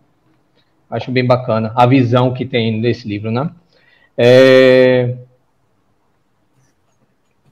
Acho 0.92 1.10
bem 1.10 1.26
bacana 1.26 1.72
a 1.74 1.86
visão 1.86 2.34
que 2.34 2.44
tem 2.44 2.82
nesse 2.82 3.08
livro, 3.08 3.32
né? 3.32 3.50
É... 4.18 5.16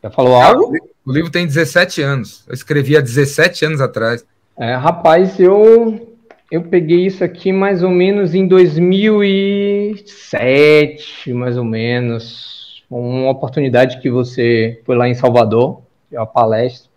Já 0.04 0.10
falou 0.10 0.36
algo? 0.36 0.74
O 1.06 1.12
livro 1.12 1.32
tem 1.32 1.46
17 1.46 2.02
anos. 2.02 2.44
Eu 2.48 2.54
escrevi 2.54 2.98
há 2.98 3.02
17 3.02 3.66
anos 3.66 3.82
atrás. 3.82 4.26
É, 4.58 4.76
rapaz, 4.76 5.40
eu 5.40 6.12
eu 6.52 6.62
peguei 6.64 7.06
isso 7.06 7.24
aqui 7.24 7.54
mais 7.54 7.82
ou 7.82 7.90
menos 7.90 8.36
em 8.36 8.46
2007, 8.46 11.34
mais 11.34 11.58
ou 11.58 11.64
menos. 11.64 12.84
Uma 12.90 13.32
oportunidade 13.32 14.02
que 14.02 14.12
você 14.12 14.82
foi 14.86 14.98
lá 14.98 15.08
em 15.08 15.14
Salvador, 15.14 15.82
uma 16.12 16.28
palestra, 16.28 16.92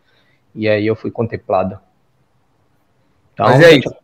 e 0.53 0.69
aí 0.69 0.85
eu 0.85 0.97
fui 0.97 1.13
contemplado. 1.13 1.79
Então, 3.33 3.47
Mas 3.47 3.61
é 3.61 3.77
isso. 3.77 3.95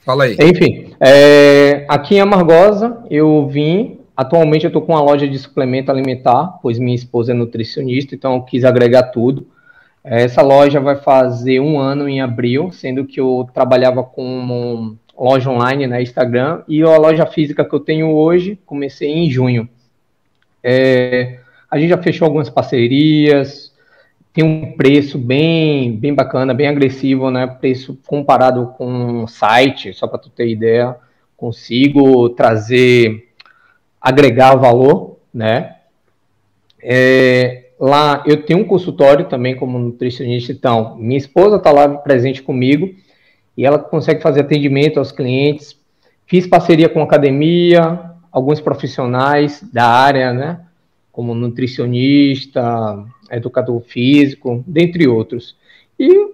Fala 0.00 0.24
aí. 0.24 0.36
Enfim, 0.40 0.96
é, 0.98 1.86
aqui 1.88 2.16
em 2.16 2.20
Amargosa 2.20 3.04
eu 3.08 3.46
vim 3.46 3.99
Atualmente 4.20 4.66
eu 4.66 4.68
estou 4.68 4.82
com 4.82 4.92
uma 4.92 5.00
loja 5.00 5.26
de 5.26 5.38
suplemento 5.38 5.90
alimentar, 5.90 6.58
pois 6.60 6.78
minha 6.78 6.94
esposa 6.94 7.32
é 7.32 7.34
nutricionista, 7.34 8.14
então 8.14 8.34
eu 8.34 8.42
quis 8.42 8.66
agregar 8.66 9.04
tudo. 9.04 9.46
Essa 10.04 10.42
loja 10.42 10.78
vai 10.78 10.94
fazer 10.96 11.58
um 11.58 11.78
ano 11.78 12.06
em 12.06 12.20
abril, 12.20 12.70
sendo 12.70 13.06
que 13.06 13.18
eu 13.18 13.48
trabalhava 13.54 14.04
com 14.04 14.94
loja 15.18 15.48
online 15.48 15.86
na 15.86 15.96
né, 15.96 16.02
Instagram 16.02 16.60
e 16.68 16.82
a 16.82 16.98
loja 16.98 17.24
física 17.24 17.64
que 17.64 17.74
eu 17.74 17.80
tenho 17.80 18.10
hoje 18.10 18.58
comecei 18.66 19.08
em 19.08 19.30
junho. 19.30 19.66
É, 20.62 21.38
a 21.70 21.78
gente 21.78 21.88
já 21.88 21.96
fechou 21.96 22.26
algumas 22.26 22.50
parcerias, 22.50 23.74
tem 24.34 24.44
um 24.44 24.72
preço 24.72 25.16
bem, 25.16 25.96
bem 25.96 26.12
bacana, 26.12 26.52
bem 26.52 26.68
agressivo, 26.68 27.30
né? 27.30 27.46
Preço 27.46 27.98
comparado 28.06 28.74
com 28.76 29.24
o 29.24 29.26
site, 29.26 29.94
só 29.94 30.06
para 30.06 30.18
tu 30.18 30.28
ter 30.28 30.46
ideia, 30.46 30.94
consigo 31.38 32.28
trazer 32.28 33.29
agregar 34.00 34.56
valor, 34.56 35.18
né? 35.32 35.76
É, 36.82 37.66
lá 37.78 38.24
eu 38.26 38.42
tenho 38.42 38.60
um 38.60 38.64
consultório 38.64 39.26
também 39.26 39.54
como 39.54 39.78
nutricionista, 39.78 40.50
então 40.50 40.96
minha 40.96 41.18
esposa 41.18 41.56
está 41.56 41.70
lá 41.70 41.88
presente 41.88 42.42
comigo 42.42 42.94
e 43.56 43.66
ela 43.66 43.78
consegue 43.78 44.22
fazer 44.22 44.40
atendimento 44.40 44.98
aos 44.98 45.12
clientes. 45.12 45.78
Fiz 46.26 46.46
parceria 46.46 46.88
com 46.88 47.02
academia, 47.02 48.12
alguns 48.32 48.60
profissionais 48.60 49.62
da 49.72 49.86
área, 49.86 50.32
né? 50.32 50.60
Como 51.12 51.34
nutricionista, 51.34 53.04
educador 53.30 53.80
físico, 53.80 54.64
dentre 54.66 55.06
outros. 55.06 55.56
E 55.98 56.30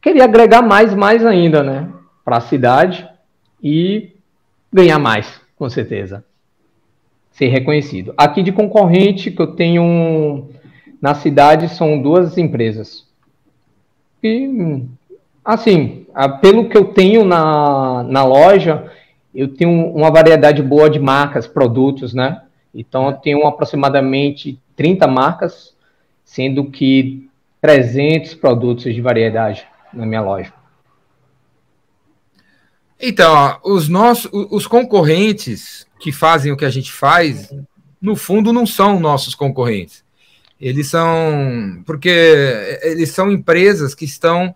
queria 0.00 0.24
agregar 0.24 0.62
mais, 0.62 0.94
mais 0.94 1.26
ainda, 1.26 1.62
né? 1.62 1.90
Para 2.24 2.36
a 2.36 2.42
cidade 2.42 3.08
e 3.62 4.12
ganhar 4.72 4.98
mais, 4.98 5.40
com 5.56 5.68
certeza 5.68 6.27
ser 7.38 7.46
reconhecido. 7.46 8.12
Aqui 8.16 8.42
de 8.42 8.50
concorrente, 8.50 9.30
que 9.30 9.40
eu 9.40 9.54
tenho 9.54 10.48
na 11.00 11.14
cidade 11.14 11.68
são 11.68 12.02
duas 12.02 12.36
empresas. 12.36 13.06
E, 14.20 14.82
assim, 15.44 16.04
pelo 16.42 16.68
que 16.68 16.76
eu 16.76 16.86
tenho 16.86 17.24
na, 17.24 18.02
na 18.02 18.24
loja, 18.24 18.90
eu 19.32 19.46
tenho 19.46 19.70
uma 19.94 20.10
variedade 20.10 20.60
boa 20.60 20.90
de 20.90 20.98
marcas, 20.98 21.46
produtos, 21.46 22.12
né? 22.12 22.42
Então, 22.74 23.06
eu 23.06 23.12
tenho 23.12 23.46
aproximadamente 23.46 24.60
30 24.74 25.06
marcas, 25.06 25.76
sendo 26.24 26.64
que 26.64 27.30
300 27.60 28.34
produtos 28.34 28.92
de 28.92 29.00
variedade 29.00 29.64
na 29.92 30.04
minha 30.04 30.20
loja. 30.20 30.52
Então, 33.00 33.32
ó, 33.32 33.58
os 33.62 33.88
nossos, 33.88 34.28
os 34.32 34.66
concorrentes 34.66 35.86
que 35.98 36.12
fazem 36.12 36.52
o 36.52 36.56
que 36.56 36.64
a 36.64 36.70
gente 36.70 36.92
faz, 36.92 37.52
no 38.00 38.14
fundo, 38.14 38.52
não 38.52 38.66
são 38.66 39.00
nossos 39.00 39.34
concorrentes. 39.34 40.04
Eles 40.60 40.88
são. 40.88 41.82
Porque 41.86 42.08
eles 42.82 43.10
são 43.10 43.30
empresas 43.30 43.94
que 43.94 44.04
estão 44.04 44.54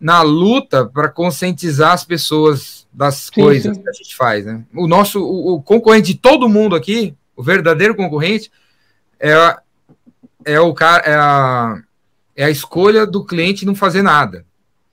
na 0.00 0.22
luta 0.22 0.86
para 0.86 1.08
conscientizar 1.08 1.92
as 1.92 2.04
pessoas 2.04 2.86
das 2.92 3.30
sim, 3.34 3.40
coisas 3.40 3.76
sim. 3.76 3.82
que 3.82 3.88
a 3.88 3.92
gente 3.92 4.16
faz. 4.16 4.44
Né? 4.44 4.64
O 4.74 4.86
nosso 4.86 5.22
o, 5.22 5.54
o, 5.54 5.62
concorrente 5.62 6.12
de 6.12 6.18
todo 6.18 6.48
mundo 6.48 6.74
aqui, 6.74 7.14
o 7.34 7.42
verdadeiro 7.42 7.94
concorrente, 7.94 8.50
é, 9.20 9.56
é 10.44 10.60
o 10.60 10.72
cara. 10.74 11.02
É 11.04 11.14
a, 11.14 11.82
é 12.36 12.44
a 12.44 12.50
escolha 12.50 13.06
do 13.06 13.24
cliente 13.24 13.64
não 13.64 13.74
fazer 13.74 14.02
nada. 14.02 14.44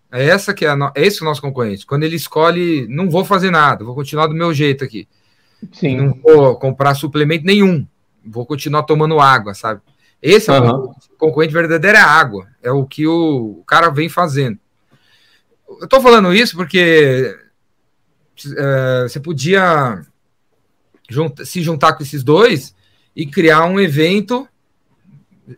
É 0.10 0.26
essa 0.26 0.54
que 0.54 0.66
é, 0.66 0.70
a, 0.70 0.92
é 0.96 1.06
esse 1.06 1.22
o 1.22 1.26
nosso 1.26 1.42
concorrente. 1.42 1.86
Quando 1.86 2.04
ele 2.04 2.16
escolhe, 2.16 2.88
não 2.88 3.10
vou 3.10 3.26
fazer 3.26 3.52
nada, 3.52 3.84
vou 3.84 3.96
continuar 3.96 4.28
do 4.28 4.34
meu 4.34 4.54
jeito 4.54 4.84
aqui. 4.84 5.08
Sim. 5.72 5.98
Não 5.98 6.14
vou 6.22 6.58
comprar 6.58 6.96
suplemento 6.96 7.46
nenhum. 7.46 7.88
Vou 8.26 8.46
continuar 8.46 8.84
tomando 8.84 9.20
água, 9.20 9.54
sabe? 9.54 9.82
Esse 10.22 10.50
é 10.50 10.60
uhum. 10.60 10.86
o 10.86 10.96
concorrente 11.18 11.54
verdadeiro 11.54 11.98
é 11.98 12.02
a 12.02 12.08
água. 12.08 12.48
É 12.62 12.72
o 12.72 12.86
que 12.86 13.06
o, 13.06 13.60
o 13.60 13.64
cara 13.66 13.90
vem 13.90 14.08
fazendo. 14.08 14.58
Eu 15.82 15.88
tô 15.88 16.00
falando 16.00 16.34
isso 16.34 16.56
porque 16.56 17.38
é, 18.58 19.04
você 19.04 19.20
podia 19.20 20.02
junta, 21.10 21.46
se 21.46 21.62
juntar 21.62 21.94
com 21.94 22.04
esses 22.04 22.24
dois 22.24 22.74
e 23.16 23.26
criar 23.26 23.66
um 23.66 23.80
evento. 23.80 24.48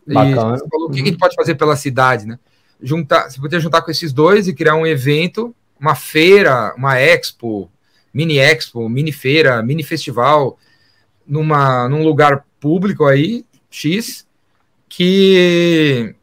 Bacana. 0.06 0.56
E, 0.56 0.68
falou, 0.68 0.88
o 0.88 0.90
que 0.90 1.00
a 1.00 1.04
gente 1.04 1.18
pode 1.18 1.36
fazer 1.36 1.54
pela 1.54 1.76
cidade, 1.76 2.26
né? 2.26 2.38
Juntar, 2.82 3.30
você 3.30 3.40
podia 3.40 3.60
juntar 3.60 3.82
com 3.82 3.90
esses 3.90 4.12
dois 4.12 4.48
e 4.48 4.54
criar 4.54 4.74
um 4.74 4.86
evento, 4.86 5.54
uma 5.80 5.94
feira, 5.94 6.74
uma 6.76 6.98
expo, 6.98 7.70
mini 8.16 8.38
expo, 8.38 8.88
mini 8.88 9.12
feira, 9.12 9.62
mini 9.62 9.82
festival, 9.82 10.58
numa, 11.26 11.86
num 11.86 12.02
lugar 12.02 12.46
público 12.58 13.04
aí, 13.04 13.44
X, 13.70 14.26
que 14.88 16.14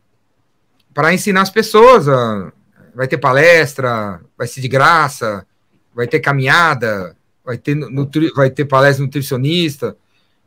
para 0.92 1.14
ensinar 1.14 1.42
as 1.42 1.52
pessoas, 1.52 2.10
a, 2.10 2.52
vai 2.96 3.08
ter 3.08 3.20
palestra, 3.20 4.20
vai 4.36 4.48
ser 4.48 4.60
de 4.60 4.68
graça, 4.68 5.46
vai 5.94 6.08
ter 6.08 6.20
caminhada, 6.20 7.16
vai 7.46 7.60
ter, 7.60 7.76
nutri, 7.76 8.32
vai 8.34 8.50
ter 8.50 8.66
palestra 8.66 9.06
nutricionista, 9.06 9.96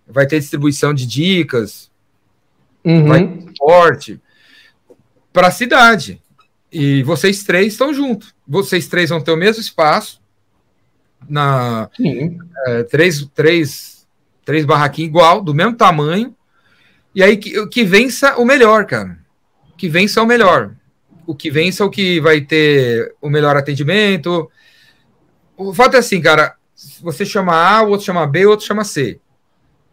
vai 0.05 0.27
ter 0.27 0.40
distribuição 0.40 0.93
de 0.93 1.06
dicas, 1.06 1.89
uhum. 2.85 3.06
vai 3.06 3.24
ter 3.24 3.52
esporte 3.52 4.20
para 5.32 5.47
a 5.47 5.52
cidade. 5.52 6.20
E 6.73 7.05
vocês 7.05 7.44
três 7.44 7.74
estão 7.74 7.94
juntos. 7.94 8.35
Vocês 8.44 8.89
três 8.89 9.10
vão 9.10 9.20
ter 9.20 9.31
o 9.31 9.36
mesmo 9.36 9.60
espaço, 9.60 10.20
na 11.28 11.88
é, 12.66 12.82
três, 12.84 13.24
três, 13.34 14.06
três 14.44 14.64
barraquinhos 14.64 15.10
igual, 15.10 15.40
do 15.40 15.55
mesmo 15.55 15.74
tamanho, 15.74 16.34
e 17.14 17.22
aí 17.22 17.36
que, 17.36 17.66
que 17.68 17.84
vença 17.84 18.36
o 18.36 18.44
melhor, 18.44 18.84
cara. 18.86 19.18
Que 19.76 19.88
vença 19.88 20.22
o 20.22 20.26
melhor. 20.26 20.74
O 21.26 21.34
que 21.34 21.51
vença 21.51 21.82
é 21.82 21.86
o 21.86 21.90
que 21.90 22.20
vai 22.20 22.40
ter 22.40 23.14
o 23.20 23.28
melhor 23.28 23.56
atendimento. 23.56 24.51
O 25.56 25.72
fato 25.72 25.97
é 25.97 25.98
assim, 25.98 26.20
cara, 26.20 26.55
você 27.01 27.24
chama 27.24 27.55
A, 27.55 27.82
o 27.82 27.88
outro 27.88 28.06
chama 28.06 28.26
B, 28.26 28.47
o 28.47 28.51
outro 28.51 28.66
chama 28.66 28.84
C. 28.84 29.18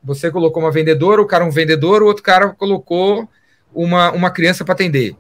Você 0.04 0.30
colocou 0.30 0.62
uma 0.62 0.72
vendedora, 0.72 1.22
o 1.22 1.26
cara 1.26 1.46
um 1.46 1.50
vendedor, 1.50 2.04
o 2.04 2.08
outro 2.08 2.22
cara 2.22 2.50
colocou 2.50 3.28
uma, 3.74 4.12
uma 4.12 4.30
criança 4.30 4.66
para 4.66 4.74
atender. 4.74 5.16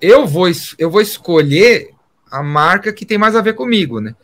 Eu 0.00 0.26
vou, 0.26 0.46
eu 0.78 0.90
vou 0.90 1.00
escolher 1.00 1.90
a 2.30 2.42
marca 2.42 2.92
que 2.92 3.04
tem 3.06 3.18
mais 3.18 3.36
a 3.36 3.42
ver 3.42 3.52
comigo, 3.52 4.00
né? 4.00 4.16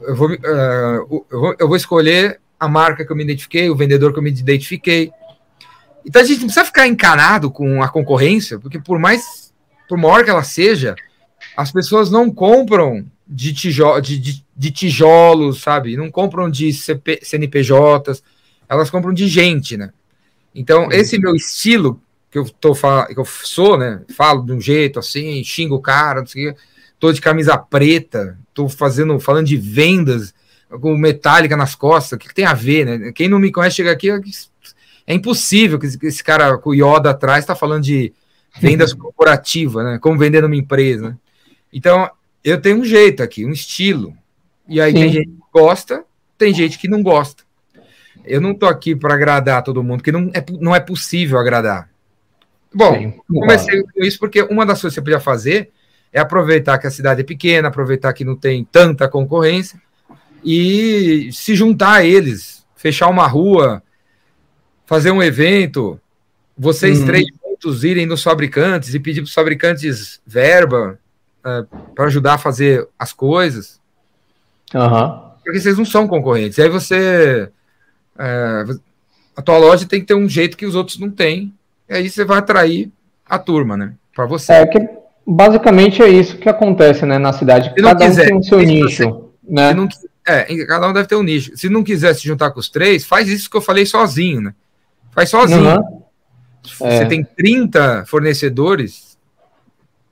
Eu 0.00 0.16
vou, 0.16 0.30
uh, 0.30 1.24
eu 1.30 1.40
vou, 1.40 1.56
eu 1.58 1.68
vou 1.68 1.76
escolher 1.76 2.40
a 2.58 2.68
marca 2.68 3.04
que 3.04 3.10
eu 3.10 3.16
me 3.16 3.24
identifiquei, 3.24 3.70
o 3.70 3.76
vendedor 3.76 4.12
que 4.12 4.18
eu 4.18 4.22
me 4.22 4.30
identifiquei. 4.30 5.10
Então 6.04 6.20
a 6.20 6.24
gente 6.24 6.40
não 6.40 6.46
precisa 6.46 6.64
ficar 6.64 6.86
encanado 6.86 7.50
com 7.50 7.82
a 7.82 7.88
concorrência, 7.88 8.58
porque 8.58 8.78
por 8.78 8.98
mais, 8.98 9.52
por 9.88 9.98
maior 9.98 10.24
que 10.24 10.30
ela 10.30 10.42
seja, 10.42 10.94
as 11.56 11.72
pessoas 11.72 12.10
não 12.10 12.30
compram 12.30 13.04
de, 13.26 13.52
tijo 13.52 14.00
de, 14.00 14.18
de, 14.18 14.44
de 14.56 14.70
tijolos, 14.70 15.60
sabe? 15.62 15.96
Não 15.96 16.10
compram 16.10 16.50
de 16.50 16.72
CP, 16.72 17.20
CNPJs, 17.22 18.22
elas 18.68 18.90
compram 18.90 19.12
de 19.12 19.26
gente, 19.28 19.76
né? 19.76 19.92
Então, 20.54 20.84
uhum. 20.84 20.92
esse 20.92 21.18
meu 21.18 21.34
estilo, 21.34 22.00
que 22.30 22.38
eu, 22.38 22.48
tô, 22.48 22.72
que 22.74 23.18
eu 23.18 23.24
sou, 23.24 23.76
né? 23.76 24.02
Falo 24.16 24.44
de 24.44 24.52
um 24.52 24.60
jeito 24.60 24.98
assim, 24.98 25.42
xingo 25.44 25.76
o 25.76 25.80
cara, 25.80 26.20
não 26.20 26.26
sei 26.26 26.50
o 26.50 26.54
que, 26.54 26.60
tô 26.98 27.12
de 27.12 27.20
camisa 27.20 27.56
preta, 27.56 28.38
tô 28.54 28.68
fazendo, 28.68 29.18
falando 29.20 29.46
de 29.46 29.56
vendas, 29.56 30.34
com 30.80 30.96
metálica 30.96 31.56
nas 31.56 31.74
costas, 31.74 32.12
o 32.12 32.18
que, 32.18 32.28
que 32.28 32.34
tem 32.34 32.44
a 32.44 32.54
ver, 32.54 32.86
né? 32.86 33.12
Quem 33.12 33.28
não 33.28 33.38
me 33.38 33.50
conhece 33.50 33.76
chega 33.76 33.90
aqui, 33.90 34.08
é 35.06 35.14
impossível 35.14 35.78
que 35.78 35.86
esse 36.06 36.22
cara 36.22 36.56
com 36.58 36.70
o 36.70 36.74
Yoda 36.74 37.10
atrás 37.10 37.42
está 37.42 37.56
falando 37.56 37.82
de 37.82 38.12
vendas 38.60 38.92
corporativas, 38.94 39.84
né? 39.84 39.98
Como 39.98 40.18
vender 40.18 40.42
numa 40.42 40.54
empresa. 40.56 41.10
Né? 41.10 41.16
Então, 41.72 42.08
eu 42.44 42.60
tenho 42.60 42.78
um 42.78 42.84
jeito 42.84 43.22
aqui, 43.22 43.44
um 43.44 43.50
estilo. 43.50 44.14
E 44.68 44.80
aí 44.80 44.92
Sim. 44.92 44.98
tem 44.98 45.12
gente 45.12 45.26
que 45.26 45.42
gosta, 45.52 46.04
tem 46.38 46.54
gente 46.54 46.78
que 46.78 46.88
não 46.88 47.02
gosta. 47.02 47.42
Eu 48.24 48.40
não 48.40 48.54
tô 48.54 48.66
aqui 48.66 48.94
para 48.94 49.14
agradar 49.14 49.64
todo 49.64 49.82
mundo, 49.82 49.98
porque 49.98 50.12
não 50.12 50.30
é, 50.32 50.44
não 50.60 50.76
é 50.76 50.80
possível 50.80 51.38
agradar. 51.38 51.90
Bom, 52.72 52.94
Sim, 52.94 53.20
comecei 53.28 53.82
com 53.82 54.04
isso 54.04 54.18
porque 54.18 54.42
uma 54.42 54.64
das 54.64 54.80
coisas 54.80 54.94
que 54.94 55.00
você 55.00 55.04
podia 55.04 55.18
fazer 55.20 55.70
é 56.12 56.20
aproveitar 56.20 56.78
que 56.78 56.86
a 56.86 56.90
cidade 56.90 57.20
é 57.20 57.24
pequena, 57.24 57.68
aproveitar 57.68 58.12
que 58.12 58.24
não 58.24 58.36
tem 58.36 58.64
tanta 58.64 59.08
concorrência 59.08 59.80
e 60.44 61.30
se 61.32 61.54
juntar 61.54 61.94
a 61.94 62.04
eles, 62.04 62.64
fechar 62.74 63.08
uma 63.08 63.26
rua, 63.26 63.82
fazer 64.86 65.10
um 65.10 65.22
evento, 65.22 66.00
vocês 66.56 67.00
uhum. 67.00 67.06
três 67.06 67.26
juntos 67.42 67.84
irem 67.84 68.06
nos 68.06 68.22
fabricantes 68.22 68.94
e 68.94 69.00
pedir 69.00 69.20
para 69.20 69.28
os 69.28 69.34
fabricantes 69.34 70.20
verba 70.26 70.98
uh, 71.44 71.48
é, 71.48 71.66
para 71.94 72.06
ajudar 72.06 72.34
a 72.34 72.38
fazer 72.38 72.88
as 72.98 73.12
coisas. 73.12 73.80
Uhum. 74.74 75.30
Porque 75.44 75.60
vocês 75.60 75.76
não 75.76 75.84
são 75.84 76.06
concorrentes. 76.08 76.58
E 76.58 76.62
aí 76.62 76.68
você. 76.68 77.50
Uh, 78.14 78.80
a 79.36 79.42
tua 79.42 79.58
loja 79.58 79.86
tem 79.86 80.00
que 80.00 80.06
ter 80.06 80.14
um 80.14 80.28
jeito 80.28 80.56
que 80.56 80.66
os 80.66 80.74
outros 80.74 80.98
não 80.98 81.10
têm. 81.10 81.52
E 81.88 81.94
aí 81.94 82.10
você 82.10 82.24
vai 82.24 82.38
atrair 82.38 82.90
a 83.24 83.38
turma, 83.38 83.76
né? 83.76 83.94
Para 84.14 84.26
você. 84.26 84.52
É 84.52 84.66
que 84.66 84.78
basicamente 85.30 86.02
é 86.02 86.08
isso 86.08 86.36
que 86.36 86.48
acontece, 86.48 87.06
né, 87.06 87.18
na 87.18 87.32
cidade. 87.32 87.72
Cada 87.74 88.06
quiser, 88.06 88.24
um 88.24 88.26
tem 88.26 88.36
o 88.38 88.42
seu 88.42 88.58
nicho, 88.60 89.30
né? 89.48 89.72
Não, 89.72 89.88
é, 90.26 90.44
cada 90.66 90.88
um 90.88 90.92
deve 90.92 91.08
ter 91.08 91.14
um 91.14 91.22
nicho. 91.22 91.56
Se 91.56 91.68
não 91.68 91.84
quiser 91.84 92.14
se 92.14 92.22
juntar 92.22 92.50
com 92.50 92.58
os 92.58 92.68
três, 92.68 93.04
faz 93.04 93.28
isso 93.28 93.48
que 93.48 93.56
eu 93.56 93.60
falei 93.60 93.86
sozinho, 93.86 94.40
né? 94.40 94.54
Faz 95.12 95.30
sozinho. 95.30 95.76
Uhum. 95.76 96.02
Você 96.62 96.84
é. 96.84 97.04
tem 97.06 97.24
30 97.24 98.04
fornecedores, 98.06 99.16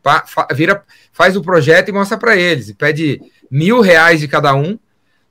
pa, 0.03 0.25
fa, 0.27 0.47
vira, 0.53 0.83
faz 1.13 1.37
o 1.37 1.43
projeto 1.43 1.89
e 1.89 1.93
mostra 1.93 2.17
para 2.17 2.37
eles. 2.37 2.73
Pede 2.73 3.21
mil 3.51 3.81
reais 3.81 4.21
de 4.21 4.29
cada 4.29 4.55
um, 4.55 4.79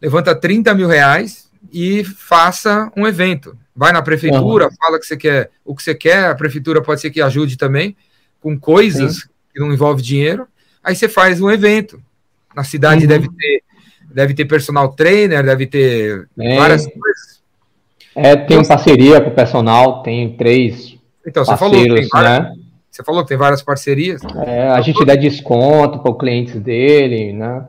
levanta 0.02 0.36
30 0.36 0.74
mil 0.76 0.88
reais 0.88 1.50
e 1.72 2.04
faça 2.04 2.92
um 2.96 3.08
evento. 3.08 3.58
Vai 3.76 3.92
na 3.92 4.02
prefeitura, 4.02 4.66
uhum. 4.66 4.76
fala 4.80 5.00
que 5.00 5.06
você 5.06 5.18
quer 5.18 5.50
o 5.64 5.76
que 5.76 5.84
você 5.84 5.96
quer, 5.96 6.26
a 6.26 6.36
prefeitura 6.36 6.82
pode 6.82 7.02
ser 7.02 7.10
que 7.10 7.22
ajude 7.22 7.58
também 7.58 7.96
com 8.40 8.60
coisas 8.60 9.16
Sim. 9.16 9.37
Que 9.58 9.66
não 9.66 9.74
envolve 9.74 10.02
dinheiro. 10.02 10.48
Aí 10.84 10.96
você 10.96 11.10
faz 11.10 11.42
um 11.42 11.50
evento. 11.50 12.02
Na 12.56 12.64
cidade 12.64 13.02
uhum. 13.02 13.08
deve 13.08 13.28
ter 13.30 13.64
deve 14.10 14.34
ter 14.34 14.46
personal 14.46 14.90
trainer, 14.94 15.46
deve 15.46 15.68
ter 15.68 16.28
é. 16.40 16.56
várias 16.56 16.88
coisas 16.88 17.38
é, 18.16 18.36
tem 18.36 18.66
parceria 18.66 19.22
com 19.22 19.30
o 19.30 19.36
personal, 19.36 20.02
tem 20.02 20.36
três 20.36 20.98
então, 21.28 21.44
você 21.44 21.58
falou 21.58 21.74
que 21.74 21.94
tem 21.94 22.08
várias, 22.08 22.40
né? 22.40 22.56
Você 22.90 23.04
falou 23.04 23.22
que 23.22 23.28
tem 23.28 23.38
várias 23.38 23.62
parcerias. 23.62 24.22
É, 24.46 24.70
a 24.70 24.80
gente 24.80 25.04
dá 25.04 25.14
desconto 25.14 26.00
para 26.00 26.12
os 26.12 26.18
clientes 26.18 26.56
dele, 26.56 27.34
né? 27.34 27.68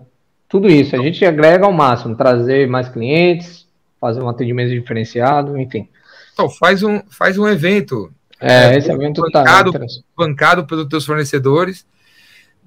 Tudo 0.48 0.68
isso. 0.68 0.94
A 0.94 1.00
gente 1.00 1.24
agrega 1.24 1.66
ao 1.66 1.72
máximo, 1.72 2.14
trazer 2.14 2.68
mais 2.68 2.88
clientes, 2.88 3.66
fazer 4.00 4.22
um 4.22 4.28
atendimento 4.28 4.70
diferenciado, 4.70 5.58
enfim. 5.58 5.88
Então, 6.32 6.48
faz 6.48 6.84
um, 6.84 7.00
faz 7.10 7.36
um 7.36 7.48
evento. 7.48 8.12
É, 8.40 8.74
é 8.74 8.78
esse 8.78 8.90
evento 8.90 9.22
tá 9.30 9.40
bancado, 9.40 9.72
tá 9.72 9.86
bancado 10.16 10.66
pelos 10.66 10.88
teus 10.88 11.04
fornecedores, 11.04 11.86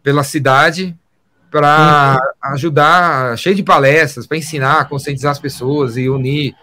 pela 0.04 0.24
cidade, 0.24 0.98
para 1.50 2.18
uhum. 2.20 2.54
ajudar, 2.54 3.38
cheio 3.38 3.56
de 3.56 3.64
palestras, 3.64 4.26
para 4.28 4.38
ensinar, 4.38 4.88
conscientizar 4.88 5.32
as 5.32 5.40
pessoas 5.40 5.98
e 5.98 6.10
unir 6.10 6.56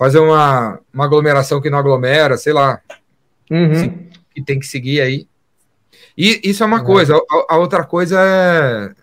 fazer 0.00 0.18
uma, 0.18 0.80
uma 0.94 1.04
aglomeração 1.04 1.60
que 1.60 1.68
não 1.68 1.76
aglomera, 1.76 2.38
sei 2.38 2.54
lá. 2.54 2.80
Uhum. 3.50 4.08
que 4.34 4.42
tem 4.42 4.58
que 4.58 4.66
seguir 4.66 5.02
aí. 5.02 5.28
E 6.16 6.40
isso 6.42 6.62
é 6.62 6.66
uma 6.66 6.82
coisa. 6.82 7.14
A, 7.14 7.54
a, 7.54 7.58
outra 7.58 7.84
coisa 7.84 8.18
é 8.18 8.94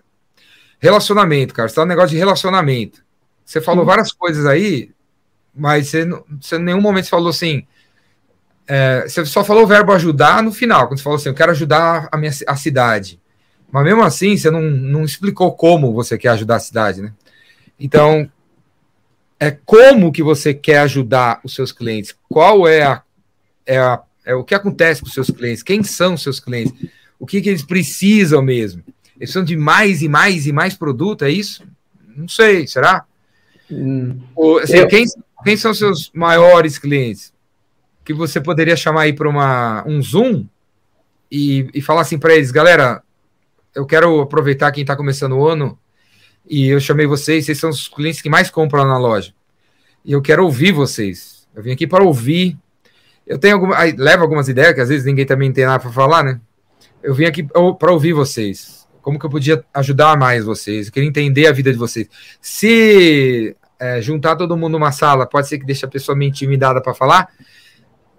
relacionamento, 0.80 1.54
cara. 1.54 1.70
Você 1.70 1.76
tá 1.76 1.84
um 1.84 1.86
negócio 1.86 2.10
de 2.10 2.18
relacionamento. 2.18 3.04
Você 3.46 3.62
falou 3.62 3.86
várias 3.86 4.12
coisas 4.12 4.48
aí, 4.48 4.90
mas 5.54 5.90
você, 5.90 6.06
você 6.42 6.56
em 6.56 6.64
nenhum 6.64 6.82
momento 6.82 7.10
falou 7.10 7.30
assim. 7.30 7.68
É, 8.68 9.08
você 9.08 9.26
só 9.26 9.44
falou 9.44 9.64
o 9.64 9.68
verbo 9.68 9.94
ajudar 9.94 10.44
no 10.44 10.52
final, 10.52 10.88
quando 10.88 10.98
você 10.98 11.04
falou 11.04 11.18
assim, 11.18 11.30
eu 11.30 11.36
quero 11.36 11.52
ajudar 11.52 12.10
a 12.12 12.18
minha 12.18 12.32
a 12.46 12.56
cidade. 12.56 13.20
Mas 13.72 13.84
mesmo 13.84 14.04
assim, 14.04 14.36
você 14.36 14.52
não, 14.52 14.62
não 14.62 15.04
explicou 15.04 15.54
como 15.54 15.94
você 15.94 16.18
quer 16.18 16.30
ajudar 16.30 16.58
a 16.58 16.60
cidade, 16.60 17.02
né? 17.02 17.14
Então, 17.80 18.30
é 19.40 19.52
como 19.52 20.12
que 20.12 20.24
você 20.24 20.54
quer 20.54 20.80
ajudar 20.80 21.40
os 21.44 21.54
seus 21.54 21.72
clientes? 21.72 22.16
Qual 22.30 22.68
é 22.68 22.84
a, 22.84 23.02
é 23.66 23.78
a 23.78 24.02
é 24.28 24.36
o 24.36 24.44
que 24.44 24.54
acontece 24.54 25.00
com 25.00 25.08
os 25.08 25.14
seus 25.14 25.30
clientes? 25.30 25.64
Quem 25.64 25.82
são 25.84 26.16
os 26.16 26.22
seus 26.22 26.38
clientes? 26.38 26.74
O 27.18 27.26
que, 27.26 27.42
que 27.42 27.48
eles 27.48 27.64
precisam 27.64 28.42
mesmo? 28.42 28.84
Eles 29.16 29.32
precisam 29.32 29.46
de 29.46 29.56
mais 29.56 30.02
e 30.02 30.10
mais 30.10 30.46
e 30.46 30.52
mais 30.52 30.74
produto, 30.74 31.24
é 31.24 31.32
isso? 31.32 31.64
Não 32.14 32.28
sei, 32.28 32.68
será? 32.68 33.06
Hum. 33.72 34.20
Ou, 34.36 34.60
assim, 34.60 34.80
eu... 34.80 34.88
quem, 34.90 35.06
quem 35.46 35.56
são 35.56 35.74
seus 35.74 36.12
maiores 36.14 36.78
clientes? 36.78 37.32
Que 38.08 38.14
você 38.14 38.40
poderia 38.40 38.78
chamar 38.78 39.02
aí 39.02 39.12
para 39.12 39.28
um 39.86 40.02
Zoom 40.02 40.46
e, 41.30 41.70
e 41.74 41.82
falar 41.82 42.04
assim 42.04 42.18
para 42.18 42.34
eles, 42.34 42.52
galera, 42.52 43.04
eu 43.76 43.86
quero 43.86 44.22
aproveitar 44.22 44.72
quem 44.72 44.84
está 44.84 44.96
começando 44.96 45.34
o 45.34 45.46
ano 45.46 45.78
e 46.50 46.70
eu 46.70 46.80
chamei 46.80 47.06
vocês, 47.06 47.44
vocês 47.44 47.58
são 47.58 47.70
os 47.70 47.90
clientes 47.90 48.22
que 48.22 48.30
mais 48.30 48.50
compram 48.50 48.86
na 48.86 48.98
loja. 48.98 49.34
E 50.06 50.14
eu 50.14 50.22
quero 50.22 50.46
ouvir 50.46 50.72
vocês. 50.72 51.46
Eu 51.54 51.62
vim 51.62 51.74
aqui 51.74 51.86
para 51.86 52.02
ouvir. 52.02 52.58
Eu 53.26 53.38
tenho 53.38 53.56
alguma, 53.56 53.78
aí, 53.78 53.92
levo 53.92 54.24
algumas 54.24 54.48
ideias 54.48 54.74
que 54.74 54.80
às 54.80 54.88
vezes 54.88 55.06
ninguém 55.06 55.26
também 55.26 55.52
tem 55.52 55.66
nada 55.66 55.82
para 55.82 55.92
falar, 55.92 56.24
né? 56.24 56.40
Eu 57.04 57.14
vim 57.14 57.26
aqui 57.26 57.44
para 57.44 57.92
ouvir 57.92 58.14
vocês. 58.14 58.88
Como 59.02 59.20
que 59.20 59.26
eu 59.26 59.30
podia 59.30 59.66
ajudar 59.74 60.18
mais 60.18 60.46
vocês? 60.46 60.88
Eu 60.88 60.94
queria 60.94 61.10
entender 61.10 61.46
a 61.46 61.52
vida 61.52 61.74
de 61.74 61.78
vocês. 61.78 62.08
Se 62.40 63.54
é, 63.78 64.02
juntar 64.02 64.38
todo 64.38 64.56
mundo 64.56 64.80
numa 64.80 64.94
sala, 64.94 65.26
pode 65.26 65.50
ser 65.50 65.60
que 65.60 65.66
deixe 65.66 65.86
a 65.86 65.90
pessoa 65.90 66.16
meio 66.16 66.30
intimidada 66.30 66.82
para 66.82 66.94
falar. 66.94 67.28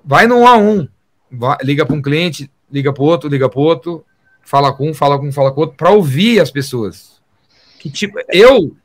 Vai 0.04 0.26
no 0.26 0.38
um 0.38 0.46
a 0.46 0.56
um. 0.56 0.88
Vai, 1.30 1.58
liga 1.62 1.84
para 1.84 1.94
um 1.94 2.02
cliente, 2.02 2.50
liga 2.70 2.92
para 2.92 3.02
outro, 3.02 3.28
liga 3.28 3.48
para 3.48 3.60
outro, 3.60 4.04
fala 4.42 4.72
com 4.72 4.90
um, 4.90 4.94
fala 4.94 5.18
com 5.18 5.28
um, 5.28 5.32
fala 5.32 5.52
com 5.52 5.60
outro, 5.60 5.76
para 5.76 5.90
ouvir 5.90 6.40
as 6.40 6.50
pessoas. 6.50 7.20
Que 7.78 7.90
tipo, 7.90 8.18
eu 8.28 8.76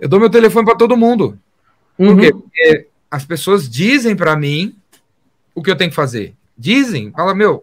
eu 0.00 0.08
dou 0.08 0.18
meu 0.18 0.30
telefone 0.30 0.64
para 0.64 0.76
todo 0.76 0.96
mundo. 0.96 1.38
Uhum. 1.98 2.16
Por 2.16 2.20
quê? 2.20 2.32
Porque 2.32 2.86
as 3.10 3.24
pessoas 3.26 3.68
dizem 3.68 4.16
para 4.16 4.34
mim 4.34 4.74
o 5.54 5.62
que 5.62 5.70
eu 5.70 5.76
tenho 5.76 5.90
que 5.90 5.96
fazer. 5.96 6.34
Dizem, 6.56 7.10
fala, 7.12 7.34
meu, 7.34 7.62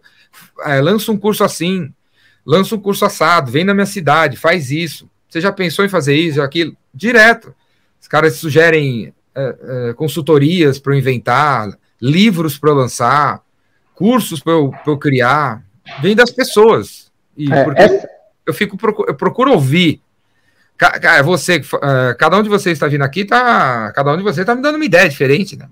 é, 0.61 0.80
lança 0.80 1.11
um 1.11 1.18
curso 1.18 1.44
assim, 1.44 1.91
lança 2.45 2.76
um 2.76 2.80
curso 2.80 3.06
assado, 3.06 3.52
vem 3.52 3.64
na 3.64 3.74
minha 3.74 3.86
cidade, 3.86 4.38
faz 4.38 4.69
isso. 4.69 5.10
Você 5.28 5.41
já 5.41 5.52
pensou 5.52 5.84
em 5.84 5.90
fazer 5.90 6.15
isso, 6.15 6.41
aquilo? 6.41 6.76
Direto. 6.94 7.53
Os 7.99 8.07
caras 8.07 8.36
sugerem 8.36 9.14
é, 9.34 9.90
é, 9.90 9.94
consultorias 9.94 10.80
para 10.80 10.94
eu 10.94 10.99
inventar, 10.99 11.78
livros 12.02 12.57
para 12.57 12.74
lançar, 12.74 13.41
cursos 13.95 14.40
para 14.40 14.53
eu, 14.53 14.74
eu, 14.86 14.98
criar. 14.98 15.64
Vem 16.02 16.15
das 16.15 16.32
pessoas. 16.32 17.11
E 17.36 17.52
é, 17.52 17.64
porque 17.64 17.82
essa... 17.82 18.10
eu 18.45 18.53
fico 18.53 18.78
eu 19.07 19.15
procuro 19.15 19.52
ouvir 19.52 20.02
Cara, 20.78 21.24
você, 21.24 21.57
uh, 21.57 22.15
cada 22.19 22.38
um 22.38 22.44
de 22.44 22.49
vocês 22.49 22.74
está 22.74 22.88
vindo 22.88 23.02
aqui, 23.02 23.26
tá, 23.26 23.91
cada 23.95 24.14
um 24.14 24.18
de 24.18 24.22
vocês 24.22 24.40
está 24.40 24.53
me 24.53 24.61
dando 24.61 24.76
uma 24.76 24.86
ideia 24.86 25.10
diferente, 25.10 25.57
né? 25.57 25.68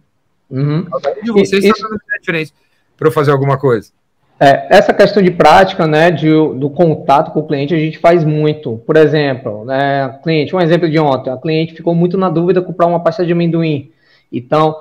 Uhum. 0.50 0.84
Cada 0.86 1.20
um 1.20 1.24
de 1.24 1.32
vocês 1.32 1.64
está 1.64 1.80
dando 1.80 1.92
uma 1.92 2.02
ideia 2.04 2.20
diferente 2.20 2.54
para 2.98 3.08
eu 3.08 3.12
fazer 3.12 3.30
alguma 3.30 3.56
coisa. 3.56 3.92
É, 4.40 4.68
essa 4.76 4.94
questão 4.94 5.22
de 5.22 5.30
prática, 5.30 5.86
né, 5.86 6.10
de, 6.10 6.28
do 6.28 6.70
contato 6.72 7.32
com 7.32 7.40
o 7.40 7.48
cliente, 7.48 7.74
a 7.74 7.78
gente 7.78 8.00
faz 8.00 8.24
muito. 8.24 8.82
Por 8.86 8.98
exemplo, 8.98 9.64
né, 9.64 10.20
cliente, 10.24 10.56
um 10.56 10.60
exemplo 10.60 10.90
de 10.90 10.98
ontem, 10.98 11.30
a 11.30 11.38
cliente 11.38 11.76
ficou 11.76 11.94
muito 11.94 12.18
na 12.18 12.30
dúvida 12.30 12.60
de 12.60 12.66
comprar 12.66 12.88
uma 12.88 13.00
pasta 13.00 13.24
de 13.24 13.32
amendoim. 13.32 13.92
Então, 14.32 14.76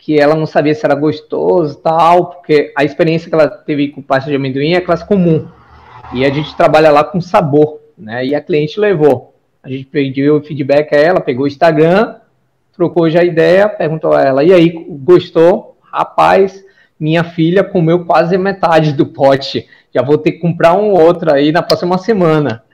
que 0.00 0.18
ela 0.18 0.34
não 0.34 0.46
sabia 0.46 0.74
se 0.74 0.84
era 0.84 0.94
gostoso 0.94 1.78
tal, 1.78 2.30
porque 2.30 2.72
a 2.76 2.82
experiência 2.82 3.28
que 3.28 3.34
ela 3.34 3.48
teve 3.48 3.88
com 3.88 4.00
pasta 4.00 4.30
de 4.30 4.36
amendoim 4.36 4.72
é 4.72 4.80
classe 4.80 5.06
comum. 5.06 5.46
E 6.12 6.24
a 6.24 6.30
gente 6.30 6.56
trabalha 6.56 6.90
lá 6.90 7.04
com 7.04 7.20
sabor, 7.20 7.80
né? 7.96 8.24
E 8.24 8.34
a 8.34 8.40
cliente 8.40 8.80
levou. 8.80 9.34
A 9.62 9.68
gente 9.68 9.84
pediu 9.84 10.36
o 10.36 10.42
feedback 10.42 10.94
a 10.94 10.98
ela, 10.98 11.20
pegou 11.20 11.44
o 11.44 11.46
Instagram, 11.46 12.16
trocou 12.72 13.10
já 13.10 13.20
a 13.20 13.24
ideia, 13.24 13.68
perguntou 13.68 14.14
a 14.14 14.22
ela, 14.22 14.42
e 14.42 14.52
aí, 14.52 14.86
gostou? 14.88 15.76
Rapaz, 15.82 16.64
minha 16.98 17.22
filha 17.22 17.62
comeu 17.62 18.06
quase 18.06 18.38
metade 18.38 18.94
do 18.94 19.04
pote. 19.04 19.68
Já 19.94 20.02
vou 20.02 20.16
ter 20.16 20.32
que 20.32 20.38
comprar 20.38 20.74
um 20.74 20.92
outro 20.92 21.30
aí 21.30 21.52
na 21.52 21.62
próxima 21.62 21.98
semana. 21.98 22.64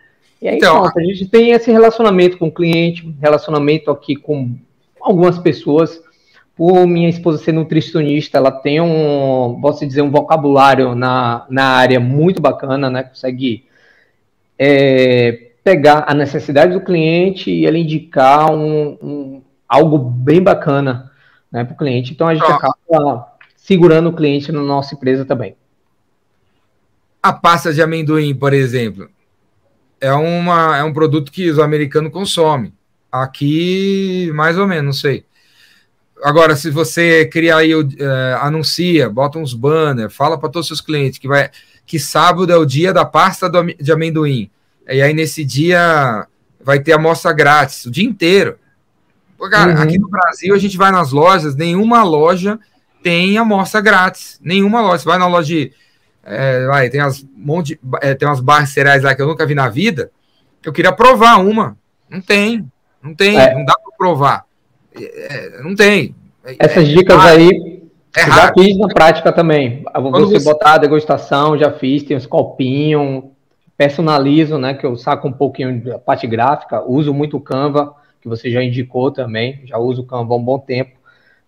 E 0.40 0.48
aí, 0.48 0.56
então, 0.58 0.82
pronto, 0.82 0.98
a 0.98 1.02
gente 1.02 1.26
tem 1.26 1.50
esse 1.50 1.72
relacionamento 1.72 2.38
com 2.38 2.46
o 2.46 2.52
cliente, 2.52 3.12
relacionamento 3.20 3.90
aqui 3.90 4.14
com 4.14 4.54
algumas 5.00 5.38
pessoas. 5.38 6.00
Por 6.56 6.86
minha 6.86 7.08
esposa 7.08 7.42
ser 7.42 7.52
nutricionista, 7.52 8.38
ela 8.38 8.50
tem 8.50 8.80
um, 8.80 9.58
posso 9.60 9.86
dizer, 9.86 10.00
um 10.00 10.10
vocabulário 10.10 10.94
na, 10.94 11.46
na 11.50 11.64
área 11.64 12.00
muito 12.00 12.40
bacana, 12.40 12.88
né? 12.88 13.02
Consegue 13.02 13.66
é, 14.58 15.50
pegar 15.62 16.04
a 16.06 16.14
necessidade 16.14 16.72
do 16.72 16.80
cliente 16.80 17.50
e 17.50 17.66
ele 17.66 17.80
indicar 17.80 18.50
um, 18.50 18.96
um 19.02 19.42
algo 19.68 19.98
bem 19.98 20.42
bacana 20.42 21.12
né, 21.50 21.64
para 21.64 21.74
o 21.74 21.76
cliente. 21.76 22.12
Então 22.12 22.28
a 22.28 22.34
gente 22.34 22.50
acaba 22.50 23.32
segurando 23.56 24.08
o 24.08 24.12
cliente 24.12 24.52
na 24.52 24.62
nossa 24.62 24.94
empresa 24.94 25.24
também. 25.24 25.56
A 27.22 27.32
pasta 27.32 27.72
de 27.72 27.82
amendoim, 27.82 28.34
por 28.34 28.52
exemplo, 28.52 29.10
é, 30.00 30.12
uma, 30.12 30.76
é 30.76 30.84
um 30.84 30.92
produto 30.92 31.32
que 31.32 31.50
os 31.50 31.58
americanos 31.58 32.12
consomem. 32.12 32.72
Aqui, 33.10 34.30
mais 34.34 34.58
ou 34.58 34.66
menos, 34.66 34.84
não 34.84 34.92
sei. 34.92 35.24
Agora, 36.22 36.56
se 36.56 36.70
você 36.70 37.26
criar 37.26 37.58
aí, 37.58 37.72
é, 37.72 38.38
anuncia, 38.40 39.08
bota 39.08 39.38
uns 39.38 39.52
banners, 39.52 40.14
fala 40.14 40.38
para 40.38 40.48
todos 40.48 40.70
os 40.70 40.78
seus 40.78 40.80
clientes 40.80 41.18
que 41.18 41.28
vai 41.28 41.50
que 41.84 42.00
sábado 42.00 42.52
é 42.52 42.56
o 42.56 42.66
dia 42.66 42.92
da 42.92 43.04
pasta 43.04 43.48
do, 43.48 43.62
de 43.64 43.92
amendoim. 43.92 44.50
E 44.88 45.00
aí, 45.00 45.14
nesse 45.14 45.44
dia, 45.44 46.26
vai 46.60 46.80
ter 46.80 46.92
amostra 46.92 47.32
grátis 47.32 47.86
o 47.86 47.90
dia 47.90 48.04
inteiro. 48.04 48.58
Pô, 49.38 49.48
cara, 49.48 49.76
uhum. 49.76 49.82
aqui 49.82 49.98
no 49.98 50.08
Brasil, 50.08 50.54
a 50.54 50.58
gente 50.58 50.76
vai 50.76 50.90
nas 50.90 51.12
lojas, 51.12 51.54
nenhuma 51.54 52.02
loja 52.02 52.58
tem 53.06 53.38
amostra 53.38 53.80
grátis. 53.80 54.40
Nenhuma 54.42 54.80
loja. 54.80 54.98
Você 54.98 55.08
vai 55.08 55.16
na 55.16 55.28
loja 55.28 55.46
de. 55.46 55.72
É, 56.24 56.66
vai, 56.66 56.90
tem, 56.90 57.00
as, 57.00 57.24
monte, 57.36 57.78
é, 58.00 58.14
tem 58.14 58.26
umas 58.26 58.40
barras 58.40 58.70
cereais 58.70 59.04
lá 59.04 59.14
que 59.14 59.22
eu 59.22 59.28
nunca 59.28 59.46
vi 59.46 59.54
na 59.54 59.68
vida. 59.68 60.10
Eu 60.64 60.72
queria 60.72 60.90
provar 60.90 61.36
uma. 61.36 61.78
Não 62.10 62.20
tem. 62.20 62.68
Não 63.00 63.14
tem. 63.14 63.38
É. 63.38 63.54
Não 63.54 63.64
dá 63.64 63.74
para 63.78 63.96
provar. 63.96 64.44
É, 65.04 65.62
não 65.62 65.74
tem. 65.74 66.14
Essas 66.58 66.88
é 66.88 66.94
dicas 66.94 67.18
aí. 67.24 67.82
É 68.16 68.26
já 68.26 68.52
fiz 68.54 68.78
na 68.78 68.88
prática 68.88 69.30
também. 69.30 69.84
Você, 69.94 70.38
você 70.38 70.44
botar 70.44 70.74
a 70.74 70.78
degustação, 70.78 71.58
já 71.58 71.70
fiz, 71.70 72.02
tem 72.02 72.16
uns 72.16 72.26
copinhos, 72.26 73.24
personalizo, 73.76 74.56
né, 74.56 74.74
que 74.74 74.86
eu 74.86 74.96
saco 74.96 75.28
um 75.28 75.32
pouquinho 75.32 75.82
da 75.82 75.98
parte 75.98 76.26
gráfica, 76.26 76.82
uso 76.82 77.12
muito 77.12 77.36
o 77.36 77.40
Canva, 77.40 77.94
que 78.22 78.28
você 78.28 78.50
já 78.50 78.62
indicou 78.62 79.10
também, 79.10 79.60
já 79.66 79.76
uso 79.78 80.02
o 80.02 80.06
Canva 80.06 80.32
há 80.32 80.36
um 80.36 80.42
bom 80.42 80.58
tempo, 80.58 80.92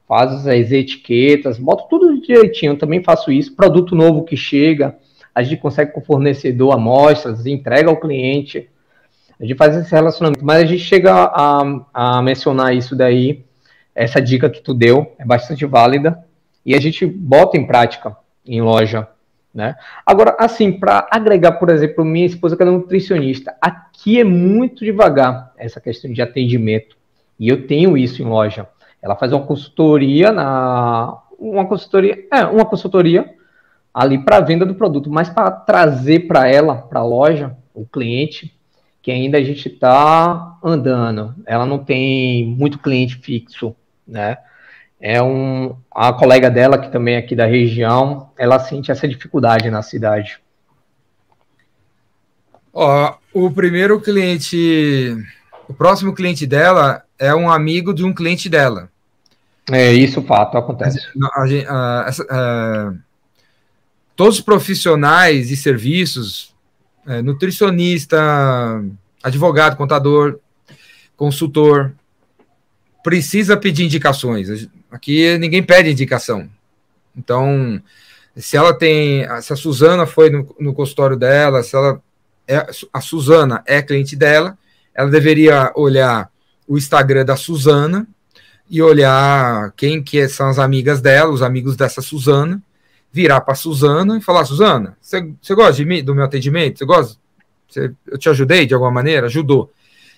faço 0.07 0.49
as 0.49 0.71
etiquetas, 0.71 1.59
boto 1.59 1.87
tudo 1.89 2.21
direitinho, 2.21 2.77
também 2.77 3.03
faço 3.03 3.33
isso, 3.33 3.57
produto 3.57 3.95
novo 3.95 4.25
que 4.25 4.37
chega, 4.37 4.97
a 5.35 5.43
gente 5.43 5.61
consegue 5.61 5.93
com 5.93 6.01
o 6.01 6.05
fornecedor 6.05 6.75
amostras, 6.75 7.47
entrega 7.47 7.89
ao 7.89 7.97
cliente, 7.97 8.69
a 9.41 9.45
gente 9.45 9.57
faz 9.57 9.77
esse 9.77 9.91
relacionamento, 9.91 10.45
mas 10.45 10.63
a 10.63 10.67
gente 10.67 10.83
chega 10.83 11.13
a, 11.13 11.63
a 11.95 12.23
mencionar 12.23 12.75
isso 12.75 12.97
daí, 12.97 13.45
essa 13.95 14.21
dica 14.21 14.51
que 14.51 14.61
tu 14.61 14.75
deu 14.75 15.13
é 15.19 15.25
bastante 15.25 15.65
válida, 15.65 16.25
e 16.65 16.75
a 16.75 16.81
gente 16.81 17.07
bota 17.07 17.57
em 17.57 17.67
prática 17.67 18.17
em 18.45 18.61
loja, 18.61 19.09
né? 19.55 19.77
Agora, 20.05 20.37
assim, 20.39 20.73
para 20.73 21.07
agregar, 21.11 21.53
por 21.53 21.71
exemplo, 21.71 22.05
minha 22.05 22.27
esposa 22.27 22.57
que 22.57 22.63
é 22.63 22.67
nutricionista, 22.67 23.57
aqui 23.61 24.21
é 24.21 24.25
muito 24.25 24.85
devagar 24.85 25.53
essa 25.57 25.81
questão 25.81 26.13
de 26.13 26.21
atendimento. 26.21 26.97
E 27.39 27.49
eu 27.49 27.67
tenho 27.67 27.97
isso 27.97 28.23
em 28.23 28.27
loja. 28.27 28.69
Ela 29.01 29.17
faz 29.17 29.33
uma 29.33 29.47
consultoria 29.47 30.33
na 30.33 31.19
uma 31.39 31.67
consultoria, 31.67 32.27
é, 32.33 32.45
uma 32.45 32.65
consultoria 32.65 33.33
ali 33.95 34.19
para 34.19 34.41
venda 34.41 34.67
do 34.67 34.75
produto, 34.75 35.09
mas 35.09 35.29
para 35.29 35.51
trazer 35.51 36.27
para 36.27 36.49
ela, 36.49 36.77
para 36.77 37.01
a 37.01 37.05
loja, 37.05 37.57
o 37.73 37.87
cliente, 37.87 38.58
que 39.09 39.13
ainda 39.13 39.39
a 39.39 39.43
gente 39.43 39.71
está 39.71 40.59
andando. 40.63 41.35
Ela 41.47 41.65
não 41.65 41.79
tem 41.79 42.45
muito 42.45 42.79
cliente 42.79 43.17
fixo, 43.17 43.75
né? 44.07 44.37
é 45.01 45.23
um 45.23 45.79
a 45.91 46.13
colega 46.13 46.51
dela 46.51 46.77
que 46.77 46.93
também 46.93 47.15
é 47.15 47.19
aqui 47.19 47.35
da 47.35 47.47
região, 47.47 48.31
ela 48.37 48.59
sente 48.59 48.91
essa 48.91 49.09
dificuldade 49.09 49.71
na 49.71 49.81
cidade. 49.81 50.39
Ó, 52.71 53.15
o 53.33 53.51
primeiro 53.51 53.99
cliente, 53.99 55.17
o 55.67 55.73
próximo 55.73 56.15
cliente 56.15 56.47
dela 56.47 57.03
é 57.19 57.35
um 57.35 57.51
amigo 57.51 57.95
de 57.95 58.05
um 58.05 58.13
cliente 58.13 58.47
dela. 58.47 58.91
É 59.73 59.91
isso, 59.91 60.21
fato, 60.21 60.59
acontece. 60.59 61.01
A, 61.23 61.41
a, 61.41 61.45
a, 61.45 62.09
essa, 62.09 62.95
todos 64.15 64.37
os 64.37 64.45
profissionais 64.45 65.51
e 65.51 65.57
serviços, 65.57 66.55
é, 67.09 67.23
nutricionista, 67.23 68.19
advogado, 69.23 69.77
contador, 69.77 70.39
consultor, 71.17 71.93
precisa 73.03 73.57
pedir 73.57 73.85
indicações. 73.85 74.69
Aqui 74.91 75.39
ninguém 75.39 75.63
pede 75.63 75.91
indicação. 75.91 76.49
Então, 77.17 77.83
se 78.37 78.57
ela 78.57 78.75
tem, 78.75 79.27
se 79.41 79.53
a 79.53 79.57
Suzana 79.57 80.07
foi 80.07 80.29
no, 80.29 80.55
no 80.61 80.75
consultório 80.75 81.17
dela, 81.17 81.63
se 81.63 81.75
ela 81.75 82.01
é, 82.47 82.67
a 82.93 83.01
Suzana 83.01 83.63
é 83.67 83.83
cliente 83.83 84.15
dela, 84.15 84.57
ela 84.95 85.11
deveria 85.11 85.73
olhar 85.75 86.31
o 86.67 86.77
Instagram 86.77 87.25
da 87.25 87.37
Suzana 87.37 88.07
e 88.71 88.83
olhar 88.83 89.73
quem 89.77 90.03
que 90.03 90.29
são 90.29 90.49
as 90.49 90.59
amigas 90.59 91.01
dela, 91.01 91.31
os 91.31 91.43
amigos 91.43 91.75
dessa 91.77 92.03
Suzana, 92.03 92.63
virar 93.13 93.41
para 93.41 93.55
Suzana 93.55 94.19
e 94.19 94.21
falar, 94.21 94.45
Suzana, 94.45 94.97
você 95.01 95.55
gosta 95.55 95.73
de 95.73 95.85
mim, 95.85 96.05
do 96.05 96.15
meu 96.15 96.25
atendimento? 96.25 96.79
Você 96.79 96.85
gosta? 96.85 97.19
Cê, 97.69 97.91
eu 98.07 98.19
te 98.19 98.29
ajudei 98.29 98.67
de 98.67 98.75
alguma 98.75 98.91
maneira? 98.91 99.27
Ajudou. 99.27 99.71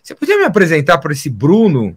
Você 0.02 0.14
podia 0.14 0.38
me 0.38 0.44
apresentar 0.44 0.98
para 0.98 1.12
esse 1.12 1.28
Bruno 1.28 1.96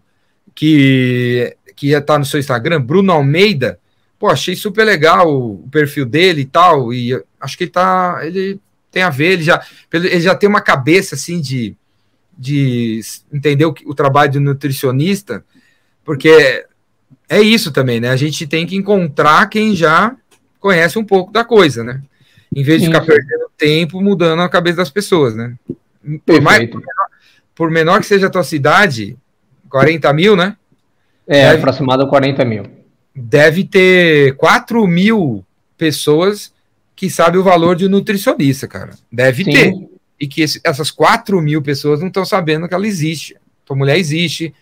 que, 0.54 1.56
que 1.76 1.88
ia 1.90 2.00
estar 2.00 2.14
tá 2.14 2.20
no 2.20 2.26
seu 2.26 2.40
Instagram, 2.40 2.82
Bruno 2.82 3.12
Almeida? 3.12 3.80
Pô, 4.20 4.30
achei 4.30 4.56
super 4.56 4.84
legal 4.84 5.28
o, 5.28 5.66
o 5.66 5.70
perfil 5.70 6.06
dele 6.06 6.42
e 6.42 6.46
tal, 6.46 6.94
e 6.94 7.14
acho 7.40 7.58
que 7.58 7.66
ele 7.66 7.72
tá, 7.72 8.20
ele 8.24 8.60
tem 8.92 9.04
a 9.04 9.10
ver, 9.10 9.34
ele 9.34 9.44
já, 9.44 9.66
ele 9.92 10.22
já 10.22 10.36
tem 10.36 10.48
uma 10.48 10.62
cabeça 10.62 11.16
assim 11.16 11.42
de, 11.42 11.76
de 12.38 13.02
entender 13.32 13.66
o, 13.66 13.74
o 13.86 13.96
trabalho 13.96 14.34
do 14.34 14.40
nutricionista, 14.40 15.44
porque 16.06 16.66
é 17.28 17.42
isso 17.42 17.72
também, 17.72 18.00
né? 18.00 18.10
A 18.10 18.16
gente 18.16 18.46
tem 18.46 18.66
que 18.66 18.76
encontrar 18.76 19.50
quem 19.50 19.76
já 19.76 20.16
conhece 20.64 20.98
um 20.98 21.04
pouco 21.04 21.30
da 21.30 21.44
coisa, 21.44 21.84
né? 21.84 22.02
Em 22.56 22.64
vez 22.64 22.80
de 22.80 22.88
Sim. 22.88 22.94
ficar 22.94 23.06
perdendo 23.06 23.52
tempo 23.58 24.02
mudando 24.02 24.42
a 24.42 24.48
cabeça 24.48 24.78
das 24.78 24.90
pessoas, 24.90 25.36
né? 25.36 25.56
Por, 26.26 26.42
mais, 26.42 26.70
por, 26.70 26.80
menor, 26.80 27.08
por 27.54 27.70
menor 27.70 28.00
que 28.00 28.06
seja 28.06 28.28
a 28.28 28.30
tua 28.30 28.46
cidade, 28.46 29.18
40 29.70 30.14
mil, 30.14 30.38
né? 30.38 30.56
É, 31.28 31.50
deve, 31.50 31.58
aproximado 31.58 32.04
a 32.04 32.08
40 32.08 32.46
mil. 32.46 32.64
Deve 33.14 33.66
ter 33.66 34.36
4 34.38 34.88
mil 34.88 35.46
pessoas 35.78 36.54
que 36.96 37.10
sabe 37.10 37.38
o 37.38 37.44
valor 37.44 37.76
de 37.76 37.86
um 37.86 37.90
nutricionista, 37.90 38.66
cara. 38.66 38.92
Deve 39.12 39.44
Sim. 39.44 39.52
ter. 39.52 39.74
E 40.18 40.28
que 40.28 40.42
esse, 40.42 40.62
essas 40.64 40.90
4 40.90 41.42
mil 41.42 41.62
pessoas 41.62 42.00
não 42.00 42.08
estão 42.08 42.24
sabendo 42.24 42.70
que 42.70 42.74
ela 42.74 42.88
existe. 42.88 43.36
Tua 43.66 43.76
mulher 43.76 43.98
existe 43.98 44.54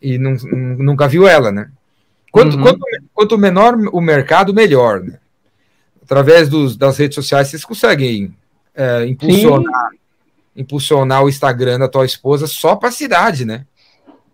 e 0.00 0.16
não, 0.16 0.32
nunca 0.32 1.06
viu 1.06 1.28
ela, 1.28 1.52
né? 1.52 1.68
Quanto, 2.32 2.56
uhum. 2.56 2.62
quanto, 2.62 2.80
quanto, 3.12 3.38
menor 3.38 3.74
o 3.92 4.00
mercado, 4.00 4.54
melhor, 4.54 5.02
né? 5.02 5.18
Através 6.06 6.48
dos, 6.48 6.76
das 6.76 6.96
redes 6.96 7.16
sociais, 7.16 7.48
vocês 7.48 7.64
conseguem 7.64 8.32
é, 8.72 9.04
impulsionar, 9.06 9.90
impulsionar 10.56 11.24
o 11.24 11.28
Instagram 11.28 11.80
da 11.80 11.88
tua 11.88 12.06
esposa 12.06 12.46
só 12.46 12.76
para 12.76 12.90
a 12.90 12.92
cidade, 12.92 13.44
né? 13.44 13.66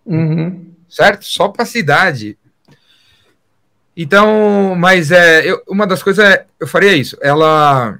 Uhum. 0.05 0.67
Certo? 0.87 1.25
Só 1.25 1.47
para 1.47 1.63
a 1.63 1.65
cidade. 1.65 2.37
Então, 3.97 4.75
mas 4.77 5.11
é, 5.11 5.49
eu, 5.49 5.63
uma 5.67 5.87
das 5.87 6.03
coisas 6.03 6.23
é, 6.23 6.45
eu 6.59 6.67
faria 6.67 6.93
isso, 6.93 7.17
ela 7.19 7.99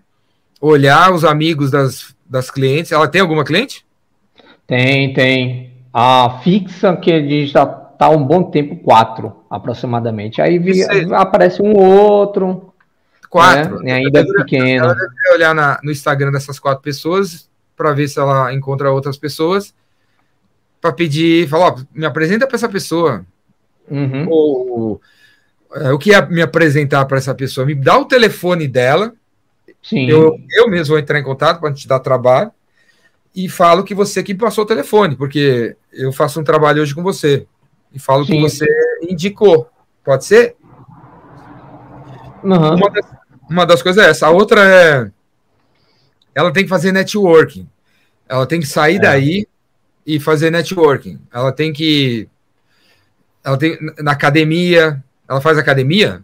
olhar 0.61 1.11
os 1.11 1.25
amigos 1.25 1.71
das, 1.71 2.15
das 2.29 2.51
clientes. 2.51 2.91
Ela 2.91 3.07
tem 3.07 3.21
alguma 3.21 3.43
cliente? 3.43 3.83
Tem, 4.67 5.13
tem. 5.13 5.73
A 5.91 6.41
fixa 6.43 6.95
que 6.95 7.11
gente 7.11 7.47
já 7.47 7.65
tá 7.65 8.09
um 8.09 8.23
bom 8.23 8.43
tempo, 8.43 8.75
quatro 8.77 9.33
aproximadamente. 9.49 10.41
Aí 10.41 10.57
vi, 10.59 10.83
aparece 11.13 11.61
um 11.61 11.75
outro. 11.75 12.72
Quatro. 13.33 13.79
Ainda 13.79 14.19
é 14.19 14.23
pequeno. 14.23 14.85
Ela 14.85 14.93
deve 14.93 15.33
olhar 15.33 15.55
na, 15.55 15.79
no 15.81 15.91
Instagram 15.91 16.31
dessas 16.31 16.59
quatro 16.59 16.83
pessoas 16.83 17.49
para 17.75 17.91
ver 17.91 18.07
se 18.07 18.19
ela 18.19 18.53
encontra 18.53 18.91
outras 18.91 19.17
pessoas 19.17 19.73
para 20.79 20.91
pedir, 20.91 21.49
falar, 21.49 21.69
ó, 21.69 21.79
me 21.91 22.05
apresenta 22.05 22.45
para 22.45 22.55
essa 22.55 22.69
pessoa. 22.69 23.25
Uhum. 23.89 24.27
Ou 24.29 25.01
é, 25.73 25.91
o 25.91 25.97
que 25.97 26.13
é 26.13 26.23
me 26.27 26.43
apresentar 26.43 27.05
para 27.05 27.17
essa 27.17 27.33
pessoa? 27.33 27.65
Me 27.65 27.73
dá 27.73 27.97
o 27.97 28.05
telefone 28.05 28.67
dela. 28.67 29.15
Sim. 29.81 30.07
Eu, 30.07 30.37
eu 30.51 30.69
mesmo 30.69 30.93
vou 30.93 30.99
entrar 30.99 31.17
em 31.17 31.23
contato 31.23 31.59
para 31.59 31.73
te 31.73 31.87
dar 31.87 32.01
trabalho 32.01 32.51
e 33.35 33.49
falo 33.49 33.83
que 33.83 33.95
você 33.95 34.21
que 34.21 34.35
passou 34.35 34.63
o 34.63 34.67
telefone, 34.67 35.15
porque 35.15 35.75
eu 35.91 36.13
faço 36.13 36.39
um 36.39 36.43
trabalho 36.43 36.83
hoje 36.83 36.93
com 36.93 37.01
você 37.01 37.47
e 37.91 37.97
falo 37.97 38.25
Sim. 38.25 38.33
que 38.33 38.41
você 38.41 38.67
indicou. 39.01 39.67
Pode 40.03 40.23
ser? 40.23 40.55
Uhum. 42.43 42.75
Uma, 42.75 42.91
das, 42.91 43.05
uma 43.53 43.65
das 43.65 43.81
coisas 43.81 44.03
é 44.03 44.09
essa. 44.09 44.27
A 44.27 44.31
outra 44.31 44.61
é 44.61 45.11
ela 46.35 46.51
tem 46.51 46.63
que 46.63 46.69
fazer 46.69 46.91
networking. 46.91 47.67
Ela 48.27 48.45
tem 48.45 48.59
que 48.59 48.65
sair 48.65 48.95
é. 48.95 48.99
daí 48.99 49.47
e 50.05 50.19
fazer 50.19 50.49
networking. 50.49 51.19
Ela 51.31 51.51
tem 51.51 51.71
que 51.71 52.27
ela 53.43 53.57
tem 53.57 53.77
na 53.99 54.11
academia, 54.11 55.03
ela 55.29 55.41
faz 55.41 55.57
academia? 55.57 56.21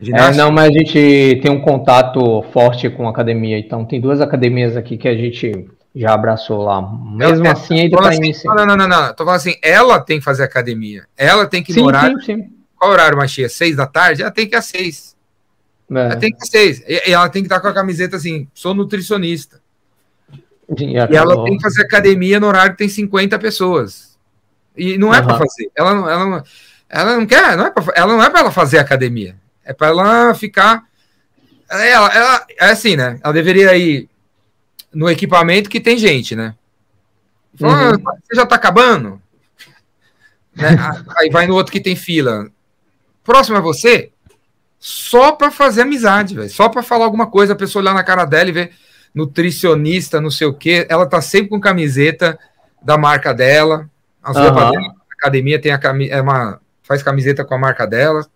É, 0.00 0.32
não, 0.34 0.50
mas 0.50 0.68
a 0.68 0.72
gente 0.72 1.40
tem 1.42 1.50
um 1.50 1.60
contato 1.60 2.42
forte 2.52 2.88
com 2.90 3.06
a 3.06 3.10
academia, 3.10 3.58
então 3.58 3.84
tem 3.84 4.00
duas 4.00 4.20
academias 4.20 4.76
aqui 4.76 4.96
que 4.96 5.08
a 5.08 5.16
gente 5.16 5.66
já 5.94 6.12
abraçou 6.12 6.62
lá. 6.64 6.82
Mesmo 6.82 7.46
ela, 7.46 7.52
assim, 7.52 7.80
ainda 7.80 7.96
tá 7.96 8.08
assim, 8.10 8.32
Não, 8.44 8.66
não, 8.66 8.76
não, 8.76 8.88
não. 8.88 9.14
Tô 9.14 9.24
falando 9.24 9.36
assim, 9.36 9.54
ela 9.62 9.98
tem 9.98 10.18
que 10.18 10.24
fazer 10.24 10.44
academia. 10.44 11.04
Ela 11.16 11.46
tem 11.46 11.62
que 11.62 11.72
sim, 11.72 11.82
horário. 11.82 12.18
Sim, 12.20 12.42
sim. 12.42 12.50
Qual 12.76 12.90
horário 12.92 13.16
mais 13.16 13.30
cheia? 13.30 13.48
Seis 13.48 13.76
da 13.76 13.86
tarde? 13.86 14.22
Ela 14.22 14.30
tem 14.30 14.46
que 14.46 14.54
ir 14.54 14.58
às 14.58 14.66
seis. 14.66 15.15
É. 15.90 16.00
Ela 16.00 16.16
tem 16.16 16.32
que 16.32 16.46
seis. 16.46 16.82
E 16.86 17.12
ela 17.12 17.28
tem 17.28 17.42
que 17.42 17.46
estar 17.46 17.60
com 17.60 17.68
a 17.68 17.74
camiseta 17.74 18.16
assim, 18.16 18.48
sou 18.54 18.74
nutricionista. 18.74 19.60
Sim, 20.76 20.94
e 20.94 21.16
ela 21.16 21.44
tem 21.44 21.56
que 21.56 21.62
fazer 21.62 21.82
academia 21.82 22.40
no 22.40 22.48
horário 22.48 22.72
que 22.72 22.78
tem 22.78 22.88
50 22.88 23.38
pessoas. 23.38 24.16
E 24.76 24.98
não 24.98 25.14
é 25.14 25.20
uhum. 25.20 25.26
para 25.26 25.38
fazer. 25.38 25.70
Ela, 25.76 25.90
ela, 25.90 26.44
ela 26.88 27.16
não 27.16 27.26
quer, 27.26 27.56
não 27.56 27.66
é 27.66 27.70
pra, 27.70 27.84
ela 27.94 28.12
não 28.14 28.22
é 28.22 28.28
para 28.28 28.40
ela 28.40 28.50
fazer 28.50 28.78
academia. 28.78 29.36
É 29.64 29.72
para 29.72 29.88
ela 29.88 30.34
ficar. 30.34 30.84
Ela, 31.68 32.14
ela, 32.14 32.46
é 32.58 32.70
assim, 32.70 32.96
né? 32.96 33.18
Ela 33.22 33.32
deveria 33.32 33.76
ir 33.76 34.08
no 34.92 35.08
equipamento 35.08 35.70
que 35.70 35.80
tem 35.80 35.96
gente, 35.96 36.34
né? 36.34 36.54
Fala, 37.58 37.96
uhum. 37.96 38.02
ah, 38.06 38.16
você 38.22 38.34
já 38.34 38.46
tá 38.46 38.56
acabando? 38.56 39.20
Né? 40.56 40.68
Aí 41.18 41.28
vai 41.28 41.46
no 41.46 41.54
outro 41.54 41.70
que 41.70 41.82
tem 41.82 41.94
fila. 41.94 42.50
Próximo 43.22 43.58
é 43.58 43.60
você, 43.60 44.10
só 44.78 45.32
para 45.32 45.50
fazer 45.50 45.82
amizade, 45.82 46.34
véio. 46.34 46.50
só 46.50 46.68
para 46.68 46.82
falar 46.82 47.04
alguma 47.04 47.26
coisa, 47.26 47.52
a 47.52 47.56
pessoa 47.56 47.82
olhar 47.82 47.94
na 47.94 48.04
cara 48.04 48.24
dela 48.24 48.48
e 48.48 48.52
ver 48.52 48.72
nutricionista, 49.14 50.20
não 50.20 50.30
sei 50.30 50.46
o 50.46 50.54
quê. 50.54 50.86
Ela 50.88 51.06
tá 51.06 51.20
sempre 51.20 51.48
com 51.48 51.60
camiseta 51.60 52.38
da 52.82 52.98
marca 52.98 53.32
dela. 53.32 53.88
As 54.22 54.36
uhum. 54.36 54.42
roupas 54.42 54.70
dela, 54.70 54.94
academia 55.10 55.60
tem 55.60 55.72
a 55.72 55.78
camiseta, 55.78 56.16
é 56.16 56.20
uma 56.20 56.60
faz 56.82 57.02
camiseta 57.02 57.44
com 57.44 57.54
a 57.54 57.58
marca 57.58 57.86
dela. 57.86 58.26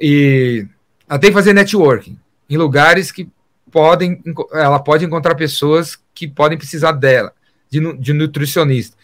E 0.00 0.66
ela 1.08 1.18
tem 1.18 1.30
que 1.30 1.34
fazer 1.34 1.52
networking 1.52 2.18
em 2.48 2.56
lugares 2.56 3.12
que 3.12 3.28
podem, 3.70 4.22
ela 4.52 4.78
pode 4.80 5.04
encontrar 5.04 5.34
pessoas 5.34 5.98
que 6.12 6.26
podem 6.26 6.58
precisar 6.58 6.92
dela, 6.92 7.32
de, 7.70 7.80
de 7.98 8.12
nutricionista. 8.12 8.96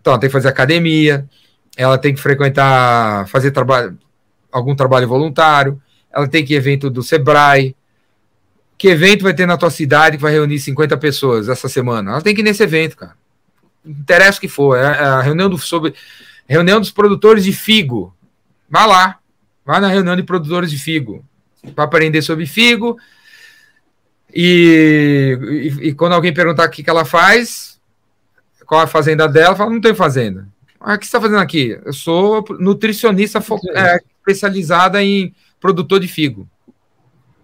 Então, 0.00 0.12
ela 0.12 0.20
tem 0.20 0.28
que 0.28 0.32
fazer 0.32 0.48
academia, 0.48 1.28
ela 1.76 1.98
tem 1.98 2.14
que 2.14 2.20
frequentar, 2.20 3.26
fazer 3.28 3.50
trabalho, 3.50 3.98
algum 4.52 4.76
trabalho 4.76 5.08
voluntário, 5.08 5.80
ela 6.12 6.28
tem 6.28 6.44
que 6.44 6.52
ir 6.52 6.56
evento 6.56 6.90
do 6.90 7.02
Sebrae. 7.02 7.74
Que 8.76 8.88
evento 8.88 9.22
vai 9.22 9.32
ter 9.32 9.46
na 9.46 9.56
tua 9.56 9.70
cidade 9.70 10.16
que 10.16 10.22
vai 10.22 10.32
reunir 10.32 10.58
50 10.58 10.96
pessoas 10.98 11.48
essa 11.48 11.68
semana? 11.68 12.12
Ela 12.12 12.22
tem 12.22 12.34
que 12.34 12.40
ir 12.40 12.44
nesse 12.44 12.62
evento, 12.62 12.96
cara. 12.96 13.14
Não 13.84 13.92
interessa 13.92 14.38
o 14.38 14.40
que 14.40 14.48
for, 14.48 14.76
é 14.76 14.86
a 14.86 15.20
reunião 15.20 15.48
do, 15.48 15.58
sobre 15.58 15.94
Reunião 16.52 16.80
dos 16.80 16.90
produtores 16.90 17.44
de 17.44 17.52
figo. 17.52 18.14
Vá 18.68 18.84
lá. 18.84 19.18
Vá 19.64 19.80
na 19.80 19.88
reunião 19.88 20.16
de 20.16 20.22
produtores 20.22 20.70
de 20.70 20.78
figo. 20.78 21.24
Para 21.74 21.84
aprender 21.84 22.20
sobre 22.20 22.46
figo. 22.46 22.98
E, 24.34 25.38
e, 25.80 25.88
e, 25.88 25.94
quando 25.94 26.12
alguém 26.12 26.32
perguntar 26.32 26.66
o 26.66 26.70
que, 26.70 26.82
que 26.82 26.90
ela 26.90 27.04
faz, 27.04 27.80
qual 28.66 28.80
a 28.80 28.86
fazenda 28.86 29.28
dela, 29.28 29.54
fala, 29.54 29.70
não 29.70 29.80
tem 29.80 29.94
fazenda. 29.94 30.48
Ah, 30.80 30.94
o 30.94 30.98
que 30.98 31.06
você 31.06 31.08
está 31.08 31.20
fazendo 31.20 31.40
aqui? 31.40 31.78
Eu 31.84 31.92
sou 31.92 32.44
nutricionista 32.58 33.38
é, 33.74 34.00
especializada 34.22 35.02
em 35.02 35.34
produtor 35.60 36.00
de 36.00 36.08
figo. 36.08 36.48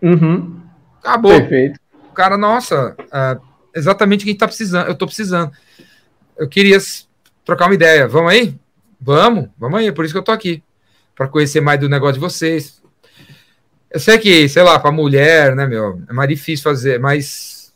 Uhum. 0.01 0.61
Acabou. 1.01 1.33
Perfeito. 1.33 1.81
O 2.11 2.13
cara, 2.13 2.37
nossa, 2.37 2.97
é 3.13 3.39
exatamente 3.75 4.23
o 4.23 4.25
que 4.25 4.33
está 4.33 4.47
precisando. 4.47 4.87
Eu 4.87 4.93
estou 4.93 5.07
precisando. 5.07 5.53
Eu 6.37 6.49
queria 6.49 6.79
trocar 7.45 7.67
uma 7.67 7.75
ideia. 7.75 8.07
Vamos 8.07 8.33
aí? 8.33 8.55
Vamos, 9.01 9.49
vamos 9.57 9.79
aí, 9.79 9.87
é 9.87 9.93
por 9.93 10.05
isso 10.05 10.15
que 10.15 10.19
eu 10.19 10.25
tô 10.25 10.33
aqui. 10.33 10.63
Para 11.15 11.29
conhecer 11.29 11.61
mais 11.61 11.81
do 11.81 11.89
negócio 11.89 12.15
de 12.15 12.21
vocês. 12.21 12.83
Eu 13.91 14.01
sei 14.01 14.19
que, 14.19 14.49
sei 14.49 14.63
lá, 14.63 14.79
para 14.79 14.93
mulher, 14.93 15.57
né, 15.57 15.67
meu, 15.67 16.03
é 16.09 16.13
mais 16.13 16.29
difícil 16.29 16.63
fazer, 16.63 17.01
mas 17.01 17.73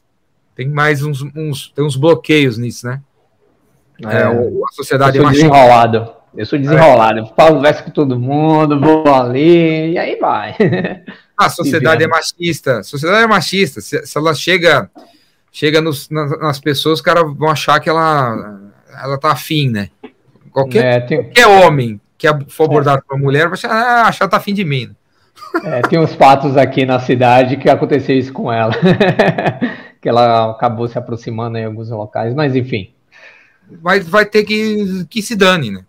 tem 0.54 0.68
mais 0.68 1.02
uns, 1.02 1.22
uns, 1.34 1.72
tem 1.74 1.84
uns 1.84 1.96
bloqueios 1.96 2.58
nisso, 2.58 2.86
né? 2.86 3.00
É, 4.04 4.18
é 4.18 4.24
a 4.24 4.72
sociedade 4.72 5.18
é 5.18 5.24
desenrolado. 5.30 6.21
Eu 6.36 6.46
sou 6.46 6.58
desenrolado. 6.58 7.18
É. 7.18 7.22
Eu 7.22 7.26
falo 7.26 7.60
verso 7.60 7.84
com 7.84 7.90
todo 7.90 8.18
mundo, 8.18 8.80
vou 8.80 9.14
ali, 9.14 9.92
e 9.92 9.98
aí 9.98 10.16
vai. 10.16 10.56
a 11.36 11.48
sociedade 11.48 12.02
é 12.02 12.08
machista. 12.08 12.78
A 12.78 12.82
sociedade 12.82 13.24
é 13.24 13.26
machista. 13.26 13.80
Se, 13.80 14.06
se 14.06 14.18
ela 14.18 14.34
chega 14.34 14.90
chega 15.52 15.80
nos, 15.80 16.08
nas, 16.08 16.30
nas, 16.40 16.58
pessoas, 16.58 16.98
os 16.98 17.04
caras 17.04 17.24
vão 17.36 17.50
achar 17.50 17.78
que 17.78 17.88
ela, 17.88 18.58
ela 19.02 19.18
tá 19.18 19.32
afim, 19.32 19.68
né? 19.68 19.90
Qualquer, 20.50 20.84
é, 20.84 21.00
tem... 21.00 21.22
qualquer 21.22 21.46
homem 21.46 22.00
que 22.16 22.26
for 22.48 22.64
abordado 22.64 22.98
é. 22.98 23.02
por 23.02 23.16
uma 23.16 23.22
mulher 23.22 23.44
vai 23.44 23.54
achar, 23.54 23.70
ah, 23.70 24.08
achar 24.08 24.24
que 24.24 24.30
tá 24.30 24.38
afim 24.38 24.54
de 24.54 24.64
mim. 24.64 24.90
É, 25.64 25.82
tem 25.82 25.98
uns 25.98 26.14
fatos 26.14 26.56
aqui 26.56 26.86
na 26.86 26.98
cidade 26.98 27.58
que 27.58 27.68
aconteceu 27.68 28.16
isso 28.16 28.32
com 28.32 28.50
ela. 28.50 28.72
que 30.00 30.08
ela 30.08 30.50
acabou 30.50 30.88
se 30.88 30.96
aproximando 30.96 31.58
em 31.58 31.64
alguns 31.66 31.90
locais, 31.90 32.34
mas 32.34 32.56
enfim. 32.56 32.90
Vai, 33.82 34.00
vai 34.00 34.24
ter 34.24 34.44
que, 34.44 35.04
que 35.10 35.20
se 35.20 35.36
dane, 35.36 35.70
né? 35.70 35.84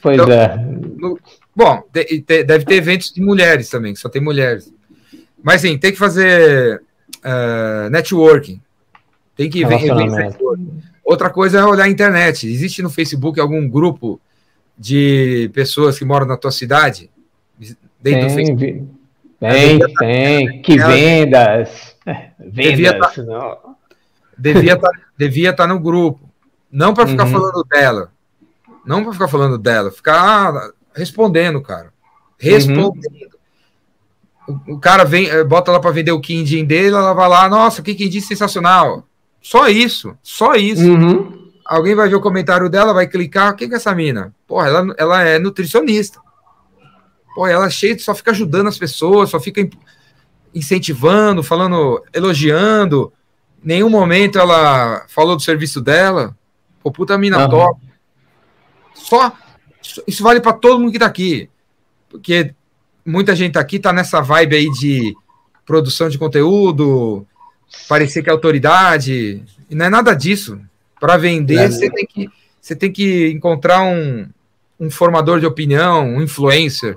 Pois 0.00 0.20
então, 0.20 0.30
é. 0.32 0.56
No, 0.56 1.18
bom, 1.54 1.82
de, 1.92 2.04
de, 2.20 2.44
deve 2.44 2.64
ter 2.64 2.76
eventos 2.76 3.12
de 3.12 3.20
mulheres 3.20 3.68
também, 3.68 3.92
que 3.92 3.98
só 3.98 4.08
tem 4.08 4.22
mulheres. 4.22 4.72
Mas 5.42 5.60
sim, 5.60 5.76
tem 5.76 5.92
que 5.92 5.98
fazer 5.98 6.80
uh, 7.24 7.90
networking. 7.90 8.60
Tem 9.36 9.50
que 9.50 9.64
ver. 9.64 9.80
Outra 11.04 11.28
coisa 11.28 11.58
é 11.58 11.64
olhar 11.64 11.84
a 11.84 11.88
internet. 11.88 12.48
Existe 12.48 12.82
no 12.82 12.88
Facebook 12.88 13.40
algum 13.40 13.68
grupo 13.68 14.20
de 14.78 15.50
pessoas 15.52 15.98
que 15.98 16.04
moram 16.04 16.26
na 16.26 16.36
tua 16.36 16.52
cidade? 16.52 17.10
Dentro 17.58 17.80
tem, 18.00 18.30
Facebook? 18.30 18.84
Tem, 19.40 19.78
tá- 19.78 19.86
tem. 19.98 20.62
Que 20.62 20.78
vendas. 20.78 21.96
Vendas. 22.38 22.54
Devia 22.54 22.90
estar 22.92 23.08
tá, 24.80 24.90
devia 25.18 25.52
tá 25.52 25.66
no 25.66 25.80
grupo. 25.80 26.20
Não 26.70 26.94
para 26.94 27.06
ficar 27.06 27.24
uhum. 27.26 27.32
falando 27.32 27.64
dela. 27.64 28.13
Não 28.86 29.02
para 29.02 29.12
ficar 29.12 29.28
falando 29.28 29.58
dela. 29.58 29.90
Ficar 29.90 30.70
respondendo, 30.94 31.60
cara. 31.60 31.92
Respondendo. 32.38 33.34
Uhum. 34.48 34.60
O, 34.68 34.74
o, 34.74 34.78
cara 34.78 35.04
vem, 35.04 35.26
eh, 35.26 35.42
bota 35.42 35.72
lá 35.72 35.80
para 35.80 35.90
vender 35.90 36.12
o 36.12 36.20
Kindin 36.20 36.64
dele, 36.64 36.94
ela 36.94 37.14
vai 37.14 37.28
lá, 37.28 37.48
nossa, 37.48 37.82
que 37.82 37.94
Kindin 37.94 38.20
sensacional. 38.20 39.06
Só 39.40 39.68
isso, 39.68 40.16
só 40.22 40.54
isso. 40.54 40.86
Uhum. 40.86 41.50
Alguém 41.64 41.94
vai 41.94 42.08
ver 42.08 42.16
o 42.16 42.20
comentário 42.20 42.68
dela, 42.68 42.92
vai 42.92 43.06
clicar. 43.06 43.52
O 43.52 43.56
que 43.56 43.64
é 43.64 43.74
essa 43.74 43.94
mina? 43.94 44.34
Porra, 44.46 44.68
ela, 44.68 44.94
ela 44.98 45.22
é 45.22 45.38
nutricionista. 45.38 46.20
Porra, 47.34 47.50
ela 47.50 47.66
é 47.66 47.70
cheia, 47.70 47.98
só 47.98 48.14
fica 48.14 48.30
ajudando 48.30 48.68
as 48.68 48.78
pessoas, 48.78 49.30
só 49.30 49.40
fica 49.40 49.66
incentivando, 50.54 51.42
falando, 51.42 52.02
elogiando. 52.12 53.12
Em 53.62 53.68
nenhum 53.68 53.90
momento 53.90 54.38
ela 54.38 55.04
falou 55.08 55.36
do 55.36 55.42
serviço 55.42 55.80
dela. 55.80 56.36
Pô, 56.82 56.92
puta 56.92 57.16
mina 57.18 57.44
uhum. 57.44 57.48
top. 57.48 57.80
Só. 58.94 59.32
Isso 60.06 60.22
vale 60.22 60.40
para 60.40 60.52
todo 60.52 60.80
mundo 60.80 60.92
que 60.92 60.98
tá 60.98 61.06
aqui. 61.06 61.50
Porque 62.08 62.54
muita 63.04 63.36
gente 63.36 63.58
aqui 63.58 63.78
tá 63.78 63.92
nessa 63.92 64.20
vibe 64.20 64.56
aí 64.56 64.70
de 64.70 65.14
produção 65.66 66.08
de 66.08 66.18
conteúdo, 66.18 67.26
parecer 67.88 68.22
que 68.22 68.28
é 68.28 68.32
autoridade. 68.32 69.42
E 69.68 69.74
não 69.74 69.86
é 69.86 69.90
nada 69.90 70.14
disso. 70.14 70.60
Para 70.98 71.16
vender, 71.16 71.56
é, 71.56 71.70
você, 71.70 71.90
tem 71.90 72.06
que, 72.06 72.30
você 72.60 72.74
tem 72.74 72.90
que 72.90 73.30
encontrar 73.30 73.82
um, 73.82 74.26
um 74.80 74.90
formador 74.90 75.40
de 75.40 75.46
opinião, 75.46 76.06
um 76.06 76.22
influencer, 76.22 76.94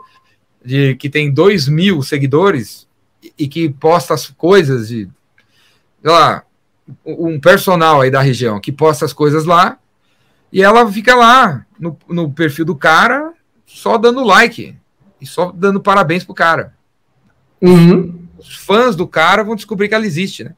de, 0.64 0.96
que 0.96 1.10
tem 1.10 1.32
dois 1.32 1.68
mil 1.68 2.02
seguidores 2.02 2.88
e, 3.22 3.34
e 3.40 3.48
que 3.48 3.70
posta 3.70 4.14
as 4.14 4.28
coisas 4.28 4.88
de. 4.88 5.10
Sei 6.02 6.12
lá, 6.12 6.44
um 7.06 7.40
personal 7.40 8.02
aí 8.02 8.10
da 8.10 8.22
região 8.22 8.62
que 8.62 8.72
posta 8.72 9.04
as 9.04 9.12
coisas 9.12 9.46
lá 9.46 9.78
e 10.52 10.64
ela 10.64 10.90
fica 10.92 11.16
lá 11.16 11.66
no, 11.80 11.98
no 12.08 12.32
perfil 12.32 12.66
do 12.66 12.76
cara 12.76 13.34
só 13.66 13.98
dando 13.98 14.24
like 14.24 14.76
e 15.20 15.26
só 15.26 15.52
dando 15.52 15.80
parabéns 15.80 16.24
pro 16.24 16.34
cara. 16.34 16.74
Uhum. 17.62 18.28
Os 18.38 18.56
fãs 18.56 18.96
do 18.96 19.08
cara 19.08 19.44
vão 19.44 19.56
descobrir 19.56 19.88
que 19.88 19.96
ela 19.96 20.06
existe, 20.06 20.44
né? 20.44 20.54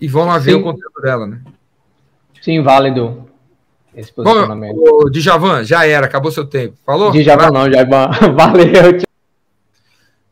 e 0.00 0.06
vão 0.06 0.26
lá 0.26 0.38
Sim. 0.38 0.46
ver 0.46 0.54
o 0.54 0.62
conteúdo 0.62 1.00
dela, 1.02 1.26
né? 1.26 1.40
Sim, 2.40 2.62
válido. 2.62 3.26
Esse 3.94 4.12
posicionamento. 4.12 4.76
Bom, 4.76 5.06
o 5.06 5.10
Djavan, 5.10 5.64
já 5.64 5.86
era, 5.86 6.06
acabou 6.06 6.30
seu 6.30 6.44
tempo. 6.44 6.76
Falou? 6.84 7.10
Djavan 7.10 7.50
não, 7.50 7.70
Jaivan. 7.70 8.10
Valeu. 8.36 9.00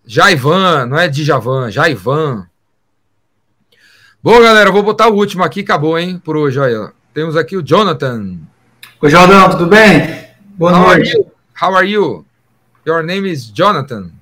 Jaivan, 0.05 0.87
não 0.87 0.99
é 0.99 1.09
Djavan, 1.09 1.71
Jaivan. 1.71 2.47
Bom, 4.23 4.41
galera, 4.41 4.71
vou 4.71 4.83
botar 4.83 5.09
o 5.09 5.15
último 5.15 5.43
aqui, 5.43 5.61
acabou, 5.61 5.99
hein, 5.99 6.21
por 6.23 6.37
hoje. 6.37 6.59
Olha. 6.59 6.93
Temos 7.15 7.37
aqui 7.37 7.57
o 7.57 7.63
Jonathan. 7.63 8.39
Oi, 9.05 9.11
Jordão, 9.11 9.51
tudo 9.51 9.67
bem? 9.67 10.31
Boa 10.57 10.73
How 10.73 10.87
noite. 10.87 11.15
Are 11.15 11.27
How 11.63 11.77
are 11.77 11.87
you? 11.87 12.25
Your 12.87 13.03
name 13.03 13.31
is 13.31 13.53
Jonathan. 13.53 14.13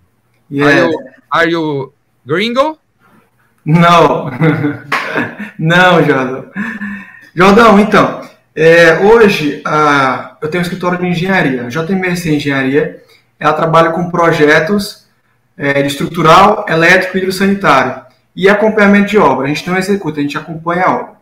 Yeah. 0.50 0.66
Are 0.66 0.90
you, 0.90 1.12
are 1.30 1.50
you 1.52 1.92
gringo? 2.26 2.80
Não. 3.64 4.28
Não, 5.56 6.04
Jordão. 6.04 6.50
Jordão, 7.32 7.78
então, 7.78 8.22
é, 8.56 8.98
hoje 8.98 9.62
a, 9.64 10.36
eu 10.42 10.50
tenho 10.50 10.60
um 10.60 10.66
escritório 10.66 10.98
de 10.98 11.06
engenharia, 11.06 11.68
JMRC 11.68 12.34
Engenharia. 12.34 13.04
Ela 13.38 13.52
trabalha 13.52 13.92
com 13.92 14.10
projetos 14.10 15.06
é, 15.56 15.80
de 15.80 15.86
estrutural, 15.86 16.66
elétrico 16.68 17.16
e 17.16 17.20
hidrossanitário 17.20 18.02
e 18.34 18.48
acompanhamento 18.48 19.10
de 19.10 19.18
obra. 19.18 19.44
A 19.44 19.48
gente 19.48 19.64
não 19.70 19.78
executa, 19.78 20.18
a 20.18 20.22
gente 20.24 20.36
acompanha 20.36 20.86
a 20.86 20.92
obra. 20.92 21.12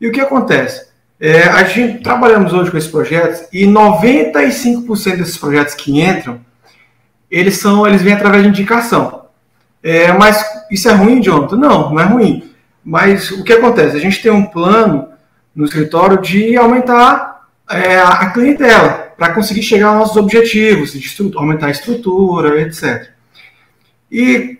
E 0.00 0.08
o 0.08 0.12
que 0.12 0.20
acontece? 0.22 0.91
É, 1.24 1.44
a 1.44 1.62
gente 1.62 2.02
trabalhamos 2.02 2.52
hoje 2.52 2.68
com 2.68 2.76
esses 2.76 2.90
projetos 2.90 3.44
e 3.52 3.64
95% 3.64 5.18
desses 5.18 5.38
projetos 5.38 5.72
que 5.72 6.02
entram, 6.02 6.40
eles 7.30 7.58
são, 7.58 7.86
eles 7.86 8.02
vêm 8.02 8.14
através 8.14 8.42
de 8.42 8.48
indicação. 8.48 9.26
É, 9.80 10.10
mas 10.10 10.44
isso 10.68 10.88
é 10.88 10.92
ruim, 10.92 11.22
Jonathan? 11.22 11.56
Não, 11.56 11.90
não 11.90 12.00
é 12.00 12.02
ruim. 12.02 12.50
Mas 12.84 13.30
o 13.30 13.44
que 13.44 13.52
acontece? 13.52 13.96
A 13.96 14.00
gente 14.00 14.20
tem 14.20 14.32
um 14.32 14.46
plano 14.46 15.10
no 15.54 15.64
escritório 15.64 16.20
de 16.20 16.56
aumentar 16.56 17.46
é, 17.70 18.00
a 18.00 18.30
clientela 18.30 19.12
para 19.16 19.32
conseguir 19.32 19.62
chegar 19.62 19.90
aos 19.90 19.98
nossos 19.98 20.16
objetivos, 20.16 20.92
aumentar 21.36 21.68
a 21.68 21.70
estrutura, 21.70 22.60
etc. 22.62 23.10
E 24.10 24.58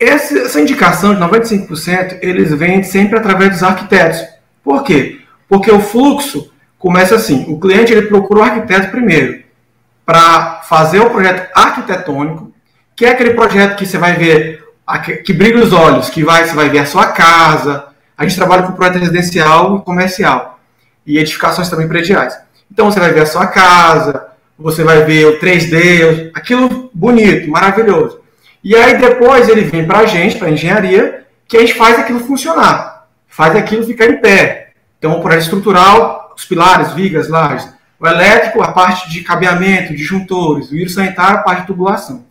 essa, 0.00 0.38
essa 0.38 0.58
indicação 0.58 1.14
de 1.14 1.20
95%, 1.20 2.20
eles 2.22 2.50
vêm 2.54 2.82
sempre 2.82 3.18
através 3.18 3.50
dos 3.50 3.62
arquitetos. 3.62 4.22
Por 4.64 4.82
quê? 4.82 5.17
Porque 5.48 5.70
o 5.70 5.80
fluxo 5.80 6.52
começa 6.78 7.16
assim, 7.16 7.46
o 7.48 7.58
cliente 7.58 7.92
ele 7.92 8.06
procura 8.06 8.40
o 8.40 8.42
arquiteto 8.42 8.90
primeiro 8.90 9.42
para 10.04 10.60
fazer 10.62 11.00
o 11.00 11.10
projeto 11.10 11.50
arquitetônico, 11.54 12.52
que 12.94 13.04
é 13.04 13.10
aquele 13.10 13.34
projeto 13.34 13.76
que 13.76 13.86
você 13.86 13.98
vai 13.98 14.14
ver 14.14 14.64
que 15.24 15.32
brilha 15.32 15.62
os 15.62 15.72
olhos, 15.72 16.08
que 16.08 16.24
vai, 16.24 16.46
você 16.46 16.54
vai 16.54 16.68
ver 16.68 16.78
a 16.78 16.86
sua 16.86 17.08
casa. 17.08 17.88
A 18.16 18.22
gente 18.24 18.36
trabalha 18.36 18.62
com 18.62 18.72
projeto 18.72 18.98
residencial 18.98 19.76
e 19.76 19.82
comercial. 19.82 20.58
E 21.06 21.18
edificações 21.18 21.68
também 21.68 21.86
prediais. 21.86 22.38
Então 22.70 22.90
você 22.90 22.98
vai 22.98 23.12
ver 23.12 23.20
a 23.20 23.26
sua 23.26 23.46
casa, 23.46 24.28
você 24.58 24.82
vai 24.82 25.04
ver 25.04 25.26
o 25.26 25.38
3D, 25.38 26.30
aquilo 26.34 26.90
bonito, 26.94 27.50
maravilhoso. 27.50 28.20
E 28.64 28.74
aí 28.74 28.98
depois 28.98 29.48
ele 29.48 29.62
vem 29.62 29.86
para 29.86 30.00
a 30.00 30.06
gente, 30.06 30.36
para 30.36 30.48
a 30.48 30.50
engenharia, 30.50 31.26
que 31.46 31.56
a 31.56 31.60
gente 31.60 31.74
faz 31.74 31.98
aquilo 31.98 32.20
funcionar, 32.20 33.06
faz 33.28 33.54
aquilo 33.54 33.86
ficar 33.86 34.06
em 34.06 34.20
pé. 34.20 34.67
Então 34.98 35.18
o 35.18 35.20
projeto 35.20 35.42
estrutural, 35.42 36.34
os 36.36 36.44
pilares, 36.44 36.92
vigas, 36.92 37.28
lajes. 37.28 37.68
O 38.00 38.06
elétrico, 38.06 38.62
a 38.62 38.72
parte 38.72 39.10
de 39.10 39.22
cabeamento, 39.22 39.94
disjuntores. 39.94 40.70
O 40.70 40.76
hidrossanitário, 40.76 41.38
a 41.38 41.42
parte 41.42 41.62
de 41.62 41.66
tubulação. 41.66 42.24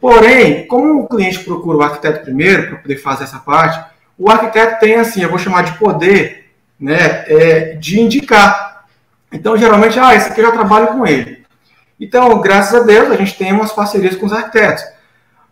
Porém, 0.00 0.66
como 0.66 1.00
o 1.00 1.08
cliente 1.08 1.40
procura 1.40 1.78
o 1.78 1.82
arquiteto 1.82 2.24
primeiro 2.24 2.68
para 2.68 2.76
poder 2.76 2.96
fazer 2.98 3.24
essa 3.24 3.38
parte, 3.38 3.82
o 4.18 4.30
arquiteto 4.30 4.78
tem 4.78 4.96
assim, 4.96 5.22
eu 5.22 5.30
vou 5.30 5.38
chamar 5.38 5.62
de 5.62 5.78
poder, 5.78 6.50
né, 6.78 7.24
é, 7.26 7.74
de 7.74 8.00
indicar. 8.00 8.84
Então, 9.32 9.56
geralmente, 9.56 9.98
ah, 9.98 10.14
esse 10.14 10.28
aqui 10.28 10.40
eu 10.40 10.46
já 10.46 10.52
trabalho 10.52 10.88
com 10.88 11.06
ele. 11.06 11.44
Então, 11.98 12.40
graças 12.40 12.74
a 12.74 12.84
Deus, 12.84 13.10
a 13.10 13.16
gente 13.16 13.36
tem 13.36 13.52
umas 13.52 13.72
parcerias 13.72 14.14
com 14.16 14.26
os 14.26 14.32
arquitetos. 14.32 14.84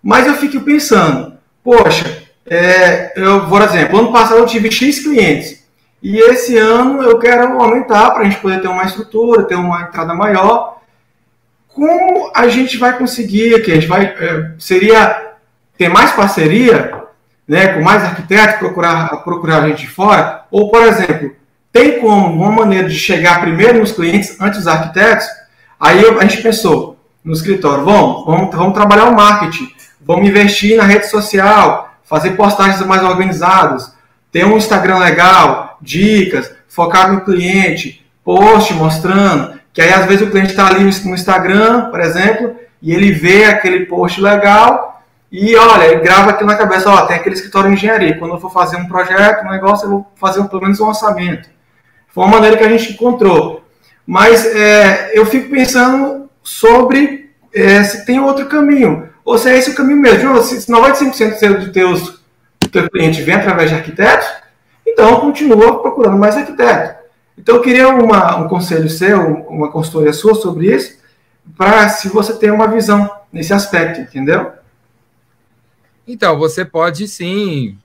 Mas 0.02 0.26
eu 0.26 0.34
fico 0.34 0.60
pensando, 0.60 1.34
poxa, 1.62 2.22
é, 2.46 3.12
eu, 3.16 3.48
por 3.48 3.62
exemplo, 3.62 3.98
ano 3.98 4.12
passado 4.12 4.38
eu 4.38 4.46
tive 4.46 4.70
X 4.70 5.00
clientes. 5.00 5.61
E 6.02 6.18
esse 6.18 6.58
ano 6.58 7.02
eu 7.02 7.18
quero 7.18 7.60
aumentar 7.60 8.10
para 8.10 8.22
a 8.22 8.24
gente 8.24 8.40
poder 8.40 8.60
ter 8.60 8.68
uma 8.68 8.84
estrutura, 8.84 9.44
ter 9.44 9.54
uma 9.54 9.82
entrada 9.82 10.12
maior. 10.14 10.78
Como 11.68 12.30
a 12.34 12.48
gente 12.48 12.76
vai 12.76 12.98
conseguir, 12.98 13.62
que 13.62 13.70
a 13.70 13.74
gente 13.76 13.86
vai, 13.86 14.06
é, 14.06 14.52
seria 14.58 15.34
ter 15.78 15.88
mais 15.88 16.10
parceria, 16.10 17.04
né, 17.46 17.68
com 17.68 17.82
mais 17.82 18.02
arquitetos, 18.02 18.56
procurar, 18.56 19.08
procurar 19.22 19.68
gente 19.68 19.82
de 19.82 19.88
fora? 19.88 20.44
Ou, 20.50 20.70
por 20.70 20.82
exemplo, 20.82 21.36
tem 21.72 22.00
como 22.00 22.34
uma 22.34 22.50
maneira 22.50 22.88
de 22.88 22.94
chegar 22.96 23.40
primeiro 23.40 23.78
nos 23.78 23.92
clientes 23.92 24.40
antes 24.40 24.58
dos 24.58 24.66
arquitetos? 24.66 25.26
Aí 25.78 26.04
a 26.04 26.22
gente 26.22 26.42
pensou 26.42 26.96
no 27.24 27.32
escritório, 27.32 27.84
vamos, 27.84 28.26
vamos, 28.26 28.54
vamos 28.54 28.74
trabalhar 28.74 29.06
o 29.06 29.14
marketing, 29.14 29.68
vamos 30.00 30.28
investir 30.28 30.76
na 30.76 30.82
rede 30.82 31.06
social, 31.06 31.94
fazer 32.02 32.32
postagens 32.32 32.84
mais 32.84 33.02
organizadas, 33.02 33.94
ter 34.32 34.44
um 34.44 34.56
Instagram 34.56 34.98
legal, 34.98 35.72
dicas, 35.82 36.54
focar 36.68 37.12
no 37.12 37.22
cliente, 37.22 38.06
post 38.24 38.72
mostrando, 38.74 39.60
que 39.72 39.82
aí 39.82 39.92
às 39.92 40.06
vezes 40.06 40.26
o 40.26 40.30
cliente 40.30 40.50
está 40.50 40.68
ali 40.68 40.84
no 40.84 41.14
Instagram, 41.14 41.90
por 41.90 42.00
exemplo, 42.00 42.56
e 42.80 42.92
ele 42.94 43.12
vê 43.12 43.44
aquele 43.44 43.86
post 43.86 44.20
legal 44.20 45.02
E 45.30 45.56
olha, 45.56 45.98
grava 46.00 46.30
aqui 46.30 46.44
na 46.44 46.56
cabeça, 46.56 46.90
ó, 46.90 47.06
tem 47.06 47.16
aquele 47.16 47.34
escritório 47.34 47.70
de 47.70 47.76
engenharia. 47.76 48.18
Quando 48.18 48.34
eu 48.34 48.40
for 48.40 48.52
fazer 48.52 48.76
um 48.76 48.86
projeto, 48.86 49.46
um 49.46 49.50
negócio, 49.50 49.86
eu 49.86 49.90
vou 49.90 50.12
fazer 50.16 50.44
pelo 50.44 50.60
menos 50.60 50.78
um 50.78 50.88
orçamento. 50.88 51.48
Foi 52.09 52.24
uma 52.24 52.34
maneira 52.34 52.59
que 52.59 52.64
a 52.64 52.68
gente 52.68 52.92
encontrou. 52.92 53.64
Mas 54.06 54.44
é, 54.44 55.12
eu 55.14 55.24
fico 55.24 55.48
pensando 55.48 56.28
sobre 56.42 57.30
é, 57.54 57.82
se 57.82 58.04
tem 58.04 58.20
outro 58.20 58.46
caminho. 58.46 59.09
Ou 59.24 59.38
se 59.38 59.48
é 59.48 59.56
esse 59.56 59.70
o 59.70 59.74
caminho 59.74 59.98
mesmo. 59.98 60.38
Se 60.42 60.70
95% 60.70 61.54
dos 61.56 61.72
teus, 61.72 62.20
do 62.60 62.68
teu 62.70 62.90
cliente 62.90 63.22
vem 63.22 63.36
através 63.36 63.70
de 63.70 63.76
arquitetos, 63.76 64.28
então 64.93 65.20
continua 65.20 65.81
procurando 65.81 66.19
mais 66.19 66.36
arquiteto. 66.36 67.02
Então 67.36 67.56
eu 67.56 67.62
queria 67.62 67.89
uma, 67.89 68.36
um 68.36 68.48
conselho 68.48 68.89
seu, 68.89 69.20
uma 69.48 69.70
consultoria 69.70 70.12
sua 70.12 70.35
sobre 70.35 70.74
isso, 70.74 70.98
para 71.56 71.89
se 71.89 72.09
você 72.09 72.35
tem 72.35 72.51
uma 72.51 72.69
visão 72.69 73.10
nesse 73.32 73.52
aspecto, 73.52 74.01
entendeu? 74.01 74.52
Então, 76.06 76.39
você 76.39 76.64
pode 76.64 77.06
sim 77.09 77.78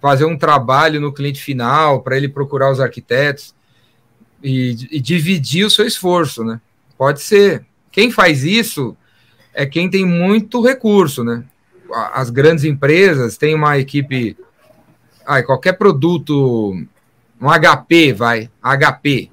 fazer 0.00 0.24
um 0.24 0.38
trabalho 0.38 1.00
no 1.00 1.12
cliente 1.12 1.42
final 1.42 2.02
para 2.02 2.16
ele 2.16 2.28
procurar 2.28 2.70
os 2.70 2.80
arquitetos 2.80 3.54
e, 4.42 4.76
e, 4.92 5.00
dividir 5.00 5.64
o 5.64 5.70
seu 5.70 5.86
esforço, 5.86 6.44
né? 6.44 6.60
Pode 6.96 7.20
ser. 7.20 7.64
Quem 7.90 8.10
faz 8.10 8.44
isso 8.44 8.96
é 9.52 9.66
quem 9.66 9.90
tem 9.90 10.04
muito 10.06 10.62
recurso, 10.62 11.24
né? 11.24 11.42
As 12.12 12.30
grandes 12.30 12.64
empresas 12.64 13.36
têm 13.36 13.54
uma 13.54 13.78
equipe. 13.78 14.36
Ah, 15.28 15.42
qualquer 15.42 15.74
produto, 15.74 16.72
um 17.38 17.48
HP, 17.50 18.14
vai, 18.14 18.50
HP. 18.62 19.30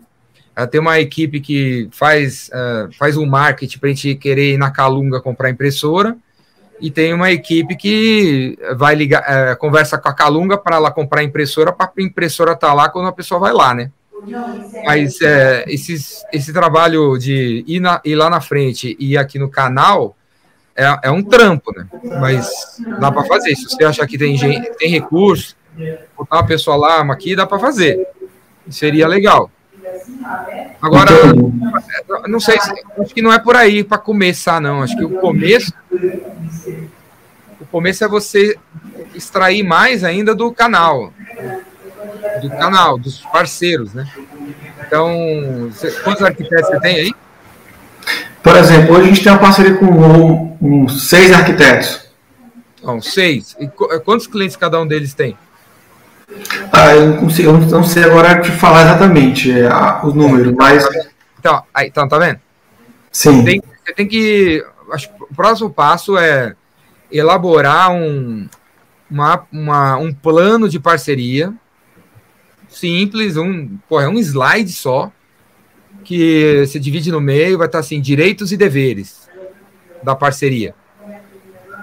Ela 0.53 0.67
tem 0.67 0.81
uma 0.81 0.99
equipe 0.99 1.39
que 1.39 1.87
faz, 1.89 2.49
uh, 2.49 2.91
faz 2.99 3.15
um 3.15 3.25
marketing 3.25 3.79
para 3.79 3.89
a 3.89 3.93
gente 3.93 4.15
querer 4.15 4.55
ir 4.55 4.57
na 4.57 4.71
Calunga 4.71 5.21
comprar 5.21 5.49
impressora 5.49 6.17
e 6.81 6.91
tem 6.91 7.13
uma 7.13 7.31
equipe 7.31 7.77
que 7.77 8.59
vai 8.75 8.93
ligar, 8.93 9.23
é, 9.25 9.55
conversa 9.55 9.97
com 9.97 10.09
a 10.09 10.13
Calunga 10.13 10.57
para 10.57 10.75
ela 10.75 10.91
comprar 10.91 11.23
impressora, 11.23 11.71
para 11.71 11.89
a 11.97 12.01
impressora 12.01 12.51
estar 12.51 12.67
tá 12.67 12.73
lá 12.73 12.89
quando 12.89 13.07
a 13.07 13.13
pessoa 13.13 13.39
vai 13.39 13.53
lá, 13.53 13.73
né? 13.73 13.89
Mas 14.85 15.21
é, 15.21 15.63
esses, 15.67 16.25
esse 16.33 16.51
trabalho 16.51 17.17
de 17.17 17.63
ir, 17.65 17.79
na, 17.79 18.01
ir 18.03 18.15
lá 18.15 18.29
na 18.29 18.41
frente 18.41 18.97
e 18.99 19.17
aqui 19.17 19.39
no 19.39 19.49
canal 19.49 20.17
é, 20.75 20.99
é 21.03 21.11
um 21.11 21.23
trampo, 21.23 21.71
né? 21.73 21.87
Mas 22.19 22.49
dá 22.99 23.09
para 23.11 23.23
fazer. 23.23 23.55
Se 23.55 23.63
você 23.63 23.85
achar 23.85 24.05
que 24.05 24.17
tem, 24.17 24.37
tem 24.77 24.89
recurso, 24.89 25.55
botar 26.17 26.37
uma 26.37 26.45
pessoa 26.45 26.75
lá 26.75 27.01
aqui, 27.11 27.35
dá 27.35 27.45
para 27.45 27.59
fazer. 27.59 28.07
Seria 28.69 29.07
legal. 29.07 29.49
Agora, 30.81 31.11
não 32.27 32.39
sei, 32.39 32.57
acho 32.99 33.13
que 33.13 33.21
não 33.21 33.31
é 33.31 33.39
por 33.39 33.55
aí 33.55 33.83
para 33.83 33.97
começar, 33.97 34.59
não. 34.59 34.81
Acho 34.81 34.95
que 34.97 35.05
o 35.05 35.19
começo 35.19 35.71
o 37.59 37.65
começo 37.65 38.03
é 38.03 38.07
você 38.07 38.57
extrair 39.13 39.63
mais 39.63 40.03
ainda 40.03 40.35
do 40.35 40.51
canal, 40.51 41.11
do 42.41 42.49
canal, 42.49 42.97
dos 42.97 43.19
parceiros, 43.19 43.93
né? 43.93 44.07
Então, 44.85 45.69
você, 45.71 45.91
quantos 46.01 46.21
arquitetos 46.21 46.69
você 46.69 46.79
tem 46.79 46.95
aí? 46.97 47.13
Por 48.43 48.55
exemplo, 48.55 48.95
hoje 48.95 49.03
a 49.03 49.07
gente 49.07 49.23
tem 49.23 49.31
uma 49.31 49.39
parceria 49.39 49.75
com 49.75 49.85
um, 49.85 50.57
um, 50.61 50.87
seis 50.87 51.33
arquitetos. 51.33 52.07
Não, 52.83 53.01
seis. 53.01 53.55
E 53.59 53.67
quantos 54.01 54.27
clientes 54.27 54.55
cada 54.55 54.79
um 54.79 54.85
deles 54.85 55.15
tem? 55.15 55.35
Ah, 56.71 56.95
eu 56.95 57.07
não, 57.07 57.17
consigo, 57.17 57.49
eu 57.49 57.59
não 57.59 57.83
sei 57.83 58.03
agora 58.03 58.41
te 58.41 58.51
falar 58.51 58.83
exatamente 58.83 59.51
é, 59.51 59.69
o 60.03 60.13
número, 60.13 60.55
mas. 60.55 60.87
Então, 61.39 61.63
aí, 61.73 61.87
então 61.87 62.07
tá 62.07 62.17
vendo? 62.17 62.39
Sim. 63.11 63.43
Tem, 63.43 63.61
você 63.83 63.93
tem 63.93 64.07
que. 64.07 64.65
Acho, 64.91 65.09
o 65.19 65.35
próximo 65.35 65.69
passo 65.69 66.17
é 66.17 66.55
elaborar 67.11 67.91
um, 67.91 68.47
uma, 69.09 69.45
uma, 69.51 69.97
um 69.97 70.13
plano 70.13 70.67
de 70.67 70.79
parceria 70.79 71.53
simples, 72.75 73.37
um, 73.37 73.77
pô, 73.87 74.01
é 74.01 74.07
um 74.07 74.19
slide 74.19 74.71
só, 74.71 75.11
que 76.03 76.65
se 76.67 76.79
divide 76.79 77.11
no 77.11 77.21
meio, 77.21 77.57
vai 77.57 77.67
estar 77.67 77.79
assim, 77.79 78.01
direitos 78.01 78.51
e 78.51 78.57
deveres 78.57 79.29
da 80.03 80.15
parceria. 80.15 80.75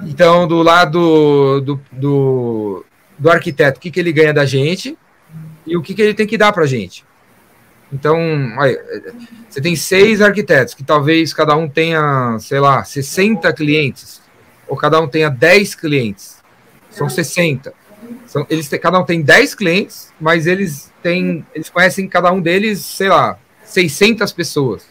Então, 0.03 0.47
do 0.47 0.62
lado 0.62 1.61
do, 1.61 1.81
do, 1.91 2.85
do 3.18 3.30
arquiteto, 3.30 3.78
o 3.78 3.80
que, 3.80 3.90
que 3.90 4.01
ele 4.01 4.12
ganha 4.12 4.32
da 4.32 4.44
gente 4.44 4.97
e 5.66 5.76
o 5.76 5.82
que, 5.82 5.94
que 5.94 6.02
ele 6.02 6.14
tem 6.14 6.26
que 6.26 6.39
dar 6.39 6.52
para 6.52 6.64
a 6.64 6.66
gente. 6.66 7.05
Então, 7.93 8.18
aí, 8.59 8.78
você 9.48 9.60
tem 9.60 9.76
seis 9.76 10.22
arquitetos, 10.22 10.72
que 10.72 10.82
talvez 10.82 11.34
cada 11.34 11.55
um 11.55 11.68
tenha, 11.68 12.39
sei 12.40 12.59
lá, 12.59 12.82
60 12.82 13.52
clientes 13.52 14.22
ou 14.66 14.76
cada 14.76 14.98
um 15.01 15.06
tenha 15.06 15.28
10 15.28 15.74
clientes. 15.74 16.43
São 16.90 17.09
60. 17.09 17.74
São, 18.26 18.47
eles 18.48 18.68
têm, 18.68 18.80
cada 18.80 18.98
um 18.98 19.05
tem 19.05 19.20
10 19.20 19.55
clientes, 19.55 20.12
mas 20.18 20.47
eles 20.47 20.90
têm, 21.02 21.47
eles 21.55 21.68
conhecem 21.68 22.09
cada 22.09 22.32
um 22.32 22.40
deles, 22.40 22.80
sei 22.80 23.09
lá, 23.09 23.39
600 23.64 24.32
pessoas. 24.32 24.86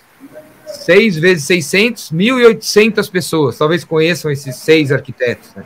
6 0.68 1.18
vezes 1.18 1.46
600, 1.46 2.12
1.800 2.12 3.12
pessoas. 3.12 3.58
Talvez 3.58 3.84
conheçam 3.84 4.32
esses 4.32 4.56
seis 4.56 4.92
arquitetos. 4.92 5.50
Né? 5.56 5.64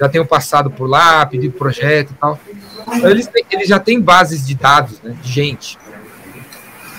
Já 0.00 0.08
tenham 0.08 0.26
passado 0.26 0.70
por 0.70 0.88
lá, 0.88 1.26
pedido 1.26 1.52
projeto 1.52 2.12
e 2.12 2.14
tal. 2.14 2.40
Então, 2.92 3.10
eles, 3.10 3.26
têm, 3.26 3.44
eles 3.50 3.68
já 3.68 3.78
têm 3.78 4.00
bases 4.00 4.46
de 4.46 4.54
dados, 4.54 5.00
né, 5.02 5.14
de 5.22 5.30
gente. 5.30 5.78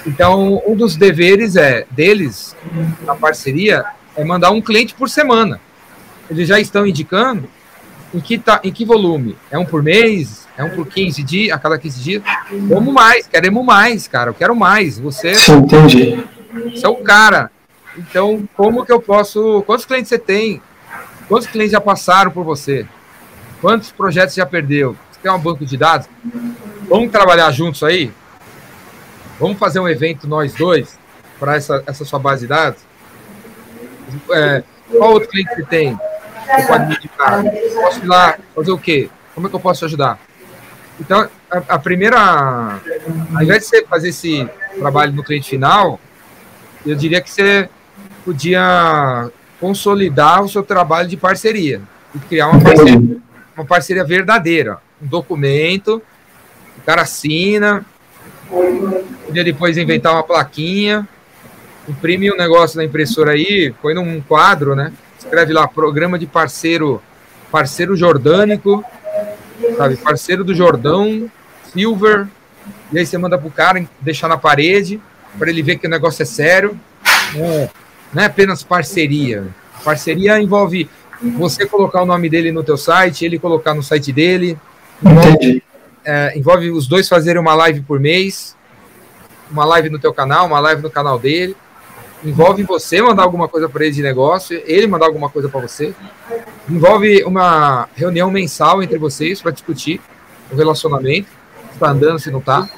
Então, 0.06 0.62
um 0.66 0.76
dos 0.76 0.96
deveres 0.96 1.56
é 1.56 1.86
deles, 1.90 2.56
na 3.04 3.16
parceria, 3.16 3.84
é 4.16 4.24
mandar 4.24 4.52
um 4.52 4.62
cliente 4.62 4.94
por 4.94 5.10
semana 5.10 5.60
eles 6.32 6.48
já 6.48 6.60
estão 6.60 6.88
indicando 6.88 7.48
em 8.14 8.20
que, 8.20 8.38
tá, 8.38 8.62
em 8.64 8.72
que 8.72 8.86
volume? 8.86 9.38
É 9.52 9.60
um 9.60 9.66
por 9.66 9.84
mês? 9.84 10.48
É 10.58 10.64
um 10.64 10.70
por 10.70 10.88
15 10.88 11.22
dias? 11.24 11.56
A 11.56 11.60
cada 11.60 11.78
15 11.78 12.02
dias? 12.02 12.24
Vamos 12.70 12.94
mais, 12.94 13.28
queremos 13.28 13.66
mais, 13.66 14.08
cara. 14.08 14.30
Eu 14.30 14.34
quero 14.34 14.56
mais. 14.56 14.98
Você, 14.98 15.36
Sim, 15.36 15.58
entendi. 15.58 16.24
você 16.74 16.86
é 16.86 16.90
o 16.90 16.96
cara. 16.96 17.52
Então, 17.98 18.48
como 18.56 18.86
que 18.86 18.92
eu 18.92 19.02
posso. 19.02 19.62
Quantos 19.66 19.86
clientes 19.86 20.10
você 20.10 20.18
tem? 20.18 20.62
Quantos 21.32 21.48
clientes 21.48 21.72
já 21.72 21.80
passaram 21.80 22.30
por 22.30 22.44
você? 22.44 22.86
Quantos 23.62 23.90
projetos 23.90 24.36
já 24.36 24.46
perdeu? 24.46 24.98
Você 25.10 25.22
tem 25.24 25.32
um 25.32 25.40
banco 25.40 25.66
de 25.66 25.78
dados? 25.78 26.10
Vamos 26.90 27.10
trabalhar 27.10 27.50
juntos 27.54 27.82
aí? 27.84 28.12
Vamos 29.40 29.58
fazer 29.58 29.80
um 29.80 29.88
evento 29.88 30.28
nós 30.28 30.54
dois 30.54 31.00
para 31.40 31.56
essa, 31.56 31.82
essa 31.88 32.04
sua 32.04 32.20
base 32.20 32.42
de 32.42 32.48
dados? 32.48 32.82
É, 34.30 34.62
qual 34.90 35.14
outro 35.14 35.30
cliente 35.30 35.56
você 35.56 35.64
tem? 35.64 35.96
Você 35.96 36.68
pode 36.68 36.88
me? 36.88 36.98
Posso 37.76 38.00
ir 38.04 38.08
lá 38.08 38.38
fazer 38.54 38.72
o 38.72 38.78
quê? 38.78 39.10
Como 39.34 39.48
é 39.48 39.50
que 39.50 39.56
eu 39.56 39.60
posso 39.62 39.80
te 39.80 39.86
ajudar? 39.86 40.20
Então, 41.00 41.30
a, 41.50 41.58
a 41.76 41.80
primeira. 41.80 42.20
Ao 43.34 43.42
invés 43.42 43.62
de 43.62 43.68
você 43.68 43.86
fazer 43.86 44.10
esse 44.10 44.50
trabalho 44.78 45.14
no 45.14 45.24
cliente 45.24 45.50
final, 45.50 45.98
eu 46.86 46.94
diria 46.94 47.22
que 47.22 47.32
você 47.32 47.70
podia 48.26 49.32
consolidar 49.62 50.44
o 50.44 50.50
seu 50.50 50.64
trabalho 50.64 51.08
de 51.08 51.16
parceria 51.16 51.82
e 52.14 52.20
criar 52.20 52.50
uma 52.50 52.60
parceria, 52.60 53.18
uma 53.56 53.66
parceria 53.66 54.04
verdadeira. 54.04 54.80
Um 55.02 55.08
documento, 55.08 56.02
o 56.78 56.82
cara 56.86 57.04
assina, 57.04 57.86
podia 59.26 59.44
depois 59.44 59.78
inventar 59.78 60.12
uma 60.12 60.24
plaquinha, 60.24 61.08
imprime 61.88 62.30
um 62.32 62.36
negócio 62.36 62.78
na 62.78 62.84
impressora 62.84 63.32
aí, 63.32 63.74
põe 63.82 63.94
num 63.94 64.20
quadro, 64.20 64.76
né? 64.76 64.92
escreve 65.24 65.54
lá 65.54 65.68
programa 65.68 66.18
de 66.18 66.26
parceiro, 66.26 67.02
parceiro 67.52 67.96
jordânico, 67.96 68.84
sabe? 69.78 69.96
Parceiro 69.98 70.44
do 70.44 70.54
Jordão, 70.54 71.30
Silver. 71.72 72.28
E 72.92 73.00
aí 73.00 73.06
você 73.06 73.18
manda 73.18 73.38
pro 73.38 73.50
cara 73.50 73.86
deixar 74.00 74.28
na 74.28 74.38
parede 74.38 75.00
para 75.38 75.50
ele 75.50 75.62
ver 75.62 75.78
que 75.78 75.88
o 75.88 75.90
negócio 75.90 76.24
é 76.24 76.26
sério. 76.26 76.78
Não, 77.34 77.70
não 78.14 78.24
é 78.24 78.26
apenas 78.26 78.64
parceria. 78.64 79.48
Parceria 79.84 80.40
envolve 80.40 80.90
você 81.38 81.66
colocar 81.66 82.02
o 82.02 82.06
nome 82.06 82.30
dele 82.30 82.52
no 82.52 82.64
teu 82.64 82.78
site, 82.78 83.26
ele 83.26 83.40
colocar 83.40 83.74
no 83.74 83.84
site 83.84 84.12
dele. 84.12 84.58
Envolve, 85.04 85.64
é, 86.04 86.38
envolve 86.38 86.70
os 86.72 86.88
dois 86.88 87.08
fazerem 87.08 87.42
uma 87.42 87.56
live 87.56 87.82
por 87.82 88.00
mês, 88.00 88.56
uma 89.50 89.66
live 89.66 89.90
no 89.90 90.00
teu 90.00 90.14
canal, 90.14 90.46
uma 90.46 90.60
live 90.60 90.82
no 90.82 90.90
canal 90.90 91.18
dele 91.18 91.56
envolve 92.24 92.64
você 92.64 93.02
mandar 93.02 93.24
alguma 93.24 93.48
coisa 93.48 93.68
para 93.68 93.84
ele 93.86 93.96
de 93.96 94.02
negócio, 94.02 94.62
ele 94.66 94.88
mandar 94.88 95.08
alguma 95.08 95.30
coisa 95.30 95.50
para 95.50 95.60
você. 95.60 95.94
Envolve 96.70 97.24
uma 97.24 97.90
reunião 97.96 98.30
mensal 98.30 98.82
entre 98.82 98.98
vocês 98.98 99.42
para 99.42 99.52
discutir 99.52 100.00
o 100.52 100.56
relacionamento, 100.56 101.28
se 101.28 101.74
está 101.74 101.90
andando, 101.90 102.20
se 102.20 102.32
não 102.32 102.40
está. 102.40 102.70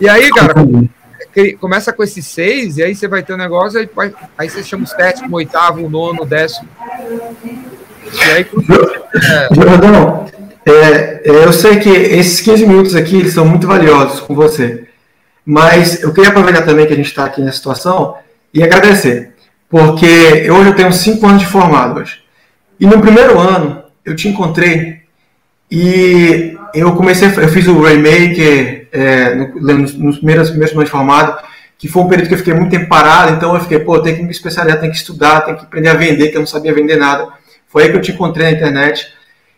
E 0.00 0.08
aí, 0.08 0.30
cara, 0.30 0.54
começa 1.58 1.92
com 1.92 2.02
esses 2.02 2.26
seis, 2.26 2.76
e 2.76 2.82
aí 2.82 2.94
você 2.94 3.08
vai 3.08 3.22
ter 3.22 3.34
um 3.34 3.38
negócio, 3.38 3.78
aí, 3.78 3.88
vai, 3.94 4.12
aí 4.36 4.48
você 4.48 4.62
chama 4.62 4.84
o 4.84 4.86
sétimo, 4.86 5.36
oitavo, 5.36 5.84
o 5.84 5.90
nono, 5.90 6.22
o 6.22 6.26
décimo. 6.26 6.68
E 7.44 8.30
aí, 8.30 8.46
é... 9.14 9.54
Jordão, 9.54 10.26
é, 10.66 11.22
eu 11.24 11.52
sei 11.52 11.78
que 11.78 11.88
esses 11.88 12.40
15 12.40 12.66
minutos 12.66 12.94
aqui 12.94 13.16
eles 13.16 13.32
são 13.32 13.44
muito 13.44 13.66
valiosos 13.66 14.20
com 14.20 14.34
você. 14.34 14.86
Mas 15.44 16.02
eu 16.02 16.12
queria 16.12 16.30
aproveitar 16.30 16.62
também 16.62 16.86
que 16.86 16.92
a 16.92 16.96
gente 16.96 17.06
está 17.06 17.24
aqui 17.24 17.40
nessa 17.40 17.56
situação 17.56 18.16
e 18.54 18.62
agradecer, 18.62 19.32
porque 19.68 20.48
hoje 20.50 20.68
eu 20.68 20.76
tenho 20.76 20.92
cinco 20.92 21.26
anos 21.26 21.40
de 21.40 21.48
formado 21.48 21.98
hoje. 21.98 22.22
E 22.78 22.86
no 22.86 23.00
primeiro 23.00 23.38
ano, 23.38 23.82
eu 24.04 24.14
te 24.14 24.28
encontrei 24.28 25.00
e 25.70 26.56
eu 26.74 26.94
comecei, 26.94 27.28
eu 27.28 27.48
fiz 27.48 27.66
o 27.66 27.80
Rainmaker 27.80 28.81
é, 28.92 29.34
nos, 29.34 29.94
nos 29.94 30.16
primeiros, 30.18 30.50
anos 30.50 30.70
de 30.70 30.90
formado, 30.90 31.42
que 31.78 31.88
foi 31.88 32.02
um 32.02 32.08
período 32.08 32.28
que 32.28 32.34
eu 32.34 32.38
fiquei 32.38 32.54
muito 32.54 32.70
tempo 32.70 32.88
parado, 32.88 33.32
então 33.32 33.54
eu 33.54 33.60
fiquei, 33.60 33.80
pô, 33.80 34.00
tem 34.00 34.14
que 34.14 34.22
me 34.22 34.30
especializar, 34.30 34.80
tem 34.80 34.90
que 34.90 34.96
estudar, 34.96 35.40
tem 35.40 35.56
que 35.56 35.64
aprender 35.64 35.88
a 35.88 35.94
vender, 35.94 36.28
que 36.28 36.36
eu 36.36 36.40
não 36.40 36.46
sabia 36.46 36.72
vender 36.72 36.96
nada. 36.96 37.28
Foi 37.66 37.84
aí 37.84 37.90
que 37.90 37.96
eu 37.96 38.02
te 38.02 38.12
encontrei 38.12 38.46
na 38.46 38.52
internet. 38.52 39.12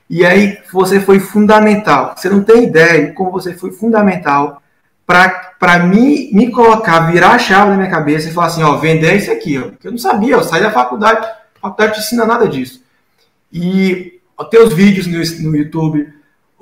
E 0.08 0.24
aí 0.24 0.58
você 0.72 1.00
foi 1.00 1.18
fundamental. 1.18 2.14
Você 2.16 2.28
não 2.30 2.42
tem 2.42 2.64
ideia 2.64 3.06
de 3.06 3.12
como 3.12 3.30
você 3.30 3.52
foi 3.54 3.72
fundamental 3.72 4.62
para 5.06 5.78
mim 5.80 6.30
me 6.32 6.50
colocar, 6.50 7.10
virar 7.10 7.32
a 7.32 7.38
chave 7.38 7.70
na 7.70 7.76
minha 7.76 7.90
cabeça 7.90 8.28
e 8.28 8.32
falar 8.32 8.46
assim, 8.46 8.62
ó, 8.62 8.76
vender 8.76 9.08
é 9.08 9.16
isso 9.16 9.30
aqui, 9.30 9.58
ó. 9.58 9.70
eu 9.82 9.90
não 9.90 9.98
sabia, 9.98 10.34
eu 10.34 10.42
saí 10.42 10.62
da 10.62 10.70
faculdade, 10.70 11.26
a 11.26 11.60
faculdade 11.60 11.94
te 11.94 12.00
ensina 12.00 12.24
nada 12.24 12.48
disso. 12.48 12.82
E 13.52 14.18
os 14.38 14.48
teus 14.48 14.72
vídeos 14.72 15.06
no, 15.06 15.50
no 15.50 15.56
YouTube, 15.56 16.08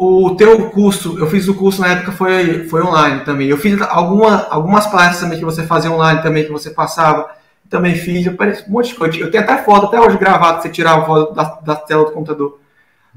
o 0.04 0.34
teu 0.34 0.70
curso, 0.70 1.16
eu 1.18 1.28
fiz 1.28 1.46
o 1.46 1.54
curso 1.54 1.80
na 1.80 1.88
época 1.88 2.10
foi, 2.10 2.64
foi 2.64 2.82
online 2.82 3.24
também. 3.24 3.48
Eu 3.48 3.56
fiz 3.56 3.80
alguma, 3.82 4.48
algumas 4.48 4.86
palestras 4.86 5.20
também 5.20 5.38
que 5.38 5.44
você 5.44 5.62
fazia 5.62 5.92
online 5.92 6.20
também, 6.22 6.44
que 6.44 6.50
você 6.50 6.70
passava. 6.70 7.30
Também 7.70 7.94
fiz, 7.94 8.26
eu 8.26 8.34
pareci 8.34 8.68
um 8.68 8.72
monte 8.72 8.88
de 8.88 8.94
coisa. 8.96 9.16
Eu 9.16 9.30
tenho 9.30 9.44
até 9.44 9.58
foto, 9.58 9.86
até 9.86 10.00
hoje 10.00 10.18
gravado, 10.18 10.60
você 10.60 10.68
tirava 10.68 11.06
foto 11.06 11.34
da, 11.34 11.44
da 11.64 11.76
tela 11.76 12.04
do 12.04 12.10
computador 12.10 12.58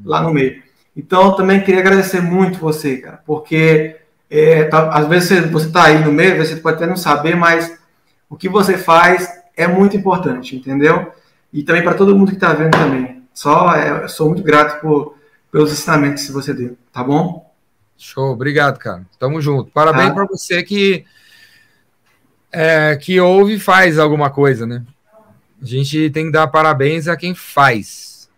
lá 0.04 0.22
no 0.22 0.32
meio. 0.32 0.62
Então, 0.96 1.36
também 1.36 1.62
queria 1.62 1.82
agradecer 1.82 2.22
muito 2.22 2.60
você, 2.60 2.98
cara, 2.98 3.20
porque 3.26 3.96
é, 4.30 4.66
tá, 4.66 4.90
às 4.90 5.08
vezes 5.08 5.50
você 5.50 5.68
está 5.68 5.86
aí 5.86 6.04
no 6.04 6.12
meio, 6.12 6.38
você 6.38 6.56
pode 6.56 6.78
até 6.78 6.86
não 6.86 6.96
saber, 6.96 7.36
mas 7.36 7.78
o 8.30 8.36
que 8.36 8.48
você 8.48 8.78
faz 8.78 9.28
é 9.58 9.68
muito 9.68 9.98
importante, 9.98 10.56
entendeu? 10.56 11.12
E 11.52 11.64
também 11.64 11.84
para 11.84 11.96
todo 11.96 12.16
mundo 12.16 12.30
que 12.30 12.36
está 12.36 12.54
vendo 12.54 12.78
também. 12.78 13.24
Só 13.34 13.74
é, 13.76 14.08
sou 14.08 14.30
muito 14.30 14.44
grato 14.44 14.80
por 14.82 15.16
pelos 15.56 15.72
ensinamentos 15.72 16.26
que 16.26 16.34
você 16.34 16.54
deu, 16.54 16.78
tá 16.92 17.02
bom? 17.02 17.50
Show, 17.98 18.34
obrigado, 18.34 18.78
cara. 18.78 19.06
Tamo 19.18 19.40
junto. 19.40 19.72
Parabéns 19.72 20.10
tá. 20.10 20.14
para 20.14 20.26
você 20.26 20.62
que 20.62 21.06
é, 22.52 22.98
que 22.98 23.22
ouve 23.22 23.54
e 23.54 23.60
faz 23.60 23.98
alguma 23.98 24.30
coisa, 24.30 24.68
né? 24.68 24.86
A 25.62 25.66
gente 25.66 26.10
tem 26.10 26.26
que 26.26 26.32
dar 26.34 26.48
parabéns 26.48 27.08
a 27.08 27.16
quem 27.16 27.34
faz, 27.34 28.30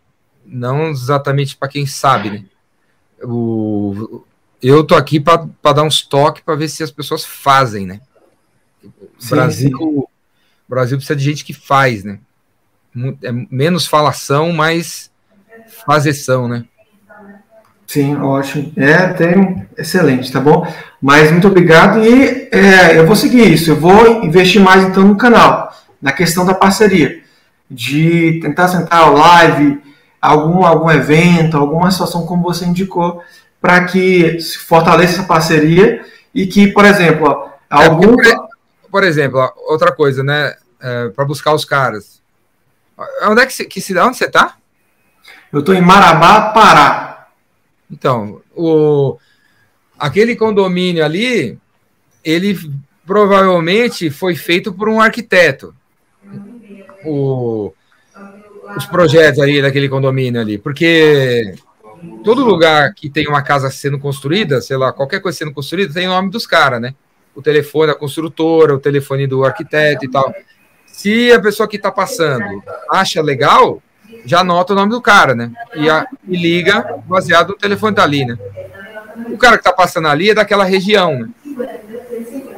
não 0.45 0.91
exatamente 0.91 1.57
para 1.57 1.67
quem 1.67 1.87
sabe, 1.87 2.29
né? 2.29 2.45
O, 3.23 4.23
eu 4.61 4.83
tô 4.83 4.93
aqui 4.93 5.19
para 5.19 5.73
dar 5.73 5.81
uns 5.81 6.03
toques 6.03 6.43
para 6.43 6.53
ver 6.53 6.69
se 6.69 6.83
as 6.83 6.91
pessoas 6.91 7.25
fazem, 7.25 7.87
né? 7.87 7.99
O 8.83 9.27
Brasil, 9.27 9.75
sim. 9.75 10.03
Brasil 10.69 10.97
precisa 10.99 11.15
de 11.15 11.23
gente 11.23 11.43
que 11.43 11.53
faz, 11.53 12.03
né? 12.03 12.19
É 13.23 13.31
menos 13.31 13.87
falação, 13.87 14.53
mais 14.53 15.11
fazeção, 15.83 16.47
né? 16.47 16.67
Sim, 17.87 18.17
ótimo. 18.17 18.73
É, 18.75 19.07
tem 19.13 19.65
excelente, 19.77 20.29
tá 20.29 20.41
bom? 20.41 20.67
Mas 21.01 21.31
muito 21.31 21.47
obrigado 21.47 22.03
e 22.03 22.49
é, 22.51 22.99
eu 22.99 23.07
vou 23.07 23.15
seguir 23.15 23.51
isso. 23.51 23.71
Eu 23.71 23.77
vou 23.77 24.25
investir 24.25 24.61
mais 24.61 24.83
então 24.83 25.07
no 25.07 25.15
canal, 25.15 25.73
na 26.01 26.11
questão 26.11 26.45
da 26.45 26.53
parceria, 26.53 27.23
de 27.71 28.39
tentar 28.41 28.67
sentar 28.67 29.09
live, 29.09 29.81
algum 30.21 30.65
algum 30.65 30.91
evento, 30.91 31.55
alguma 31.55 31.89
situação 31.89 32.25
como 32.25 32.43
você 32.43 32.65
indicou, 32.65 33.23
para 33.61 33.85
que 33.85 34.37
se 34.41 34.57
fortaleça 34.57 35.13
essa 35.13 35.23
parceria 35.23 36.05
e 36.35 36.45
que, 36.45 36.67
por 36.67 36.83
exemplo, 36.83 37.49
é, 37.71 37.85
algum 37.85 38.17
por, 38.91 39.03
exemplo, 39.05 39.39
outra 39.65 39.93
coisa, 39.93 40.23
né? 40.23 40.53
É, 40.81 41.09
para 41.09 41.23
buscar 41.23 41.53
os 41.53 41.63
caras. 41.63 42.21
Onde 43.23 43.41
é 43.41 43.45
que, 43.45 43.63
que 43.65 43.79
cidade 43.79 44.07
onde 44.07 44.17
você 44.17 44.25
está? 44.25 44.55
Eu 45.53 45.61
estou 45.61 45.73
em 45.73 45.81
Marabá, 45.81 46.49
Pará. 46.49 47.16
Então, 47.89 48.41
o, 48.55 49.17
aquele 49.97 50.35
condomínio 50.35 51.03
ali, 51.03 51.57
ele 52.23 52.57
provavelmente 53.05 54.09
foi 54.09 54.35
feito 54.35 54.73
por 54.73 54.89
um 54.89 54.99
arquiteto. 54.99 55.73
O, 57.05 57.73
os 58.75 58.85
projetos 58.85 59.39
ali 59.39 59.61
daquele 59.61 59.87
condomínio 59.87 60.41
ali, 60.41 60.57
porque 60.57 61.55
todo 62.23 62.43
lugar 62.43 62.93
que 62.93 63.09
tem 63.09 63.27
uma 63.27 63.41
casa 63.41 63.69
sendo 63.69 63.97
construída, 63.97 64.61
sei 64.61 64.75
lá, 64.75 64.91
qualquer 64.91 65.21
coisa 65.21 65.37
sendo 65.37 65.53
construída, 65.53 65.93
tem 65.93 66.07
o 66.07 66.11
nome 66.11 66.29
dos 66.29 66.45
caras, 66.45 66.81
né? 66.81 66.93
O 67.33 67.41
telefone 67.41 67.87
da 67.87 67.95
construtora, 67.95 68.75
o 68.75 68.79
telefone 68.79 69.25
do 69.25 69.45
arquiteto 69.45 70.03
e 70.03 70.09
tal. 70.09 70.33
Se 70.85 71.31
a 71.31 71.39
pessoa 71.39 71.67
que 71.67 71.77
está 71.77 71.91
passando 71.91 72.61
acha 72.89 73.21
legal, 73.21 73.81
já 74.27 74.41
anota 74.41 74.73
o 74.73 74.75
nome 74.75 74.91
do 74.91 75.01
cara, 75.01 75.33
né? 75.33 75.51
E, 75.73 75.89
a, 75.89 76.05
e 76.27 76.37
liga 76.37 76.99
baseado 77.05 77.49
no 77.49 77.57
telefone 77.57 77.95
dali, 77.95 78.27
tá 78.27 78.33
né? 78.33 78.39
O 79.29 79.37
cara 79.37 79.57
que 79.57 79.63
tá 79.63 79.71
passando 79.71 80.09
ali 80.09 80.29
é 80.29 80.33
daquela 80.33 80.65
região, 80.65 81.19
né? 81.19 81.29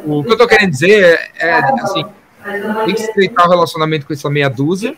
O 0.04 0.24
que 0.24 0.34
eu 0.34 0.38
tô 0.38 0.48
querendo 0.48 0.72
dizer 0.72 1.32
é, 1.38 1.48
é 1.48 1.54
assim, 1.54 2.04
tem 2.86 2.96
que 2.96 3.02
estreitar 3.02 3.46
o 3.46 3.50
relacionamento 3.50 4.08
com 4.08 4.14
essa 4.14 4.30
meia 4.30 4.50
dúzia, 4.50 4.96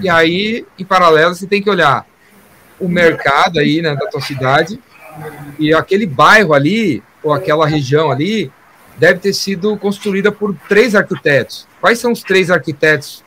e 0.00 0.08
aí, 0.08 0.66
em 0.76 0.84
paralelo, 0.84 1.34
você 1.34 1.46
tem 1.46 1.62
que 1.62 1.70
olhar 1.70 2.04
o 2.80 2.88
mercado 2.88 3.60
aí, 3.60 3.80
né, 3.80 3.94
da 3.94 4.06
tua 4.08 4.20
cidade, 4.20 4.80
e 5.58 5.72
aquele 5.72 6.06
bairro 6.06 6.52
ali, 6.52 7.02
ou 7.22 7.32
aquela 7.32 7.66
região 7.66 8.10
ali, 8.10 8.50
deve 8.96 9.20
ter 9.20 9.32
sido 9.32 9.76
construída 9.76 10.32
por 10.32 10.54
três 10.68 10.96
arquitetos. 10.96 11.66
Quais 11.80 12.00
são 12.00 12.10
os 12.10 12.22
três 12.22 12.50
arquitetos 12.50 13.22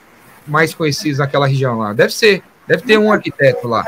mais 0.46 0.74
conhecidos 0.74 1.20
naquela 1.20 1.48
região 1.48 1.78
lá? 1.78 1.94
Deve 1.94 2.14
ser 2.14 2.44
Deve 2.68 2.84
ter 2.84 2.98
um 2.98 3.12
arquiteto 3.12 3.68
lá. 3.68 3.84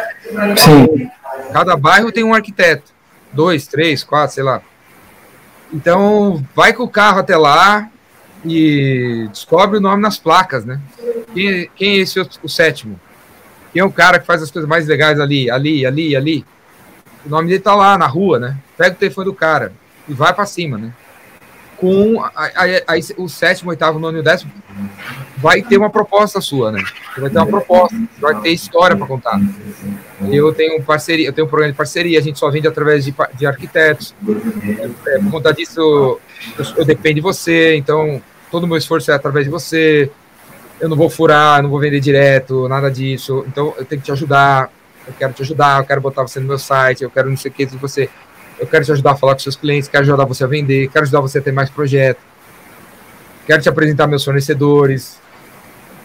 Sim. 0.57 1.09
Cada 1.51 1.75
bairro 1.77 2.11
tem 2.11 2.23
um 2.23 2.33
arquiteto. 2.33 2.91
Dois, 3.31 3.67
três, 3.67 4.03
quatro, 4.03 4.35
sei 4.35 4.43
lá. 4.43 4.61
Então, 5.71 6.43
vai 6.55 6.73
com 6.73 6.83
o 6.83 6.89
carro 6.89 7.19
até 7.19 7.35
lá 7.35 7.89
e 8.45 9.27
descobre 9.31 9.77
o 9.77 9.81
nome 9.81 10.01
nas 10.01 10.17
placas, 10.17 10.65
né? 10.65 10.79
Quem, 11.33 11.69
quem 11.75 11.91
é 11.93 11.97
esse 11.97 12.19
o, 12.19 12.29
o 12.43 12.49
sétimo? 12.49 12.99
Quem 13.71 13.81
é 13.81 13.85
o 13.85 13.91
cara 13.91 14.19
que 14.19 14.25
faz 14.25 14.43
as 14.43 14.51
coisas 14.51 14.69
mais 14.69 14.85
legais 14.85 15.19
ali, 15.19 15.49
ali, 15.49 15.85
ali, 15.85 16.15
ali? 16.15 16.45
O 17.25 17.29
nome 17.29 17.47
dele 17.47 17.59
tá 17.59 17.73
lá 17.73 17.97
na 17.97 18.05
rua, 18.05 18.37
né? 18.37 18.57
Pega 18.77 18.95
o 18.95 18.99
telefone 18.99 19.25
do 19.25 19.33
cara 19.33 19.73
e 20.07 20.13
vai 20.13 20.33
para 20.33 20.45
cima, 20.45 20.77
né? 20.77 20.93
Com 21.83 22.23
aí, 22.87 23.01
o 23.17 23.27
sétimo, 23.27 23.69
oitavo, 23.69 23.99
nono 23.99 24.17
e 24.17 24.21
o 24.21 24.23
décimo, 24.23 24.49
vai 25.35 25.61
ter 25.61 25.77
uma 25.77 25.89
proposta 25.89 26.39
sua, 26.39 26.71
né? 26.71 26.81
Você 27.13 27.19
vai 27.19 27.29
ter 27.29 27.37
uma 27.37 27.45
proposta, 27.45 28.01
vai 28.21 28.39
ter 28.39 28.51
história 28.51 28.95
para 28.95 29.05
contar. 29.05 29.37
Eu 30.31 30.53
tenho 30.53 30.81
parceria, 30.81 31.27
eu 31.27 31.33
tenho 31.33 31.45
um 31.45 31.49
programa 31.49 31.73
de 31.73 31.77
parceria, 31.77 32.17
a 32.17 32.21
gente 32.21 32.39
só 32.39 32.49
vende 32.49 32.69
através 32.69 33.03
de, 33.03 33.13
de 33.33 33.45
arquitetos. 33.45 34.15
É, 35.07 35.19
por 35.19 35.29
conta 35.31 35.53
disso, 35.53 35.81
eu, 36.57 36.65
eu 36.77 36.85
dependo 36.85 37.15
de 37.15 37.21
você, 37.21 37.75
então 37.75 38.21
todo 38.49 38.63
o 38.63 38.67
meu 38.67 38.77
esforço 38.77 39.11
é 39.11 39.15
através 39.15 39.43
de 39.43 39.51
você. 39.51 40.09
Eu 40.79 40.87
não 40.87 40.95
vou 40.95 41.09
furar, 41.09 41.61
não 41.61 41.69
vou 41.69 41.81
vender 41.81 41.99
direto, 41.99 42.69
nada 42.69 42.89
disso. 42.89 43.43
Então 43.45 43.73
eu 43.77 43.83
tenho 43.83 43.99
que 43.99 44.05
te 44.05 44.11
ajudar. 44.13 44.71
Eu 45.05 45.13
quero 45.19 45.33
te 45.33 45.41
ajudar, 45.41 45.81
eu 45.81 45.85
quero 45.85 45.99
botar 45.99 46.21
você 46.21 46.39
no 46.39 46.47
meu 46.47 46.57
site, 46.57 47.03
eu 47.03 47.09
quero 47.09 47.29
não 47.29 47.35
sei 47.35 47.51
o 47.51 47.53
que 47.53 47.65
de 47.65 47.75
você 47.75 48.09
eu 48.63 48.67
quero 48.67 48.85
te 48.85 48.91
ajudar 48.93 49.11
a 49.11 49.15
falar 49.15 49.33
com 49.33 49.39
seus 49.39 49.55
clientes, 49.55 49.89
quero 49.89 50.03
ajudar 50.03 50.25
você 50.25 50.45
a 50.45 50.47
vender, 50.47 50.87
quero 50.87 51.03
ajudar 51.03 51.19
você 51.19 51.39
a 51.39 51.41
ter 51.41 51.51
mais 51.51 51.69
projetos, 51.69 52.23
quero 53.45 53.61
te 53.61 53.69
apresentar 53.69 54.07
meus 54.07 54.23
fornecedores. 54.23 55.21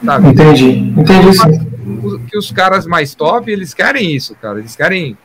Sabe? 0.04 0.28
Entendi, 0.28 0.70
entendi 0.96 1.38
sim. 1.38 2.20
Que 2.28 2.36
os 2.36 2.50
caras 2.50 2.86
mais 2.86 3.14
top, 3.14 3.50
eles 3.50 3.74
querem 3.74 4.14
isso, 4.14 4.34
cara. 4.36 4.58
Eles 4.58 4.76
querem 4.76 5.16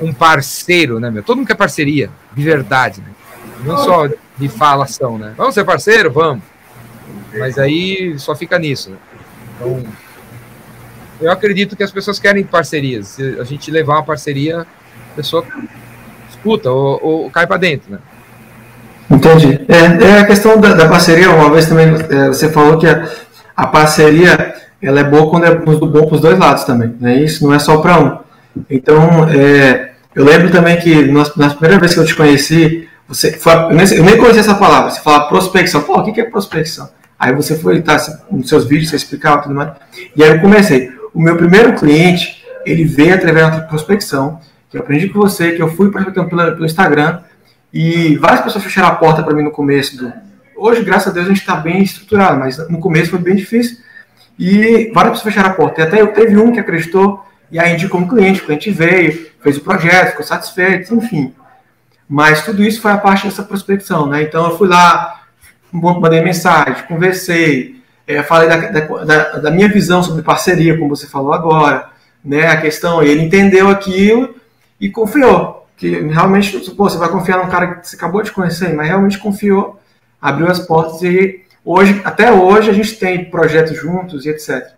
um 0.00 0.12
parceiro, 0.12 0.98
né, 0.98 1.10
meu? 1.10 1.22
Todo 1.22 1.38
mundo 1.38 1.46
quer 1.46 1.56
parceria, 1.56 2.10
de 2.34 2.42
verdade, 2.42 3.00
né? 3.00 3.08
Não 3.64 3.78
só 3.78 4.08
de 4.36 4.48
falação, 4.48 5.18
né? 5.18 5.34
Vamos 5.36 5.54
ser 5.54 5.64
parceiro? 5.64 6.10
Vamos. 6.10 6.42
Mas 7.36 7.58
aí 7.58 8.18
só 8.18 8.34
fica 8.34 8.58
nisso, 8.58 8.90
né? 8.90 8.96
Então, 9.56 9.84
eu 11.20 11.30
acredito 11.30 11.76
que 11.76 11.82
as 11.82 11.90
pessoas 11.90 12.18
querem 12.18 12.44
parcerias. 12.44 13.08
Se 13.08 13.40
a 13.40 13.44
gente 13.44 13.70
levar 13.70 13.94
uma 13.94 14.04
parceria, 14.04 14.62
a 14.62 15.16
pessoa 15.16 15.44
escuta 16.46 16.70
ou, 16.70 17.00
ou 17.02 17.30
cai 17.30 17.46
para 17.46 17.56
dentro, 17.56 17.92
né? 17.92 17.98
Entendi. 19.10 19.60
É, 19.68 20.04
é 20.04 20.20
a 20.20 20.26
questão 20.26 20.58
da, 20.60 20.74
da, 20.74 20.88
parceria, 20.88 21.30
uma 21.30 21.50
vez 21.50 21.66
também 21.66 21.88
é, 22.10 22.28
você 22.28 22.48
falou 22.50 22.78
que 22.78 22.86
a, 22.86 23.08
a, 23.56 23.66
parceria 23.66 24.54
ela 24.80 25.00
é 25.00 25.04
boa 25.04 25.30
quando 25.30 25.46
é 25.46 25.54
bom 25.54 26.06
para 26.06 26.14
os 26.14 26.20
dois 26.20 26.38
lados 26.38 26.64
também, 26.64 26.94
né? 27.00 27.16
Isso 27.16 27.44
não 27.44 27.54
é 27.54 27.58
só 27.58 27.78
para 27.78 28.00
um. 28.00 28.18
Então, 28.70 29.28
é, 29.28 29.92
eu 30.14 30.24
lembro 30.24 30.50
também 30.50 30.76
que 30.78 31.04
nas, 31.06 31.34
na 31.36 31.50
primeira 31.50 31.78
vez 31.78 31.94
que 31.94 32.00
eu 32.00 32.04
te 32.04 32.14
conheci, 32.14 32.88
você 33.08 33.32
foi, 33.32 33.52
eu, 33.52 33.70
nem, 33.70 33.86
eu 33.94 34.04
nem 34.04 34.16
conhecia 34.16 34.40
essa 34.40 34.54
palavra, 34.54 34.90
você 34.90 35.00
fala 35.00 35.28
prospecção. 35.28 35.82
Pô, 35.82 36.00
o 36.00 36.12
que 36.12 36.20
é 36.20 36.24
prospecção? 36.24 36.88
Aí 37.18 37.32
você 37.34 37.56
foi, 37.56 37.80
tá, 37.82 37.96
nos 38.30 38.48
seus 38.48 38.66
vídeos, 38.66 38.90
você 38.90 38.96
explicava 38.96 39.42
tudo 39.42 39.54
mais. 39.54 39.70
E 40.14 40.22
aí 40.22 40.30
eu 40.30 40.40
comecei. 40.40 40.90
O 41.14 41.20
meu 41.20 41.36
primeiro 41.36 41.74
cliente, 41.74 42.44
ele 42.66 42.84
veio 42.84 43.14
através 43.14 43.50
da 43.50 43.60
prospecção, 43.60 44.40
eu 44.76 44.82
aprendi 44.82 45.08
com 45.08 45.18
você, 45.18 45.52
que 45.52 45.62
eu 45.62 45.68
fui 45.68 45.90
prospectando 45.90 46.28
pelo, 46.28 46.52
pelo 46.52 46.66
Instagram, 46.66 47.20
e 47.72 48.16
várias 48.16 48.42
pessoas 48.42 48.64
fecharam 48.64 48.88
a 48.88 48.94
porta 48.94 49.22
para 49.22 49.34
mim 49.34 49.42
no 49.42 49.50
começo. 49.50 49.96
Do... 49.96 50.12
Hoje, 50.56 50.82
graças 50.82 51.08
a 51.08 51.10
Deus, 51.12 51.26
a 51.26 51.28
gente 51.30 51.40
está 51.40 51.56
bem 51.56 51.82
estruturado, 51.82 52.38
mas 52.38 52.56
no 52.68 52.78
começo 52.78 53.10
foi 53.10 53.18
bem 53.18 53.34
difícil. 53.34 53.78
E 54.38 54.90
várias 54.92 55.16
pessoas 55.16 55.34
fecharam 55.34 55.50
a 55.50 55.54
porta. 55.54 55.80
E 55.80 55.84
até 55.84 56.00
eu 56.00 56.08
teve 56.08 56.36
um 56.36 56.52
que 56.52 56.60
acreditou, 56.60 57.24
E 57.50 57.58
aí 57.58 57.74
indicou 57.74 58.00
um 58.00 58.08
cliente, 58.08 58.40
o 58.40 58.44
cliente 58.44 58.70
veio, 58.70 59.30
fez 59.40 59.56
o 59.56 59.60
projeto, 59.60 60.10
ficou 60.10 60.26
satisfeito, 60.26 60.94
enfim. 60.94 61.32
Mas 62.08 62.44
tudo 62.44 62.62
isso 62.62 62.80
foi 62.80 62.90
a 62.90 62.98
parte 62.98 63.26
dessa 63.26 63.42
prospecção, 63.42 64.06
né? 64.06 64.22
Então 64.22 64.44
eu 64.50 64.58
fui 64.58 64.68
lá, 64.68 65.22
mandei 65.72 66.22
mensagem, 66.22 66.82
conversei, 66.88 67.76
é, 68.06 68.22
falei 68.22 68.48
da, 68.48 68.80
da, 69.04 69.38
da, 69.38 69.50
minha 69.50 69.68
visão 69.68 70.02
sobre 70.02 70.22
parceria, 70.22 70.76
como 70.76 70.94
você 70.94 71.06
falou 71.06 71.32
agora, 71.32 71.88
né? 72.24 72.48
A 72.48 72.60
questão, 72.60 73.02
ele 73.02 73.22
entendeu 73.22 73.68
aquilo 73.68 74.34
e 74.80 74.90
confiou. 74.90 75.66
Que 75.76 75.90
realmente, 75.90 76.58
pô, 76.70 76.88
você 76.88 76.96
vai 76.96 77.08
confiar 77.08 77.38
num 77.38 77.50
cara 77.50 77.76
que 77.76 77.88
você 77.88 77.96
acabou 77.96 78.22
de 78.22 78.32
conhecer, 78.32 78.74
mas 78.74 78.88
realmente 78.88 79.18
confiou, 79.18 79.78
abriu 80.20 80.48
as 80.48 80.58
portas 80.58 81.02
e 81.02 81.44
hoje, 81.64 82.00
até 82.04 82.32
hoje, 82.32 82.70
a 82.70 82.72
gente 82.72 82.98
tem 82.98 83.30
projetos 83.30 83.76
juntos 83.76 84.24
e 84.24 84.30
etc. 84.30 84.74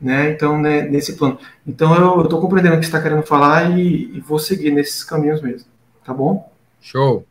Né? 0.00 0.30
Então, 0.30 0.60
né, 0.60 0.82
nesse 0.82 1.14
plano. 1.14 1.38
Então, 1.66 1.94
eu 1.94 2.22
estou 2.22 2.40
compreendendo 2.40 2.76
o 2.76 2.78
que 2.78 2.84
você 2.84 2.90
está 2.90 3.00
querendo 3.00 3.22
falar 3.22 3.70
e, 3.70 4.16
e 4.16 4.20
vou 4.20 4.38
seguir 4.38 4.70
nesses 4.70 5.02
caminhos 5.02 5.40
mesmo. 5.40 5.66
Tá 6.04 6.12
bom? 6.12 6.52
Show. 6.82 7.24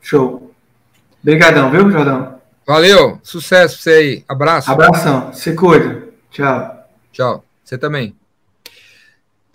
Show. 0.00 0.50
Obrigadão, 1.22 1.70
viu, 1.70 1.88
Jordão? 1.90 2.34
Valeu. 2.66 3.20
Sucesso 3.22 3.76
pra 3.76 3.82
você 3.82 3.90
aí. 3.90 4.24
Abraço. 4.28 4.70
Abração. 4.70 5.32
Se 5.32 5.54
cuida. 5.54 6.08
Tchau. 6.30 6.86
Tchau. 7.12 7.44
Você 7.62 7.78
também. 7.78 8.14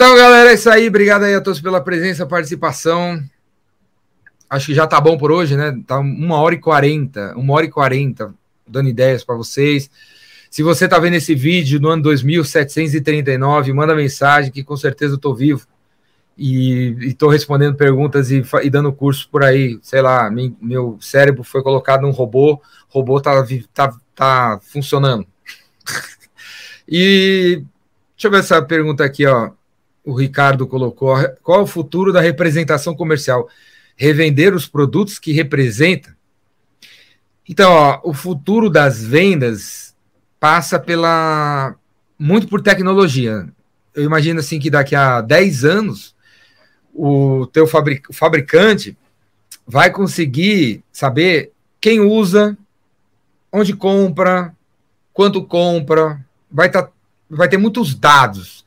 Então, 0.01 0.15
galera, 0.15 0.51
é 0.51 0.53
isso 0.53 0.69
aí. 0.69 0.88
Obrigado 0.88 1.23
aí 1.23 1.35
a 1.35 1.41
todos 1.41 1.59
pela 1.59 1.81
presença, 1.81 2.26
participação. 2.26 3.21
Acho 4.49 4.67
que 4.67 4.73
já 4.73 4.88
tá 4.88 5.01
bom 5.01 5.17
por 5.17 5.30
hoje, 5.30 5.57
né? 5.57 5.77
Tá 5.85 5.99
uma 5.99 6.38
hora 6.38 6.55
e 6.55 6.57
quarenta, 6.57 7.35
uma 7.35 7.53
hora 7.53 7.65
e 7.65 7.69
quarenta, 7.69 8.34
dando 8.65 8.88
ideias 8.88 9.26
para 9.26 9.35
vocês. 9.35 9.91
Se 10.49 10.63
você 10.63 10.88
tá 10.88 10.97
vendo 10.99 11.15
esse 11.15 11.35
vídeo 11.35 11.81
no 11.81 11.89
ano 11.89 12.01
2739, 12.03 13.73
manda 13.73 13.93
mensagem 13.93 14.53
que 14.53 14.63
com 14.63 14.77
certeza 14.77 15.15
eu 15.15 15.17
tô 15.17 15.35
vivo 15.35 15.67
e 16.38 16.95
estou 17.01 17.27
respondendo 17.27 17.76
perguntas 17.76 18.31
e, 18.31 18.41
e, 18.63 18.69
dando 18.69 18.93
curso 18.93 19.27
por 19.30 19.43
aí. 19.43 19.80
Sei 19.81 20.01
lá, 20.01 20.31
meu, 20.31 20.55
meu 20.61 20.97
cérebro 21.01 21.43
foi 21.43 21.61
colocado 21.61 22.03
num 22.03 22.11
robô, 22.11 22.61
robô 22.88 23.19
tá, 23.19 23.45
tá, 23.73 23.93
tá 24.15 24.59
funcionando. 24.63 25.27
e 26.88 27.65
deixa 28.15 28.27
eu 28.27 28.31
ver 28.31 28.39
essa 28.39 28.61
pergunta 28.61 29.03
aqui, 29.03 29.26
ó. 29.26 29.59
O 30.03 30.13
Ricardo 30.13 30.67
colocou: 30.67 31.15
qual 31.43 31.59
é 31.59 31.63
o 31.63 31.67
futuro 31.67 32.11
da 32.11 32.21
representação 32.21 32.95
comercial? 32.95 33.49
Revender 33.95 34.55
os 34.55 34.67
produtos 34.67 35.19
que 35.19 35.31
representa? 35.31 36.15
Então, 37.47 37.71
ó, 37.71 37.99
o 38.03 38.13
futuro 38.13 38.69
das 38.69 39.03
vendas 39.03 39.95
passa 40.39 40.80
pela 40.80 41.76
muito 42.17 42.47
por 42.47 42.61
tecnologia. 42.61 43.47
Eu 43.93 44.03
imagino 44.03 44.39
assim 44.39 44.59
que 44.59 44.69
daqui 44.69 44.95
a 44.95 45.19
10 45.21 45.65
anos 45.65 46.15
o 46.93 47.47
teu 47.47 47.65
fabric, 47.65 48.13
fabricante 48.13 48.97
vai 49.65 49.91
conseguir 49.91 50.84
saber 50.91 51.51
quem 51.80 51.99
usa, 51.99 52.57
onde 53.51 53.73
compra, 53.73 54.53
quanto 55.13 55.43
compra, 55.43 56.23
vai, 56.51 56.69
tá, 56.69 56.89
vai 57.30 57.47
ter 57.47 57.57
muitos 57.57 57.95
dados 57.95 58.65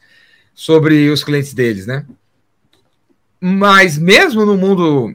sobre 0.55 1.11
os 1.11 1.25
clientes 1.25 1.55
deles, 1.55 1.87
né? 1.87 2.07
Mas 3.41 3.99
mesmo 3.99 4.45
no 4.45 4.57
mundo 4.57 5.15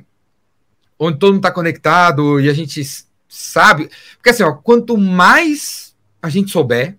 onde 1.00 1.20
todo 1.20 1.34
mundo 1.34 1.40
está 1.40 1.52
conectado 1.52 2.40
e 2.40 2.50
a 2.50 2.54
gente 2.54 2.82
sabe, 3.30 3.90
porque 4.16 4.30
assim, 4.30 4.44
ó, 4.44 4.54
quanto 4.54 4.98
mais 4.98 5.96
a 6.22 6.30
gente 6.30 6.52
souber, 6.52 6.96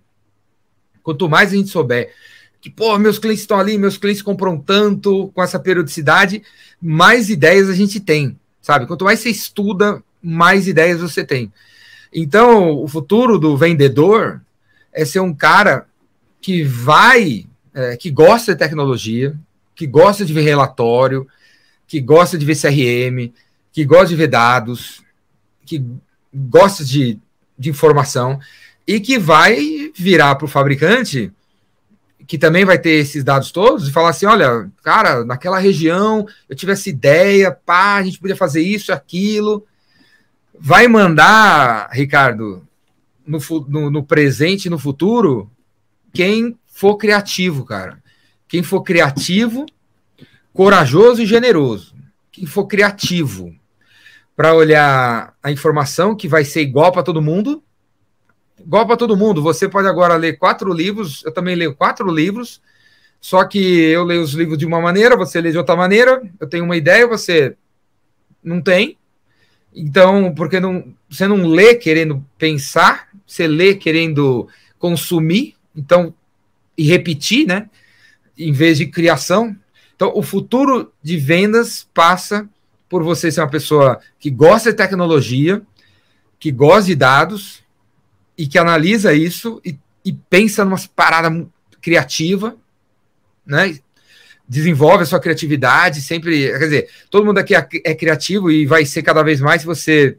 quanto 1.02 1.28
mais 1.28 1.52
a 1.52 1.56
gente 1.56 1.68
souber 1.68 2.12
que, 2.60 2.70
pô, 2.70 2.98
meus 2.98 3.18
clientes 3.18 3.42
estão 3.42 3.58
ali, 3.58 3.78
meus 3.78 3.96
clientes 3.96 4.22
compram 4.22 4.58
tanto 4.58 5.30
com 5.34 5.42
essa 5.42 5.58
periodicidade, 5.58 6.42
mais 6.80 7.30
ideias 7.30 7.68
a 7.68 7.74
gente 7.74 8.00
tem, 8.00 8.38
sabe? 8.60 8.86
Quanto 8.86 9.04
mais 9.04 9.20
você 9.20 9.30
estuda, 9.30 10.02
mais 10.22 10.66
ideias 10.66 11.00
você 11.00 11.24
tem. 11.24 11.52
Então, 12.12 12.70
o 12.70 12.88
futuro 12.88 13.38
do 13.38 13.56
vendedor 13.56 14.40
é 14.92 15.04
ser 15.04 15.20
um 15.20 15.34
cara 15.34 15.86
que 16.40 16.62
vai, 16.62 17.46
é, 17.78 17.96
que 17.96 18.10
gosta 18.10 18.52
de 18.52 18.58
tecnologia, 18.58 19.38
que 19.72 19.86
gosta 19.86 20.24
de 20.24 20.32
ver 20.32 20.42
relatório, 20.42 21.28
que 21.86 22.00
gosta 22.00 22.36
de 22.36 22.44
ver 22.44 22.56
CRM, 22.56 23.32
que 23.72 23.84
gosta 23.84 24.08
de 24.08 24.16
ver 24.16 24.26
dados, 24.26 25.00
que 25.64 25.84
gosta 26.34 26.84
de, 26.84 27.20
de 27.56 27.70
informação 27.70 28.40
e 28.84 28.98
que 28.98 29.16
vai 29.16 29.92
virar 29.94 30.34
para 30.34 30.46
o 30.46 30.48
fabricante 30.48 31.32
que 32.26 32.36
também 32.36 32.64
vai 32.64 32.78
ter 32.78 32.90
esses 32.90 33.22
dados 33.22 33.52
todos 33.52 33.88
e 33.88 33.92
falar 33.92 34.10
assim: 34.10 34.26
olha, 34.26 34.68
cara, 34.82 35.24
naquela 35.24 35.58
região 35.58 36.26
eu 36.48 36.56
tive 36.56 36.72
essa 36.72 36.90
ideia, 36.90 37.52
pá, 37.52 37.96
a 37.96 38.02
gente 38.02 38.18
podia 38.18 38.36
fazer 38.36 38.60
isso, 38.60 38.92
aquilo. 38.92 39.64
Vai 40.58 40.88
mandar, 40.88 41.88
Ricardo, 41.92 42.66
no, 43.24 43.38
no, 43.68 43.90
no 43.90 44.02
presente 44.02 44.66
e 44.66 44.70
no 44.70 44.78
futuro, 44.78 45.48
quem 46.12 46.58
for 46.78 46.96
criativo, 46.96 47.64
cara. 47.64 48.00
Quem 48.46 48.62
for 48.62 48.82
criativo, 48.82 49.66
corajoso 50.52 51.20
e 51.20 51.26
generoso. 51.26 51.92
Quem 52.30 52.46
for 52.46 52.66
criativo 52.66 53.52
para 54.36 54.54
olhar 54.54 55.34
a 55.42 55.50
informação 55.50 56.14
que 56.14 56.28
vai 56.28 56.44
ser 56.44 56.62
igual 56.62 56.92
para 56.92 57.02
todo 57.02 57.20
mundo 57.20 57.64
igual 58.60 58.86
para 58.86 58.96
todo 58.96 59.16
mundo. 59.16 59.42
Você 59.42 59.68
pode 59.68 59.88
agora 59.88 60.14
ler 60.16 60.38
quatro 60.38 60.72
livros, 60.72 61.24
eu 61.24 61.32
também 61.32 61.56
leio 61.56 61.74
quatro 61.74 62.10
livros, 62.10 62.60
só 63.20 63.44
que 63.44 63.58
eu 63.58 64.04
leio 64.04 64.22
os 64.22 64.32
livros 64.32 64.58
de 64.58 64.66
uma 64.66 64.80
maneira, 64.80 65.16
você 65.16 65.40
lê 65.40 65.50
de 65.50 65.58
outra 65.58 65.76
maneira, 65.76 66.22
eu 66.40 66.48
tenho 66.48 66.64
uma 66.64 66.76
ideia, 66.76 67.06
você 67.06 67.56
não 68.42 68.60
tem. 68.60 68.96
Então, 69.74 70.34
porque 70.34 70.58
não, 70.58 70.92
você 71.08 71.26
não 71.26 71.46
lê 71.46 71.74
querendo 71.74 72.24
pensar, 72.36 73.08
você 73.26 73.46
lê 73.46 73.74
querendo 73.74 74.48
consumir, 74.78 75.54
então, 75.74 76.12
e 76.78 76.84
repetir, 76.84 77.46
né? 77.46 77.68
Em 78.38 78.52
vez 78.52 78.78
de 78.78 78.86
criação. 78.86 79.54
Então, 79.94 80.12
o 80.14 80.22
futuro 80.22 80.92
de 81.02 81.16
vendas 81.16 81.86
passa 81.92 82.48
por 82.88 83.02
você 83.02 83.30
ser 83.30 83.40
uma 83.40 83.50
pessoa 83.50 84.00
que 84.18 84.30
gosta 84.30 84.70
de 84.70 84.76
tecnologia, 84.76 85.60
que 86.38 86.52
gosta 86.52 86.86
de 86.86 86.94
dados, 86.94 87.64
e 88.38 88.46
que 88.46 88.56
analisa 88.56 89.12
isso 89.12 89.60
e, 89.64 89.76
e 90.04 90.12
pensa 90.12 90.64
numa 90.64 90.78
parada 90.94 91.44
criativa, 91.82 92.56
né? 93.44 93.76
Desenvolve 94.48 95.02
a 95.02 95.06
sua 95.06 95.20
criatividade, 95.20 96.00
sempre. 96.00 96.48
Quer 96.52 96.58
dizer, 96.58 96.90
todo 97.10 97.26
mundo 97.26 97.38
aqui 97.38 97.54
é, 97.54 97.68
é 97.84 97.94
criativo 97.94 98.50
e 98.50 98.64
vai 98.64 98.86
ser 98.86 99.02
cada 99.02 99.22
vez 99.22 99.40
mais 99.40 99.60
se 99.60 99.66
você 99.66 100.16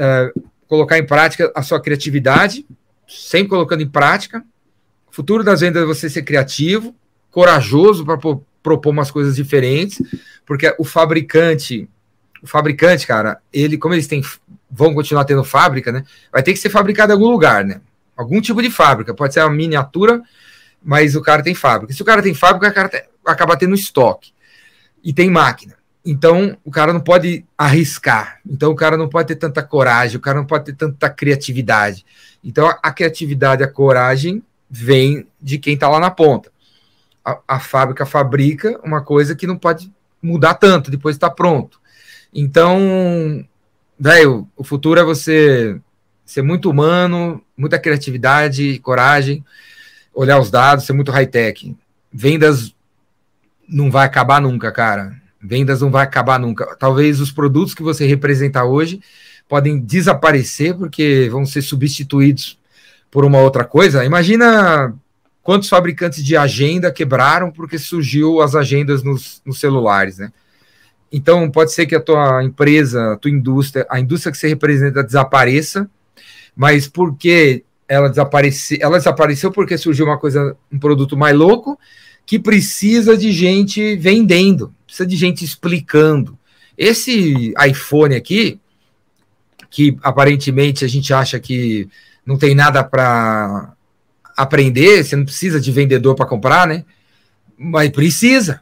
uh, 0.00 0.48
colocar 0.66 0.98
em 0.98 1.06
prática 1.06 1.52
a 1.54 1.62
sua 1.62 1.80
criatividade, 1.80 2.66
sempre 3.06 3.50
colocando 3.50 3.82
em 3.82 3.88
prática. 3.88 4.42
Futuro 5.16 5.42
das 5.42 5.62
vendas 5.62 5.82
é 5.82 5.86
você 5.86 6.10
ser 6.10 6.20
criativo, 6.24 6.94
corajoso 7.30 8.04
para 8.04 8.18
propor 8.18 8.90
umas 8.90 9.10
coisas 9.10 9.34
diferentes, 9.34 9.98
porque 10.44 10.76
o 10.78 10.84
fabricante, 10.84 11.88
o 12.42 12.46
fabricante, 12.46 13.06
cara, 13.06 13.40
ele, 13.50 13.78
como 13.78 13.94
eles 13.94 14.06
têm 14.06 14.22
vão 14.70 14.92
continuar 14.92 15.24
tendo 15.24 15.42
fábrica, 15.42 15.90
né? 15.90 16.04
Vai 16.30 16.42
ter 16.42 16.52
que 16.52 16.58
ser 16.58 16.68
fabricado 16.68 17.12
em 17.12 17.14
algum 17.14 17.30
lugar, 17.30 17.64
né? 17.64 17.80
Algum 18.14 18.42
tipo 18.42 18.60
de 18.60 18.70
fábrica. 18.70 19.14
Pode 19.14 19.32
ser 19.32 19.40
uma 19.40 19.48
miniatura, 19.48 20.20
mas 20.84 21.16
o 21.16 21.22
cara 21.22 21.42
tem 21.42 21.54
fábrica. 21.54 21.94
Se 21.94 22.02
o 22.02 22.04
cara 22.04 22.20
tem 22.22 22.34
fábrica, 22.34 22.68
o 22.68 22.74
cara 22.74 23.08
acaba 23.24 23.56
tendo 23.56 23.74
estoque. 23.74 24.34
E 25.02 25.14
tem 25.14 25.30
máquina. 25.30 25.76
Então, 26.04 26.58
o 26.62 26.70
cara 26.70 26.92
não 26.92 27.00
pode 27.00 27.42
arriscar. 27.56 28.38
Então, 28.46 28.70
o 28.70 28.76
cara 28.76 28.98
não 28.98 29.08
pode 29.08 29.28
ter 29.28 29.36
tanta 29.36 29.62
coragem, 29.62 30.18
o 30.18 30.20
cara 30.20 30.36
não 30.36 30.46
pode 30.46 30.66
ter 30.66 30.74
tanta 30.74 31.08
criatividade. 31.08 32.04
Então, 32.44 32.68
a, 32.68 32.78
a 32.82 32.92
criatividade, 32.92 33.62
a 33.62 33.66
coragem 33.66 34.42
vem 34.70 35.26
de 35.40 35.58
quem 35.58 35.74
está 35.74 35.88
lá 35.88 35.98
na 35.98 36.10
ponta. 36.10 36.50
A, 37.24 37.38
a, 37.48 37.60
fábrica 37.60 38.06
fabrica 38.06 38.80
uma 38.84 39.02
coisa 39.02 39.34
que 39.34 39.46
não 39.46 39.56
pode 39.56 39.92
mudar 40.22 40.54
tanto, 40.54 40.90
depois 40.90 41.16
está 41.16 41.30
pronto. 41.30 41.80
Então, 42.32 43.44
velho, 43.98 44.48
o 44.56 44.62
futuro 44.62 45.00
é 45.00 45.04
você 45.04 45.80
ser 46.24 46.42
muito 46.42 46.70
humano, 46.70 47.42
muita 47.56 47.78
criatividade, 47.78 48.78
coragem, 48.80 49.44
olhar 50.12 50.38
os 50.38 50.50
dados, 50.50 50.84
ser 50.84 50.92
muito 50.92 51.12
high-tech. 51.12 51.76
Vendas 52.12 52.74
não 53.68 53.90
vai 53.90 54.06
acabar 54.06 54.40
nunca, 54.40 54.72
cara. 54.72 55.14
Vendas 55.40 55.80
não 55.80 55.90
vai 55.90 56.04
acabar 56.04 56.38
nunca. 56.38 56.76
Talvez 56.76 57.20
os 57.20 57.30
produtos 57.30 57.74
que 57.74 57.82
você 57.82 58.06
representa 58.06 58.64
hoje 58.64 59.00
podem 59.48 59.78
desaparecer 59.78 60.74
porque 60.74 61.28
vão 61.30 61.46
ser 61.46 61.62
substituídos 61.62 62.58
por 63.10 63.24
uma 63.24 63.38
outra 63.38 63.64
coisa. 63.64 64.04
Imagina 64.04 64.94
quantos 65.42 65.68
fabricantes 65.68 66.24
de 66.24 66.36
agenda 66.36 66.90
quebraram 66.90 67.50
porque 67.50 67.78
surgiu 67.78 68.40
as 68.40 68.54
agendas 68.54 69.02
nos, 69.02 69.40
nos 69.44 69.60
celulares, 69.60 70.18
né? 70.18 70.32
Então, 71.12 71.48
pode 71.50 71.72
ser 71.72 71.86
que 71.86 71.94
a 71.94 72.00
tua 72.00 72.42
empresa, 72.42 73.12
a 73.12 73.16
tua 73.16 73.30
indústria, 73.30 73.86
a 73.88 74.00
indústria 74.00 74.32
que 74.32 74.38
você 74.38 74.48
representa 74.48 75.04
desapareça, 75.04 75.88
mas 76.54 76.88
porque 76.88 77.64
ela 77.88 78.08
desapareceu, 78.08 78.78
ela 78.80 78.98
desapareceu 78.98 79.52
porque 79.52 79.78
surgiu 79.78 80.06
uma 80.06 80.18
coisa, 80.18 80.56
um 80.70 80.78
produto 80.78 81.16
mais 81.16 81.36
louco, 81.36 81.78
que 82.26 82.38
precisa 82.38 83.16
de 83.16 83.30
gente 83.30 83.94
vendendo, 83.96 84.74
precisa 84.84 85.06
de 85.06 85.16
gente 85.16 85.44
explicando. 85.44 86.36
Esse 86.76 87.54
iPhone 87.64 88.16
aqui, 88.16 88.60
que 89.70 89.96
aparentemente 90.02 90.84
a 90.84 90.88
gente 90.88 91.14
acha 91.14 91.38
que 91.38 91.88
não 92.26 92.36
tem 92.36 92.54
nada 92.54 92.82
para 92.82 93.72
aprender, 94.36 95.04
você 95.04 95.14
não 95.14 95.24
precisa 95.24 95.60
de 95.60 95.70
vendedor 95.70 96.14
para 96.16 96.26
comprar, 96.26 96.66
né? 96.66 96.84
Mas 97.56 97.90
precisa. 97.90 98.60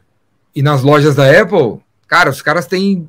E 0.55 0.61
nas 0.61 0.83
lojas 0.83 1.15
da 1.15 1.29
Apple, 1.41 1.81
cara, 2.07 2.29
os 2.29 2.41
caras 2.41 2.67
têm 2.67 3.07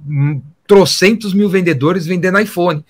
trocentos 0.66 1.32
mil 1.32 1.48
vendedores 1.48 2.06
vendendo 2.06 2.40
iPhone, 2.40 2.84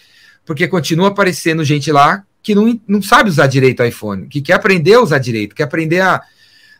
porque 0.46 0.66
continua 0.68 1.08
aparecendo 1.08 1.64
gente 1.64 1.92
lá 1.92 2.24
que 2.42 2.54
não, 2.54 2.80
não 2.86 3.02
sabe 3.02 3.28
usar 3.28 3.48
direito 3.48 3.82
o 3.82 3.84
iPhone, 3.84 4.28
que 4.28 4.40
quer 4.40 4.52
aprender 4.52 4.94
a 4.94 5.00
usar 5.00 5.18
direito, 5.18 5.54
quer 5.54 5.64
aprender 5.64 6.00
a, 6.00 6.22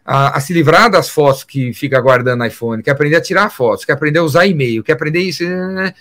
a, 0.05 0.37
a, 0.37 0.41
se 0.41 0.53
livrar 0.53 0.89
das 0.89 1.09
fotos 1.09 1.43
que 1.43 1.73
fica 1.75 2.01
guardando 2.01 2.47
iPhone, 2.47 2.83
quer 2.83 2.93
aprender 2.93 3.17
a 3.17 3.21
tirar 3.21 3.51
fotos, 3.51 3.85
quer 3.85 3.95
aprender 3.95 4.21
a 4.21 4.23
usar 4.23 4.47
e-mail, 4.47 4.85
quer 4.85 4.93
aprender 4.93 5.21
isso. 5.21 5.43
Né, 5.43 5.57
né, 5.57 5.73
né? 5.73 5.95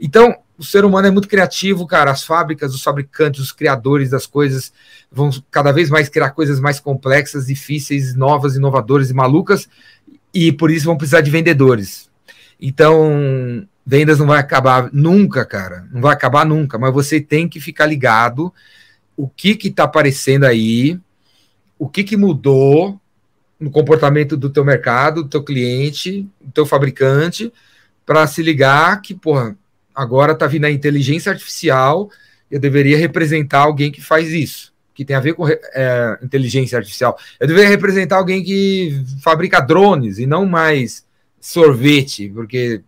Então, 0.00 0.36
o 0.56 0.64
ser 0.64 0.84
humano 0.84 1.08
é 1.08 1.10
muito 1.10 1.28
criativo, 1.28 1.86
cara. 1.86 2.10
As 2.10 2.24
fábricas, 2.24 2.74
os 2.74 2.82
fabricantes, 2.82 3.40
os 3.40 3.52
criadores 3.52 4.10
das 4.10 4.26
coisas 4.26 4.72
vão 5.10 5.30
cada 5.50 5.72
vez 5.72 5.88
mais 5.90 6.08
criar 6.08 6.30
coisas 6.30 6.60
mais 6.60 6.80
complexas, 6.80 7.46
difíceis, 7.46 8.14
novas, 8.14 8.56
inovadoras 8.56 9.10
e 9.10 9.14
malucas, 9.14 9.68
e 10.34 10.52
por 10.52 10.70
isso 10.70 10.86
vão 10.86 10.96
precisar 10.96 11.20
de 11.20 11.30
vendedores. 11.30 12.10
Então, 12.60 13.66
vendas 13.86 14.18
não 14.18 14.26
vai 14.26 14.40
acabar 14.40 14.90
nunca, 14.92 15.44
cara. 15.44 15.86
Não 15.92 16.00
vai 16.00 16.12
acabar 16.12 16.44
nunca, 16.44 16.76
mas 16.76 16.92
você 16.92 17.20
tem 17.20 17.48
que 17.48 17.60
ficar 17.60 17.86
ligado 17.86 18.52
o 19.16 19.28
que 19.28 19.56
que 19.56 19.70
tá 19.70 19.84
aparecendo 19.84 20.44
aí, 20.44 20.98
o 21.78 21.88
que 21.88 22.04
que 22.04 22.16
mudou 22.16 23.00
no 23.58 23.70
comportamento 23.70 24.36
do 24.36 24.50
teu 24.50 24.64
mercado, 24.64 25.22
do 25.22 25.28
teu 25.28 25.42
cliente, 25.42 26.28
do 26.40 26.52
teu 26.52 26.66
fabricante, 26.66 27.52
para 28.06 28.26
se 28.26 28.42
ligar 28.42 29.00
que, 29.02 29.14
porra, 29.14 29.56
agora 29.98 30.32
tá 30.32 30.46
vindo 30.46 30.64
a 30.64 30.70
inteligência 30.70 31.32
artificial, 31.32 32.08
eu 32.48 32.60
deveria 32.60 32.96
representar 32.96 33.62
alguém 33.62 33.90
que 33.90 34.00
faz 34.00 34.30
isso, 34.30 34.72
que 34.94 35.04
tem 35.04 35.16
a 35.16 35.20
ver 35.20 35.34
com 35.34 35.48
é, 35.48 36.18
inteligência 36.22 36.78
artificial. 36.78 37.18
Eu 37.40 37.48
deveria 37.48 37.68
representar 37.68 38.16
alguém 38.16 38.44
que 38.44 39.04
fabrica 39.20 39.58
drones 39.58 40.20
e 40.20 40.24
não 40.24 40.46
mais 40.46 41.04
sorvete, 41.40 42.28
porque 42.28 42.80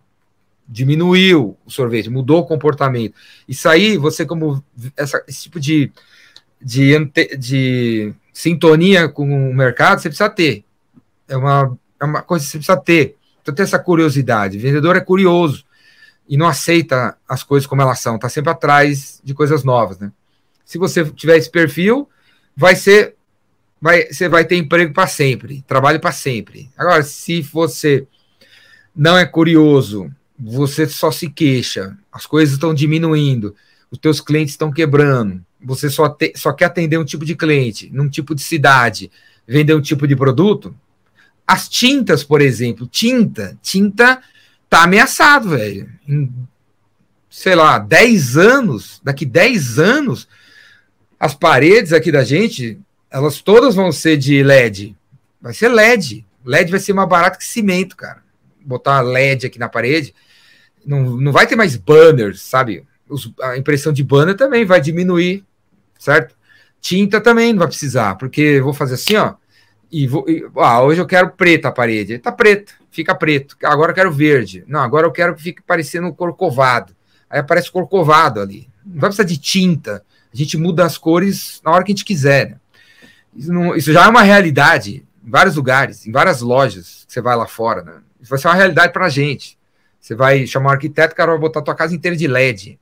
diminuiu 0.68 1.56
o 1.66 1.70
sorvete, 1.70 2.08
mudou 2.08 2.42
o 2.42 2.46
comportamento. 2.46 3.16
Isso 3.48 3.68
aí, 3.68 3.96
você 3.96 4.24
como 4.24 4.62
essa, 4.96 5.20
esse 5.26 5.42
tipo 5.42 5.58
de, 5.58 5.90
de, 6.62 7.10
de 7.36 8.14
sintonia 8.32 9.08
com 9.08 9.50
o 9.50 9.52
mercado, 9.52 10.00
você 10.00 10.08
precisa 10.08 10.30
ter. 10.30 10.62
É 11.26 11.36
uma, 11.36 11.76
é 12.00 12.04
uma 12.04 12.22
coisa 12.22 12.44
que 12.44 12.52
você 12.52 12.58
precisa 12.58 12.80
ter. 12.80 13.16
Então, 13.42 13.52
ter 13.52 13.64
essa 13.64 13.80
curiosidade. 13.80 14.58
O 14.58 14.60
vendedor 14.60 14.94
é 14.94 15.00
curioso 15.00 15.64
e 16.30 16.36
não 16.36 16.46
aceita 16.46 17.18
as 17.28 17.42
coisas 17.42 17.66
como 17.66 17.82
elas 17.82 17.98
são, 17.98 18.14
está 18.14 18.28
sempre 18.28 18.52
atrás 18.52 19.20
de 19.24 19.34
coisas 19.34 19.64
novas, 19.64 19.98
né? 19.98 20.12
Se 20.64 20.78
você 20.78 21.04
tiver 21.04 21.36
esse 21.36 21.50
perfil, 21.50 22.08
vai 22.56 22.76
ser, 22.76 23.16
vai, 23.82 24.06
você 24.06 24.28
vai 24.28 24.44
ter 24.44 24.54
emprego 24.54 24.94
para 24.94 25.08
sempre, 25.08 25.62
trabalho 25.66 25.98
para 25.98 26.12
sempre. 26.12 26.70
Agora, 26.78 27.02
se 27.02 27.42
você 27.42 28.06
não 28.94 29.18
é 29.18 29.26
curioso, 29.26 30.08
você 30.38 30.86
só 30.86 31.10
se 31.10 31.28
queixa, 31.28 31.98
as 32.12 32.26
coisas 32.26 32.54
estão 32.54 32.72
diminuindo, 32.72 33.56
os 33.90 33.98
teus 33.98 34.20
clientes 34.20 34.54
estão 34.54 34.70
quebrando, 34.70 35.44
você 35.60 35.90
só, 35.90 36.08
te, 36.08 36.32
só 36.36 36.52
quer 36.52 36.66
atender 36.66 36.96
um 36.96 37.04
tipo 37.04 37.24
de 37.24 37.34
cliente, 37.34 37.90
num 37.92 38.08
tipo 38.08 38.36
de 38.36 38.42
cidade, 38.42 39.10
vender 39.48 39.74
um 39.74 39.82
tipo 39.82 40.06
de 40.06 40.14
produto. 40.14 40.72
As 41.44 41.68
tintas, 41.68 42.22
por 42.22 42.40
exemplo, 42.40 42.86
tinta, 42.86 43.58
tinta 43.60 44.22
tá 44.70 44.84
ameaçado, 44.84 45.50
velho. 45.50 45.90
Em, 46.08 46.32
sei 47.28 47.54
lá, 47.54 47.78
10 47.78 48.38
anos, 48.38 49.00
daqui 49.04 49.26
10 49.26 49.78
anos, 49.78 50.26
as 51.18 51.34
paredes 51.34 51.92
aqui 51.92 52.10
da 52.10 52.24
gente, 52.24 52.80
elas 53.10 53.42
todas 53.42 53.74
vão 53.74 53.92
ser 53.92 54.16
de 54.16 54.42
LED. 54.42 54.96
Vai 55.42 55.52
ser 55.52 55.68
LED. 55.68 56.24
LED 56.46 56.70
vai 56.70 56.80
ser 56.80 56.94
mais 56.94 57.08
barato 57.08 57.38
que 57.38 57.44
cimento, 57.44 57.94
cara. 57.94 58.22
Botar 58.64 59.02
LED 59.02 59.46
aqui 59.46 59.58
na 59.58 59.68
parede. 59.68 60.14
Não, 60.86 61.18
não 61.18 61.32
vai 61.32 61.46
ter 61.46 61.56
mais 61.56 61.76
banners, 61.76 62.40
sabe? 62.40 62.86
Os, 63.06 63.30
a 63.42 63.58
impressão 63.58 63.92
de 63.92 64.02
banner 64.02 64.34
também 64.34 64.64
vai 64.64 64.80
diminuir 64.80 65.44
certo? 66.00 66.34
Tinta 66.80 67.20
também 67.20 67.52
não 67.52 67.58
vai 67.60 67.68
precisar, 67.68 68.16
porque 68.16 68.58
vou 68.60 68.72
fazer 68.72 68.94
assim, 68.94 69.14
ó, 69.16 69.34
e 69.90 70.06
vou. 70.06 70.28
E, 70.28 70.46
ah, 70.56 70.82
hoje 70.82 71.00
eu 71.00 71.06
quero 71.06 71.30
preta 71.30 71.68
a 71.68 71.72
parede. 71.72 72.18
Tá 72.18 72.32
preto, 72.32 72.74
fica 72.90 73.14
preto. 73.14 73.56
Agora 73.64 73.90
eu 73.90 73.94
quero 73.94 74.12
verde. 74.12 74.64
Não, 74.66 74.80
agora 74.80 75.06
eu 75.06 75.12
quero 75.12 75.34
que 75.34 75.42
fique 75.42 75.62
parecendo 75.62 76.12
corcovado. 76.12 76.94
Aí 77.28 77.40
aparece 77.40 77.70
corcovado 77.70 78.40
ali. 78.40 78.68
Não 78.84 79.00
vai 79.00 79.10
precisar 79.10 79.24
de 79.24 79.38
tinta. 79.38 80.04
A 80.32 80.36
gente 80.36 80.56
muda 80.56 80.84
as 80.84 80.96
cores 80.96 81.60
na 81.64 81.72
hora 81.72 81.84
que 81.84 81.92
a 81.92 81.94
gente 81.94 82.04
quiser. 82.04 82.50
Né? 82.50 82.56
Isso, 83.34 83.52
não, 83.52 83.74
isso 83.74 83.92
já 83.92 84.04
é 84.04 84.08
uma 84.08 84.22
realidade 84.22 85.04
em 85.24 85.30
vários 85.30 85.56
lugares, 85.56 86.06
em 86.06 86.12
várias 86.12 86.40
lojas 86.40 87.04
que 87.06 87.12
você 87.12 87.20
vai 87.20 87.36
lá 87.36 87.46
fora. 87.46 87.82
Né? 87.82 87.94
Isso 88.20 88.30
vai 88.30 88.38
ser 88.38 88.48
uma 88.48 88.54
realidade 88.54 88.92
para 88.92 89.06
a 89.06 89.10
gente. 89.10 89.58
Você 90.00 90.14
vai 90.14 90.46
chamar 90.46 90.70
um 90.70 90.72
arquiteto, 90.72 91.12
o 91.12 91.16
cara 91.16 91.32
vai 91.32 91.40
botar 91.40 91.60
a 91.60 91.62
tua 91.62 91.74
casa 91.74 91.94
inteira 91.94 92.16
de 92.16 92.26
LED. 92.26 92.78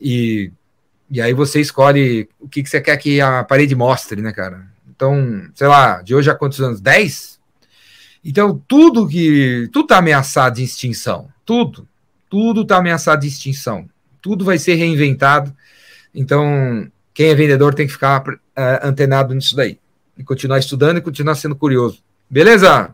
E 0.00 0.52
e 1.10 1.22
aí 1.22 1.32
você 1.32 1.60
escolhe 1.60 2.28
o 2.38 2.48
que, 2.48 2.62
que 2.62 2.68
você 2.68 2.80
quer 2.80 2.96
que 2.98 3.20
a 3.20 3.42
parede 3.42 3.74
mostre, 3.74 4.20
né, 4.20 4.32
cara? 4.32 4.66
Então, 4.98 5.48
sei 5.54 5.68
lá, 5.68 6.02
de 6.02 6.12
hoje 6.12 6.28
a 6.28 6.34
quantos 6.34 6.60
anos? 6.60 6.80
10? 6.80 7.38
Então, 8.24 8.60
tudo 8.66 9.06
que. 9.06 9.70
Tudo 9.72 9.84
está 9.84 9.98
ameaçado 9.98 10.56
de 10.56 10.64
extinção. 10.64 11.28
Tudo. 11.46 11.86
Tudo 12.28 12.62
está 12.62 12.78
ameaçado 12.78 13.20
de 13.20 13.28
extinção. 13.28 13.88
Tudo 14.20 14.44
vai 14.44 14.58
ser 14.58 14.74
reinventado. 14.74 15.54
Então, 16.12 16.90
quem 17.14 17.28
é 17.30 17.34
vendedor 17.36 17.74
tem 17.74 17.86
que 17.86 17.92
ficar 17.92 18.28
uh, 18.28 18.38
antenado 18.82 19.32
nisso 19.32 19.54
daí. 19.54 19.78
E 20.16 20.24
continuar 20.24 20.58
estudando 20.58 20.98
e 20.98 21.00
continuar 21.00 21.36
sendo 21.36 21.54
curioso. 21.54 22.02
Beleza? 22.28 22.92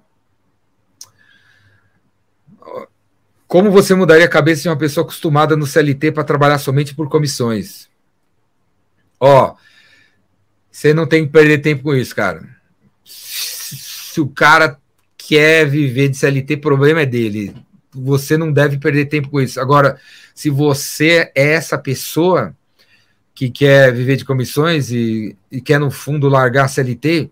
Como 3.49 3.71
você 3.71 3.95
mudaria 3.95 4.27
a 4.27 4.29
cabeça 4.29 4.65
de 4.65 4.69
uma 4.69 4.77
pessoa 4.77 5.05
acostumada 5.05 5.57
no 5.57 5.67
CLT 5.67 6.13
para 6.13 6.23
trabalhar 6.23 6.59
somente 6.59 6.95
por 6.95 7.09
comissões? 7.09 7.89
Ó, 9.19 9.55
você 10.75 10.93
não 10.93 11.07
tem 11.07 11.25
que 11.25 11.31
perder 11.31 11.59
tempo 11.59 11.85
com 11.85 11.95
isso, 11.95 12.13
cara. 12.17 12.45
Se 13.05 14.21
o 14.21 14.27
cara 14.27 14.77
quer 15.17 15.69
viver 15.69 16.09
de 16.09 16.17
CLT, 16.17 16.57
problema 16.57 17.03
é 17.03 17.07
dele. 17.07 17.55
Você 17.93 18.37
não 18.37 18.53
deve 18.53 18.79
perder 18.79 19.05
tempo 19.07 19.31
com 19.31 19.41
isso. 19.41 19.61
Agora, 19.61 20.01
se 20.35 20.51
você 20.51 21.31
é 21.33 21.53
essa 21.53 21.79
pessoa 21.79 22.57
que 23.33 23.49
quer 23.51 23.95
viver 23.95 24.17
de 24.17 24.25
comissões 24.25 24.91
e, 24.91 25.37
e 25.49 25.61
quer, 25.61 25.79
no 25.79 25.93
fundo, 25.93 26.29
largar 26.29 26.65
a 26.65 26.69
CLT, 26.69 27.31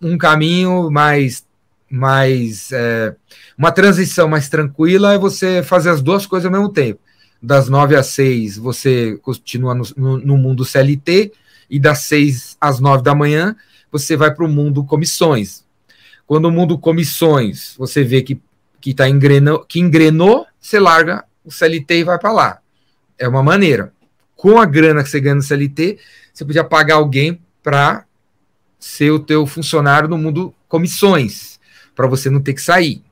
um 0.00 0.16
caminho 0.16 0.88
mais 0.88 1.44
mais 1.90 2.70
é, 2.70 3.14
uma 3.56 3.70
transição 3.70 4.28
mais 4.28 4.48
tranquila 4.48 5.14
é 5.14 5.18
você 5.18 5.62
fazer 5.62 5.90
as 5.90 6.02
duas 6.02 6.26
coisas 6.26 6.46
ao 6.46 6.52
mesmo 6.52 6.68
tempo 6.68 6.98
das 7.40 7.68
9 7.68 7.94
às 7.94 8.08
6 8.08 8.58
você 8.58 9.16
continua 9.22 9.72
no, 9.72 9.84
no, 9.96 10.18
no 10.18 10.36
mundo 10.36 10.64
CLT, 10.64 11.32
e 11.68 11.78
das 11.78 12.00
6 12.00 12.56
às 12.60 12.80
9 12.80 13.02
da 13.02 13.14
manhã 13.14 13.56
você 13.90 14.16
vai 14.16 14.34
para 14.34 14.44
o 14.44 14.48
mundo 14.48 14.84
comissões. 14.84 15.64
Quando 16.26 16.46
o 16.46 16.52
mundo 16.52 16.78
comissões 16.78 17.74
você 17.78 18.02
vê 18.02 18.22
que, 18.22 18.40
que, 18.80 18.94
tá 18.94 19.08
engrenou, 19.08 19.64
que 19.64 19.80
engrenou, 19.80 20.46
você 20.60 20.78
larga 20.78 21.24
o 21.44 21.50
CLT 21.50 22.00
e 22.00 22.04
vai 22.04 22.18
para 22.18 22.32
lá. 22.32 22.58
É 23.18 23.28
uma 23.28 23.42
maneira. 23.42 23.92
Com 24.34 24.60
a 24.60 24.66
grana 24.66 25.02
que 25.02 25.08
você 25.08 25.20
ganha 25.20 25.36
no 25.36 25.42
CLT, 25.42 25.98
você 26.32 26.44
podia 26.44 26.64
pagar 26.64 26.96
alguém 26.96 27.40
para 27.62 28.04
ser 28.78 29.10
o 29.10 29.18
teu 29.18 29.46
funcionário 29.46 30.08
no 30.08 30.18
mundo 30.18 30.54
comissões, 30.68 31.58
para 31.94 32.06
você 32.06 32.28
não 32.28 32.40
ter 32.40 32.54
que 32.54 32.60
sair. 32.60 33.02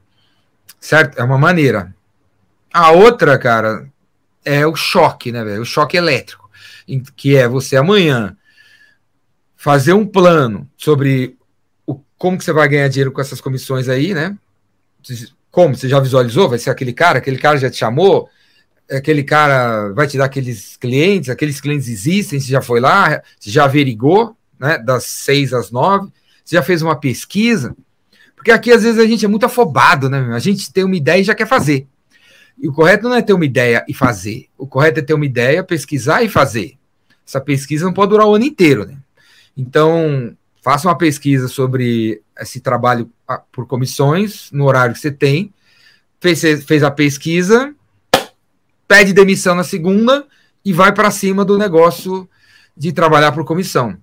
Certo? 0.78 1.18
É 1.18 1.24
uma 1.24 1.38
maneira. 1.38 1.94
A 2.72 2.90
outra, 2.90 3.38
cara, 3.38 3.88
é 4.44 4.66
o 4.66 4.76
choque, 4.76 5.32
né, 5.32 5.42
velho? 5.42 5.62
O 5.62 5.66
choque 5.66 5.96
elétrico, 5.96 6.50
que 7.16 7.36
é 7.36 7.48
você 7.48 7.76
amanhã 7.76 8.36
fazer 9.64 9.94
um 9.94 10.04
plano 10.04 10.68
sobre 10.76 11.38
o, 11.86 11.98
como 12.18 12.36
que 12.36 12.44
você 12.44 12.52
vai 12.52 12.68
ganhar 12.68 12.86
dinheiro 12.88 13.10
com 13.10 13.22
essas 13.22 13.40
comissões 13.40 13.88
aí, 13.88 14.12
né? 14.12 14.36
Como? 15.50 15.74
Você 15.74 15.88
já 15.88 15.98
visualizou? 15.98 16.50
Vai 16.50 16.58
ser 16.58 16.68
aquele 16.68 16.92
cara? 16.92 17.16
Aquele 17.16 17.38
cara 17.38 17.56
já 17.56 17.70
te 17.70 17.78
chamou? 17.78 18.28
Aquele 18.90 19.24
cara 19.24 19.90
vai 19.94 20.06
te 20.06 20.18
dar 20.18 20.26
aqueles 20.26 20.76
clientes? 20.76 21.30
Aqueles 21.30 21.62
clientes 21.62 21.88
existem? 21.88 22.38
Você 22.38 22.48
já 22.48 22.60
foi 22.60 22.78
lá? 22.78 23.22
Você 23.40 23.50
já 23.50 23.64
averigou, 23.64 24.36
né? 24.60 24.76
Das 24.76 25.04
seis 25.04 25.54
às 25.54 25.70
nove? 25.70 26.12
Você 26.44 26.56
já 26.56 26.62
fez 26.62 26.82
uma 26.82 26.96
pesquisa? 26.96 27.74
Porque 28.36 28.50
aqui 28.50 28.70
às 28.70 28.82
vezes 28.82 29.02
a 29.02 29.06
gente 29.06 29.24
é 29.24 29.28
muito 29.28 29.46
afobado, 29.46 30.10
né? 30.10 30.28
A 30.34 30.38
gente 30.40 30.70
tem 30.70 30.84
uma 30.84 30.96
ideia 30.96 31.22
e 31.22 31.24
já 31.24 31.34
quer 31.34 31.48
fazer. 31.48 31.86
E 32.58 32.68
o 32.68 32.72
correto 32.74 33.08
não 33.08 33.16
é 33.16 33.22
ter 33.22 33.32
uma 33.32 33.46
ideia 33.46 33.82
e 33.88 33.94
fazer. 33.94 34.46
O 34.58 34.66
correto 34.66 35.00
é 35.00 35.02
ter 35.02 35.14
uma 35.14 35.24
ideia, 35.24 35.64
pesquisar 35.64 36.22
e 36.22 36.28
fazer. 36.28 36.74
Essa 37.26 37.40
pesquisa 37.40 37.86
não 37.86 37.94
pode 37.94 38.10
durar 38.10 38.26
o 38.26 38.34
ano 38.34 38.44
inteiro, 38.44 38.84
né? 38.84 38.98
Então, 39.56 40.36
faça 40.62 40.88
uma 40.88 40.96
pesquisa 40.96 41.48
sobre 41.48 42.22
esse 42.40 42.60
trabalho 42.60 43.10
ah, 43.28 43.42
por 43.52 43.66
comissões, 43.66 44.50
no 44.50 44.64
horário 44.64 44.94
que 44.94 45.00
você 45.00 45.10
tem, 45.10 45.52
fez, 46.20 46.64
fez 46.64 46.82
a 46.82 46.90
pesquisa, 46.90 47.74
pede 48.88 49.12
demissão 49.12 49.54
na 49.54 49.64
segunda 49.64 50.26
e 50.64 50.72
vai 50.72 50.92
para 50.92 51.10
cima 51.10 51.44
do 51.44 51.58
negócio 51.58 52.28
de 52.76 52.92
trabalhar 52.92 53.32
por 53.32 53.44
comissão. 53.44 53.96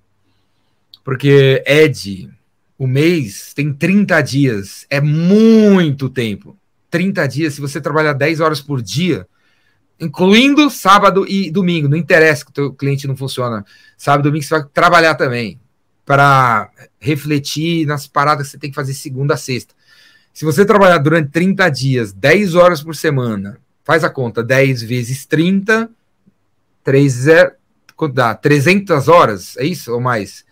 Porque 1.03 1.63
Ed, 1.65 2.29
o 2.77 2.87
mês 2.87 3.53
tem 3.53 3.73
30 3.73 4.21
dias, 4.21 4.85
é 4.89 5.01
muito 5.01 6.09
tempo. 6.09 6.55
30 6.89 7.27
dias, 7.27 7.53
se 7.55 7.61
você 7.61 7.81
trabalhar 7.81 8.13
10 8.13 8.39
horas 8.39 8.61
por 8.61 8.81
dia, 8.81 9.27
incluindo 10.01 10.67
sábado 10.71 11.25
e 11.29 11.51
domingo, 11.51 11.87
não 11.87 11.95
interessa 11.95 12.43
que 12.43 12.49
o 12.49 12.53
teu 12.53 12.73
cliente 12.73 13.07
não 13.07 13.15
funciona. 13.15 13.63
Sábado 13.95 14.21
e 14.21 14.29
domingo 14.29 14.43
você 14.43 14.55
vai 14.55 14.65
trabalhar 14.73 15.13
também 15.13 15.59
para 16.03 16.71
refletir 16.99 17.85
nas 17.85 18.07
paradas 18.07 18.47
que 18.47 18.51
você 18.51 18.57
tem 18.57 18.71
que 18.71 18.75
fazer 18.75 18.95
segunda 18.95 19.35
a 19.35 19.37
sexta. 19.37 19.75
Se 20.33 20.43
você 20.43 20.65
trabalhar 20.65 20.97
durante 20.97 21.29
30 21.29 21.69
dias, 21.69 22.11
10 22.11 22.55
horas 22.55 22.81
por 22.81 22.95
semana, 22.95 23.59
faz 23.83 24.03
a 24.03 24.09
conta, 24.09 24.43
10 24.43 24.81
vezes 24.81 25.25
30, 25.27 25.89
3, 26.83 27.25
quanto 27.95 28.15
dá? 28.15 28.33
300 28.33 29.07
horas, 29.07 29.55
é 29.57 29.65
isso 29.65 29.93
ou 29.93 30.01
mais? 30.01 30.43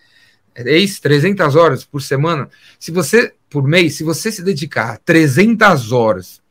É 0.53 0.77
isso, 0.77 1.01
300 1.01 1.55
horas 1.55 1.83
por 1.83 2.01
semana. 2.01 2.49
Se 2.77 2.91
você, 2.91 3.33
por 3.49 3.67
mês, 3.67 3.95
se 3.95 4.03
você 4.03 4.31
se 4.31 4.43
dedicar 4.43 4.99
300 4.99 5.91
horas 5.91 6.41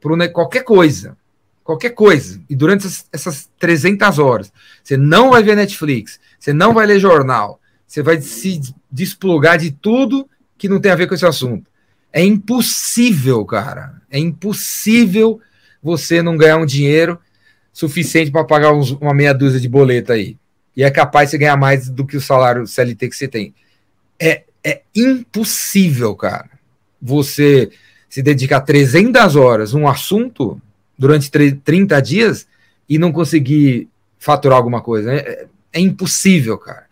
por 0.00 0.16
qualquer 0.30 0.62
coisa, 0.62 1.16
qualquer 1.66 1.90
coisa, 1.90 2.40
e 2.48 2.54
durante 2.54 2.86
essas, 2.86 3.06
essas 3.12 3.50
300 3.58 4.20
horas, 4.20 4.52
você 4.84 4.96
não 4.96 5.30
vai 5.30 5.42
ver 5.42 5.56
Netflix, 5.56 6.20
você 6.38 6.52
não 6.52 6.72
vai 6.72 6.86
ler 6.86 7.00
jornal, 7.00 7.60
você 7.84 8.04
vai 8.04 8.20
se 8.20 8.60
desplugar 8.90 9.58
de 9.58 9.72
tudo 9.72 10.28
que 10.56 10.68
não 10.68 10.80
tem 10.80 10.92
a 10.92 10.94
ver 10.94 11.08
com 11.08 11.14
esse 11.14 11.26
assunto. 11.26 11.68
É 12.12 12.24
impossível, 12.24 13.44
cara. 13.44 14.00
É 14.08 14.18
impossível 14.18 15.40
você 15.82 16.22
não 16.22 16.36
ganhar 16.36 16.56
um 16.56 16.64
dinheiro 16.64 17.18
suficiente 17.72 18.30
para 18.30 18.44
pagar 18.44 18.72
uns, 18.72 18.92
uma 18.92 19.12
meia 19.12 19.34
dúzia 19.34 19.60
de 19.60 19.68
boleta 19.68 20.12
aí. 20.12 20.38
E 20.76 20.84
é 20.84 20.90
capaz 20.90 21.32
de 21.32 21.38
ganhar 21.38 21.56
mais 21.56 21.88
do 21.88 22.06
que 22.06 22.16
o 22.16 22.20
salário 22.20 22.66
CLT 22.66 23.08
que 23.08 23.16
você 23.16 23.26
tem. 23.26 23.52
É, 24.20 24.44
é 24.64 24.82
impossível, 24.94 26.14
cara. 26.14 26.48
Você 27.02 27.70
se 28.08 28.22
dedicar 28.22 28.60
300 28.60 29.34
horas 29.34 29.74
a 29.74 29.78
um 29.78 29.88
assunto 29.88 30.60
durante 30.98 31.30
30 31.30 32.00
dias 32.00 32.46
e 32.88 32.98
não 32.98 33.12
conseguir 33.12 33.88
faturar 34.18 34.56
alguma 34.56 34.80
coisa. 34.80 35.12
É, 35.12 35.46
é 35.72 35.80
impossível, 35.80 36.56
cara. 36.58 36.86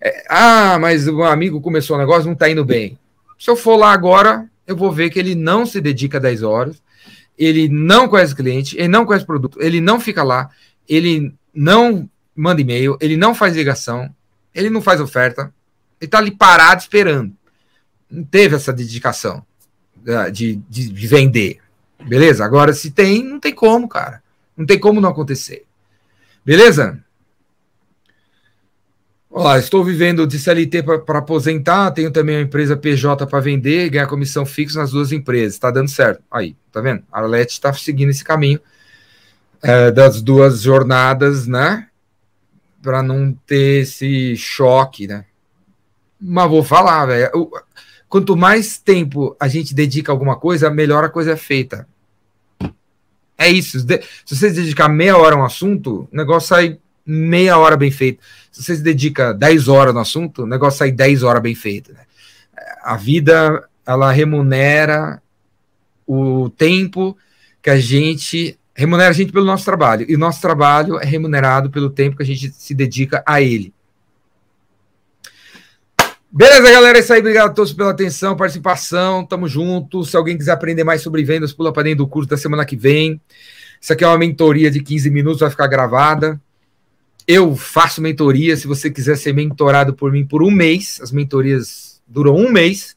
É, 0.00 0.24
ah, 0.28 0.78
mas 0.80 1.06
o 1.06 1.22
amigo 1.22 1.60
começou 1.60 1.96
o 1.96 1.98
negócio, 1.98 2.24
não 2.24 2.32
está 2.32 2.48
indo 2.48 2.64
bem. 2.64 2.98
Se 3.38 3.50
eu 3.50 3.56
for 3.56 3.76
lá 3.76 3.92
agora, 3.92 4.48
eu 4.66 4.76
vou 4.76 4.90
ver 4.90 5.10
que 5.10 5.18
ele 5.18 5.34
não 5.34 5.66
se 5.66 5.80
dedica 5.80 6.20
10 6.20 6.42
horas, 6.42 6.82
ele 7.36 7.68
não 7.68 8.08
conhece 8.08 8.34
cliente, 8.34 8.76
ele 8.76 8.88
não 8.88 9.04
conhece 9.04 9.26
produto, 9.26 9.58
ele 9.60 9.80
não 9.80 9.98
fica 9.98 10.22
lá, 10.22 10.50
ele 10.88 11.34
não 11.54 12.08
manda 12.36 12.60
e-mail, 12.60 12.96
ele 13.00 13.16
não 13.16 13.34
faz 13.34 13.54
ligação, 13.54 14.14
ele 14.54 14.70
não 14.70 14.80
faz 14.80 15.00
oferta, 15.00 15.52
ele 16.00 16.06
está 16.06 16.18
ali 16.18 16.30
parado 16.30 16.82
esperando. 16.82 17.32
Não 18.10 18.24
teve 18.24 18.56
essa 18.56 18.72
dedicação 18.72 19.44
uh, 19.98 20.30
de, 20.30 20.56
de, 20.68 20.88
de 20.90 21.06
vender. 21.06 21.58
Beleza? 22.06 22.44
Agora, 22.44 22.72
se 22.72 22.90
tem, 22.90 23.22
não 23.22 23.38
tem 23.38 23.54
como, 23.54 23.88
cara. 23.88 24.22
Não 24.56 24.66
tem 24.66 24.78
como 24.78 25.00
não 25.00 25.10
acontecer. 25.10 25.64
Beleza? 26.44 27.02
Olá, 29.32 29.58
estou 29.58 29.84
vivendo 29.84 30.26
de 30.26 30.40
CLT 30.40 30.82
para 30.82 31.18
aposentar, 31.20 31.92
tenho 31.92 32.10
também 32.10 32.36
uma 32.36 32.42
empresa 32.42 32.76
PJ 32.76 33.26
para 33.28 33.38
vender 33.38 33.86
e 33.86 33.90
ganhar 33.90 34.08
comissão 34.08 34.44
fixa 34.44 34.80
nas 34.80 34.90
duas 34.90 35.12
empresas. 35.12 35.54
Está 35.54 35.70
dando 35.70 35.88
certo. 35.88 36.20
Aí, 36.28 36.56
tá 36.72 36.80
vendo? 36.80 37.04
A 37.12 37.20
Arlete 37.20 37.52
está 37.52 37.72
seguindo 37.72 38.10
esse 38.10 38.24
caminho 38.24 38.60
é, 39.62 39.92
das 39.92 40.20
duas 40.20 40.62
jornadas, 40.62 41.46
né? 41.46 41.86
Para 42.82 43.04
não 43.04 43.32
ter 43.46 43.82
esse 43.82 44.36
choque, 44.36 45.06
né? 45.06 45.24
Mas 46.20 46.50
vou 46.50 46.64
falar, 46.64 47.06
velho. 47.06 47.30
Quanto 48.08 48.36
mais 48.36 48.78
tempo 48.78 49.36
a 49.38 49.46
gente 49.46 49.72
dedica 49.72 50.10
a 50.10 50.14
alguma 50.14 50.36
coisa, 50.36 50.68
melhor 50.68 51.04
a 51.04 51.08
coisa 51.08 51.32
é 51.32 51.36
feita. 51.36 51.86
É 53.40 53.48
isso. 53.48 53.80
Se 53.80 54.36
você 54.36 54.50
dedicar 54.50 54.86
meia 54.86 55.16
hora 55.16 55.34
a 55.34 55.38
um 55.38 55.44
assunto, 55.44 56.06
o 56.12 56.16
negócio 56.16 56.50
sai 56.50 56.78
meia 57.06 57.56
hora 57.56 57.74
bem 57.74 57.90
feito. 57.90 58.22
Se 58.52 58.62
você 58.62 58.76
se 58.76 58.82
dedica 58.82 59.32
10 59.32 59.66
horas 59.66 59.94
no 59.94 60.00
assunto, 60.00 60.42
o 60.42 60.46
negócio 60.46 60.78
sai 60.78 60.92
10 60.92 61.22
horas 61.22 61.42
bem 61.42 61.54
feito. 61.54 61.90
Né? 61.90 62.00
A 62.82 62.98
vida, 62.98 63.66
ela 63.86 64.12
remunera 64.12 65.22
o 66.06 66.50
tempo 66.50 67.16
que 67.62 67.70
a 67.70 67.80
gente 67.80 68.58
remunera 68.74 69.08
a 69.08 69.14
gente 69.14 69.32
pelo 69.32 69.46
nosso 69.46 69.64
trabalho. 69.64 70.04
E 70.06 70.18
nosso 70.18 70.42
trabalho 70.42 71.00
é 71.00 71.06
remunerado 71.06 71.70
pelo 71.70 71.88
tempo 71.88 72.18
que 72.18 72.22
a 72.22 72.26
gente 72.26 72.50
se 72.50 72.74
dedica 72.74 73.22
a 73.24 73.40
ele. 73.40 73.72
Beleza, 76.32 76.70
galera? 76.70 76.98
É 76.98 77.00
isso 77.00 77.12
aí. 77.12 77.18
Obrigado 77.18 77.50
a 77.50 77.52
todos 77.52 77.72
pela 77.72 77.90
atenção, 77.90 78.36
participação. 78.36 79.26
Tamo 79.26 79.48
junto. 79.48 80.04
Se 80.04 80.16
alguém 80.16 80.38
quiser 80.38 80.52
aprender 80.52 80.84
mais 80.84 81.02
sobre 81.02 81.24
vendas, 81.24 81.52
pula 81.52 81.72
para 81.72 81.82
dentro 81.82 82.04
do 82.04 82.08
curso 82.08 82.30
da 82.30 82.36
semana 82.36 82.64
que 82.64 82.76
vem. 82.76 83.20
Isso 83.80 83.92
aqui 83.92 84.04
é 84.04 84.06
uma 84.06 84.16
mentoria 84.16 84.70
de 84.70 84.80
15 84.80 85.10
minutos, 85.10 85.40
vai 85.40 85.50
ficar 85.50 85.66
gravada. 85.66 86.40
Eu 87.26 87.56
faço 87.56 88.00
mentoria. 88.00 88.56
Se 88.56 88.68
você 88.68 88.88
quiser 88.90 89.16
ser 89.16 89.34
mentorado 89.34 89.92
por 89.92 90.12
mim 90.12 90.24
por 90.24 90.40
um 90.40 90.52
mês, 90.52 91.00
as 91.02 91.10
mentorias 91.10 92.00
duram 92.06 92.36
um 92.36 92.48
mês. 92.48 92.96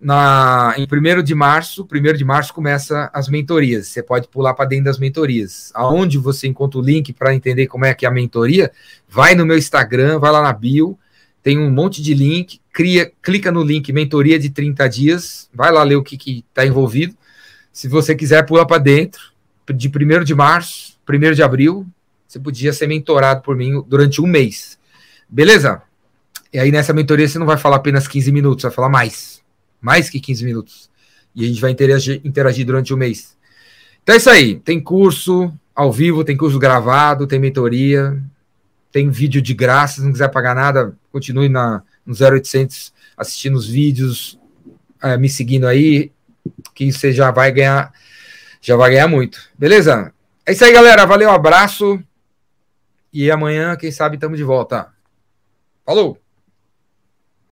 Na, 0.00 0.74
em 0.78 0.84
1 0.84 1.22
de 1.22 1.34
março, 1.34 1.86
1 1.92 2.12
de 2.14 2.24
março 2.24 2.54
começa 2.54 3.10
as 3.12 3.28
mentorias. 3.28 3.88
Você 3.88 4.02
pode 4.02 4.26
pular 4.26 4.54
para 4.54 4.64
dentro 4.64 4.86
das 4.86 4.98
mentorias. 4.98 5.70
Aonde 5.74 6.16
você 6.16 6.46
encontra 6.46 6.80
o 6.80 6.82
link 6.82 7.12
para 7.12 7.34
entender 7.34 7.66
como 7.66 7.84
é 7.84 7.92
que 7.92 8.06
é 8.06 8.08
a 8.08 8.12
mentoria, 8.12 8.72
vai 9.06 9.34
no 9.34 9.44
meu 9.44 9.58
Instagram, 9.58 10.18
vai 10.18 10.30
lá 10.30 10.40
na 10.40 10.52
bio, 10.52 10.98
tem 11.48 11.58
um 11.58 11.70
monte 11.70 12.02
de 12.02 12.12
link, 12.12 12.60
cria, 12.70 13.10
clica 13.22 13.50
no 13.50 13.62
link 13.62 13.90
mentoria 13.90 14.38
de 14.38 14.50
30 14.50 14.86
dias, 14.86 15.48
vai 15.50 15.72
lá 15.72 15.82
ler 15.82 15.96
o 15.96 16.02
que 16.02 16.44
está 16.46 16.66
envolvido. 16.66 17.16
Se 17.72 17.88
você 17.88 18.14
quiser, 18.14 18.44
pula 18.44 18.66
para 18.66 18.76
dentro, 18.76 19.32
de 19.74 19.88
1 19.88 20.24
de 20.24 20.34
março, 20.34 20.98
1 21.08 21.32
de 21.32 21.42
abril, 21.42 21.86
você 22.26 22.38
podia 22.38 22.70
ser 22.70 22.86
mentorado 22.86 23.40
por 23.40 23.56
mim 23.56 23.82
durante 23.86 24.20
um 24.20 24.26
mês. 24.26 24.78
Beleza? 25.26 25.80
E 26.52 26.58
aí 26.58 26.70
nessa 26.70 26.92
mentoria 26.92 27.26
você 27.26 27.38
não 27.38 27.46
vai 27.46 27.56
falar 27.56 27.76
apenas 27.76 28.06
15 28.06 28.30
minutos, 28.30 28.64
vai 28.64 28.70
falar 28.70 28.90
mais. 28.90 29.42
Mais 29.80 30.10
que 30.10 30.20
15 30.20 30.44
minutos. 30.44 30.90
E 31.34 31.46
a 31.46 31.48
gente 31.48 31.62
vai 31.62 31.70
interagir, 31.70 32.20
interagir 32.22 32.66
durante 32.66 32.92
um 32.92 32.96
mês. 32.98 33.38
Então 34.02 34.14
é 34.14 34.18
isso 34.18 34.28
aí. 34.28 34.56
Tem 34.56 34.78
curso 34.78 35.50
ao 35.74 35.90
vivo, 35.90 36.24
tem 36.24 36.36
curso 36.36 36.58
gravado, 36.58 37.26
tem 37.26 37.38
mentoria, 37.38 38.22
tem 38.92 39.08
vídeo 39.08 39.40
de 39.40 39.54
graça. 39.54 39.94
Se 39.94 40.02
não 40.02 40.12
quiser 40.12 40.28
pagar 40.28 40.54
nada, 40.54 40.94
continue 41.18 41.48
na, 41.48 41.82
no 42.06 42.14
0800 42.14 42.92
assistindo 43.16 43.56
os 43.56 43.66
vídeos, 43.66 44.38
é, 45.02 45.16
me 45.16 45.28
seguindo 45.28 45.66
aí, 45.66 46.12
que 46.74 46.90
você 46.92 47.12
já 47.12 47.30
vai 47.30 47.50
ganhar, 47.50 47.92
já 48.60 48.76
vai 48.76 48.90
ganhar 48.90 49.08
muito. 49.08 49.50
Beleza? 49.58 50.12
É 50.46 50.52
isso 50.52 50.64
aí, 50.64 50.72
galera. 50.72 51.04
Valeu, 51.04 51.30
abraço. 51.30 52.02
E 53.12 53.30
amanhã, 53.30 53.76
quem 53.76 53.90
sabe, 53.90 54.16
estamos 54.16 54.38
de 54.38 54.44
volta. 54.44 54.88
Falou! 55.84 56.20